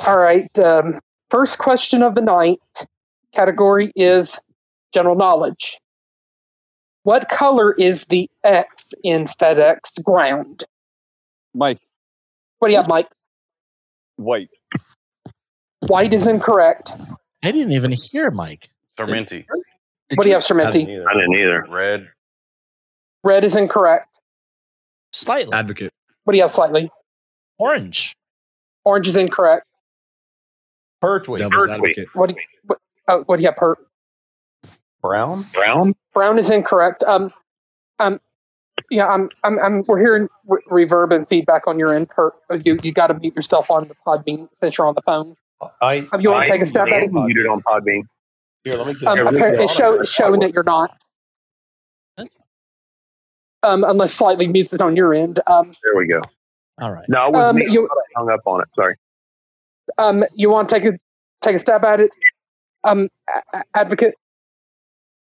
All 0.07 0.17
right. 0.17 0.57
Um, 0.59 1.01
first 1.29 1.59
question 1.59 2.03
of 2.03 2.15
the 2.15 2.21
night 2.21 2.59
category 3.33 3.93
is 3.97 4.39
general 4.93 5.17
knowledge. 5.17 5.79
What 7.03 7.29
color 7.29 7.73
is 7.75 8.05
the 8.07 8.29
X 8.45 8.93
in 9.03 9.27
FedEx 9.27 10.03
ground? 10.05 10.65
Mike, 11.55 11.79
What 12.59 12.69
do 12.69 12.73
you 12.73 12.79
have, 12.79 12.89
Mike? 12.89 13.09
White. 14.17 14.51
White 15.87 16.13
is 16.13 16.27
incorrect. 16.27 16.93
I 17.43 17.51
didn't 17.53 17.73
even 17.73 17.91
hear 17.93 18.31
Mike. 18.31 18.69
Sormenti. 18.99 19.47
Did 20.09 20.19
What 20.19 20.25
do 20.25 20.29
you 20.29 20.35
have, 20.35 20.45
I 20.45 20.47
Sermenti? 20.47 20.83
I 20.83 21.15
didn't 21.15 21.35
either. 21.35 21.67
Red. 21.71 22.09
Red 23.25 23.45
is 23.45 23.57
incorrect. 23.57 24.20
Slightly 25.13 25.53
Advocate. 25.53 25.93
What 26.25 26.33
do 26.33 26.39
you 26.39 26.43
have, 26.43 26.51
slightly? 26.51 26.91
orange. 27.59 28.15
Orange 28.85 29.09
is 29.09 29.17
incorrect. 29.17 29.67
Pertwee. 31.01 31.39
Devil's 31.39 31.67
Pertwee. 31.67 31.75
advocate. 31.75 32.09
What 32.15 32.31
do 32.31 32.37
you, 32.37 32.43
what, 32.65 32.79
oh, 33.09 33.23
what 33.27 33.37
do 33.37 33.43
you 33.43 33.49
have, 33.49 33.57
Pert? 33.57 33.79
Brown. 35.03 35.47
Brown? 35.53 35.95
Brown 36.15 36.39
is 36.39 36.51
incorrect. 36.51 37.03
Um, 37.03 37.33
um, 37.99 38.21
yeah, 38.91 39.09
I'm, 39.09 39.29
I'm, 39.45 39.59
I'm 39.59 39.85
we're 39.87 39.99
hearing 39.99 40.29
re- 40.47 40.63
reverb 40.71 41.15
and 41.15 41.29
feedback 41.29 41.67
on 41.67 41.79
your 41.79 41.95
end. 41.95 42.09
Pert, 42.09 42.35
you, 42.65 42.79
you 42.83 42.93
got 42.93 43.09
to 43.09 43.15
mute 43.15 43.35
yourself 43.37 43.71
on 43.71 43.89
the 43.89 43.95
Podbean 44.07 44.49
since 44.55 44.79
you're 44.79 44.87
on 44.87 44.95
the 44.95 45.03
phone. 45.03 45.35
I. 45.83 46.07
Um, 46.13 46.21
you 46.21 46.31
want 46.31 46.43
I 46.43 46.47
to 46.47 46.53
take 46.53 46.63
a 46.63 46.67
stab 46.67 46.89
at 46.89 47.03
it? 47.03 47.13
muted 47.13 47.47
on 47.47 47.63
Podbean. 47.63 48.03
Here, 48.65 48.75
let 48.75 48.87
me 48.87 48.95
get. 48.95 49.07
Um, 49.07 49.17
here, 49.17 49.25
let 49.25 49.35
me 49.35 49.41
appar- 49.41 49.53
get 49.53 49.61
it's, 49.63 49.73
on 49.73 49.77
show, 49.77 50.01
it's 50.01 50.13
showing 50.13 50.41
that 50.41 50.55
you're 50.55 50.65
not. 50.65 50.97
That's 53.63 53.73
Um, 53.75 53.85
unless 53.85 54.13
slightly 54.15 54.47
mutes 54.47 54.73
it 54.73 54.81
on 54.81 54.97
your 54.97 55.13
end. 55.15 55.41
Um, 55.47 55.75
There 55.83 55.97
we 55.97 56.07
go. 56.07 56.21
All 56.81 56.93
right. 56.93 57.05
No, 57.09 57.27
it 57.27 57.33
was 57.33 57.51
Um, 57.51 57.57
me. 57.57 57.67
you- 57.71 57.87
I 57.91 58.19
hung 58.19 58.31
up 58.31 58.41
on 58.47 58.63
it. 58.63 58.69
Sorry. 58.75 58.97
um, 59.99 60.23
you 60.35 60.49
want 60.49 60.69
to 60.69 60.79
take 60.81 60.85
a 60.95 60.97
take 61.41 61.57
a 61.57 61.59
stab 61.59 61.85
at 61.85 62.01
it? 62.01 62.11
Um, 62.85 63.09
a- 63.29 63.59
a- 63.59 63.65
advocate 63.75 64.15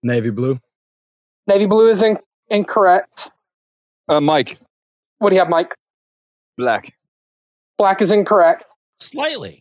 Navy 0.03 0.31
blue. 0.31 0.59
navy 1.47 1.67
blue 1.67 1.91
is 1.91 2.03
in, 2.03 2.19
incorrect. 2.49 3.31
Uh, 4.09 4.21
Mike, 4.23 4.59
What 5.19 5.29
do 5.31 5.35
you 5.35 5.41
have, 5.41 5.51
Mike? 5.51 5.75
black. 6.57 6.95
Black 7.79 8.01
is 8.01 8.11
incorrect. 8.11 8.75
Slightly. 9.01 9.61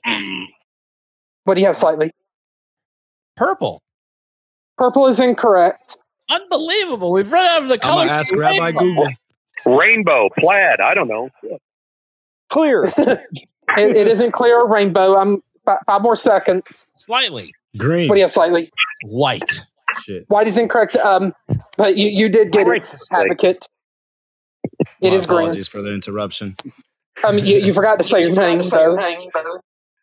What 1.44 1.56
do 1.56 1.62
you 1.62 1.68
have 1.68 1.76
slightly? 1.76 2.12
Purple. 3.36 3.82
Purple 4.78 5.08
is 5.08 5.20
incorrect. 5.20 5.98
Unbelievable. 6.30 7.12
We've 7.12 7.32
run 7.32 7.46
out 7.46 7.62
of 7.64 7.68
the 7.68 7.74
I'm 7.76 7.80
color. 7.80 8.06
ask 8.06 8.34
Rabbi 8.36 8.72
Google. 8.72 9.08
Rainbow, 9.66 10.30
plaid. 10.40 10.80
I 10.80 10.94
don't 10.94 11.08
know. 11.08 11.30
Clear. 12.50 12.86
It, 13.78 13.96
it 13.96 14.08
isn't 14.08 14.34
clear 14.34 14.60
or 14.60 14.68
rainbow. 14.68 15.16
I'm 15.18 15.42
fi- 15.66 15.80
five 15.88 16.02
more 16.02 16.18
seconds. 16.18 16.88
Slightly. 16.98 17.54
Green. 17.78 18.08
What 18.10 18.16
do 18.16 18.20
you 18.20 18.26
have 18.26 18.32
slightly? 18.32 18.70
White. 19.06 19.66
Shit. 20.02 20.26
White 20.30 20.48
is 20.48 20.58
incorrect. 20.58 20.96
Um, 20.98 21.34
but 21.78 21.96
you, 21.96 22.10
you 22.10 22.28
did 22.30 22.52
get 22.52 22.68
it, 22.68 22.72
Racist. 22.72 23.08
advocate. 23.12 23.66
It 25.02 25.10
My 25.10 25.10
is 25.12 25.26
green. 25.26 25.40
Apologies 25.40 25.70
for 25.70 25.82
the 25.82 25.92
interruption. 25.94 26.56
Um, 27.26 27.38
you, 27.40 27.56
you 27.58 27.74
forgot 27.74 27.98
to 28.00 28.04
say 28.04 28.22
your 28.22 28.34
name, 28.36 28.62
So. 28.62 28.96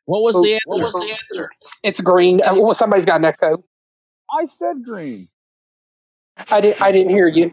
What 0.06 0.22
was 0.22 0.34
the 0.42 0.54
answer? 0.54 0.62
What 0.66 0.80
was 0.80 0.94
the 0.94 1.12
answer? 1.36 1.48
It's 1.84 2.00
green. 2.00 2.40
Uh, 2.42 2.54
well, 2.56 2.74
somebody's 2.74 3.04
got 3.04 3.20
an 3.20 3.26
echo. 3.26 3.62
I 4.32 4.46
said 4.46 4.82
green. 4.84 5.28
I 6.50 6.60
didn't. 6.60 6.82
I 6.82 6.92
didn't 6.92 7.10
hear 7.10 7.28
you. 7.28 7.52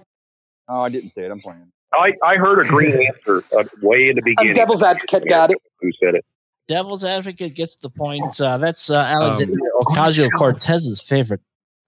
Oh, 0.67 0.81
I 0.81 0.89
didn't 0.89 1.11
say 1.11 1.23
it. 1.23 1.31
I'm 1.31 1.39
playing. 1.39 1.71
I, 1.93 2.13
I 2.23 2.35
heard 2.35 2.59
a 2.59 2.67
green 2.67 3.01
answer 3.07 3.43
uh, 3.57 3.63
way 3.81 4.09
in 4.09 4.15
the 4.15 4.21
Um, 4.21 4.25
beginning. 4.25 4.53
Devil's 4.53 4.83
advocate 4.83 5.27
got 5.27 5.51
it. 5.51 5.57
Who 5.79 5.91
said 6.03 6.15
it? 6.15 6.25
Devil's 6.67 7.03
Advocate 7.05 7.53
gets 7.55 7.77
the 7.77 7.89
point. 7.89 8.41
Uh, 8.41 8.57
that's 8.57 8.89
uh, 8.89 8.97
Alexander 8.97 9.57
Ocasio 9.81 10.29
Cortez's 10.37 10.99
favorite 10.99 11.39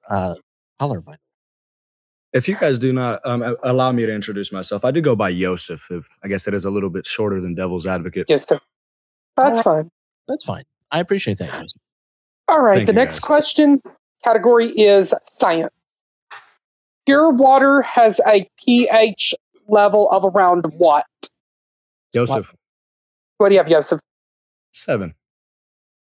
uh, 0.09 0.35
color. 0.79 1.01
By 1.01 1.15
If 2.31 2.47
you 2.47 2.55
guys 2.55 2.79
do 2.79 2.93
not 2.93 3.19
um, 3.25 3.57
allow 3.63 3.91
me 3.91 4.05
to 4.05 4.13
introduce 4.13 4.53
myself, 4.53 4.85
I 4.85 4.91
do 4.91 5.01
go 5.01 5.17
by 5.17 5.29
Yosef. 5.29 5.91
If 5.91 6.07
I 6.23 6.29
guess 6.29 6.47
it 6.47 6.53
is 6.53 6.63
a 6.63 6.71
little 6.71 6.89
bit 6.89 7.05
shorter 7.05 7.41
than 7.41 7.55
Devil's 7.55 7.85
Advocate. 7.85 8.27
Yes, 8.29 8.47
sir. 8.47 8.59
That's 9.35 9.61
fine. 9.61 9.91
That's 10.29 10.45
fine. 10.45 10.63
I 10.91 10.99
appreciate 11.01 11.37
that. 11.39 11.51
Joseph. 11.51 11.81
All 12.47 12.61
right. 12.61 12.75
Thank 12.75 12.87
the 12.87 12.93
next 12.93 13.19
guys. 13.19 13.25
question 13.25 13.81
category 14.23 14.69
is 14.79 15.13
science. 15.23 15.73
Pure 17.09 17.31
water 17.31 17.81
has 17.81 18.21
a 18.27 18.47
pH 18.63 19.33
level 19.67 20.07
of 20.11 20.23
around 20.23 20.65
what? 20.77 21.07
Yosef, 22.13 22.53
What 23.39 23.49
do 23.49 23.55
you 23.55 23.59
have, 23.59 23.67
Joseph? 23.67 23.99
seven. 24.73 25.15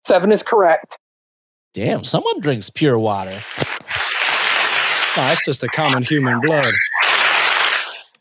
Seven 0.02 0.30
is 0.30 0.42
correct. 0.42 0.98
Damn, 1.72 2.04
someone 2.04 2.40
drinks 2.40 2.68
pure 2.68 2.98
water. 2.98 3.30
No, 3.30 3.38
that's 5.16 5.42
just 5.46 5.62
a 5.62 5.68
common 5.68 6.02
human 6.04 6.42
blood. 6.42 6.66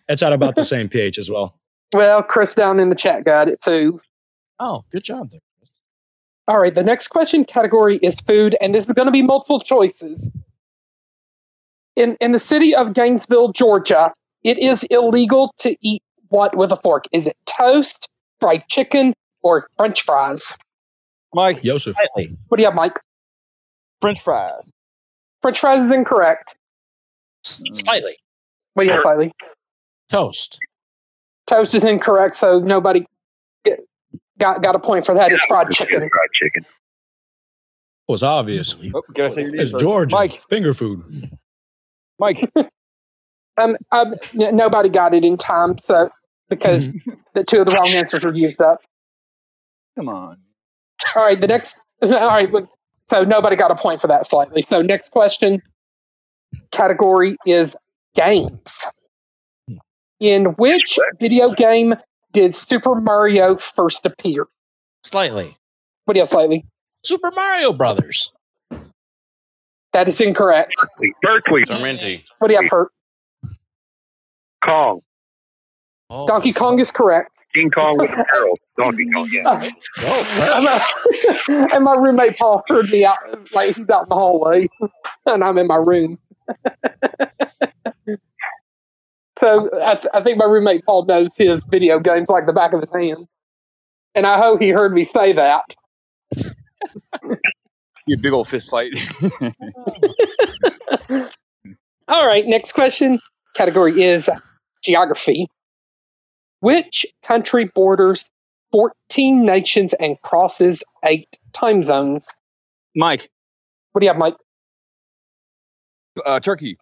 It's 0.08 0.24
at 0.24 0.32
about 0.32 0.56
the 0.56 0.64
same 0.74 0.88
pH 0.88 1.18
as 1.18 1.30
well. 1.30 1.60
Well, 1.94 2.24
Chris 2.24 2.56
down 2.56 2.80
in 2.80 2.88
the 2.88 2.96
chat 2.96 3.26
got 3.26 3.50
it 3.50 3.60
too. 3.62 4.00
Oh, 4.62 4.86
good 4.94 5.04
job 5.04 5.32
there. 5.32 5.42
Chris. 5.60 5.82
All 6.48 6.60
right. 6.60 6.74
The 6.74 6.84
next 6.84 7.10
question 7.10 7.44
category 7.44 7.98
is 7.98 8.22
food, 8.22 8.56
and 8.62 8.74
this 8.74 8.86
is 8.88 8.94
going 8.94 9.08
to 9.08 9.12
be 9.12 9.24
multiple 9.24 9.60
choices. 9.60 10.32
In 11.98 12.16
in 12.22 12.32
the 12.32 12.40
city 12.40 12.76
of 12.76 12.94
Gainesville, 12.94 13.52
Georgia, 13.54 14.14
it 14.44 14.60
is 14.60 14.84
illegal 14.92 15.52
to 15.60 15.76
eat 15.82 16.02
what 16.30 16.56
with 16.56 16.72
a 16.72 16.76
fork? 16.78 17.06
Is 17.12 17.26
it 17.26 17.36
toast, 17.48 18.08
fried 18.40 18.64
chicken, 18.70 19.14
or 19.42 19.68
French 19.78 20.04
fries? 20.04 20.56
Mike, 21.34 21.64
Yosef, 21.64 21.96
Slightly. 21.96 22.38
What 22.50 22.58
do 22.58 22.62
you 22.62 22.68
have, 22.68 22.76
Mike? 22.76 23.00
French 24.00 24.22
fries. 24.22 24.72
French 25.42 25.60
fries 25.60 25.82
is 25.84 25.92
incorrect. 25.92 26.56
Slightly. 27.44 28.16
What 28.76 28.84
do 28.84 28.86
you 28.88 28.92
have, 28.92 29.02
slightly? 29.02 29.32
Toast. 30.10 30.60
Toast 31.48 31.74
is 31.74 31.84
incorrect, 31.84 32.36
so 32.36 32.60
nobody 32.60 33.06
get, 33.66 33.80
got 34.38 34.62
got 34.62 34.76
a 34.76 34.80
point 34.80 35.04
for 35.04 35.16
that. 35.16 35.32
It's 35.32 35.44
fried 35.46 35.68
It's 35.70 35.78
chicken. 35.78 36.00
Fried 36.00 36.30
chicken. 36.42 36.64
was 38.08 38.22
obvious. 38.22 38.76
Oh, 38.94 39.02
can 39.16 39.26
I 39.26 39.30
say 39.30 39.42
your 39.42 39.52
name 39.52 39.62
It's 39.62 39.72
first? 39.72 39.82
Georgia. 39.82 40.16
Mike, 40.16 40.44
Finger 40.48 40.76
food. 40.76 41.32
Mike. 42.20 42.50
Um, 43.60 43.76
um, 43.92 44.14
n- 44.40 44.56
nobody 44.56 44.88
got 44.88 45.16
it 45.16 45.26
in 45.26 45.36
time, 45.36 45.80
so 45.80 46.12
because 46.48 46.92
the 47.34 47.44
two 47.44 47.60
of 47.62 47.66
the 47.66 47.72
wrong 47.74 47.88
answers 47.88 48.24
were 48.24 48.34
used 48.34 48.62
up. 48.62 48.82
Come 49.96 50.10
on. 50.10 50.38
All 51.16 51.24
right, 51.24 51.40
the 51.40 51.48
next. 51.48 51.84
All 52.04 52.10
right, 52.10 52.50
so 53.10 53.24
nobody 53.24 53.56
got 53.56 53.72
a 53.72 53.76
point 53.76 54.00
for 54.00 54.08
that 54.08 54.26
slightly. 54.26 54.62
So 54.62 54.82
next 54.82 55.10
question 55.10 55.62
category 56.72 57.36
is 57.46 57.76
games. 58.16 58.86
In 60.20 60.46
which 60.58 60.98
video 61.20 61.52
game 61.52 61.96
did 62.34 62.54
Super 62.54 62.96
Mario 62.96 63.56
first 63.56 64.06
appear? 64.06 64.48
Slightly. 65.04 65.58
What 66.06 66.14
do 66.14 66.20
you 66.20 66.22
have, 66.22 66.30
slightly? 66.30 66.66
Super 67.04 67.32
Mario 67.32 67.74
Brothers. 67.74 68.32
That 69.98 70.08
is 70.08 70.22
incorrect. 70.22 70.76
Berkeley. 71.24 71.64
Sarmenti. 71.64 72.22
What 72.38 72.50
do 72.50 72.54
you 72.54 72.62
have, 72.62 72.70
Pert? 72.70 72.92
Kong. 74.64 75.02
Oh, 76.12 76.28
Donkey 76.28 76.54
Kong 76.54 76.78
is 76.78 76.92
correct. 76.92 77.40
King 77.56 77.72
Kong 77.72 77.98
with 77.98 78.12
Harold. 78.12 78.60
Donkey 78.80 79.10
Kong. 79.10 79.28
Yeah. 79.32 79.50
Uh, 79.50 79.70
oh, 80.02 80.86
I'm 81.50 81.72
and 81.74 81.84
my 81.84 81.96
roommate 81.96 82.38
Paul 82.38 82.64
heard 82.68 82.92
me 82.92 83.06
out, 83.06 83.18
like 83.56 83.76
he's 83.76 83.90
out 83.90 84.04
in 84.04 84.10
the 84.10 84.16
hallway, 84.16 84.68
and 85.26 85.44
I'm 85.44 85.58
in 85.58 85.66
my 85.66 85.78
room. 85.78 86.20
so 89.40 89.72
I, 89.82 89.96
th- 89.96 90.14
I 90.14 90.22
think 90.22 90.38
my 90.38 90.46
roommate 90.46 90.86
Paul 90.86 91.06
knows 91.06 91.36
his 91.36 91.64
video 91.64 92.00
games 92.00 92.30
like 92.30 92.46
the 92.46 92.54
back 92.54 92.72
of 92.74 92.82
his 92.82 92.94
hand, 92.94 93.28
and 94.14 94.28
I 94.28 94.38
hope 94.38 94.62
he 94.62 94.70
heard 94.70 94.94
me 94.94 95.04
say 95.04 95.34
that. 95.34 95.64
You 98.08 98.18
big 98.18 98.34
old 98.34 98.48
fist 98.48 98.70
fight. 98.72 98.94
All 102.08 102.26
right, 102.26 102.46
next 102.46 102.72
question 102.72 103.20
category 103.56 104.02
is 104.02 104.30
geography. 104.84 105.48
Which 106.62 107.06
country 107.24 107.66
borders 107.76 108.32
14 108.72 109.46
nations 109.46 109.94
and 109.96 110.16
crosses 110.24 110.84
eight 111.06 111.38
time 111.54 111.84
zones? 111.84 112.34
Mike, 112.96 113.30
What 113.92 114.00
do 114.02 114.06
you 114.06 114.10
have, 114.10 114.18
Mike? 114.18 114.36
uh, 116.26 116.40
Turkey. 116.40 116.78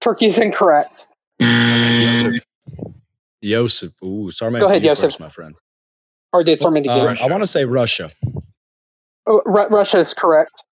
Turkey 0.00 0.26
is 0.26 0.38
incorrect. 0.38 1.06
Yosef. 1.38 2.42
Yosef. 3.40 4.02
Ooh, 4.02 4.30
sorry, 4.32 4.58
Go 4.58 4.66
ahead, 4.66 4.82
you 4.82 4.88
Yosef. 4.88 5.04
first, 5.12 5.20
my 5.20 5.28
friend. 5.28 5.54
Or 6.32 6.42
did 6.42 6.60
Sermon 6.60 6.82
to 6.82 6.88
get 6.88 6.98
Um. 7.06 7.18
I 7.20 7.26
want 7.30 7.42
to 7.42 7.46
say 7.46 7.64
Russia. 7.66 8.10
Oh, 9.26 9.42
Ru- 9.46 9.68
Russia 9.68 9.98
is 9.98 10.14
correct. 10.14 10.64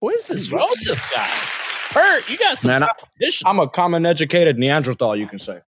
Who 0.00 0.10
is 0.10 0.26
this 0.26 0.48
Joseph 0.48 1.10
guy? 1.14 1.30
Bert, 1.94 2.28
you 2.28 2.36
got 2.36 2.58
some 2.58 2.70
Man, 2.70 2.82
I- 2.82 2.88
competition. 2.98 3.46
I'm 3.46 3.58
a 3.60 3.68
common 3.68 4.04
educated 4.06 4.58
Neanderthal, 4.58 5.16
you 5.16 5.26
can 5.28 5.38
say. 5.38 5.60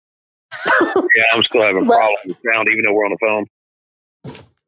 Yeah, 1.17 1.23
I'm 1.33 1.45
still 1.45 1.63
having 1.63 1.87
Well- 1.87 1.99
problems 1.99 2.21
with 2.27 2.37
sound, 2.53 2.69
even 2.69 2.85
though 2.85 2.93
we're 2.93 3.05
on 3.05 3.13
the 3.13 3.19
phone. 3.21 3.47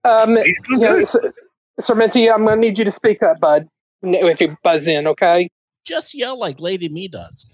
Um, 0.04 0.36
He's 0.36 0.54
still 0.64 0.80
yeah, 0.80 0.92
good. 1.22 1.32
Sermenti, 1.80 2.32
I'm 2.32 2.44
going 2.44 2.56
to 2.56 2.60
need 2.60 2.78
you 2.78 2.84
to 2.84 2.92
speak 2.92 3.20
up, 3.22 3.40
bud, 3.40 3.68
if 4.02 4.40
you 4.40 4.56
buzz 4.62 4.86
in, 4.86 5.06
okay? 5.08 5.48
Just 5.84 6.14
yell 6.14 6.38
like 6.38 6.60
Lady 6.60 6.88
Me 6.88 7.08
does. 7.08 7.52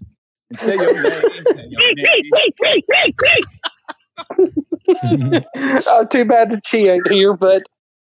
Say 0.58 0.74
your 0.74 0.92
name. 1.02 1.12
Say 1.12 1.72
your 1.80 1.94
name. 5.32 5.44
oh, 5.86 6.06
too 6.10 6.24
bad 6.26 6.50
that 6.50 6.60
she 6.66 6.88
ain't 6.88 7.08
here, 7.10 7.34
but 7.34 7.62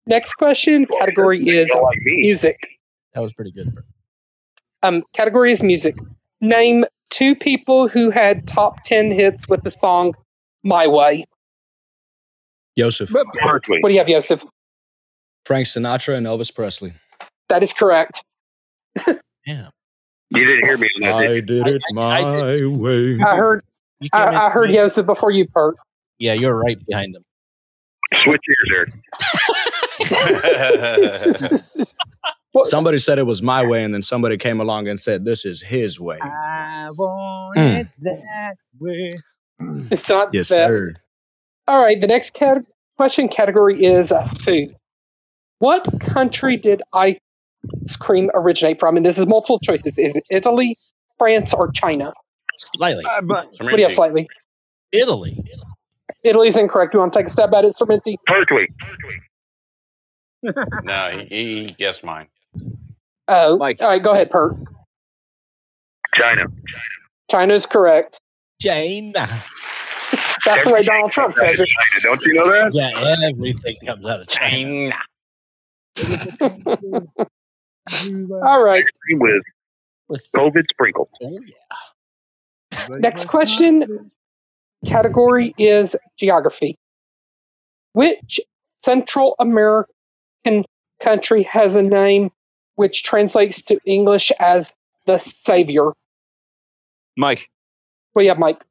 next 0.07 0.33
question 0.33 0.85
category 0.85 1.47
is 1.47 1.69
Don't 1.71 1.83
like 1.83 1.99
me. 1.99 2.17
music. 2.21 2.57
That 3.13 3.21
was 3.21 3.33
pretty 3.33 3.51
good. 3.51 3.75
Um, 4.83 5.03
category 5.13 5.51
is 5.51 5.63
music. 5.63 5.95
Name 6.41 6.85
two 7.09 7.35
people 7.35 7.87
who 7.87 8.09
had 8.11 8.47
top 8.47 8.83
10 8.83 9.11
hits 9.11 9.47
with 9.47 9.63
the 9.63 9.71
song 9.71 10.13
My 10.63 10.87
Way. 10.87 11.25
Yosef. 12.75 13.09
Berkeley. 13.43 13.79
What 13.81 13.89
do 13.89 13.93
you 13.95 13.99
have, 13.99 14.09
Yosef? 14.09 14.43
Frank 15.45 15.65
Sinatra 15.65 16.15
and 16.15 16.27
Elvis 16.27 16.53
Presley. 16.53 16.93
That 17.49 17.63
is 17.63 17.73
correct. 17.73 18.23
Yeah. 19.45 19.69
You 20.29 20.45
didn't 20.45 20.65
hear 20.65 20.77
me 20.77 20.89
on. 20.97 21.03
I 21.05 21.27
did 21.27 21.49
you? 21.49 21.63
did 21.63 21.75
it 21.77 21.83
I- 21.89 21.93
my 21.93 22.19
I 22.19 22.65
way. 22.65 23.17
I 23.25 23.35
heard 23.37 23.63
You 24.01 24.09
I, 24.13 24.47
I 24.47 24.49
heard 24.49 24.71
Yosef 24.71 25.05
before 25.05 25.31
you, 25.31 25.47
Pert. 25.47 25.75
Yeah, 26.19 26.33
you're 26.33 26.55
right 26.55 26.77
behind 26.85 27.15
him. 27.15 27.23
Switch 28.13 28.41
ears 28.49 28.69
there. 28.69 28.87
It's 29.99 31.23
just- 31.23 31.51
it's 31.51 31.75
just- 31.75 31.97
what- 32.51 32.67
Somebody 32.67 32.99
said 32.99 33.19
it 33.19 33.25
was 33.25 33.41
my 33.41 33.65
way, 33.65 33.83
and 33.83 33.93
then 33.93 34.03
somebody 34.03 34.37
came 34.37 34.59
along 34.61 34.87
and 34.87 34.99
said, 34.99 35.25
This 35.25 35.45
is 35.45 35.61
his 35.61 35.99
way. 35.99 36.17
I 36.21 36.89
want 36.91 37.57
Mm. 37.57 37.79
it 37.81 37.87
that 37.99 38.55
way. 38.79 39.19
it's 39.91 40.09
not 40.09 40.33
Yes, 40.33 40.49
that. 40.49 40.67
sir. 40.67 40.93
All 41.67 41.83
right, 41.83 41.99
the 41.99 42.07
next 42.07 42.31
cat- 42.33 42.63
question 42.95 43.27
category 43.27 43.83
is 43.83 44.11
uh, 44.11 44.23
food. 44.25 44.73
What 45.59 45.87
country 45.99 46.55
did 46.57 46.81
ice 46.93 47.17
cream 47.99 48.29
originate 48.33 48.79
from? 48.79 48.95
And 48.97 49.05
this 49.05 49.17
is 49.17 49.25
multiple 49.25 49.59
choices. 49.59 49.97
Is 49.97 50.15
it 50.15 50.23
Italy, 50.29 50.77
France, 51.17 51.53
or 51.53 51.71
China? 51.71 52.13
Slightly. 52.59 53.03
Uh, 53.05 53.21
but 53.21 53.47
What 53.59 53.71
do 53.71 53.77
you 53.77 53.83
have 53.83 53.91
slightly? 53.91 54.27
Italy. 54.91 55.43
Italy's 56.23 56.57
incorrect. 56.57 56.93
You 56.93 56.99
want 57.01 57.13
to 57.13 57.19
take 57.19 57.27
a 57.27 57.29
stab 57.29 57.53
at 57.53 57.65
it, 57.65 57.73
Sermenti? 57.79 58.15
Berkeley. 58.25 58.67
No, 60.83 61.25
he, 61.29 61.65
he 61.67 61.75
guessed 61.77 62.03
mine. 62.03 62.27
Oh, 63.27 63.57
Mike. 63.57 63.81
all 63.81 63.89
right. 63.89 64.01
Go 64.01 64.13
ahead, 64.13 64.29
Pert. 64.29 64.55
China. 66.15 66.45
China 67.29 67.53
is 67.53 67.65
correct. 67.65 68.19
China. 68.61 69.27
That's 70.45 70.65
the 70.65 70.71
way 70.73 70.83
Donald 70.83 71.11
Trump 71.11 71.33
says 71.33 71.59
it. 71.59 71.67
China. 71.67 72.01
Don't 72.03 72.21
you 72.21 72.33
know 72.33 72.49
that? 72.49 72.73
Yeah, 72.73 73.27
everything 73.27 73.75
comes 73.85 74.07
out 74.07 74.21
of 74.21 74.27
China. 74.27 74.93
All 78.45 78.63
right. 78.63 78.85
With 79.11 79.43
With 80.07 80.27
COVID 80.33 80.63
sprinkles. 80.71 81.09
oh 81.21 81.39
yeah. 81.45 82.87
Next 82.99 83.25
question 83.25 84.11
category 84.85 85.53
is 85.57 85.95
geography. 86.17 86.77
Which 87.93 88.39
Central 88.67 89.35
American 90.47 90.65
country 91.01 91.43
has 91.43 91.75
a 91.75 91.83
name 91.83 92.31
which 92.75 93.03
translates 93.03 93.61
to 93.63 93.79
English 93.85 94.31
as 94.39 94.75
the 95.05 95.17
Savior? 95.17 95.91
Mike, 97.17 97.49
What 98.13 98.21
do 98.21 98.25
you 98.25 98.29
have, 98.29 98.39
Mike? 98.39 98.63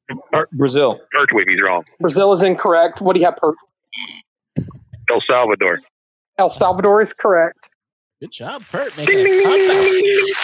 Brazil. 0.52 1.00
Pertwee, 1.12 1.44
he's 1.48 1.60
wrong. 1.62 1.84
Brazil 2.00 2.32
is 2.32 2.42
incorrect. 2.42 3.00
What 3.00 3.14
do 3.14 3.20
you 3.20 3.26
have, 3.26 3.36
Pert? 3.36 3.56
El 5.10 5.20
Salvador. 5.28 5.80
El 6.38 6.48
Salvador 6.48 7.00
is 7.02 7.12
correct. 7.12 7.70
Good 8.20 8.32
job, 8.32 8.62
Pert. 8.70 8.96
Making 8.96 9.18
a 9.26 9.42
comeback. 9.42 10.36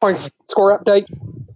Points 0.00 0.38
score 0.48 0.78
update. 0.78 1.06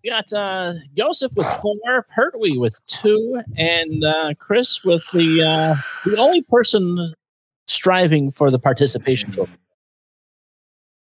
We 0.03 0.09
got 0.11 0.32
uh, 0.32 0.74
Joseph 0.97 1.32
with 1.37 1.47
four, 1.61 2.07
Pertwee 2.15 2.57
with 2.57 2.81
two, 2.87 3.43
and 3.57 4.03
uh, 4.03 4.32
Chris 4.39 4.82
with 4.82 5.03
the 5.12 5.43
uh, 5.43 5.77
the 6.09 6.16
only 6.19 6.41
person 6.43 7.15
striving 7.81 8.31
for 8.31 8.51
the 8.51 8.59
participation 8.59 9.31
trophy. 9.31 9.52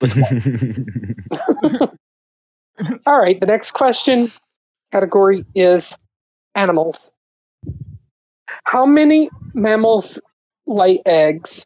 With 0.03 0.15
All 3.07 3.19
right. 3.19 3.41
The 3.41 3.47
next 3.47 3.71
question 3.71 4.31
category 4.93 5.47
is 5.55 5.97
animals. 6.55 7.11
How 8.65 8.85
many 8.85 9.31
mammals 9.55 10.21
lay 10.67 11.01
eggs? 11.07 11.65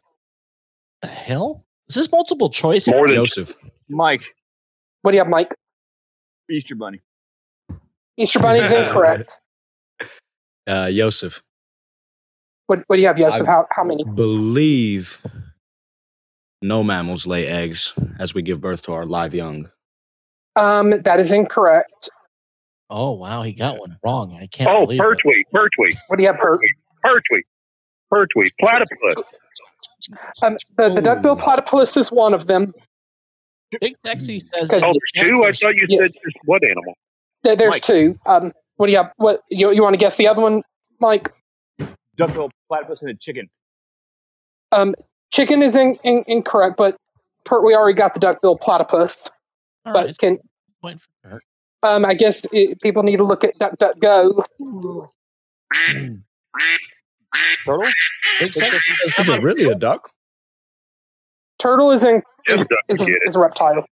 The 1.01 1.07
hell? 1.09 1.65
Is 1.89 1.95
this 1.95 2.09
multiple 2.09 2.49
choice? 2.49 2.87
More 2.87 3.05
than 3.07 3.17
Joseph. 3.17 3.53
Mike, 3.89 4.33
What 5.01 5.11
do 5.11 5.17
you 5.17 5.23
have, 5.23 5.29
Mike? 5.29 5.53
Easter 6.49 6.75
Bunny. 6.75 7.01
Easter 8.15 8.39
Bunny 8.39 8.59
is 8.59 8.71
incorrect. 8.81 9.37
Uh, 10.65 10.89
Joseph. 10.89 11.43
What, 12.73 12.83
what 12.87 12.95
do 12.95 13.01
you 13.01 13.07
have, 13.07 13.17
Joseph? 13.17 13.47
I- 13.47 13.51
How, 13.51 13.67
how 13.71 13.83
many? 13.83 14.03
Believe 14.03 15.21
no 16.63 16.83
mammals 16.83 17.27
lay 17.27 17.45
eggs 17.47 17.93
as 18.19 18.33
we 18.33 18.41
give 18.41 18.61
birth 18.61 18.81
to 18.83 18.93
our 18.93 19.05
live 19.05 19.33
young. 19.35 19.69
Um, 20.55 21.01
that 21.01 21.19
is 21.19 21.31
incorrect. 21.31 22.09
Oh 22.89 23.11
wow, 23.11 23.41
he 23.43 23.53
got 23.53 23.77
one 23.79 23.97
wrong. 24.03 24.35
I 24.41 24.47
can't 24.47 24.69
Oh, 24.69 24.85
believe 24.85 24.99
it. 24.99 25.03
Pertwee. 25.03 25.43
Pertwee. 25.51 25.91
What 26.07 26.17
do 26.17 26.23
you 26.23 26.29
have, 26.29 26.37
Pert? 26.39 26.59
Pertwee. 27.03 27.43
Pertwee. 28.09 28.49
Platypus. 28.59 29.15
Um, 30.41 30.57
the, 30.77 30.89
the 30.89 31.01
duckbill 31.01 31.35
platypus 31.37 31.95
is 31.97 32.11
one 32.11 32.33
of 32.33 32.47
them. 32.47 32.73
Big 33.81 33.95
Sexy 34.05 34.39
says. 34.39 34.71
Oh, 34.73 34.79
there's 34.79 35.29
two? 35.29 35.43
I 35.43 35.51
thought 35.51 35.75
you 35.75 35.85
Yeah. 35.89 35.99
said 35.99 36.11
just 36.23 36.37
what 36.45 36.63
animal? 36.63 36.93
There, 37.43 37.55
there's 37.55 37.71
Mike. 37.75 37.81
two. 37.83 38.17
Um, 38.25 38.51
what 38.77 38.87
do 38.87 38.91
you 38.93 38.97
have? 38.99 39.11
What 39.17 39.41
you, 39.49 39.71
you 39.73 39.81
want 39.83 39.93
to 39.93 39.99
guess 39.99 40.17
the 40.17 40.27
other 40.27 40.41
one, 40.41 40.61
Mike? 40.99 41.29
Duckbill, 42.15 42.51
platypus, 42.73 43.01
and 43.03 43.11
a 43.11 43.13
chicken. 43.13 43.49
Um, 44.71 44.95
chicken 45.31 45.61
is 45.61 45.75
in, 45.75 45.97
in, 46.03 46.23
incorrect, 46.27 46.75
but 46.77 46.95
Pert, 47.45 47.63
we 47.63 47.75
already 47.75 47.95
got 47.95 48.15
the 48.15 48.19
duckbill 48.19 48.57
platypus. 48.57 49.29
All 49.85 49.93
but 49.93 50.07
right, 50.07 50.17
can 50.17 50.39
point 50.81 50.99
for 51.01 51.09
Pert. 51.23 51.43
um, 51.83 52.03
I 52.05 52.15
guess 52.15 52.47
it, 52.51 52.81
people 52.81 53.03
need 53.03 53.17
to 53.17 53.23
look 53.23 53.43
at 53.43 53.57
DuckDuckGo. 53.59 54.43
Turtle? 57.65 57.87
Big 58.39 58.53
Sexy 58.53 58.77
says. 58.77 59.15
Is 59.19 59.27
how 59.27 59.33
it 59.35 59.43
really 59.43 59.65
a 59.65 59.75
duck? 59.75 60.09
Turtle 61.59 61.91
is 61.91 62.03
in 62.03 62.21
Yes, 62.47 62.61
is, 62.61 62.67
duck, 62.67 62.79
is, 62.89 63.01
a, 63.01 63.05
get 63.05 63.13
it. 63.13 63.21
is 63.27 63.35
a 63.35 63.39
reptile. 63.39 63.85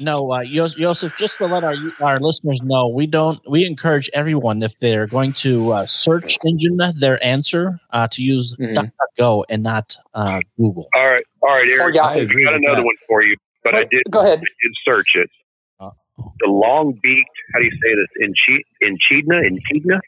No, 0.00 0.32
uh, 0.32 0.42
Joseph, 0.44 1.16
just 1.16 1.38
to 1.38 1.46
let 1.46 1.62
our 1.62 1.74
our 2.00 2.18
listeners 2.18 2.60
know, 2.62 2.88
we 2.88 3.06
don't 3.06 3.40
we 3.48 3.64
encourage 3.64 4.10
everyone 4.12 4.62
if 4.64 4.76
they're 4.78 5.06
going 5.06 5.32
to 5.34 5.72
uh, 5.72 5.84
search 5.84 6.36
engine 6.44 6.78
their 6.98 7.22
answer 7.24 7.78
uh, 7.90 8.08
to 8.08 8.22
use 8.22 8.56
Mhm. 8.58 8.74
DuckDuckGo 8.74 9.44
and 9.48 9.62
not 9.62 9.94
uh, 10.14 10.40
Google. 10.58 10.88
All 10.94 11.06
right. 11.06 11.22
All 11.42 11.50
right, 11.50 11.68
Oh, 11.78 11.82
Eric. 11.84 11.94
yeah. 11.94 12.02
I 12.06 12.16
agree 12.16 12.44
I 12.46 12.50
got 12.50 12.56
another 12.60 12.76
that. 12.80 12.84
one 12.84 12.94
for 13.06 13.22
you, 13.22 13.36
but 13.62 13.76
I 13.76 13.84
did, 13.84 14.02
Go 14.10 14.20
ahead. 14.20 14.38
I 14.38 14.42
did 14.42 14.72
search 14.84 15.14
it. 15.14 15.30
Uh-oh. 15.78 16.32
The 16.40 16.48
long 16.48 16.98
beaked, 17.00 17.30
how 17.52 17.60
do 17.60 17.66
you 17.66 17.70
say 17.70 17.94
this? 17.94 18.08
In 18.20 18.34
Enchidna? 18.82 19.46
In 19.46 19.58
Enchidna? 19.60 20.00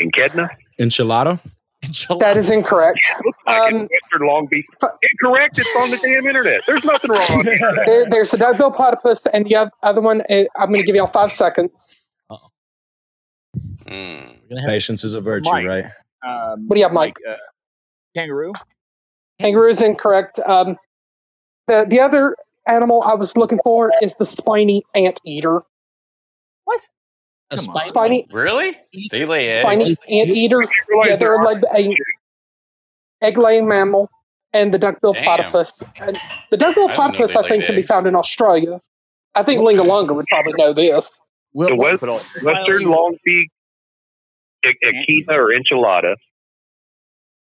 Enchedna? 0.00 0.48
Enchilada? 0.78 1.40
That 2.20 2.36
is 2.36 2.50
incorrect. 2.50 3.00
Um. 3.48 3.88
Western 3.88 4.26
long 4.28 4.46
beak. 4.50 4.66
fu- 4.78 4.86
Incorrect. 5.22 5.58
It's 5.58 5.70
on 5.80 5.90
the 5.90 5.96
damn 5.96 6.26
internet. 6.26 6.60
There's 6.66 6.84
nothing 6.84 7.10
wrong 7.10 7.22
on 7.30 7.44
the 7.46 7.52
internet. 7.54 7.86
There, 7.86 8.06
there's 8.10 8.30
the 8.30 8.36
duckbill 8.36 8.72
platypus, 8.72 9.24
and 9.26 9.46
the 9.46 9.70
other 9.82 10.00
one. 10.02 10.20
uh, 10.28 10.44
I'm 10.58 10.68
going 10.68 10.80
to 10.80 10.86
give 10.86 10.94
y'all 10.94 11.06
five 11.06 11.32
seconds. 11.32 11.96
We're 13.86 14.26
gonna 14.50 14.60
have 14.60 14.68
Patience 14.68 15.02
is 15.04 15.14
a 15.14 15.20
virtue, 15.20 15.50
Mike. 15.50 15.66
right? 15.66 15.84
Um, 16.26 16.66
What 16.68 16.74
do 16.74 16.80
you 16.80 16.84
have, 16.86 16.92
Mike? 16.92 17.16
uh, 17.28 17.34
kangaroo? 18.14 18.52
Kangaroo 19.40 19.70
is 19.70 19.80
incorrect. 19.80 20.38
Um, 20.46 20.76
the 21.68 21.86
the 21.88 22.00
other 22.00 22.36
animal 22.66 23.02
I 23.02 23.14
was 23.14 23.36
looking 23.36 23.60
for 23.64 23.90
is 24.02 24.14
the 24.16 24.26
spiny 24.26 24.82
anteater. 24.94 25.62
What? 26.64 26.80
A 27.50 27.56
spiny- 27.58 27.88
Spiny 27.88 28.26
Really? 28.30 28.76
They 29.10 29.24
lay 29.24 29.46
eggs. 29.46 29.60
spiny 29.62 29.96
anteater. 30.08 30.60
You 30.62 30.68
realize 30.88 31.08
Yeah, 31.08 31.16
they're 31.16 31.42
like 31.42 31.62
a 31.74 31.94
egg-laying 33.22 33.66
mammal, 33.68 34.10
and 34.52 34.72
the 34.72 34.78
duckbill 34.78 35.14
Damn. 35.14 35.24
platypus. 35.24 35.82
And 35.96 36.18
the 36.50 36.56
duckbill 36.56 36.88
I 36.90 36.94
platypus, 36.94 37.32
they 37.32 37.38
I 37.40 37.42
think, 37.48 37.60
laid 37.62 37.66
can 37.66 37.76
be 37.76 37.82
found 37.82 38.06
in 38.06 38.14
Australia. 38.14 38.80
I 39.34 39.42
think 39.42 39.60
Lingalunga 39.60 40.14
would 40.14 40.26
probably 40.26 40.52
know 40.56 40.72
this. 40.72 41.20
We'll- 41.52 41.68
the 41.68 41.76
West, 41.76 42.02
Western 42.42 42.82
long 42.84 43.16
beak 43.24 43.50
echidna 44.64 45.04
mm-hmm. 45.06 45.30
or 45.30 45.48
enchilada. 45.52 46.16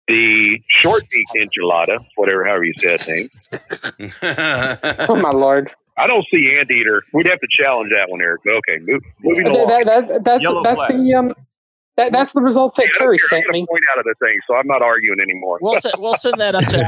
The 0.08 0.60
short 0.70 1.04
beak 1.12 1.28
enchilada, 1.38 2.00
whatever, 2.16 2.44
however 2.46 2.64
you 2.64 2.74
say 2.78 2.98
that 2.98 4.00
name. 4.00 4.14
Oh 5.08 5.16
my 5.16 5.30
lord! 5.30 5.72
I 6.00 6.08
don't 6.08 6.26
see 6.32 6.56
anteater. 6.60 7.04
We'd 7.14 7.28
have 7.28 7.40
to 7.42 7.48
challenge 7.52 7.92
that 7.92 8.10
one, 8.10 8.22
Eric. 8.22 8.42
But 8.46 8.54
okay, 8.56 8.80
move, 8.82 9.02
moving 9.22 9.44
That, 9.46 9.54
along. 9.56 9.68
that, 9.68 10.08
that, 10.08 10.24
that's 10.24 10.44
Yellow 10.44 10.64
that's 10.64 10.78
flag. 10.80 10.94
the 10.98 11.14
um 11.14 11.34
that, 11.98 12.14
that's 12.14 12.32
the 12.34 12.42
results 12.42 12.78
that 12.78 12.84
I 12.84 12.86
don't 12.86 13.00
Terry 13.00 13.18
care. 13.18 13.28
Sent 13.42 13.50
me. 13.50 13.66
point 13.68 13.84
out 13.94 14.00
of 14.00 14.06
the 14.06 14.16
thing, 14.26 14.40
so 14.48 14.56
I'm 14.56 14.68
not 14.68 14.82
arguing 14.82 15.20
anymore. 15.20 15.60
we'll 15.62 15.80
send 15.82 15.96
we'll 16.00 16.16
send 16.16 16.36
that 16.40 16.56
up 16.56 16.64
to 16.66 16.80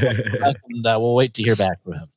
Alex, 0.41 0.59
and 0.73 0.87
uh, 0.87 0.97
we'll 0.99 1.15
wait 1.15 1.33
to 1.35 1.43
hear 1.43 1.55
back 1.57 1.83
from 1.83 1.93
him. 1.93 2.07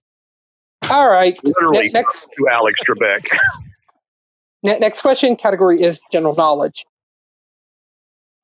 All 0.90 1.10
right. 1.10 1.36
Literally 1.42 1.86
Ne- 1.86 1.90
next 1.92 2.28
to 2.36 2.48
Alex 2.48 2.78
Trebek. 2.88 3.26
ne- 4.62 4.78
next 4.78 5.00
question 5.02 5.34
category 5.34 5.82
is 5.82 6.02
general 6.12 6.34
knowledge. 6.36 6.84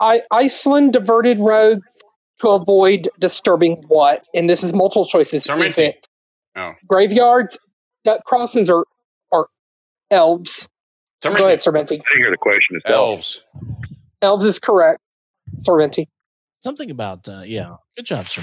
I, 0.01 0.23
Iceland 0.31 0.95
diverted 0.95 1.39
roads 1.39 2.03
to 2.41 2.49
avoid 2.49 3.09
disturbing 3.19 3.85
what? 3.89 4.25
And 4.35 4.49
this 4.49 4.63
is 4.63 4.73
multiple 4.73 5.05
choices. 5.07 5.47
Is 5.47 5.79
it 5.79 6.07
Oh. 6.57 6.73
graveyards, 6.89 7.57
duck 8.05 8.25
crossings, 8.25 8.71
are 8.71 8.85
or 9.31 9.49
elves? 10.11 10.69
Go 11.23 11.31
ahead, 11.31 11.59
Serventi. 11.59 11.79
I 11.79 11.97
didn't 11.97 12.05
hear 12.17 12.31
the 12.31 12.37
question 12.39 12.77
itself. 12.77 13.11
Elves. 13.11 13.41
Elves 14.23 14.45
is 14.45 14.59
correct. 14.59 15.01
Serventi. 15.57 16.07
Something 16.61 16.91
about 16.91 17.27
uh, 17.29 17.43
yeah. 17.45 17.77
Good 17.97 18.07
job, 18.07 18.29
Sir 18.29 18.43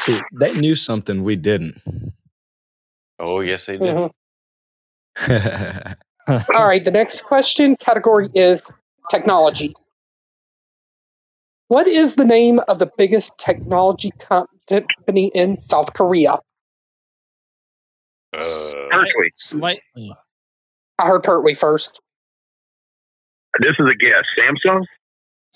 See, 0.00 0.20
they 0.32 0.52
knew 0.54 0.74
something 0.74 1.24
we 1.24 1.34
didn't. 1.36 1.80
Oh, 3.18 3.40
yes, 3.40 3.66
they 3.66 3.78
did. 3.78 3.94
Mhm. 3.96 4.10
All 6.28 6.66
right. 6.66 6.84
The 6.84 6.90
next 6.90 7.22
question 7.22 7.76
category 7.76 8.28
is 8.34 8.70
technology. 9.10 9.72
What 11.68 11.86
is 11.86 12.16
the 12.16 12.24
name 12.24 12.60
of 12.68 12.78
the 12.78 12.90
biggest 12.98 13.38
technology 13.38 14.10
company 14.18 15.30
in 15.34 15.56
South 15.56 15.94
Korea? 15.94 16.38
Uh, 18.40 18.72
Pertwee. 18.90 19.30
Slightly. 19.36 20.14
I 20.98 21.06
heard 21.06 21.22
Pertwee 21.22 21.54
first. 21.54 22.00
This 23.60 23.74
is 23.78 23.90
a 23.90 23.94
guess. 23.94 24.24
Samsung? 24.38 24.84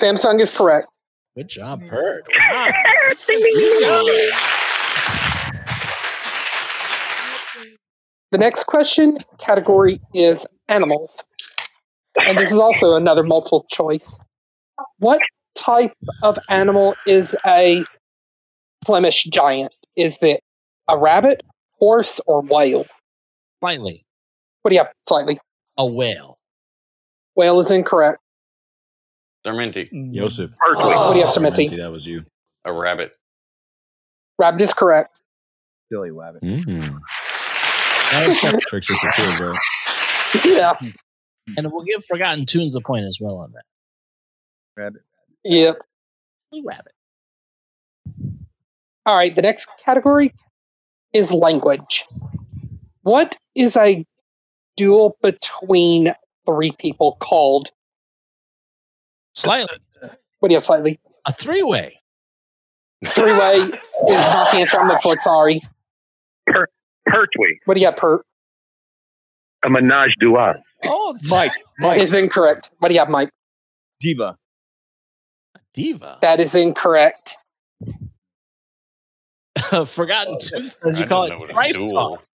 Samsung 0.01 0.41
is 0.41 0.51
correct. 0.51 0.89
Good 1.37 1.49
job, 1.49 1.83
Pert. 1.87 2.27
The 8.31 8.39
next 8.39 8.65
question 8.65 9.19
category 9.39 10.01
is 10.13 10.47
animals. 10.69 11.23
And 12.27 12.37
this 12.39 12.53
is 12.53 12.59
also 12.59 12.95
another 12.95 13.23
multiple 13.23 13.65
choice. 13.71 14.19
What 14.99 15.21
type 15.55 15.93
of 16.23 16.39
animal 16.51 16.95
is 17.07 17.35
a 17.47 17.85
Flemish 18.85 19.25
giant? 19.25 19.73
Is 19.97 20.23
it 20.23 20.41
a 20.89 20.99
rabbit, 20.99 21.43
horse, 21.79 22.21
or 22.27 22.43
whale? 22.43 22.87
Slightly. 23.61 24.05
What 24.63 24.71
do 24.71 24.77
you 24.77 24.83
have? 24.83 24.93
Slightly. 25.09 25.39
A 25.77 25.87
whale. 25.87 26.39
Whale 27.35 27.61
is 27.61 27.71
incorrect. 27.71 28.19
Serminti. 29.47 30.13
Joseph. 30.13 30.51
What 30.75 31.13
do 31.13 31.19
you 31.19 31.25
have, 31.25 31.33
Samantha? 31.33 31.69
That 31.77 31.93
was 31.93 32.07
you. 32.07 32.25
A 32.65 32.73
rabbit. 32.73 33.13
Rabbit 34.39 34.61
is 34.61 34.75
correct. 34.75 35.21
Silly 35.91 36.11
rabbit. 36.11 36.43
Mm. 36.43 37.01
Tricks 38.61 38.91
with 38.91 39.01
the 39.01 39.13
too, 39.17 39.39
bro. 39.39 39.53
Yeah. 40.53 40.75
And 41.57 41.73
we'll 41.73 41.85
give 41.85 42.05
Forgotten 42.05 42.47
Tunes 42.47 42.75
a 42.75 42.81
point 42.81 43.05
as 43.05 43.19
well 43.21 43.39
on 43.39 43.53
that. 43.53 43.65
Rabbit. 44.77 45.03
Yeah. 45.45 45.73
Rabbit. 46.53 46.93
All 49.07 49.17
right. 49.17 49.35
The 49.35 49.43
next 49.43 49.69
category 49.85 50.35
is 51.13 51.33
language. 51.33 52.05
What 53.03 53.37
is 53.55 53.77
a 53.77 54.05
duel 54.77 55.17
between 55.23 56.15
three 56.47 56.73
people 56.73 57.17
called? 57.21 57.71
Slightly. 59.35 59.77
What 60.41 60.49
do 60.49 60.53
you 60.53 60.57
have? 60.57 60.65
Slightly. 60.65 61.01
A 61.27 61.33
three 61.33 61.63
way. 61.63 61.99
Three 63.07 63.33
way 63.33 63.57
is 63.63 63.71
not 64.09 64.51
the 64.53 64.59
answer. 64.59 64.79
I'm 64.79 64.89
looking 64.89 65.01
for. 65.15 65.21
Sorry. 65.21 65.63
Per- 66.47 66.69
Pertwee. 67.07 67.59
What 67.65 67.75
do 67.75 67.81
you 67.81 67.87
have? 67.87 67.97
Per 67.97 68.23
A 69.65 69.71
menage 69.71 70.15
a 70.21 70.25
trois. 70.25 70.55
Oh, 70.85 71.17
Mike. 71.29 71.53
Mike. 71.79 72.01
is 72.01 72.15
incorrect. 72.15 72.71
What 72.79 72.89
do 72.89 72.95
you 72.95 73.01
have, 73.01 73.09
Mike? 73.09 73.31
Diva. 74.01 74.37
Diva. 75.75 76.19
That 76.23 76.39
is 76.41 76.55
incorrect. 76.55 77.37
Forgotten 79.87 80.39
Tunes 80.41 80.77
says 80.83 80.99
you 80.99 81.07
call 81.07 81.25
it 81.25 81.39
what 81.39 81.51
Trice 81.51 81.77
Talk. 81.77 82.23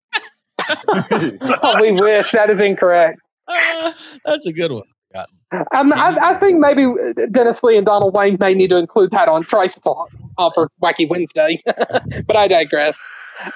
Oh, 1.63 1.81
we 1.81 1.93
wish 1.93 2.31
that 2.33 2.49
is 2.49 2.61
incorrect. 2.61 3.21
Uh, 3.47 3.93
that's 4.25 4.47
a 4.47 4.53
good 4.53 4.73
one. 4.73 4.85
Um, 5.75 5.93
I, 5.93 6.17
I 6.21 6.35
think 6.35 6.59
maybe 6.59 6.87
Dennis 7.31 7.63
Lee 7.63 7.77
and 7.77 7.87
Donald 7.87 8.15
Wayne 8.15 8.37
may 8.41 8.55
need 8.55 8.71
to 8.71 8.77
include 8.77 9.11
that 9.13 9.29
on 9.29 9.45
Trice 9.45 9.79
Talk 9.79 10.11
uh, 10.39 10.51
for 10.51 10.69
Wacky 10.83 11.09
Wednesday, 11.09 11.61
but 12.27 12.37
I 12.37 12.49
digress. 12.49 13.09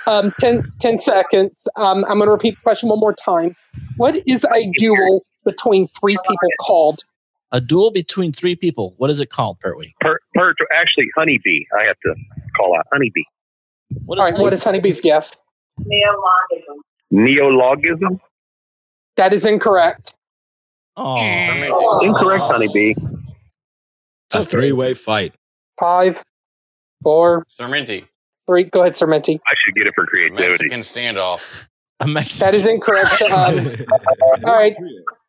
Um, 0.06 0.32
10, 0.38 0.64
10 0.80 0.98
seconds. 0.98 1.68
Um, 1.76 2.04
I'm 2.04 2.18
going 2.18 2.26
to 2.26 2.32
repeat 2.32 2.56
the 2.56 2.60
question 2.62 2.88
one 2.88 3.00
more 3.00 3.14
time. 3.14 3.54
What 3.96 4.22
is 4.26 4.44
a 4.44 4.70
duel 4.76 5.22
between 5.44 5.86
three 5.86 6.16
people 6.16 6.48
called? 6.60 7.00
A 7.52 7.60
duel 7.60 7.90
between 7.90 8.32
three 8.32 8.54
people. 8.56 8.94
What 8.98 9.08
is 9.08 9.20
it 9.20 9.30
called, 9.30 9.58
Pertwee? 9.60 9.94
Per- 10.00 10.20
per- 10.34 10.54
actually, 10.72 11.06
honeybee. 11.16 11.64
I 11.80 11.84
have 11.84 11.96
to 12.04 12.14
call 12.56 12.76
out 12.76 12.86
honeybee. 12.92 13.22
What 14.04 14.18
All 14.18 14.26
is 14.26 14.32
right, 14.32 14.40
what 14.40 14.52
is 14.52 14.64
Honeybee's 14.64 15.00
guess? 15.00 15.40
Neologism? 15.78 16.82
Neologism? 17.10 18.20
That 19.16 19.32
is 19.32 19.44
incorrect. 19.46 20.14
Oh, 20.96 22.00
Incorrect, 22.02 22.42
honeybee. 22.42 22.94
It's 24.26 24.34
a 24.34 24.44
three 24.44 24.72
way 24.72 24.94
fight. 24.94 25.34
Five, 25.78 26.22
four, 27.02 27.44
Serminti. 27.46 28.04
three. 28.46 28.64
Go 28.64 28.80
ahead, 28.80 28.96
Sir 28.96 29.06
Minty. 29.06 29.34
I 29.46 29.54
should 29.64 29.74
get 29.76 29.86
it 29.86 29.92
for 29.94 30.04
creativity. 30.06 30.48
Mexican 30.48 30.80
standoff. 30.80 31.66
a 32.00 32.06
Mexican. 32.08 32.46
That 32.46 32.54
is 32.54 32.66
incorrect. 32.66 33.22
Um, 33.32 34.44
all 34.44 34.56
right. 34.56 34.76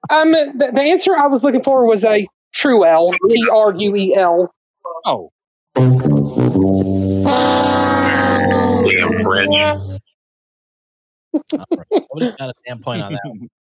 Um, 0.09 0.31
the, 0.31 0.71
the 0.73 0.81
answer 0.81 1.15
I 1.15 1.27
was 1.27 1.43
looking 1.43 1.61
for 1.61 1.85
was 1.85 2.03
a 2.03 2.27
true 2.53 2.83
L. 2.83 3.11
T 3.29 3.47
R 3.53 3.73
U 3.75 3.95
E 3.95 4.15
L. 4.15 4.51
Oh. 5.05 5.29
Damn 9.47 9.77
French. 9.77 10.01
Somebody's 12.09 12.35
got 12.37 12.49
a 12.49 12.53
standpoint 12.53 13.01
on 13.03 13.13
that. 13.13 13.49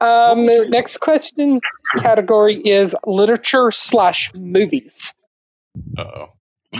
Um, 0.00 0.46
next 0.70 0.98
question 1.00 1.60
category 1.98 2.62
is 2.64 2.96
literature 3.04 3.70
slash 3.70 4.32
movies. 4.34 5.12
Uh 5.98 6.02
oh. 6.02 6.28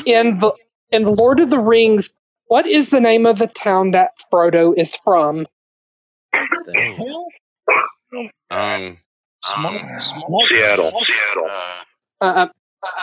In 0.06 0.38
the 0.38 0.50
in 0.92 1.04
the 1.04 1.10
Lord 1.10 1.38
of 1.40 1.50
the 1.50 1.58
Rings, 1.58 2.16
what 2.46 2.66
is 2.66 2.88
the 2.88 3.00
name 3.00 3.26
of 3.26 3.38
the 3.38 3.48
town 3.48 3.90
that 3.90 4.12
Frodo 4.32 4.72
is 4.78 4.96
from? 5.04 5.46
Um. 8.50 8.96
Small, 9.44 9.78
um, 9.78 10.00
small. 10.00 10.42
Seattle. 10.50 10.90
Seattle. 10.90 11.48
Uh, 11.50 11.82
Uh, 12.22 12.46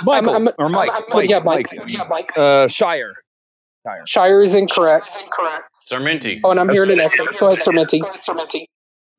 Michael. 0.04 0.30
I'm- 0.32 0.48
I'm- 0.48 0.56
or 0.58 0.70
Mike. 0.70 0.92
I'm- 0.92 1.04
Mike. 1.10 1.30
yeah, 1.30 1.40
Mike. 1.40 1.68
Mike. 1.72 1.88
Yeah, 1.88 2.04
Mike. 2.06 2.32
Uh, 2.36 2.68
Shire. 2.68 3.23
Shire. 3.86 4.04
Shire 4.08 4.42
is 4.42 4.56
incorrect. 4.56 5.18
Incorrect. 5.22 5.68
Serminti. 5.92 6.40
Oh, 6.44 6.52
and 6.52 6.60
I'm 6.60 6.70
hearing 6.70 6.92
an 6.92 7.00
echo. 7.02 7.26
Go 7.40 7.48
ahead, 7.48 7.62
Sir 7.62 7.72
Minty. 7.74 8.02
Sir 8.20 8.34
Minty. 8.34 8.70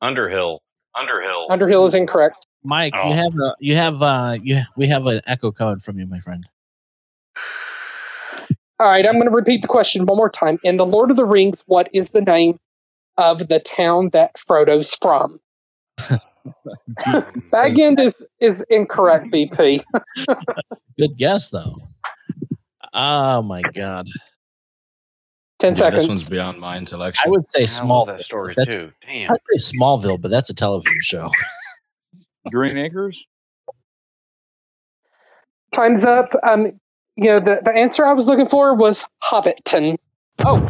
Underhill. 0.00 0.62
Underhill. 0.98 1.46
Underhill 1.50 1.84
is 1.84 1.94
incorrect. 1.94 2.46
Mike, 2.62 2.94
Oh. 2.96 3.08
you 3.08 3.14
have 3.14 3.34
a, 3.34 3.54
you 3.60 3.74
have 3.76 4.02
uh 4.02 4.38
you 4.42 4.62
we 4.76 4.86
have 4.86 5.06
an 5.06 5.20
echo 5.26 5.52
coming 5.52 5.80
from 5.80 5.98
you, 5.98 6.06
my 6.06 6.20
friend. 6.20 6.46
All 8.80 8.88
right, 8.88 9.06
I'm 9.06 9.14
going 9.14 9.26
to 9.28 9.30
repeat 9.30 9.62
the 9.62 9.68
question 9.68 10.04
one 10.06 10.16
more 10.16 10.28
time. 10.30 10.58
In 10.64 10.78
the 10.78 10.86
Lord 10.86 11.10
of 11.10 11.16
the 11.16 11.24
Rings, 11.24 11.62
what 11.66 11.88
is 11.92 12.10
the 12.10 12.22
name 12.22 12.58
of 13.16 13.46
the 13.46 13.60
town 13.60 14.10
that 14.10 14.36
Frodo's 14.36 14.94
from? 14.94 15.38
Bag 17.50 17.78
end 17.78 18.00
is 18.00 18.26
is 18.40 18.62
incorrect. 18.70 19.26
BP. 19.26 19.82
Good 20.98 21.16
guess 21.16 21.50
though. 21.50 21.76
Oh 22.92 23.42
my 23.42 23.62
god. 23.62 24.08
Ten 25.58 25.72
Yeah, 25.74 25.78
seconds. 25.78 26.02
this 26.02 26.08
one's 26.08 26.28
beyond 26.28 26.58
my 26.58 26.76
intelligence 26.76 27.20
I 27.24 27.28
would 27.28 27.46
say 27.46 27.62
I 27.62 27.66
small. 27.66 28.04
that 28.06 28.22
story 28.22 28.54
That's- 28.56 28.74
too. 28.74 28.92
Damn. 29.06 29.30
I'd 29.30 29.38
say 29.56 29.76
Smallville, 29.78 30.20
but 30.20 30.30
that's 30.30 30.50
a 30.50 30.54
television 30.54 30.98
show. 31.00 31.30
Green 32.50 32.76
Acres. 32.76 33.26
Time's 35.72 36.04
up. 36.04 36.32
Um, 36.42 36.66
you 37.16 37.24
know 37.30 37.40
the, 37.40 37.60
the 37.64 37.72
answer 37.74 38.04
I 38.04 38.12
was 38.12 38.26
looking 38.26 38.46
for 38.46 38.74
was 38.74 39.04
Hobbiton. 39.22 39.96
Oh. 40.44 40.68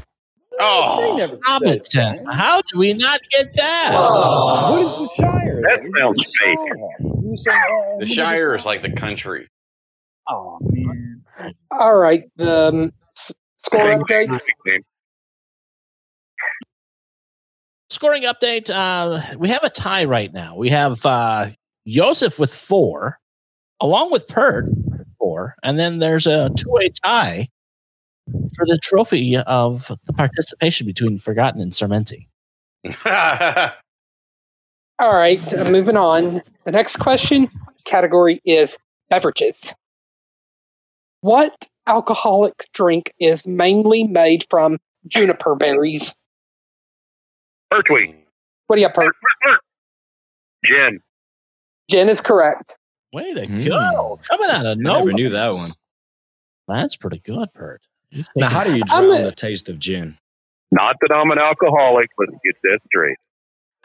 Oh. 0.60 1.16
They 1.16 1.26
said 1.26 1.40
Hobbiton. 1.40 2.32
How 2.32 2.56
did 2.56 2.78
we 2.78 2.92
not 2.94 3.20
get 3.30 3.54
that? 3.56 3.90
What 3.92 4.82
is 4.82 4.96
the 4.96 5.08
Shire? 5.22 5.60
That 5.62 5.80
then? 5.82 5.92
sounds 5.98 6.16
Who's 6.16 6.34
fake. 6.38 6.58
Shire? 6.68 6.96
Who's 7.22 7.44
saying, 7.44 7.60
oh, 7.70 7.96
The 8.00 8.06
Shire 8.06 8.54
is 8.54 8.64
like 8.66 8.82
the 8.82 8.92
country. 8.92 9.48
Oh 10.28 10.58
man. 10.62 11.24
All 11.70 11.96
right. 11.96 12.24
The 12.36 12.68
um, 12.68 12.92
s- 13.64 13.66
score 13.66 13.80
update. 13.80 14.40
Scoring 17.90 18.22
update. 18.24 18.70
Uh, 18.74 19.20
we 19.38 19.48
have 19.48 19.62
a 19.62 19.70
tie 19.70 20.04
right 20.04 20.32
now. 20.32 20.56
We 20.56 20.68
have 20.70 21.04
uh, 21.06 21.48
Joseph 21.86 22.38
with 22.38 22.52
four, 22.52 23.18
along 23.80 24.10
with 24.10 24.26
Pert 24.26 24.66
four, 25.18 25.54
and 25.62 25.78
then 25.78 25.98
there's 26.00 26.26
a 26.26 26.50
two-way 26.56 26.90
tie 27.04 27.48
for 28.56 28.66
the 28.66 28.78
trophy 28.82 29.36
of 29.36 29.90
the 30.06 30.12
participation 30.12 30.86
between 30.86 31.18
Forgotten 31.18 31.60
and 31.60 31.72
Sermenti. 31.72 32.26
All 34.98 35.14
right. 35.14 35.54
Uh, 35.54 35.70
moving 35.70 35.96
on. 35.96 36.42
The 36.64 36.72
next 36.72 36.96
question 36.96 37.48
category 37.84 38.40
is 38.44 38.76
beverages. 39.10 39.72
What 41.24 41.66
alcoholic 41.86 42.66
drink 42.74 43.10
is 43.18 43.46
mainly 43.46 44.04
made 44.04 44.44
from 44.50 44.76
juniper 45.08 45.54
berries? 45.54 46.14
Pertwee. 47.70 48.14
What 48.66 48.76
do 48.76 48.82
you 48.82 48.88
have, 48.88 48.94
Pert? 48.94 49.14
Gin. 50.66 51.00
Gin 51.90 52.10
is 52.10 52.20
correct. 52.20 52.76
Way 53.14 53.32
to 53.32 53.46
Hmm. 53.46 53.62
go! 53.62 54.20
Coming 54.28 54.50
out 54.50 54.66
of 54.66 54.72
I 54.72 54.82
nowhere. 54.82 54.98
never 55.06 55.12
knew 55.14 55.30
that 55.30 55.54
one. 55.54 55.70
That's 56.68 56.94
pretty 56.94 57.20
good, 57.20 57.50
Pert. 57.54 57.80
Now, 58.36 58.50
how 58.50 58.62
do 58.64 58.76
you 58.76 58.82
I'm 58.90 59.06
drown 59.06 59.20
a- 59.22 59.24
the 59.24 59.32
taste 59.32 59.70
of 59.70 59.78
gin? 59.78 60.18
Not 60.72 60.96
that 61.00 61.14
I'm 61.16 61.30
an 61.30 61.38
alcoholic, 61.38 62.10
but 62.18 62.28
get 62.44 62.56
that 62.64 62.80
straight. 62.86 63.16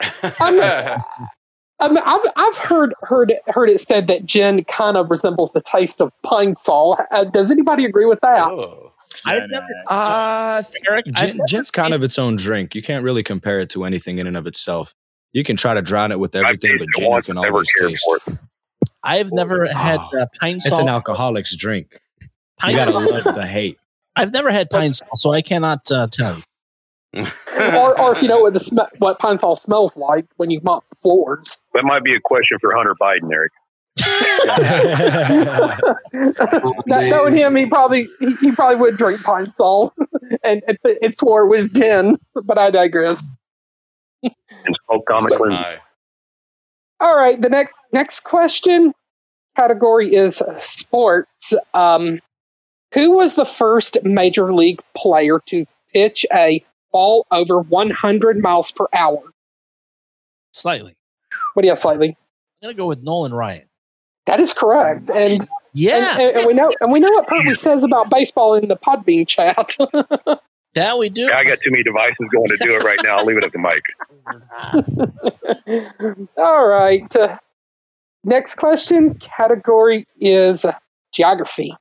Um, 1.80 1.98
I've 2.04 2.20
I've 2.36 2.56
heard 2.58 2.94
heard 3.02 3.32
heard 3.48 3.68
it 3.70 3.80
said 3.80 4.06
that 4.08 4.26
gin 4.26 4.64
kind 4.64 4.96
of 4.96 5.10
resembles 5.10 5.52
the 5.52 5.60
taste 5.62 6.00
of 6.00 6.12
pine 6.22 6.54
sol. 6.54 6.98
Uh, 7.10 7.24
does 7.24 7.50
anybody 7.50 7.84
agree 7.84 8.06
with 8.06 8.20
that? 8.20 8.44
oh. 8.44 8.92
I've 9.26 9.48
never. 9.50 9.66
Uh, 9.88 10.62
Eric, 10.88 11.06
I've 11.08 11.14
gin, 11.14 11.36
never 11.38 11.46
gin's 11.48 11.70
kind 11.72 11.94
of 11.94 12.02
its 12.04 12.16
own 12.18 12.36
drink. 12.36 12.76
You 12.76 12.82
can't 12.82 13.02
really 13.02 13.24
compare 13.24 13.58
it 13.58 13.68
to 13.70 13.84
anything 13.84 14.18
in 14.20 14.28
and 14.28 14.36
of 14.36 14.46
itself. 14.46 14.94
You 15.32 15.42
can 15.42 15.56
try 15.56 15.74
to 15.74 15.82
drown 15.82 16.12
it 16.12 16.20
with 16.20 16.36
everything, 16.36 16.78
but 16.78 16.86
gin 16.96 17.10
you 17.12 17.22
can 17.22 17.36
always 17.36 17.68
taste. 17.80 18.06
I've 19.02 19.32
never 19.32 19.66
had 19.66 19.98
Oh, 20.00 20.18
uh, 20.20 20.26
pine 20.40 20.56
It's 20.56 20.68
salt. 20.68 20.82
an 20.82 20.88
alcoholic's 20.88 21.56
drink. 21.56 22.00
pine 22.58 22.70
You 22.70 22.76
gotta 22.76 22.92
salt. 22.92 23.24
love 23.26 23.34
the 23.34 23.46
hate. 23.46 23.78
I've 24.14 24.32
never 24.32 24.50
had 24.52 24.70
pine 24.70 24.92
salt, 24.92 25.10
so 25.16 25.32
I 25.32 25.42
cannot 25.42 25.90
uh, 25.90 26.06
tell 26.08 26.36
you. 26.36 26.42
Or 27.14 28.00
or 28.00 28.12
if 28.12 28.22
you 28.22 28.28
know 28.28 28.40
what 28.40 28.52
the 28.52 28.60
sm- 28.60 28.78
what 28.98 29.18
pine 29.18 29.38
sol 29.38 29.56
smells 29.56 29.96
like 29.96 30.26
when 30.36 30.50
you 30.50 30.60
mop 30.62 30.88
the 30.88 30.96
floors. 30.96 31.64
That 31.74 31.84
might 31.84 32.04
be 32.04 32.14
a 32.14 32.20
question 32.20 32.58
for 32.60 32.74
Hunter 32.74 32.94
Biden, 33.00 33.32
Eric. 33.32 33.52
Not 36.86 37.04
knowing 37.06 37.36
him, 37.36 37.56
he 37.56 37.66
probably 37.66 38.08
he, 38.20 38.34
he 38.36 38.52
probably 38.52 38.76
would 38.76 38.96
drink 38.96 39.22
Pine 39.22 39.50
Sol 39.50 39.92
and, 40.44 40.62
and, 40.66 40.78
and 41.02 41.14
swore 41.14 41.44
it 41.44 41.48
was 41.48 41.70
gin. 41.70 42.16
But 42.44 42.58
I 42.58 42.70
digress. 42.70 43.34
And 44.22 44.76
smoke 44.86 45.04
comic 45.06 45.32
All 47.00 47.16
right, 47.16 47.40
the 47.40 47.48
next 47.48 47.74
next 47.92 48.20
question 48.20 48.94
category 49.56 50.14
is 50.14 50.42
sports. 50.60 51.52
Um, 51.74 52.20
who 52.94 53.16
was 53.16 53.34
the 53.34 53.44
first 53.44 53.98
major 54.02 54.52
league 54.52 54.82
player 54.96 55.40
to 55.46 55.66
pitch 55.92 56.24
a 56.32 56.64
ball 56.92 57.26
over 57.30 57.60
100 57.60 58.42
miles 58.42 58.70
per 58.70 58.86
hour? 58.92 59.22
Slightly. 60.52 60.96
What 61.54 61.62
do 61.62 61.66
you 61.66 61.70
have, 61.70 61.78
slightly? 61.78 62.10
I'm 62.10 62.68
gonna 62.68 62.74
go 62.74 62.86
with 62.86 63.02
Nolan 63.02 63.32
Ryan. 63.32 63.66
That 64.26 64.38
is 64.38 64.52
correct, 64.52 65.10
and 65.10 65.44
Yeah, 65.72 66.18
and, 66.20 66.36
and 66.36 66.46
we 66.46 66.52
know 66.52 66.72
and 66.80 66.92
we 66.92 67.00
know 67.00 67.08
what 67.10 67.26
Pertwee 67.26 67.54
says 67.56 67.82
about 67.82 68.10
baseball 68.10 68.54
in 68.54 68.68
the 68.68 68.76
Podbean 68.76 69.26
chat. 69.26 69.76
that 70.74 70.98
we 70.98 71.08
do. 71.08 71.22
Yeah, 71.22 71.38
I 71.38 71.44
got 71.44 71.58
too 71.64 71.70
many 71.70 71.82
devices 71.82 72.16
going 72.32 72.48
to 72.48 72.56
do 72.58 72.76
it 72.76 72.84
right 72.84 73.00
now. 73.02 73.16
I'll 73.16 73.24
leave 73.24 73.38
it 73.38 73.44
at 73.44 73.52
the 73.52 73.58
mic. 73.58 73.82
All 76.36 76.68
right. 76.68 77.16
uh, 77.16 77.38
next 78.24 78.56
question 78.56 79.14
category 79.14 80.06
is 80.20 80.64
geography. 81.12 81.74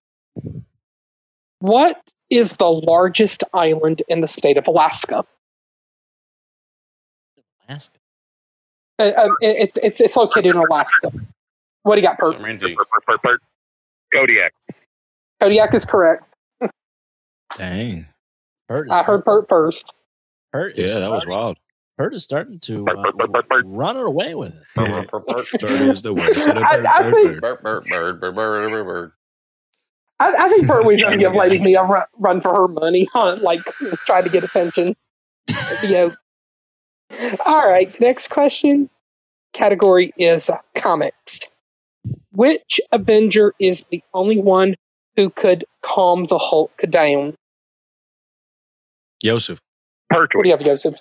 What 1.59 2.01
is 2.29 2.53
the 2.53 2.69
largest 2.69 3.43
island 3.53 4.01
in 4.07 4.21
the 4.21 4.27
state 4.27 4.57
of 4.57 4.67
Alaska? 4.67 5.23
Alaska. 7.67 7.95
Uh, 8.97 9.03
uh, 9.15 9.29
it's 9.41 9.77
it's 9.77 10.01
it's 10.01 10.15
located 10.15 10.47
in 10.47 10.57
Alaska. 10.57 11.11
What 11.83 11.95
do 11.95 12.01
you 12.01 12.07
got, 12.07 12.17
Pert? 12.17 12.35
Sorrento. 12.37 12.67
Pert, 12.67 12.87
pert, 13.05 13.21
pert. 13.21 13.41
Kodiak. 14.13 14.53
Kodiak 15.39 15.73
is 15.73 15.85
correct. 15.85 16.33
Dang. 17.57 18.05
Hurt 18.67 18.89
is 18.89 18.95
I 18.95 19.03
heard 19.03 19.23
Pert 19.25 19.47
first. 19.49 19.93
Hurt 20.53 20.77
is 20.77 20.91
Yeah, 20.93 20.99
that 20.99 21.11
was 21.11 21.25
wild. 21.25 21.57
Hurt 21.97 22.13
is 22.13 22.23
starting 22.23 22.59
to 22.61 22.81
uh, 22.87 22.93
bert, 22.95 23.17
bert, 23.17 23.31
bert, 23.31 23.49
bert. 23.49 23.63
run 23.67 23.97
it 23.97 24.05
away 24.05 24.35
with 24.35 24.49
it. 24.55 24.63
Bird, 24.75 25.09
bird, 25.09 25.25
bird, 25.25 25.45
Bird 25.59 25.81
is 25.81 26.01
the 26.01 26.13
word. 26.13 26.33
Said 26.33 26.57
it, 26.57 26.63
I- 26.63 26.77
bird, 26.77 26.85
I 26.85 27.01
bird, 27.01 27.13
think- 27.13 27.41
bird. 27.41 29.11
I, 30.19 30.33
I 30.35 30.49
think 30.49 30.67
Pert 30.67 30.85
was 30.85 30.99
going 31.01 31.13
to 31.13 31.17
give 31.17 31.33
Lady 31.33 31.59
Me 31.59 31.75
a 31.75 31.83
ru- 31.83 32.01
run 32.17 32.41
for 32.41 32.53
her 32.53 32.67
money 32.67 33.07
on 33.15 33.41
like 33.41 33.61
trying 34.05 34.23
to 34.23 34.29
get 34.29 34.43
attention. 34.43 34.95
you 35.83 35.91
know. 35.91 36.13
All 37.45 37.67
right. 37.67 37.97
Next 37.99 38.29
question 38.29 38.89
category 39.53 40.13
is 40.17 40.49
comics. 40.75 41.43
Which 42.31 42.79
Avenger 42.91 43.53
is 43.59 43.87
the 43.87 44.01
only 44.13 44.39
one 44.39 44.75
who 45.15 45.29
could 45.29 45.65
calm 45.81 46.25
the 46.25 46.37
Hulk 46.37 46.71
down? 46.89 47.35
Yosef. 49.21 49.59
What 50.09 50.29
do 50.31 50.39
you 50.45 50.51
have, 50.51 50.63
Joseph? 50.63 50.99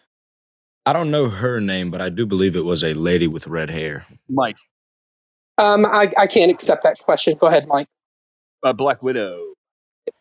I 0.86 0.92
don't 0.92 1.10
know 1.10 1.28
her 1.28 1.60
name, 1.60 1.90
but 1.90 2.00
I 2.00 2.08
do 2.08 2.24
believe 2.26 2.56
it 2.56 2.64
was 2.64 2.82
a 2.82 2.94
lady 2.94 3.26
with 3.26 3.46
red 3.46 3.70
hair. 3.70 4.06
Mike, 4.28 4.56
Um, 5.58 5.84
I, 5.86 6.10
I 6.16 6.26
can't 6.26 6.50
accept 6.50 6.82
that 6.82 6.98
question. 6.98 7.36
Go 7.38 7.46
ahead, 7.46 7.66
Mike. 7.68 7.88
Uh, 8.62 8.72
Black 8.72 9.02
Widow. 9.02 9.54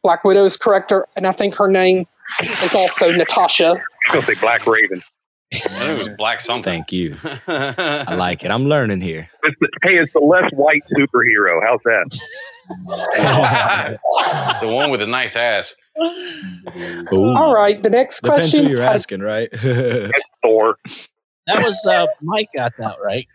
Black 0.03 0.23
Widow 0.23 0.45
is 0.45 0.57
correct, 0.57 0.91
and 1.15 1.27
I 1.27 1.31
think 1.31 1.55
her 1.55 1.67
name 1.67 2.05
is 2.41 2.75
also 2.75 3.11
Natasha. 3.11 3.67
I 3.67 3.71
was 3.71 3.81
going 4.11 4.21
to 4.21 4.35
say 4.35 4.39
Black 4.41 4.65
Raven. 4.67 5.01
It 5.49 5.97
was 5.97 6.09
black 6.17 6.41
something. 6.41 6.63
Thank 6.63 6.91
you. 6.91 7.15
I 7.47 8.15
like 8.15 8.43
it. 8.43 8.51
I'm 8.51 8.65
learning 8.65 8.99
here. 8.99 9.29
It's 9.43 9.55
the, 9.61 9.69
hey, 9.83 9.97
it's 9.97 10.11
the 10.11 10.19
less 10.19 10.51
white 10.51 10.83
superhero. 10.91 11.61
How's 11.63 11.79
that? 11.85 12.19
the 14.61 14.67
one 14.67 14.91
with 14.91 14.99
the 14.99 15.07
nice 15.07 15.37
ass. 15.37 15.73
Ooh. 17.13 17.33
All 17.33 17.53
right. 17.53 17.81
The 17.81 17.89
next 17.89 18.21
Depends 18.21 18.49
question. 18.49 18.65
who 18.65 18.71
you're 18.71 18.81
asking, 18.81 19.21
right? 19.21 19.49
Thor. 20.41 20.77
That 21.47 21.63
was 21.63 21.85
uh, 21.85 22.07
Mike 22.21 22.49
got 22.53 22.73
that 22.77 22.97
right. 23.01 23.25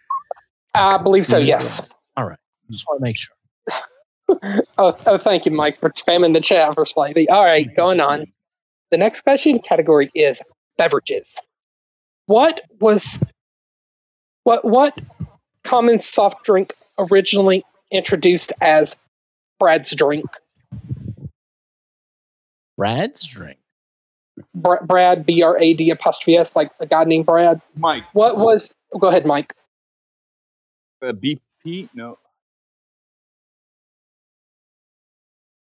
I 0.74 0.98
believe 0.98 1.24
so. 1.26 1.38
Yes. 1.38 1.88
All 2.16 2.28
right. 2.28 2.38
Just 2.70 2.86
want 2.86 3.00
to 3.00 3.02
make 3.02 3.16
sure. 3.16 3.34
Oh, 4.78 4.96
oh, 5.06 5.18
thank 5.18 5.44
you, 5.46 5.52
Mike, 5.52 5.78
for 5.78 5.90
spamming 5.90 6.32
the 6.34 6.40
chat 6.40 6.74
for 6.74 6.86
slightly. 6.86 7.28
All 7.28 7.44
right, 7.44 7.72
going 7.76 8.00
on. 8.00 8.24
The 8.90 8.96
next 8.96 9.22
question 9.22 9.58
category 9.58 10.10
is 10.14 10.42
beverages. 10.78 11.38
What 12.26 12.60
was 12.80 13.20
what 14.44 14.64
what 14.64 14.98
common 15.64 15.98
soft 15.98 16.44
drink 16.44 16.74
originally 16.98 17.64
introduced 17.90 18.52
as 18.60 18.98
Brad's 19.58 19.94
drink? 19.94 20.26
Brad's 22.78 23.26
drink. 23.26 23.58
Br- 24.54 24.82
Brad, 24.84 25.26
B 25.26 25.42
R 25.42 25.58
A 25.60 25.74
D 25.74 25.90
apostrophe 25.90 26.36
S, 26.36 26.56
like 26.56 26.70
a 26.80 26.86
guy 26.86 27.04
named 27.04 27.26
Brad. 27.26 27.60
Mike, 27.76 28.04
What 28.12 28.38
was? 28.38 28.74
Go 28.98 29.08
ahead, 29.08 29.26
Mike. 29.26 29.52
uh, 31.02 31.12
BP. 31.12 31.88
No. 31.94 32.18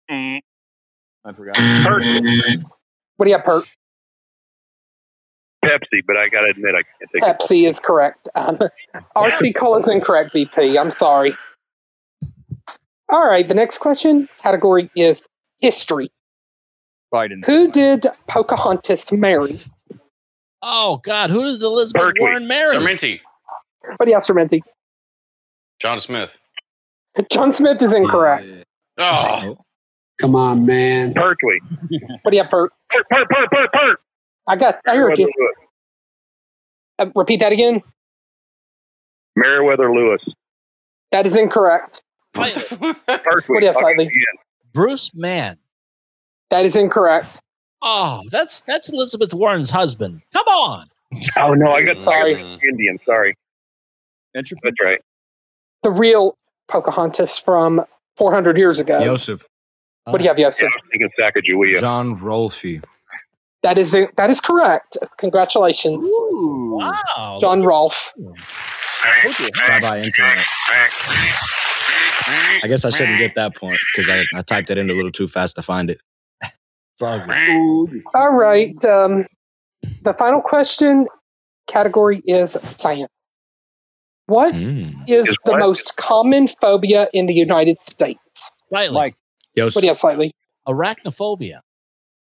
I 0.09 1.33
forgot. 1.35 1.57
What 3.17 3.25
do 3.25 3.31
you 3.31 3.37
have, 3.37 3.45
Pert? 3.45 3.65
Pepsi, 5.65 6.01
but 6.07 6.17
I 6.17 6.29
got 6.29 6.43
to 6.43 6.51
admit, 6.51 6.75
I 6.75 6.83
can't 6.83 7.11
think 7.11 7.25
Pepsi 7.25 7.69
is 7.69 7.81
correct. 7.81 8.29
Um, 8.35 8.59
RC 9.17 9.55
Cola 9.55 9.79
is 9.79 9.89
incorrect, 9.89 10.33
BP. 10.33 10.81
I'm 10.81 10.93
sorry. 10.93 11.35
All 13.09 13.27
right, 13.27 13.47
the 13.47 13.55
next 13.55 13.79
question 13.79 14.29
category 14.43 14.91
is 14.97 15.27
history. 15.61 16.11
Biden. 17.13 17.45
Who 17.45 17.71
did 17.71 18.07
Pocahontas 18.29 19.11
marry? 19.13 19.59
Oh 20.63 21.01
God, 21.05 21.31
who 21.31 21.43
does 21.43 21.63
Elizabeth 21.63 22.03
Berkeley. 22.03 22.21
Warren 22.21 22.49
marry? 22.49 22.77
Sorrenti. 22.77 23.21
What 23.97 24.07
do 24.07 24.11
you 24.11 24.17
have, 24.17 24.25
Sormenti? 24.25 24.61
John 25.81 26.01
Smith. 26.01 26.37
John 27.31 27.53
Smith 27.53 27.81
is 27.81 27.93
incorrect. 27.93 28.65
Oh, 28.99 29.57
Come 30.21 30.35
on, 30.35 30.65
man. 30.67 31.15
Pertwee. 31.15 31.61
What 32.23 32.31
do 32.31 32.37
you 32.37 32.43
have, 32.43 32.51
Pert? 32.51 32.73
Pert, 32.91 33.07
pert, 33.11 33.29
pert, 33.29 33.51
pert, 33.51 33.73
pert. 33.73 34.01
I 34.47 34.57
got. 34.57 34.81
I 34.87 34.97
heard 34.97 35.19
you. 35.19 35.31
Uh, 36.99 37.07
repeat 37.15 37.41
that 37.41 37.53
again. 37.53 37.83
Meriwether 39.37 39.93
Lewis. 39.93 40.23
That 41.13 41.27
is 41.27 41.37
incorrect. 41.37 42.03
Pertwee. 42.33 42.63
What 43.07 43.47
do 43.49 43.55
you 43.61 43.67
have, 43.67 43.77
slightly? 43.77 44.11
Bruce 44.73 45.15
Mann. 45.15 45.57
That 46.51 46.65
is 46.65 46.77
incorrect. 46.77 47.41
Oh, 47.83 48.23
that's 48.31 48.63
that's 48.63 48.89
Elizabeth 48.89 49.33
Warren's 49.35 49.71
husband. 49.71 50.23
Come 50.33 50.47
on. 50.47 50.87
Oh, 51.39 51.55
no, 51.55 51.71
I 51.71 51.85
got 51.85 52.01
Sorry. 52.01 52.33
Indian. 52.69 52.99
Sorry. 53.07 53.35
That's 54.35 54.53
right. 54.85 55.01
The 55.83 55.91
real 55.91 56.37
Pocahontas 56.69 57.39
from 57.39 57.85
400 58.17 58.59
years 58.59 58.81
ago. 58.81 58.99
Yosef. 58.99 59.47
What 60.07 60.19
do 60.19 60.25
you 60.25 60.29
have, 60.31 60.39
Yosef? 60.39 60.71
I'm 60.73 60.89
thinking 60.91 61.09
Sacagawea. 61.19 61.81
John 61.81 62.17
Rolfe. 62.19 62.65
That 63.63 63.77
is 63.79 63.91
that 64.17 64.31
is 64.31 64.41
correct. 64.41 64.97
Congratulations, 65.19 66.07
Wow. 66.09 67.39
John 67.41 67.65
Rolfe. 67.65 68.13
Bye 68.17 69.81
bye, 69.81 69.99
internet. 69.99 70.45
I 72.63 72.67
guess 72.69 72.85
I 72.85 72.91
shouldn't 72.91 73.19
get 73.19 73.35
that 73.35 73.57
point 73.57 73.79
because 73.95 74.09
I, 74.11 74.25
I 74.39 74.43
typed 74.43 74.71
it 74.71 74.79
in 74.79 74.89
a 74.89 74.93
little 74.93 75.11
too 75.13 75.27
fast 75.27 75.57
to 75.57 75.63
find 75.63 75.91
it. 75.91 76.01
It's 76.43 77.03
all 77.03 77.19
good. 77.27 78.03
All 78.15 78.33
right. 78.33 78.83
Um, 78.85 79.27
the 80.03 80.15
final 80.15 80.41
question 80.41 81.07
category 81.67 82.23
is 82.27 82.53
science. 82.65 83.11
What 84.27 84.55
is 84.55 84.69
Mm. 84.69 85.09
Is 85.09 85.27
the 85.45 85.53
what? 85.53 85.59
most 85.61 85.97
common 85.97 86.49
phobia 86.49 87.09
in 87.13 87.27
the 87.27 87.35
United 87.35 87.79
States? 87.79 88.51
Slightly. 88.69 88.95
Mike. 88.95 89.15
What 89.57 89.63
Yosef. 89.65 89.81
do 89.81 89.87
you 89.87 89.91
have, 89.91 89.97
slightly? 89.97 90.33
Arachnophobia. 90.69 91.61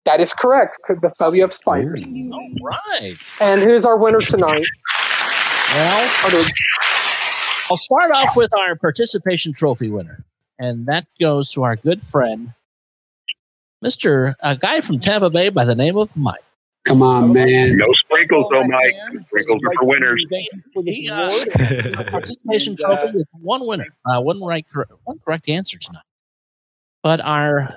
That 0.05 0.19
is 0.21 0.33
correct. 0.33 0.79
The 0.89 1.13
phobia 1.17 1.45
of 1.45 1.53
spiders. 1.53 2.13
All 2.33 2.51
right. 2.61 3.33
And 3.41 3.63
who's 3.63 3.85
our 3.85 3.97
winner 3.97 4.19
tonight? 4.19 4.65
Well, 5.73 6.27
Or 6.27 6.31
do 6.33 6.39
we- 6.39 6.51
I'll 7.71 7.77
start 7.77 8.11
off 8.13 8.37
with 8.37 8.53
our 8.53 8.75
participation 8.75 9.53
trophy 9.53 9.89
winner, 9.89 10.25
and 10.59 10.87
that 10.87 11.07
goes 11.21 11.53
to 11.53 11.63
our 11.63 11.77
good 11.77 12.03
friend, 12.03 12.53
Mister, 13.81 14.35
a 14.41 14.57
guy 14.57 14.81
from 14.81 14.99
Tampa 14.99 15.31
Bay 15.31 15.49
by 15.49 15.65
the 15.65 15.77
name 15.77 15.97
of 15.97 16.15
Mike. 16.17 16.43
Come 16.85 17.01
on, 17.03 17.33
man. 17.33 17.77
No 17.77 17.87
sprinkles, 18.05 18.47
though, 18.51 18.65
Mike. 18.65 18.95
Sprinkles 19.23 19.61
are 19.65 19.73
for 19.79 19.85
winners. 19.85 20.27
He, 20.85 21.09
uh, 21.09 21.31
participation 22.11 22.75
trophy 22.77 23.13
with 23.15 23.29
one 23.31 23.65
winner, 23.65 23.87
uh, 24.05 24.21
one 24.21 24.43
right, 24.43 24.67
one 25.05 25.21
correct 25.25 25.49
answer 25.49 25.79
tonight. 25.79 26.03
But 27.03 27.21
our, 27.21 27.75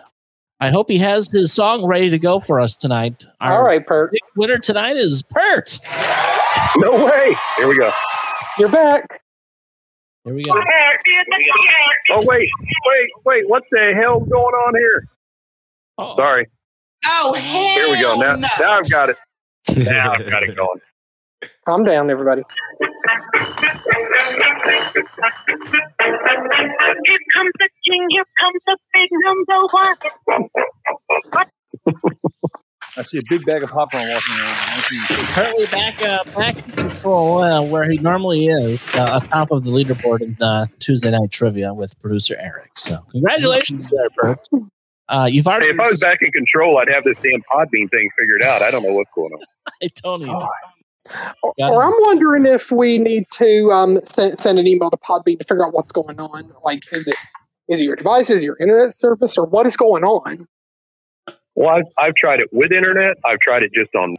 I 0.60 0.70
hope 0.70 0.90
he 0.90 0.98
has 1.00 1.30
his 1.30 1.52
song 1.52 1.86
ready 1.86 2.10
to 2.10 2.20
go 2.20 2.40
for 2.40 2.60
us 2.60 2.76
tonight. 2.76 3.26
Our 3.42 3.54
All 3.60 3.64
right, 3.66 3.86
Pert. 3.86 4.14
winner 4.36 4.58
tonight 4.58 4.98
is 4.98 5.24
Pert. 5.24 5.80
No 6.78 7.06
way. 7.06 7.36
Here 7.58 7.68
we 7.68 7.78
go. 7.78 7.90
You're 8.60 8.70
back. 8.70 9.22
Here 10.24 10.34
we 10.34 10.44
go. 10.44 10.54
Oh 12.12 12.20
wait, 12.26 12.50
wait, 12.86 13.10
wait! 13.26 13.50
What 13.50 13.64
the 13.72 13.94
hell's 13.96 14.28
going 14.28 14.54
on 14.54 14.74
here? 14.76 15.08
Sorry. 16.16 16.48
Oh 17.06 17.34
hell! 17.34 17.74
Here 17.74 17.90
we 17.90 18.02
go. 18.02 18.16
Now, 18.20 18.36
now 18.36 18.80
I've 18.80 18.90
got 18.90 19.10
it. 19.10 19.18
Now 19.78 20.14
I've 20.14 20.30
got 20.30 20.44
it 20.44 20.56
going. 20.56 20.80
Calm 21.66 21.84
down, 21.84 22.10
everybody. 22.10 22.44
Here 22.82 22.90
comes 27.34 27.52
the 27.60 27.70
king, 27.88 28.08
here 28.10 28.26
comes 28.40 28.62
the 28.66 28.78
big 28.94 29.10
number 29.24 29.68
one. 29.72 29.96
I 32.98 33.04
see 33.04 33.18
a 33.18 33.22
big 33.30 33.46
bag 33.46 33.62
of 33.62 33.70
popcorn 33.72 34.08
walking 34.08 34.36
around. 34.36 34.56
Currently 35.34 35.66
back 35.66 36.02
uh, 36.02 36.24
back 36.38 36.56
in 36.56 36.72
control 36.72 37.40
uh, 37.40 37.62
where 37.62 37.84
he 37.90 37.98
normally 37.98 38.48
is, 38.48 38.82
uh, 38.94 39.20
atop 39.22 39.52
of 39.52 39.66
the 39.66 39.72
leaderboard 39.72 40.22
in 40.22 40.38
uh, 40.42 40.68
Tuesday 40.80 41.12
Night 41.12 41.30
Trivia 41.32 41.74
with 41.74 42.00
producer 42.02 42.38
Eric. 42.40 42.72
So 42.78 43.00
congratulations 43.12 43.90
there, 43.90 44.08
Bert. 44.16 44.40
Uh, 45.10 45.28
you've 45.30 45.46
already. 45.46 45.66
Hey, 45.68 45.74
if 45.74 45.80
I 45.80 45.90
was 45.90 46.00
back 46.00 46.20
in 46.22 46.32
control, 46.32 46.78
I'd 46.78 46.90
have 46.90 47.04
this 47.04 47.18
damn 47.22 47.42
Podbean 47.52 47.90
thing 47.92 48.10
figured 48.18 48.42
out. 48.42 48.62
I 48.62 48.72
don't 48.72 48.82
know 48.82 48.94
what's 48.94 49.12
going 49.14 49.34
on. 49.34 49.40
I 49.84 49.90
don't 50.02 50.22
either. 50.24 50.48
Or, 51.44 51.54
or 51.60 51.84
I'm 51.84 51.94
wondering 52.00 52.46
if 52.46 52.72
we 52.72 52.98
need 52.98 53.26
to 53.34 53.72
um, 53.72 54.00
send, 54.04 54.40
send 54.40 54.60
an 54.60 54.68
email 54.68 54.90
to 54.90 54.98
Podbean 54.98 55.38
to 55.38 55.44
figure 55.44 55.66
out 55.66 55.74
what's 55.74 55.92
going 55.92 56.20
on. 56.20 56.52
Like, 56.64 56.82
is 56.92 57.08
it 57.08 57.16
is 57.68 57.82
it 57.82 57.86
your 57.86 57.96
device, 57.96 58.30
is 58.30 58.42
it 58.42 58.46
your 58.46 58.58
internet 58.60 58.94
service, 58.94 59.38
or 59.38 59.46
what 59.46 59.66
is 59.66 59.76
going 59.76 60.04
on? 60.04 60.48
Well, 61.56 61.70
I've, 61.70 61.86
I've 61.98 62.16
tried 62.16 62.40
it 62.40 62.50
with 62.52 62.72
internet. 62.72 63.18
I've 63.26 63.40
tried 63.40 63.64
it 63.64 63.72
just 63.74 63.96
on. 63.96 64.18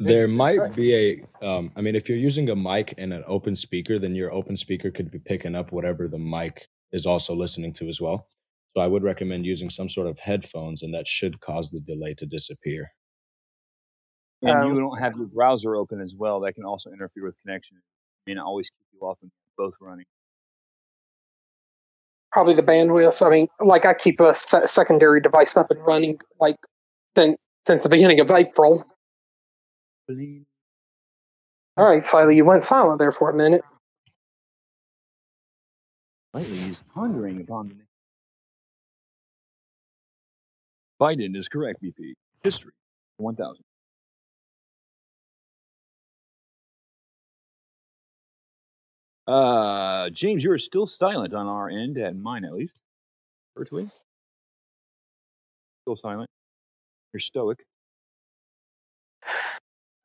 There 0.00 0.28
might 0.28 0.74
be 0.74 0.94
a, 1.40 1.46
um, 1.46 1.70
I 1.76 1.80
mean, 1.80 1.94
if 1.94 2.08
you're 2.08 2.18
using 2.18 2.50
a 2.50 2.56
mic 2.56 2.94
and 2.98 3.12
an 3.12 3.24
open 3.26 3.56
speaker, 3.56 3.98
then 3.98 4.14
your 4.14 4.32
open 4.32 4.56
speaker 4.56 4.90
could 4.90 5.10
be 5.10 5.18
picking 5.18 5.54
up 5.54 5.72
whatever 5.72 6.08
the 6.08 6.18
mic 6.18 6.68
is 6.92 7.06
also 7.06 7.34
listening 7.34 7.72
to 7.74 7.88
as 7.88 8.00
well. 8.00 8.26
So 8.74 8.82
I 8.82 8.88
would 8.88 9.04
recommend 9.04 9.46
using 9.46 9.70
some 9.70 9.88
sort 9.88 10.08
of 10.08 10.18
headphones, 10.18 10.82
and 10.82 10.92
that 10.94 11.06
should 11.06 11.40
cause 11.40 11.70
the 11.70 11.80
delay 11.80 12.14
to 12.14 12.26
disappear. 12.26 12.92
And 14.42 14.50
Um, 14.50 14.74
you 14.74 14.80
don't 14.80 14.98
have 14.98 15.16
your 15.16 15.26
browser 15.26 15.76
open 15.76 16.00
as 16.00 16.14
well. 16.14 16.40
That 16.40 16.54
can 16.54 16.64
also 16.64 16.90
interfere 16.90 17.24
with 17.24 17.36
connection. 17.42 17.80
May 18.26 18.34
not 18.34 18.46
always 18.46 18.68
keep 18.70 18.86
you 18.92 19.00
off 19.06 19.18
when 19.20 19.30
you're 19.30 19.66
both 19.68 19.74
running. 19.80 20.06
Probably 22.32 22.54
the 22.54 22.62
bandwidth. 22.62 23.24
I 23.24 23.30
mean, 23.30 23.46
like 23.60 23.86
I 23.86 23.94
keep 23.94 24.18
a 24.18 24.34
se- 24.34 24.66
secondary 24.66 25.20
device 25.20 25.56
up 25.56 25.70
and 25.70 25.80
running 25.86 26.18
like 26.40 26.56
since 27.16 27.36
since 27.64 27.82
the 27.84 27.88
beginning 27.88 28.18
of 28.18 28.30
April. 28.30 28.84
All 31.76 31.86
right, 31.86 32.02
Slightly, 32.02 32.36
you 32.36 32.44
went 32.44 32.64
silent 32.64 32.98
there 32.98 33.12
for 33.12 33.30
a 33.30 33.34
minute. 33.34 33.62
Lately, 36.34 36.58
he's 36.58 36.82
pondering 36.92 37.40
upon 37.40 37.68
the. 37.68 37.83
Biden 41.04 41.36
is 41.36 41.48
correct, 41.48 41.82
BP. 41.82 42.14
History 42.42 42.72
1000. 43.18 43.62
Uh, 49.26 50.08
James, 50.10 50.42
you 50.42 50.50
are 50.50 50.58
still 50.58 50.86
silent 50.86 51.34
on 51.34 51.46
our 51.46 51.68
end, 51.68 51.98
and 51.98 52.22
mine 52.22 52.44
at 52.46 52.54
least. 52.54 52.80
Virtually. 53.54 53.90
Still 55.82 55.96
silent. 55.96 56.30
You're 57.12 57.20
stoic. 57.20 57.58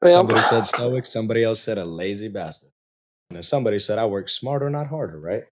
Well, 0.01 0.13
somebody 0.13 0.41
said 0.41 0.65
stoic. 0.65 1.05
Somebody 1.05 1.43
else 1.43 1.61
said 1.61 1.77
a 1.77 1.85
lazy 1.85 2.27
bastard. 2.27 2.71
And 3.29 3.37
then 3.37 3.43
somebody 3.43 3.79
said 3.79 3.99
I 3.99 4.05
work 4.05 4.27
smarter, 4.27 4.69
not 4.69 4.87
harder, 4.87 5.19
right? 5.19 5.43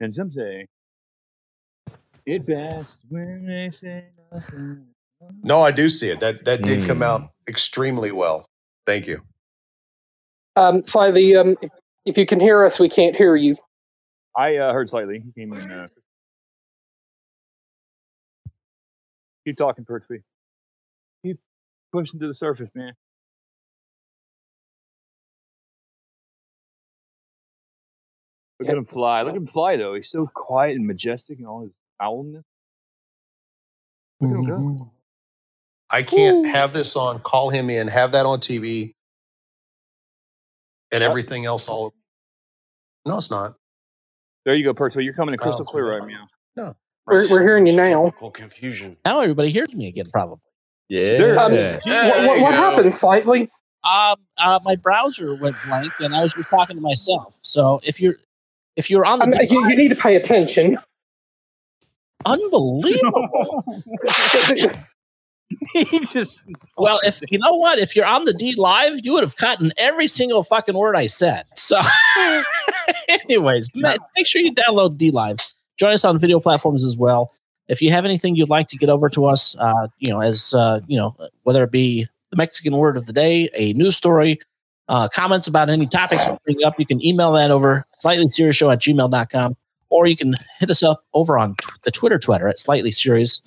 And 0.00 0.14
some 0.14 0.32
say, 0.32 0.66
it 2.28 2.44
best 2.46 3.06
when 3.08 3.46
they 3.46 3.70
say 3.70 4.04
nothing. 4.30 4.86
No, 5.42 5.62
I 5.62 5.70
do 5.70 5.88
see 5.88 6.10
it. 6.10 6.20
That 6.20 6.44
that 6.44 6.62
did 6.62 6.86
come 6.86 6.98
Hmm. 6.98 7.02
out 7.02 7.30
extremely 7.48 8.12
well. 8.12 8.44
Thank 8.86 9.06
you. 9.06 9.18
Um, 10.56 10.84
Slightly, 10.84 11.36
um, 11.36 11.56
if, 11.62 11.70
if 12.04 12.18
you 12.18 12.26
can 12.26 12.38
hear 12.40 12.64
us, 12.64 12.78
we 12.78 12.88
can't 12.88 13.16
hear 13.16 13.34
you. 13.36 13.56
I 14.36 14.56
uh, 14.56 14.72
heard 14.72 14.90
slightly. 14.90 15.20
He 15.24 15.32
came 15.40 15.52
in. 15.54 15.70
Uh, 15.70 15.88
keep 19.46 19.56
talking, 19.56 19.84
Pertwee. 19.84 20.18
Keep 21.24 21.38
pushing 21.92 22.20
to 22.20 22.26
the 22.26 22.34
surface, 22.34 22.68
man. 22.74 22.92
Look 28.60 28.68
at 28.68 28.76
him 28.76 28.84
fly. 28.84 29.22
Look 29.22 29.32
at 29.34 29.36
him 29.36 29.46
fly, 29.46 29.76
though. 29.76 29.94
He's 29.94 30.10
so 30.10 30.26
quiet 30.34 30.76
and 30.76 30.86
majestic 30.86 31.38
and 31.38 31.46
all 31.46 31.62
his 31.62 31.72
owlness. 32.00 32.44
Look 34.20 34.48
at. 34.48 34.86
I 35.90 36.02
can't 36.02 36.46
have 36.46 36.72
this 36.72 36.96
on. 36.96 37.20
Call 37.20 37.50
him 37.50 37.70
in. 37.70 37.88
Have 37.88 38.12
that 38.12 38.26
on 38.26 38.40
TV. 38.40 38.94
And 40.92 41.02
everything 41.02 41.44
else 41.44 41.68
all. 41.68 41.94
No, 43.06 43.18
it's 43.18 43.30
not. 43.30 43.54
There 44.44 44.54
you 44.54 44.64
go, 44.64 44.74
Pertwee. 44.74 45.04
You're 45.04 45.14
coming 45.14 45.34
in 45.34 45.40
Oh, 45.40 45.42
crystal 45.42 45.64
clear 45.64 45.90
right 45.90 46.06
now. 46.08 46.26
No. 46.56 46.72
We're, 47.06 47.28
we're 47.30 47.42
hearing 47.42 47.66
you 47.66 47.72
now. 47.72 48.10
confusion. 48.34 48.96
Now 49.04 49.20
everybody 49.20 49.50
hears 49.50 49.74
me 49.74 49.88
again, 49.88 50.10
probably. 50.10 50.40
Yeah. 50.88 51.36
Um, 51.38 51.52
what 51.52 52.26
what, 52.26 52.40
what 52.40 52.54
happened, 52.54 52.94
Slightly? 52.94 53.50
Um, 53.84 54.16
uh, 54.38 54.58
my 54.64 54.76
browser 54.76 55.36
went 55.40 55.56
blank, 55.66 55.92
and 56.00 56.14
I 56.14 56.22
was 56.22 56.34
just 56.34 56.48
talking 56.48 56.76
to 56.76 56.82
myself. 56.82 57.38
So 57.42 57.80
if 57.84 58.00
you're 58.00 58.16
if 58.76 58.90
you're 58.90 59.06
on 59.06 59.18
the 59.20 59.24
I 59.26 59.28
mean, 59.28 59.48
you, 59.50 59.68
you 59.68 59.76
need 59.76 59.88
to 59.88 59.96
pay 59.96 60.16
attention. 60.16 60.78
Unbelievable. 62.24 63.64
he 65.72 66.00
just 66.00 66.44
well, 66.76 67.00
if 67.04 67.20
you 67.30 67.38
know 67.38 67.54
what, 67.54 67.78
if 67.78 67.96
you're 67.96 68.06
on 68.06 68.24
the 68.24 68.34
D 68.34 68.54
live, 68.56 69.00
you 69.02 69.12
would 69.14 69.22
have 69.22 69.36
gotten 69.36 69.72
every 69.78 70.06
single 70.06 70.42
fucking 70.42 70.76
word 70.76 70.96
I 70.96 71.06
said. 71.06 71.44
So, 71.56 71.80
anyways, 73.08 73.70
ma- 73.74 73.96
make 74.16 74.26
sure 74.26 74.42
you 74.42 74.52
download 74.52 74.98
D 74.98 75.10
live. 75.10 75.38
Join 75.78 75.92
us 75.92 76.04
on 76.04 76.18
video 76.18 76.40
platforms 76.40 76.84
as 76.84 76.96
well. 76.96 77.32
If 77.68 77.80
you 77.80 77.90
have 77.92 78.04
anything 78.04 78.34
you'd 78.36 78.50
like 78.50 78.68
to 78.68 78.76
get 78.76 78.88
over 78.88 79.08
to 79.10 79.24
us, 79.26 79.56
uh, 79.58 79.88
you 79.98 80.12
know, 80.12 80.20
as 80.20 80.54
uh, 80.54 80.80
you 80.86 80.98
know, 80.98 81.16
whether 81.44 81.62
it 81.64 81.70
be 81.70 82.06
the 82.30 82.36
Mexican 82.36 82.76
word 82.76 82.96
of 82.96 83.06
the 83.06 83.12
day, 83.12 83.48
a 83.54 83.72
news 83.72 83.96
story, 83.96 84.40
uh, 84.88 85.08
comments 85.08 85.46
about 85.46 85.70
any 85.70 85.86
topics 85.86 86.26
we 86.26 86.54
bring 86.54 86.64
up, 86.64 86.78
you 86.78 86.86
can 86.86 87.04
email 87.04 87.32
that 87.32 87.50
over 87.50 87.84
slightly 87.94 88.28
serious 88.28 88.56
show 88.56 88.70
at 88.70 88.80
gmail.com, 88.80 89.56
or 89.90 90.06
you 90.06 90.16
can 90.16 90.34
hit 90.58 90.70
us 90.70 90.82
up 90.82 91.04
over 91.14 91.38
on 91.38 91.54
tw- 91.56 91.82
the 91.84 91.90
Twitter 91.90 92.18
Twitter 92.18 92.48
at 92.48 92.58
slightly 92.58 92.90
serious. 92.90 93.42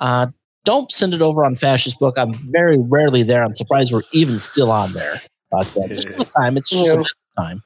Uh, 0.00 0.26
don't 0.64 0.90
send 0.90 1.14
it 1.14 1.22
over 1.22 1.44
on 1.44 1.54
Fascist 1.54 1.98
Book. 1.98 2.18
I'm 2.18 2.34
very 2.50 2.76
rarely 2.78 3.22
there. 3.22 3.42
I'm 3.42 3.54
surprised 3.54 3.92
we're 3.92 4.02
even 4.12 4.36
still 4.38 4.72
on 4.72 4.92
there. 4.92 5.20
But 5.50 5.68
uh, 5.76 5.86
the 5.86 6.28
time, 6.36 6.56
it's 6.56 6.70
just 6.70 6.88
a 6.90 6.94
Yeah. 6.94 7.00
of 7.00 7.06
time. 7.36 7.62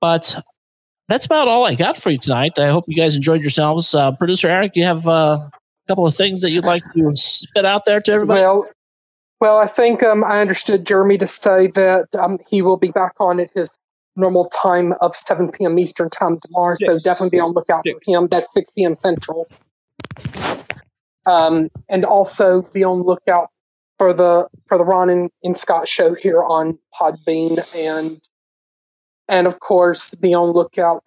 But 0.00 0.42
that's 1.08 1.26
about 1.26 1.48
all 1.48 1.64
I 1.64 1.74
got 1.74 1.98
for 1.98 2.10
you 2.10 2.18
tonight. 2.18 2.58
I 2.58 2.68
hope 2.68 2.84
you 2.88 2.96
guys 2.96 3.14
enjoyed 3.14 3.42
yourselves. 3.42 3.94
Uh, 3.94 4.12
Producer 4.12 4.48
Eric, 4.48 4.72
you 4.74 4.84
have 4.84 5.06
uh, 5.06 5.38
a 5.42 5.50
couple 5.86 6.06
of 6.06 6.14
things 6.14 6.40
that 6.40 6.50
you'd 6.50 6.64
like 6.64 6.82
to 6.94 7.12
spit 7.14 7.66
out 7.66 7.84
there 7.84 8.00
to 8.00 8.12
everybody? 8.12 8.40
Well, 8.40 8.66
well, 9.40 9.58
I 9.58 9.66
think 9.66 10.02
um, 10.02 10.24
I 10.24 10.40
understood 10.40 10.86
Jeremy 10.86 11.18
to 11.18 11.26
say 11.26 11.66
that 11.68 12.14
um, 12.18 12.38
he 12.48 12.62
will 12.62 12.78
be 12.78 12.90
back 12.90 13.12
on 13.20 13.38
at 13.38 13.50
his 13.50 13.76
normal 14.16 14.46
time 14.46 14.94
of 15.00 15.14
7 15.14 15.50
p.m. 15.50 15.78
Eastern 15.78 16.10
time 16.10 16.38
tomorrow. 16.44 16.76
So 16.76 16.98
definitely 16.98 17.36
be 17.36 17.40
on 17.40 17.52
lookout 17.52 17.82
for 17.82 18.00
Six. 18.00 18.08
him. 18.08 18.28
That's 18.28 18.52
6 18.54 18.70
p.m. 18.70 18.94
Central. 18.94 19.48
Um, 21.26 21.70
and 21.88 22.04
also 22.04 22.62
be 22.62 22.84
on 22.84 23.02
lookout 23.02 23.48
for 23.98 24.12
the 24.12 24.48
for 24.66 24.76
the 24.76 24.84
Ron 24.84 25.08
and, 25.08 25.30
and 25.42 25.56
Scott 25.56 25.88
show 25.88 26.14
here 26.14 26.42
on 26.44 26.78
Podbean 26.98 27.64
and 27.74 28.20
and 29.28 29.46
of 29.46 29.60
course 29.60 30.14
be 30.14 30.34
on 30.34 30.50
lookout 30.50 31.06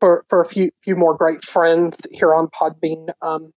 for 0.00 0.24
for 0.28 0.40
a 0.40 0.44
few 0.44 0.70
few 0.82 0.96
more 0.96 1.16
great 1.16 1.44
friends 1.44 2.06
here 2.10 2.34
on 2.34 2.48
Podbean 2.48 3.10
um, 3.22 3.52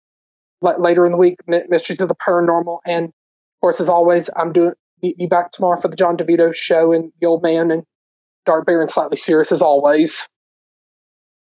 la- 0.62 0.76
later 0.78 1.06
in 1.06 1.12
the 1.12 1.18
week, 1.18 1.38
My- 1.48 1.64
Mysteries 1.70 2.02
of 2.02 2.08
the 2.08 2.16
Paranormal, 2.16 2.80
and 2.86 3.06
of 3.06 3.62
course, 3.62 3.80
as 3.80 3.90
always, 3.90 4.30
I'm 4.36 4.52
doing 4.52 4.74
be, 5.02 5.16
be 5.18 5.28
back 5.28 5.52
tomorrow 5.52 5.80
for 5.80 5.88
the 5.88 5.96
John 5.96 6.18
DeVito 6.18 6.54
show 6.54 6.92
and 6.92 7.12
the 7.20 7.28
Old 7.28 7.44
Man 7.44 7.72
and 7.72 7.84
Dark 8.46 8.66
Bear 8.66 8.82
and 8.82 8.90
Slightly 8.90 9.18
Serious 9.18 9.52
as 9.52 9.62
always. 9.62 10.28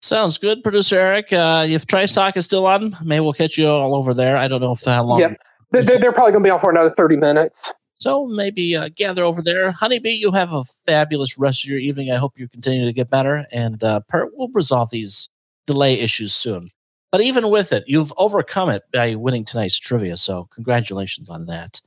Sounds 0.02 0.38
good, 0.38 0.62
Producer 0.62 0.98
Eric. 0.98 1.32
Uh, 1.32 1.64
if 1.66 1.86
Trice 1.86 2.12
Talk 2.12 2.36
is 2.36 2.44
still 2.44 2.66
on, 2.66 2.96
maybe 3.02 3.20
we'll 3.20 3.32
catch 3.32 3.58
you 3.58 3.66
all 3.66 3.94
over 3.94 4.14
there. 4.14 4.36
I 4.36 4.46
don't 4.46 4.60
know 4.60 4.72
if 4.72 4.84
how 4.84 5.02
long. 5.04 5.18
Yep, 5.18 5.40
they're, 5.70 5.82
they're 5.82 5.98
they're 5.98 6.12
probably 6.12 6.32
going 6.32 6.44
to 6.44 6.46
be 6.46 6.50
on 6.50 6.60
for 6.60 6.70
another 6.70 6.90
thirty 6.90 7.16
minutes. 7.16 7.72
So 7.98 8.26
maybe 8.26 8.76
uh, 8.76 8.90
gather 8.94 9.24
over 9.24 9.40
there. 9.40 9.72
Honeybee, 9.72 10.10
you 10.10 10.30
have 10.32 10.52
a 10.52 10.64
fabulous 10.86 11.38
rest 11.38 11.64
of 11.64 11.70
your 11.70 11.80
evening. 11.80 12.10
I 12.10 12.16
hope 12.16 12.38
you 12.38 12.46
continue 12.46 12.84
to 12.84 12.92
get 12.92 13.08
better. 13.08 13.46
And 13.50 13.82
uh, 13.82 14.00
Pert, 14.06 14.28
we'll 14.34 14.50
resolve 14.52 14.90
these 14.90 15.30
delay 15.66 15.98
issues 15.98 16.34
soon. 16.34 16.70
But 17.10 17.22
even 17.22 17.48
with 17.48 17.72
it, 17.72 17.84
you've 17.86 18.12
overcome 18.18 18.68
it 18.68 18.82
by 18.92 19.14
winning 19.14 19.46
tonight's 19.46 19.78
trivia. 19.78 20.18
So 20.18 20.44
congratulations 20.52 21.30
on 21.30 21.46
that. 21.46 21.80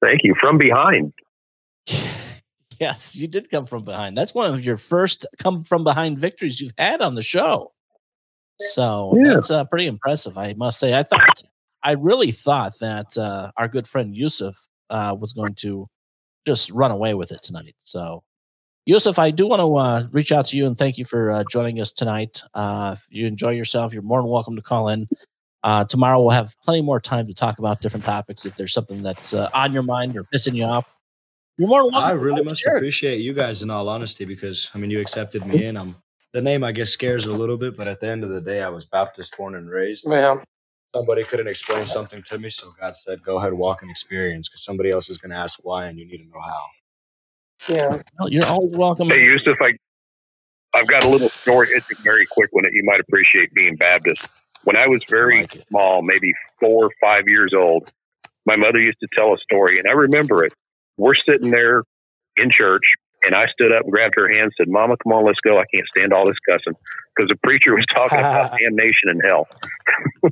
Thank 0.00 0.24
you. 0.24 0.34
From 0.40 0.56
behind. 0.56 1.12
Yes, 2.80 3.16
you 3.16 3.26
did 3.26 3.50
come 3.50 3.66
from 3.66 3.82
behind. 3.82 4.16
That's 4.16 4.34
one 4.34 4.52
of 4.54 4.64
your 4.64 4.76
first 4.76 5.26
come 5.38 5.64
from 5.64 5.82
behind 5.84 6.18
victories 6.18 6.60
you've 6.60 6.72
had 6.78 7.00
on 7.00 7.14
the 7.16 7.22
show. 7.22 7.72
So 8.60 9.14
Yeah. 9.16 9.34
that's 9.34 9.50
uh, 9.50 9.64
pretty 9.64 9.86
impressive, 9.86 10.38
I 10.38 10.54
must 10.54 10.78
say. 10.78 10.96
I 10.96 11.02
thought, 11.02 11.42
I 11.82 11.92
really 11.92 12.30
thought 12.30 12.78
that 12.80 13.16
uh, 13.16 13.50
our 13.56 13.68
good 13.68 13.86
friend 13.88 14.16
Yusuf 14.16 14.68
uh, 14.90 15.16
was 15.18 15.32
going 15.32 15.54
to 15.56 15.88
just 16.46 16.70
run 16.70 16.90
away 16.90 17.14
with 17.14 17.32
it 17.32 17.42
tonight. 17.42 17.74
So, 17.80 18.22
Yusuf, 18.86 19.18
I 19.18 19.30
do 19.30 19.46
want 19.46 19.60
to 19.60 19.76
uh, 19.76 20.08
reach 20.12 20.32
out 20.32 20.46
to 20.46 20.56
you 20.56 20.66
and 20.66 20.76
thank 20.78 20.98
you 20.98 21.04
for 21.04 21.30
uh, 21.30 21.44
joining 21.50 21.80
us 21.80 21.92
tonight. 21.92 22.42
Uh, 22.54 22.94
if 22.96 23.04
you 23.10 23.26
enjoy 23.26 23.50
yourself, 23.50 23.92
you're 23.92 24.02
more 24.02 24.22
than 24.22 24.30
welcome 24.30 24.56
to 24.56 24.62
call 24.62 24.88
in. 24.88 25.08
Uh, 25.62 25.84
tomorrow 25.84 26.20
we'll 26.20 26.30
have 26.30 26.54
plenty 26.64 26.80
more 26.80 27.00
time 27.00 27.26
to 27.26 27.34
talk 27.34 27.58
about 27.58 27.80
different 27.80 28.04
topics. 28.04 28.46
If 28.46 28.56
there's 28.56 28.72
something 28.72 29.02
that's 29.02 29.34
uh, 29.34 29.48
on 29.52 29.72
your 29.72 29.82
mind 29.82 30.16
or 30.16 30.24
pissing 30.24 30.54
you 30.54 30.64
off, 30.64 30.96
you're 31.58 31.68
more 31.68 31.90
welcome. 31.90 32.10
I 32.10 32.12
really 32.12 32.42
must 32.42 32.58
Share 32.58 32.76
appreciate 32.76 33.20
you 33.20 33.32
guys 33.32 33.62
in 33.62 33.70
all 33.70 33.88
honesty 33.88 34.24
because 34.24 34.70
I 34.74 34.78
mean 34.78 34.90
you 34.90 35.00
accepted 35.00 35.46
me 35.46 35.64
in. 35.64 35.76
I'm 35.76 35.96
the 36.32 36.40
name 36.40 36.64
I 36.64 36.72
guess 36.72 36.90
scares 36.90 37.26
a 37.26 37.32
little 37.32 37.56
bit, 37.56 37.76
but 37.76 37.88
at 37.88 38.00
the 38.00 38.08
end 38.08 38.24
of 38.24 38.30
the 38.30 38.40
day 38.40 38.62
I 38.62 38.68
was 38.68 38.84
Baptist 38.86 39.36
born 39.36 39.54
and 39.54 39.68
raised. 39.68 40.06
Yeah. 40.08 40.42
Somebody 40.94 41.22
couldn't 41.22 41.48
explain 41.48 41.84
something 41.84 42.22
to 42.22 42.38
me, 42.38 42.48
so 42.48 42.70
God 42.80 42.96
said, 42.96 43.22
"Go 43.22 43.38
ahead, 43.38 43.52
walk 43.52 43.82
and 43.82 43.90
experience," 43.90 44.48
because 44.48 44.64
somebody 44.64 44.90
else 44.90 45.10
is 45.10 45.18
going 45.18 45.32
to 45.32 45.36
ask 45.36 45.60
why, 45.62 45.86
and 45.86 45.98
you 45.98 46.06
need 46.06 46.18
to 46.18 46.24
know 46.24 46.40
how. 46.40 46.64
Yeah. 47.68 48.02
Well, 48.18 48.30
you're 48.30 48.46
always 48.46 48.74
welcome. 48.76 49.08
Hey, 49.08 49.22
Yusuf, 49.22 49.58
I, 49.60 49.74
I've 50.74 50.86
got 50.86 51.04
a 51.04 51.08
little 51.08 51.28
story. 51.28 51.68
It's 51.72 51.86
a 51.90 52.02
very 52.02 52.26
quick 52.26 52.50
one 52.52 52.64
that 52.64 52.72
you 52.72 52.84
might 52.84 53.00
appreciate 53.00 53.52
being 53.52 53.76
Baptist. 53.76 54.28
When 54.64 54.76
I 54.76 54.86
was 54.86 55.02
very 55.08 55.46
small, 55.68 56.02
maybe 56.02 56.32
four 56.60 56.86
or 56.86 56.90
five 57.00 57.26
years 57.26 57.52
old, 57.54 57.92
my 58.46 58.56
mother 58.56 58.80
used 58.80 59.00
to 59.00 59.08
tell 59.14 59.34
a 59.34 59.38
story, 59.38 59.78
and 59.78 59.88
I 59.88 59.92
remember 59.92 60.44
it. 60.44 60.52
We're 60.98 61.14
sitting 61.28 61.50
there 61.50 61.82
in 62.36 62.50
church, 62.50 62.82
and 63.24 63.34
I 63.34 63.46
stood 63.46 63.72
up 63.72 63.84
and 63.84 63.92
grabbed 63.92 64.14
her 64.16 64.28
hand 64.28 64.42
and 64.42 64.52
said, 64.58 64.66
Mama, 64.68 64.96
come 65.02 65.12
on, 65.12 65.24
let's 65.24 65.40
go. 65.44 65.58
I 65.58 65.64
can't 65.72 65.86
stand 65.96 66.12
all 66.12 66.26
this 66.26 66.36
cussing. 66.48 66.74
Because 67.16 67.28
the 67.30 67.36
preacher 67.42 67.74
was 67.74 67.86
talking 67.94 68.18
about 68.18 68.52
damnation 68.62 69.08
and 69.08 69.22
hell. 69.24 69.46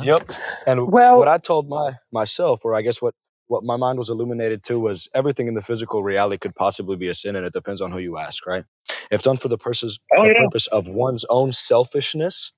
Yep. 0.00 0.30
And 0.66 0.92
Well- 0.92 1.18
what 1.18 1.28
I 1.28 1.38
told 1.38 1.68
my 1.68 1.94
myself, 2.12 2.64
or 2.64 2.74
I 2.74 2.82
guess 2.82 3.02
what 3.02 3.14
what 3.48 3.64
my 3.64 3.76
mind 3.76 3.98
was 3.98 4.10
illuminated 4.10 4.62
to, 4.62 4.78
was 4.78 5.08
everything 5.14 5.48
in 5.48 5.54
the 5.54 5.62
physical 5.62 6.02
reality 6.02 6.36
could 6.36 6.54
possibly 6.54 6.96
be 6.96 7.08
a 7.08 7.14
sin, 7.14 7.34
and 7.34 7.46
it 7.46 7.52
depends 7.52 7.80
on 7.80 7.92
who 7.92 7.98
you 7.98 8.18
ask, 8.18 8.46
right? 8.46 8.64
If 9.10 9.22
done 9.22 9.38
for 9.38 9.48
the 9.48 9.56
purpose 9.56 9.98
Oh, 10.16 10.22
the 10.22 10.34
yeah. 10.34 10.44
purpose 10.44 10.66
of 10.66 10.86
one's 10.86 11.24
own 11.30 11.52
selfishness, 11.52 12.52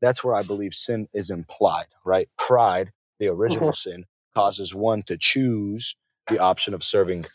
that's 0.00 0.24
where 0.24 0.34
I 0.34 0.42
believe 0.42 0.72
sin 0.74 1.06
is 1.12 1.30
implied, 1.30 1.86
right? 2.04 2.28
Pride, 2.38 2.92
the 3.18 3.26
mm-hmm. 3.26 3.40
original 3.40 3.72
sin, 3.74 4.06
causes 4.34 4.74
one 4.74 5.02
to 5.02 5.18
choose 5.20 5.94
the 6.30 6.38
option 6.40 6.74
of 6.74 6.84
serving 6.84 7.26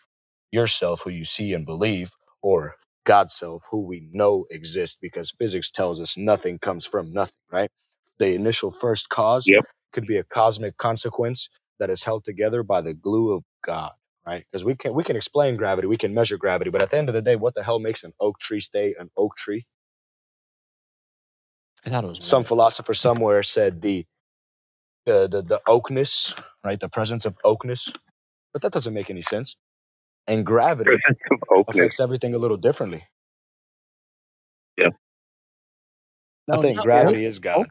yourself, 0.52 1.04
who 1.04 1.12
you 1.12 1.26
see 1.26 1.54
and 1.54 1.66
believe, 1.66 2.12
or 2.44 2.76
God's 3.06 3.36
self, 3.36 3.64
who 3.72 3.82
we 3.86 4.10
know 4.14 4.48
exists, 4.52 4.98
because 5.02 5.32
physics 5.32 5.72
tells 5.72 6.02
us 6.02 6.18
nothing 6.18 6.60
comes 6.60 6.86
from 6.88 7.14
nothing, 7.14 7.36
right? 7.52 7.72
The 8.20 8.34
initial 8.36 8.72
first 8.72 9.10
cause 9.10 9.52
Yep. 9.52 9.66
could 9.94 10.08
be 10.08 10.18
a 10.18 10.26
cosmic 10.26 10.78
consequence 10.78 11.50
that 11.80 11.92
is 11.92 12.06
held 12.06 12.26
together 12.26 12.64
by 12.64 12.82
the 12.82 12.94
glue 12.96 13.34
of 13.34 13.44
God, 13.66 13.94
right? 14.28 14.46
Because 14.52 14.66
we 14.66 14.76
can 14.76 14.94
we 14.96 15.04
can 15.06 15.18
explain 15.18 15.56
gravity, 15.56 15.88
we 15.88 15.98
can 15.98 16.14
measure 16.14 16.38
gravity, 16.38 16.72
but 16.72 16.84
at 16.84 16.92
the 16.92 16.98
end 16.98 17.10
of 17.10 17.16
the 17.16 17.24
day, 17.24 17.38
what 17.38 17.56
the 17.56 17.64
hell 17.64 17.80
makes 17.80 18.04
an 18.04 18.14
oak 18.22 18.40
tree 18.40 18.62
stay 18.62 18.96
an 19.00 19.12
oak 19.18 19.36
tree? 19.38 19.66
I 21.86 21.90
thought 21.92 22.06
it 22.06 22.08
was 22.08 22.22
Some 22.22 22.44
philosopher 22.44 22.94
somewhere 22.96 23.44
said 23.44 23.82
the 23.82 24.06
the 25.06 25.28
the, 25.30 25.44
the 25.44 25.62
oakness, 25.68 26.36
right? 26.66 26.80
The 26.80 26.90
presence 26.90 27.26
of 27.26 27.38
oakness, 27.46 27.94
but 28.58 28.64
that 28.64 28.74
doesn't 28.74 28.94
make 28.94 29.10
any 29.12 29.22
sense. 29.22 29.56
And 30.28 30.46
gravity 30.46 30.90
Presence 30.90 31.22
of 31.32 31.40
oakness. 31.52 31.76
affects 31.76 32.00
everything 32.00 32.34
a 32.34 32.38
little 32.40 32.58
differently. 32.58 33.04
Yeah. 34.78 34.90
I 36.52 36.58
think 36.58 36.78
not 36.78 36.86
gravity 36.86 37.26
oak- 37.26 37.30
is 37.30 37.40
God. 37.40 37.68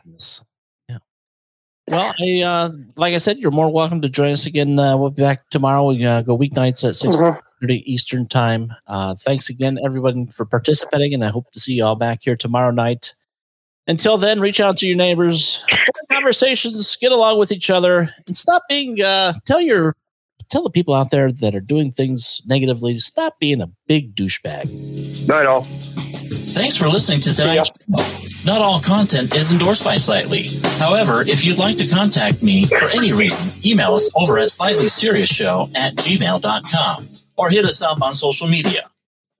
Yeah. 0.88 0.98
Well, 1.88 2.14
I 2.20 2.42
uh, 2.42 2.70
like 2.96 3.14
I 3.14 3.18
said, 3.18 3.38
you're 3.38 3.50
more 3.50 3.68
welcome 3.70 4.00
to 4.02 4.08
join 4.08 4.30
us 4.32 4.46
again. 4.46 4.78
Uh, 4.78 4.96
we'll 4.96 5.10
be 5.10 5.22
back 5.22 5.48
tomorrow. 5.50 5.86
We 5.88 6.04
uh, 6.04 6.22
go 6.22 6.36
weeknights 6.38 6.86
at 6.88 6.96
six 6.96 7.16
Mhm. 7.16 7.36
thirty 7.60 7.82
Eastern 7.92 8.26
time. 8.26 8.72
Uh, 8.86 9.14
thanks 9.16 9.48
again, 9.50 9.78
everyone, 9.84 10.28
for 10.28 10.44
participating, 10.44 11.14
and 11.14 11.24
I 11.24 11.28
hope 11.28 11.50
to 11.52 11.60
see 11.60 11.74
you 11.74 11.84
all 11.84 11.96
back 11.96 12.20
here 12.22 12.36
tomorrow 12.36 12.70
night. 12.70 13.14
Until 13.88 14.18
then, 14.18 14.40
reach 14.40 14.60
out 14.60 14.76
to 14.78 14.86
your 14.86 14.96
neighbors, 14.96 15.62
start 15.68 15.90
conversations, 16.10 16.96
get 16.96 17.12
along 17.12 17.38
with 17.38 17.52
each 17.52 17.70
other, 17.70 18.10
and 18.26 18.36
stop 18.36 18.62
being. 18.68 19.00
Uh, 19.00 19.32
tell 19.44 19.60
your 19.60 19.94
tell 20.50 20.62
the 20.62 20.70
people 20.70 20.94
out 20.94 21.10
there 21.10 21.30
that 21.30 21.54
are 21.54 21.60
doing 21.60 21.90
things 21.90 22.40
negatively. 22.46 22.94
To 22.94 23.00
stop 23.00 23.38
being 23.38 23.60
a 23.60 23.70
big 23.86 24.14
douchebag. 24.14 25.28
Night 25.28 25.46
all. 25.46 25.62
Thanks 25.62 26.76
for 26.76 26.86
listening 26.86 27.20
to 27.20 27.34
tonight's. 27.34 28.44
Not 28.46 28.62
all 28.62 28.80
content 28.80 29.34
is 29.34 29.52
endorsed 29.52 29.84
by 29.84 29.96
Slightly. 29.96 30.44
However, 30.78 31.22
if 31.26 31.44
you'd 31.44 31.58
like 31.58 31.76
to 31.78 31.88
contact 31.88 32.42
me 32.42 32.64
for 32.66 32.88
any 32.96 33.12
reason, 33.12 33.46
email 33.68 33.90
us 33.90 34.10
over 34.16 34.38
at 34.38 34.48
slightlyseriousshow 34.48 35.76
at 35.76 35.94
gmail.com 35.96 37.04
or 37.36 37.50
hit 37.50 37.64
us 37.64 37.82
up 37.82 38.00
on 38.00 38.14
social 38.14 38.48
media. 38.48 38.82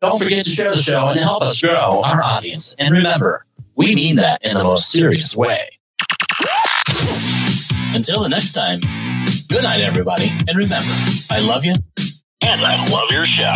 Don't 0.01 0.23
forget 0.23 0.45
to 0.45 0.51
share 0.51 0.71
the 0.71 0.77
show 0.77 1.09
and 1.09 1.19
help 1.19 1.43
us 1.43 1.61
grow 1.61 2.03
our 2.05 2.23
audience. 2.23 2.75
And 2.79 2.93
remember, 2.93 3.47
we 3.77 3.95
mean 3.95 4.17
that 4.17 4.45
in 4.45 4.55
the 4.55 4.65
most 4.65 4.91
serious 4.91 5.35
way. 5.35 5.59
Until 7.95 8.23
the 8.23 8.29
next 8.29 8.53
time, 8.53 8.81
good 9.49 9.63
night, 9.63 9.81
everybody. 9.81 10.29
And 10.49 10.57
remember, 10.57 10.93
I 11.31 11.41
love 11.41 11.65
you. 11.65 11.75
And 12.43 12.61
I 12.61 12.85
love 12.87 13.11
your 13.11 13.27
show. 13.27 13.53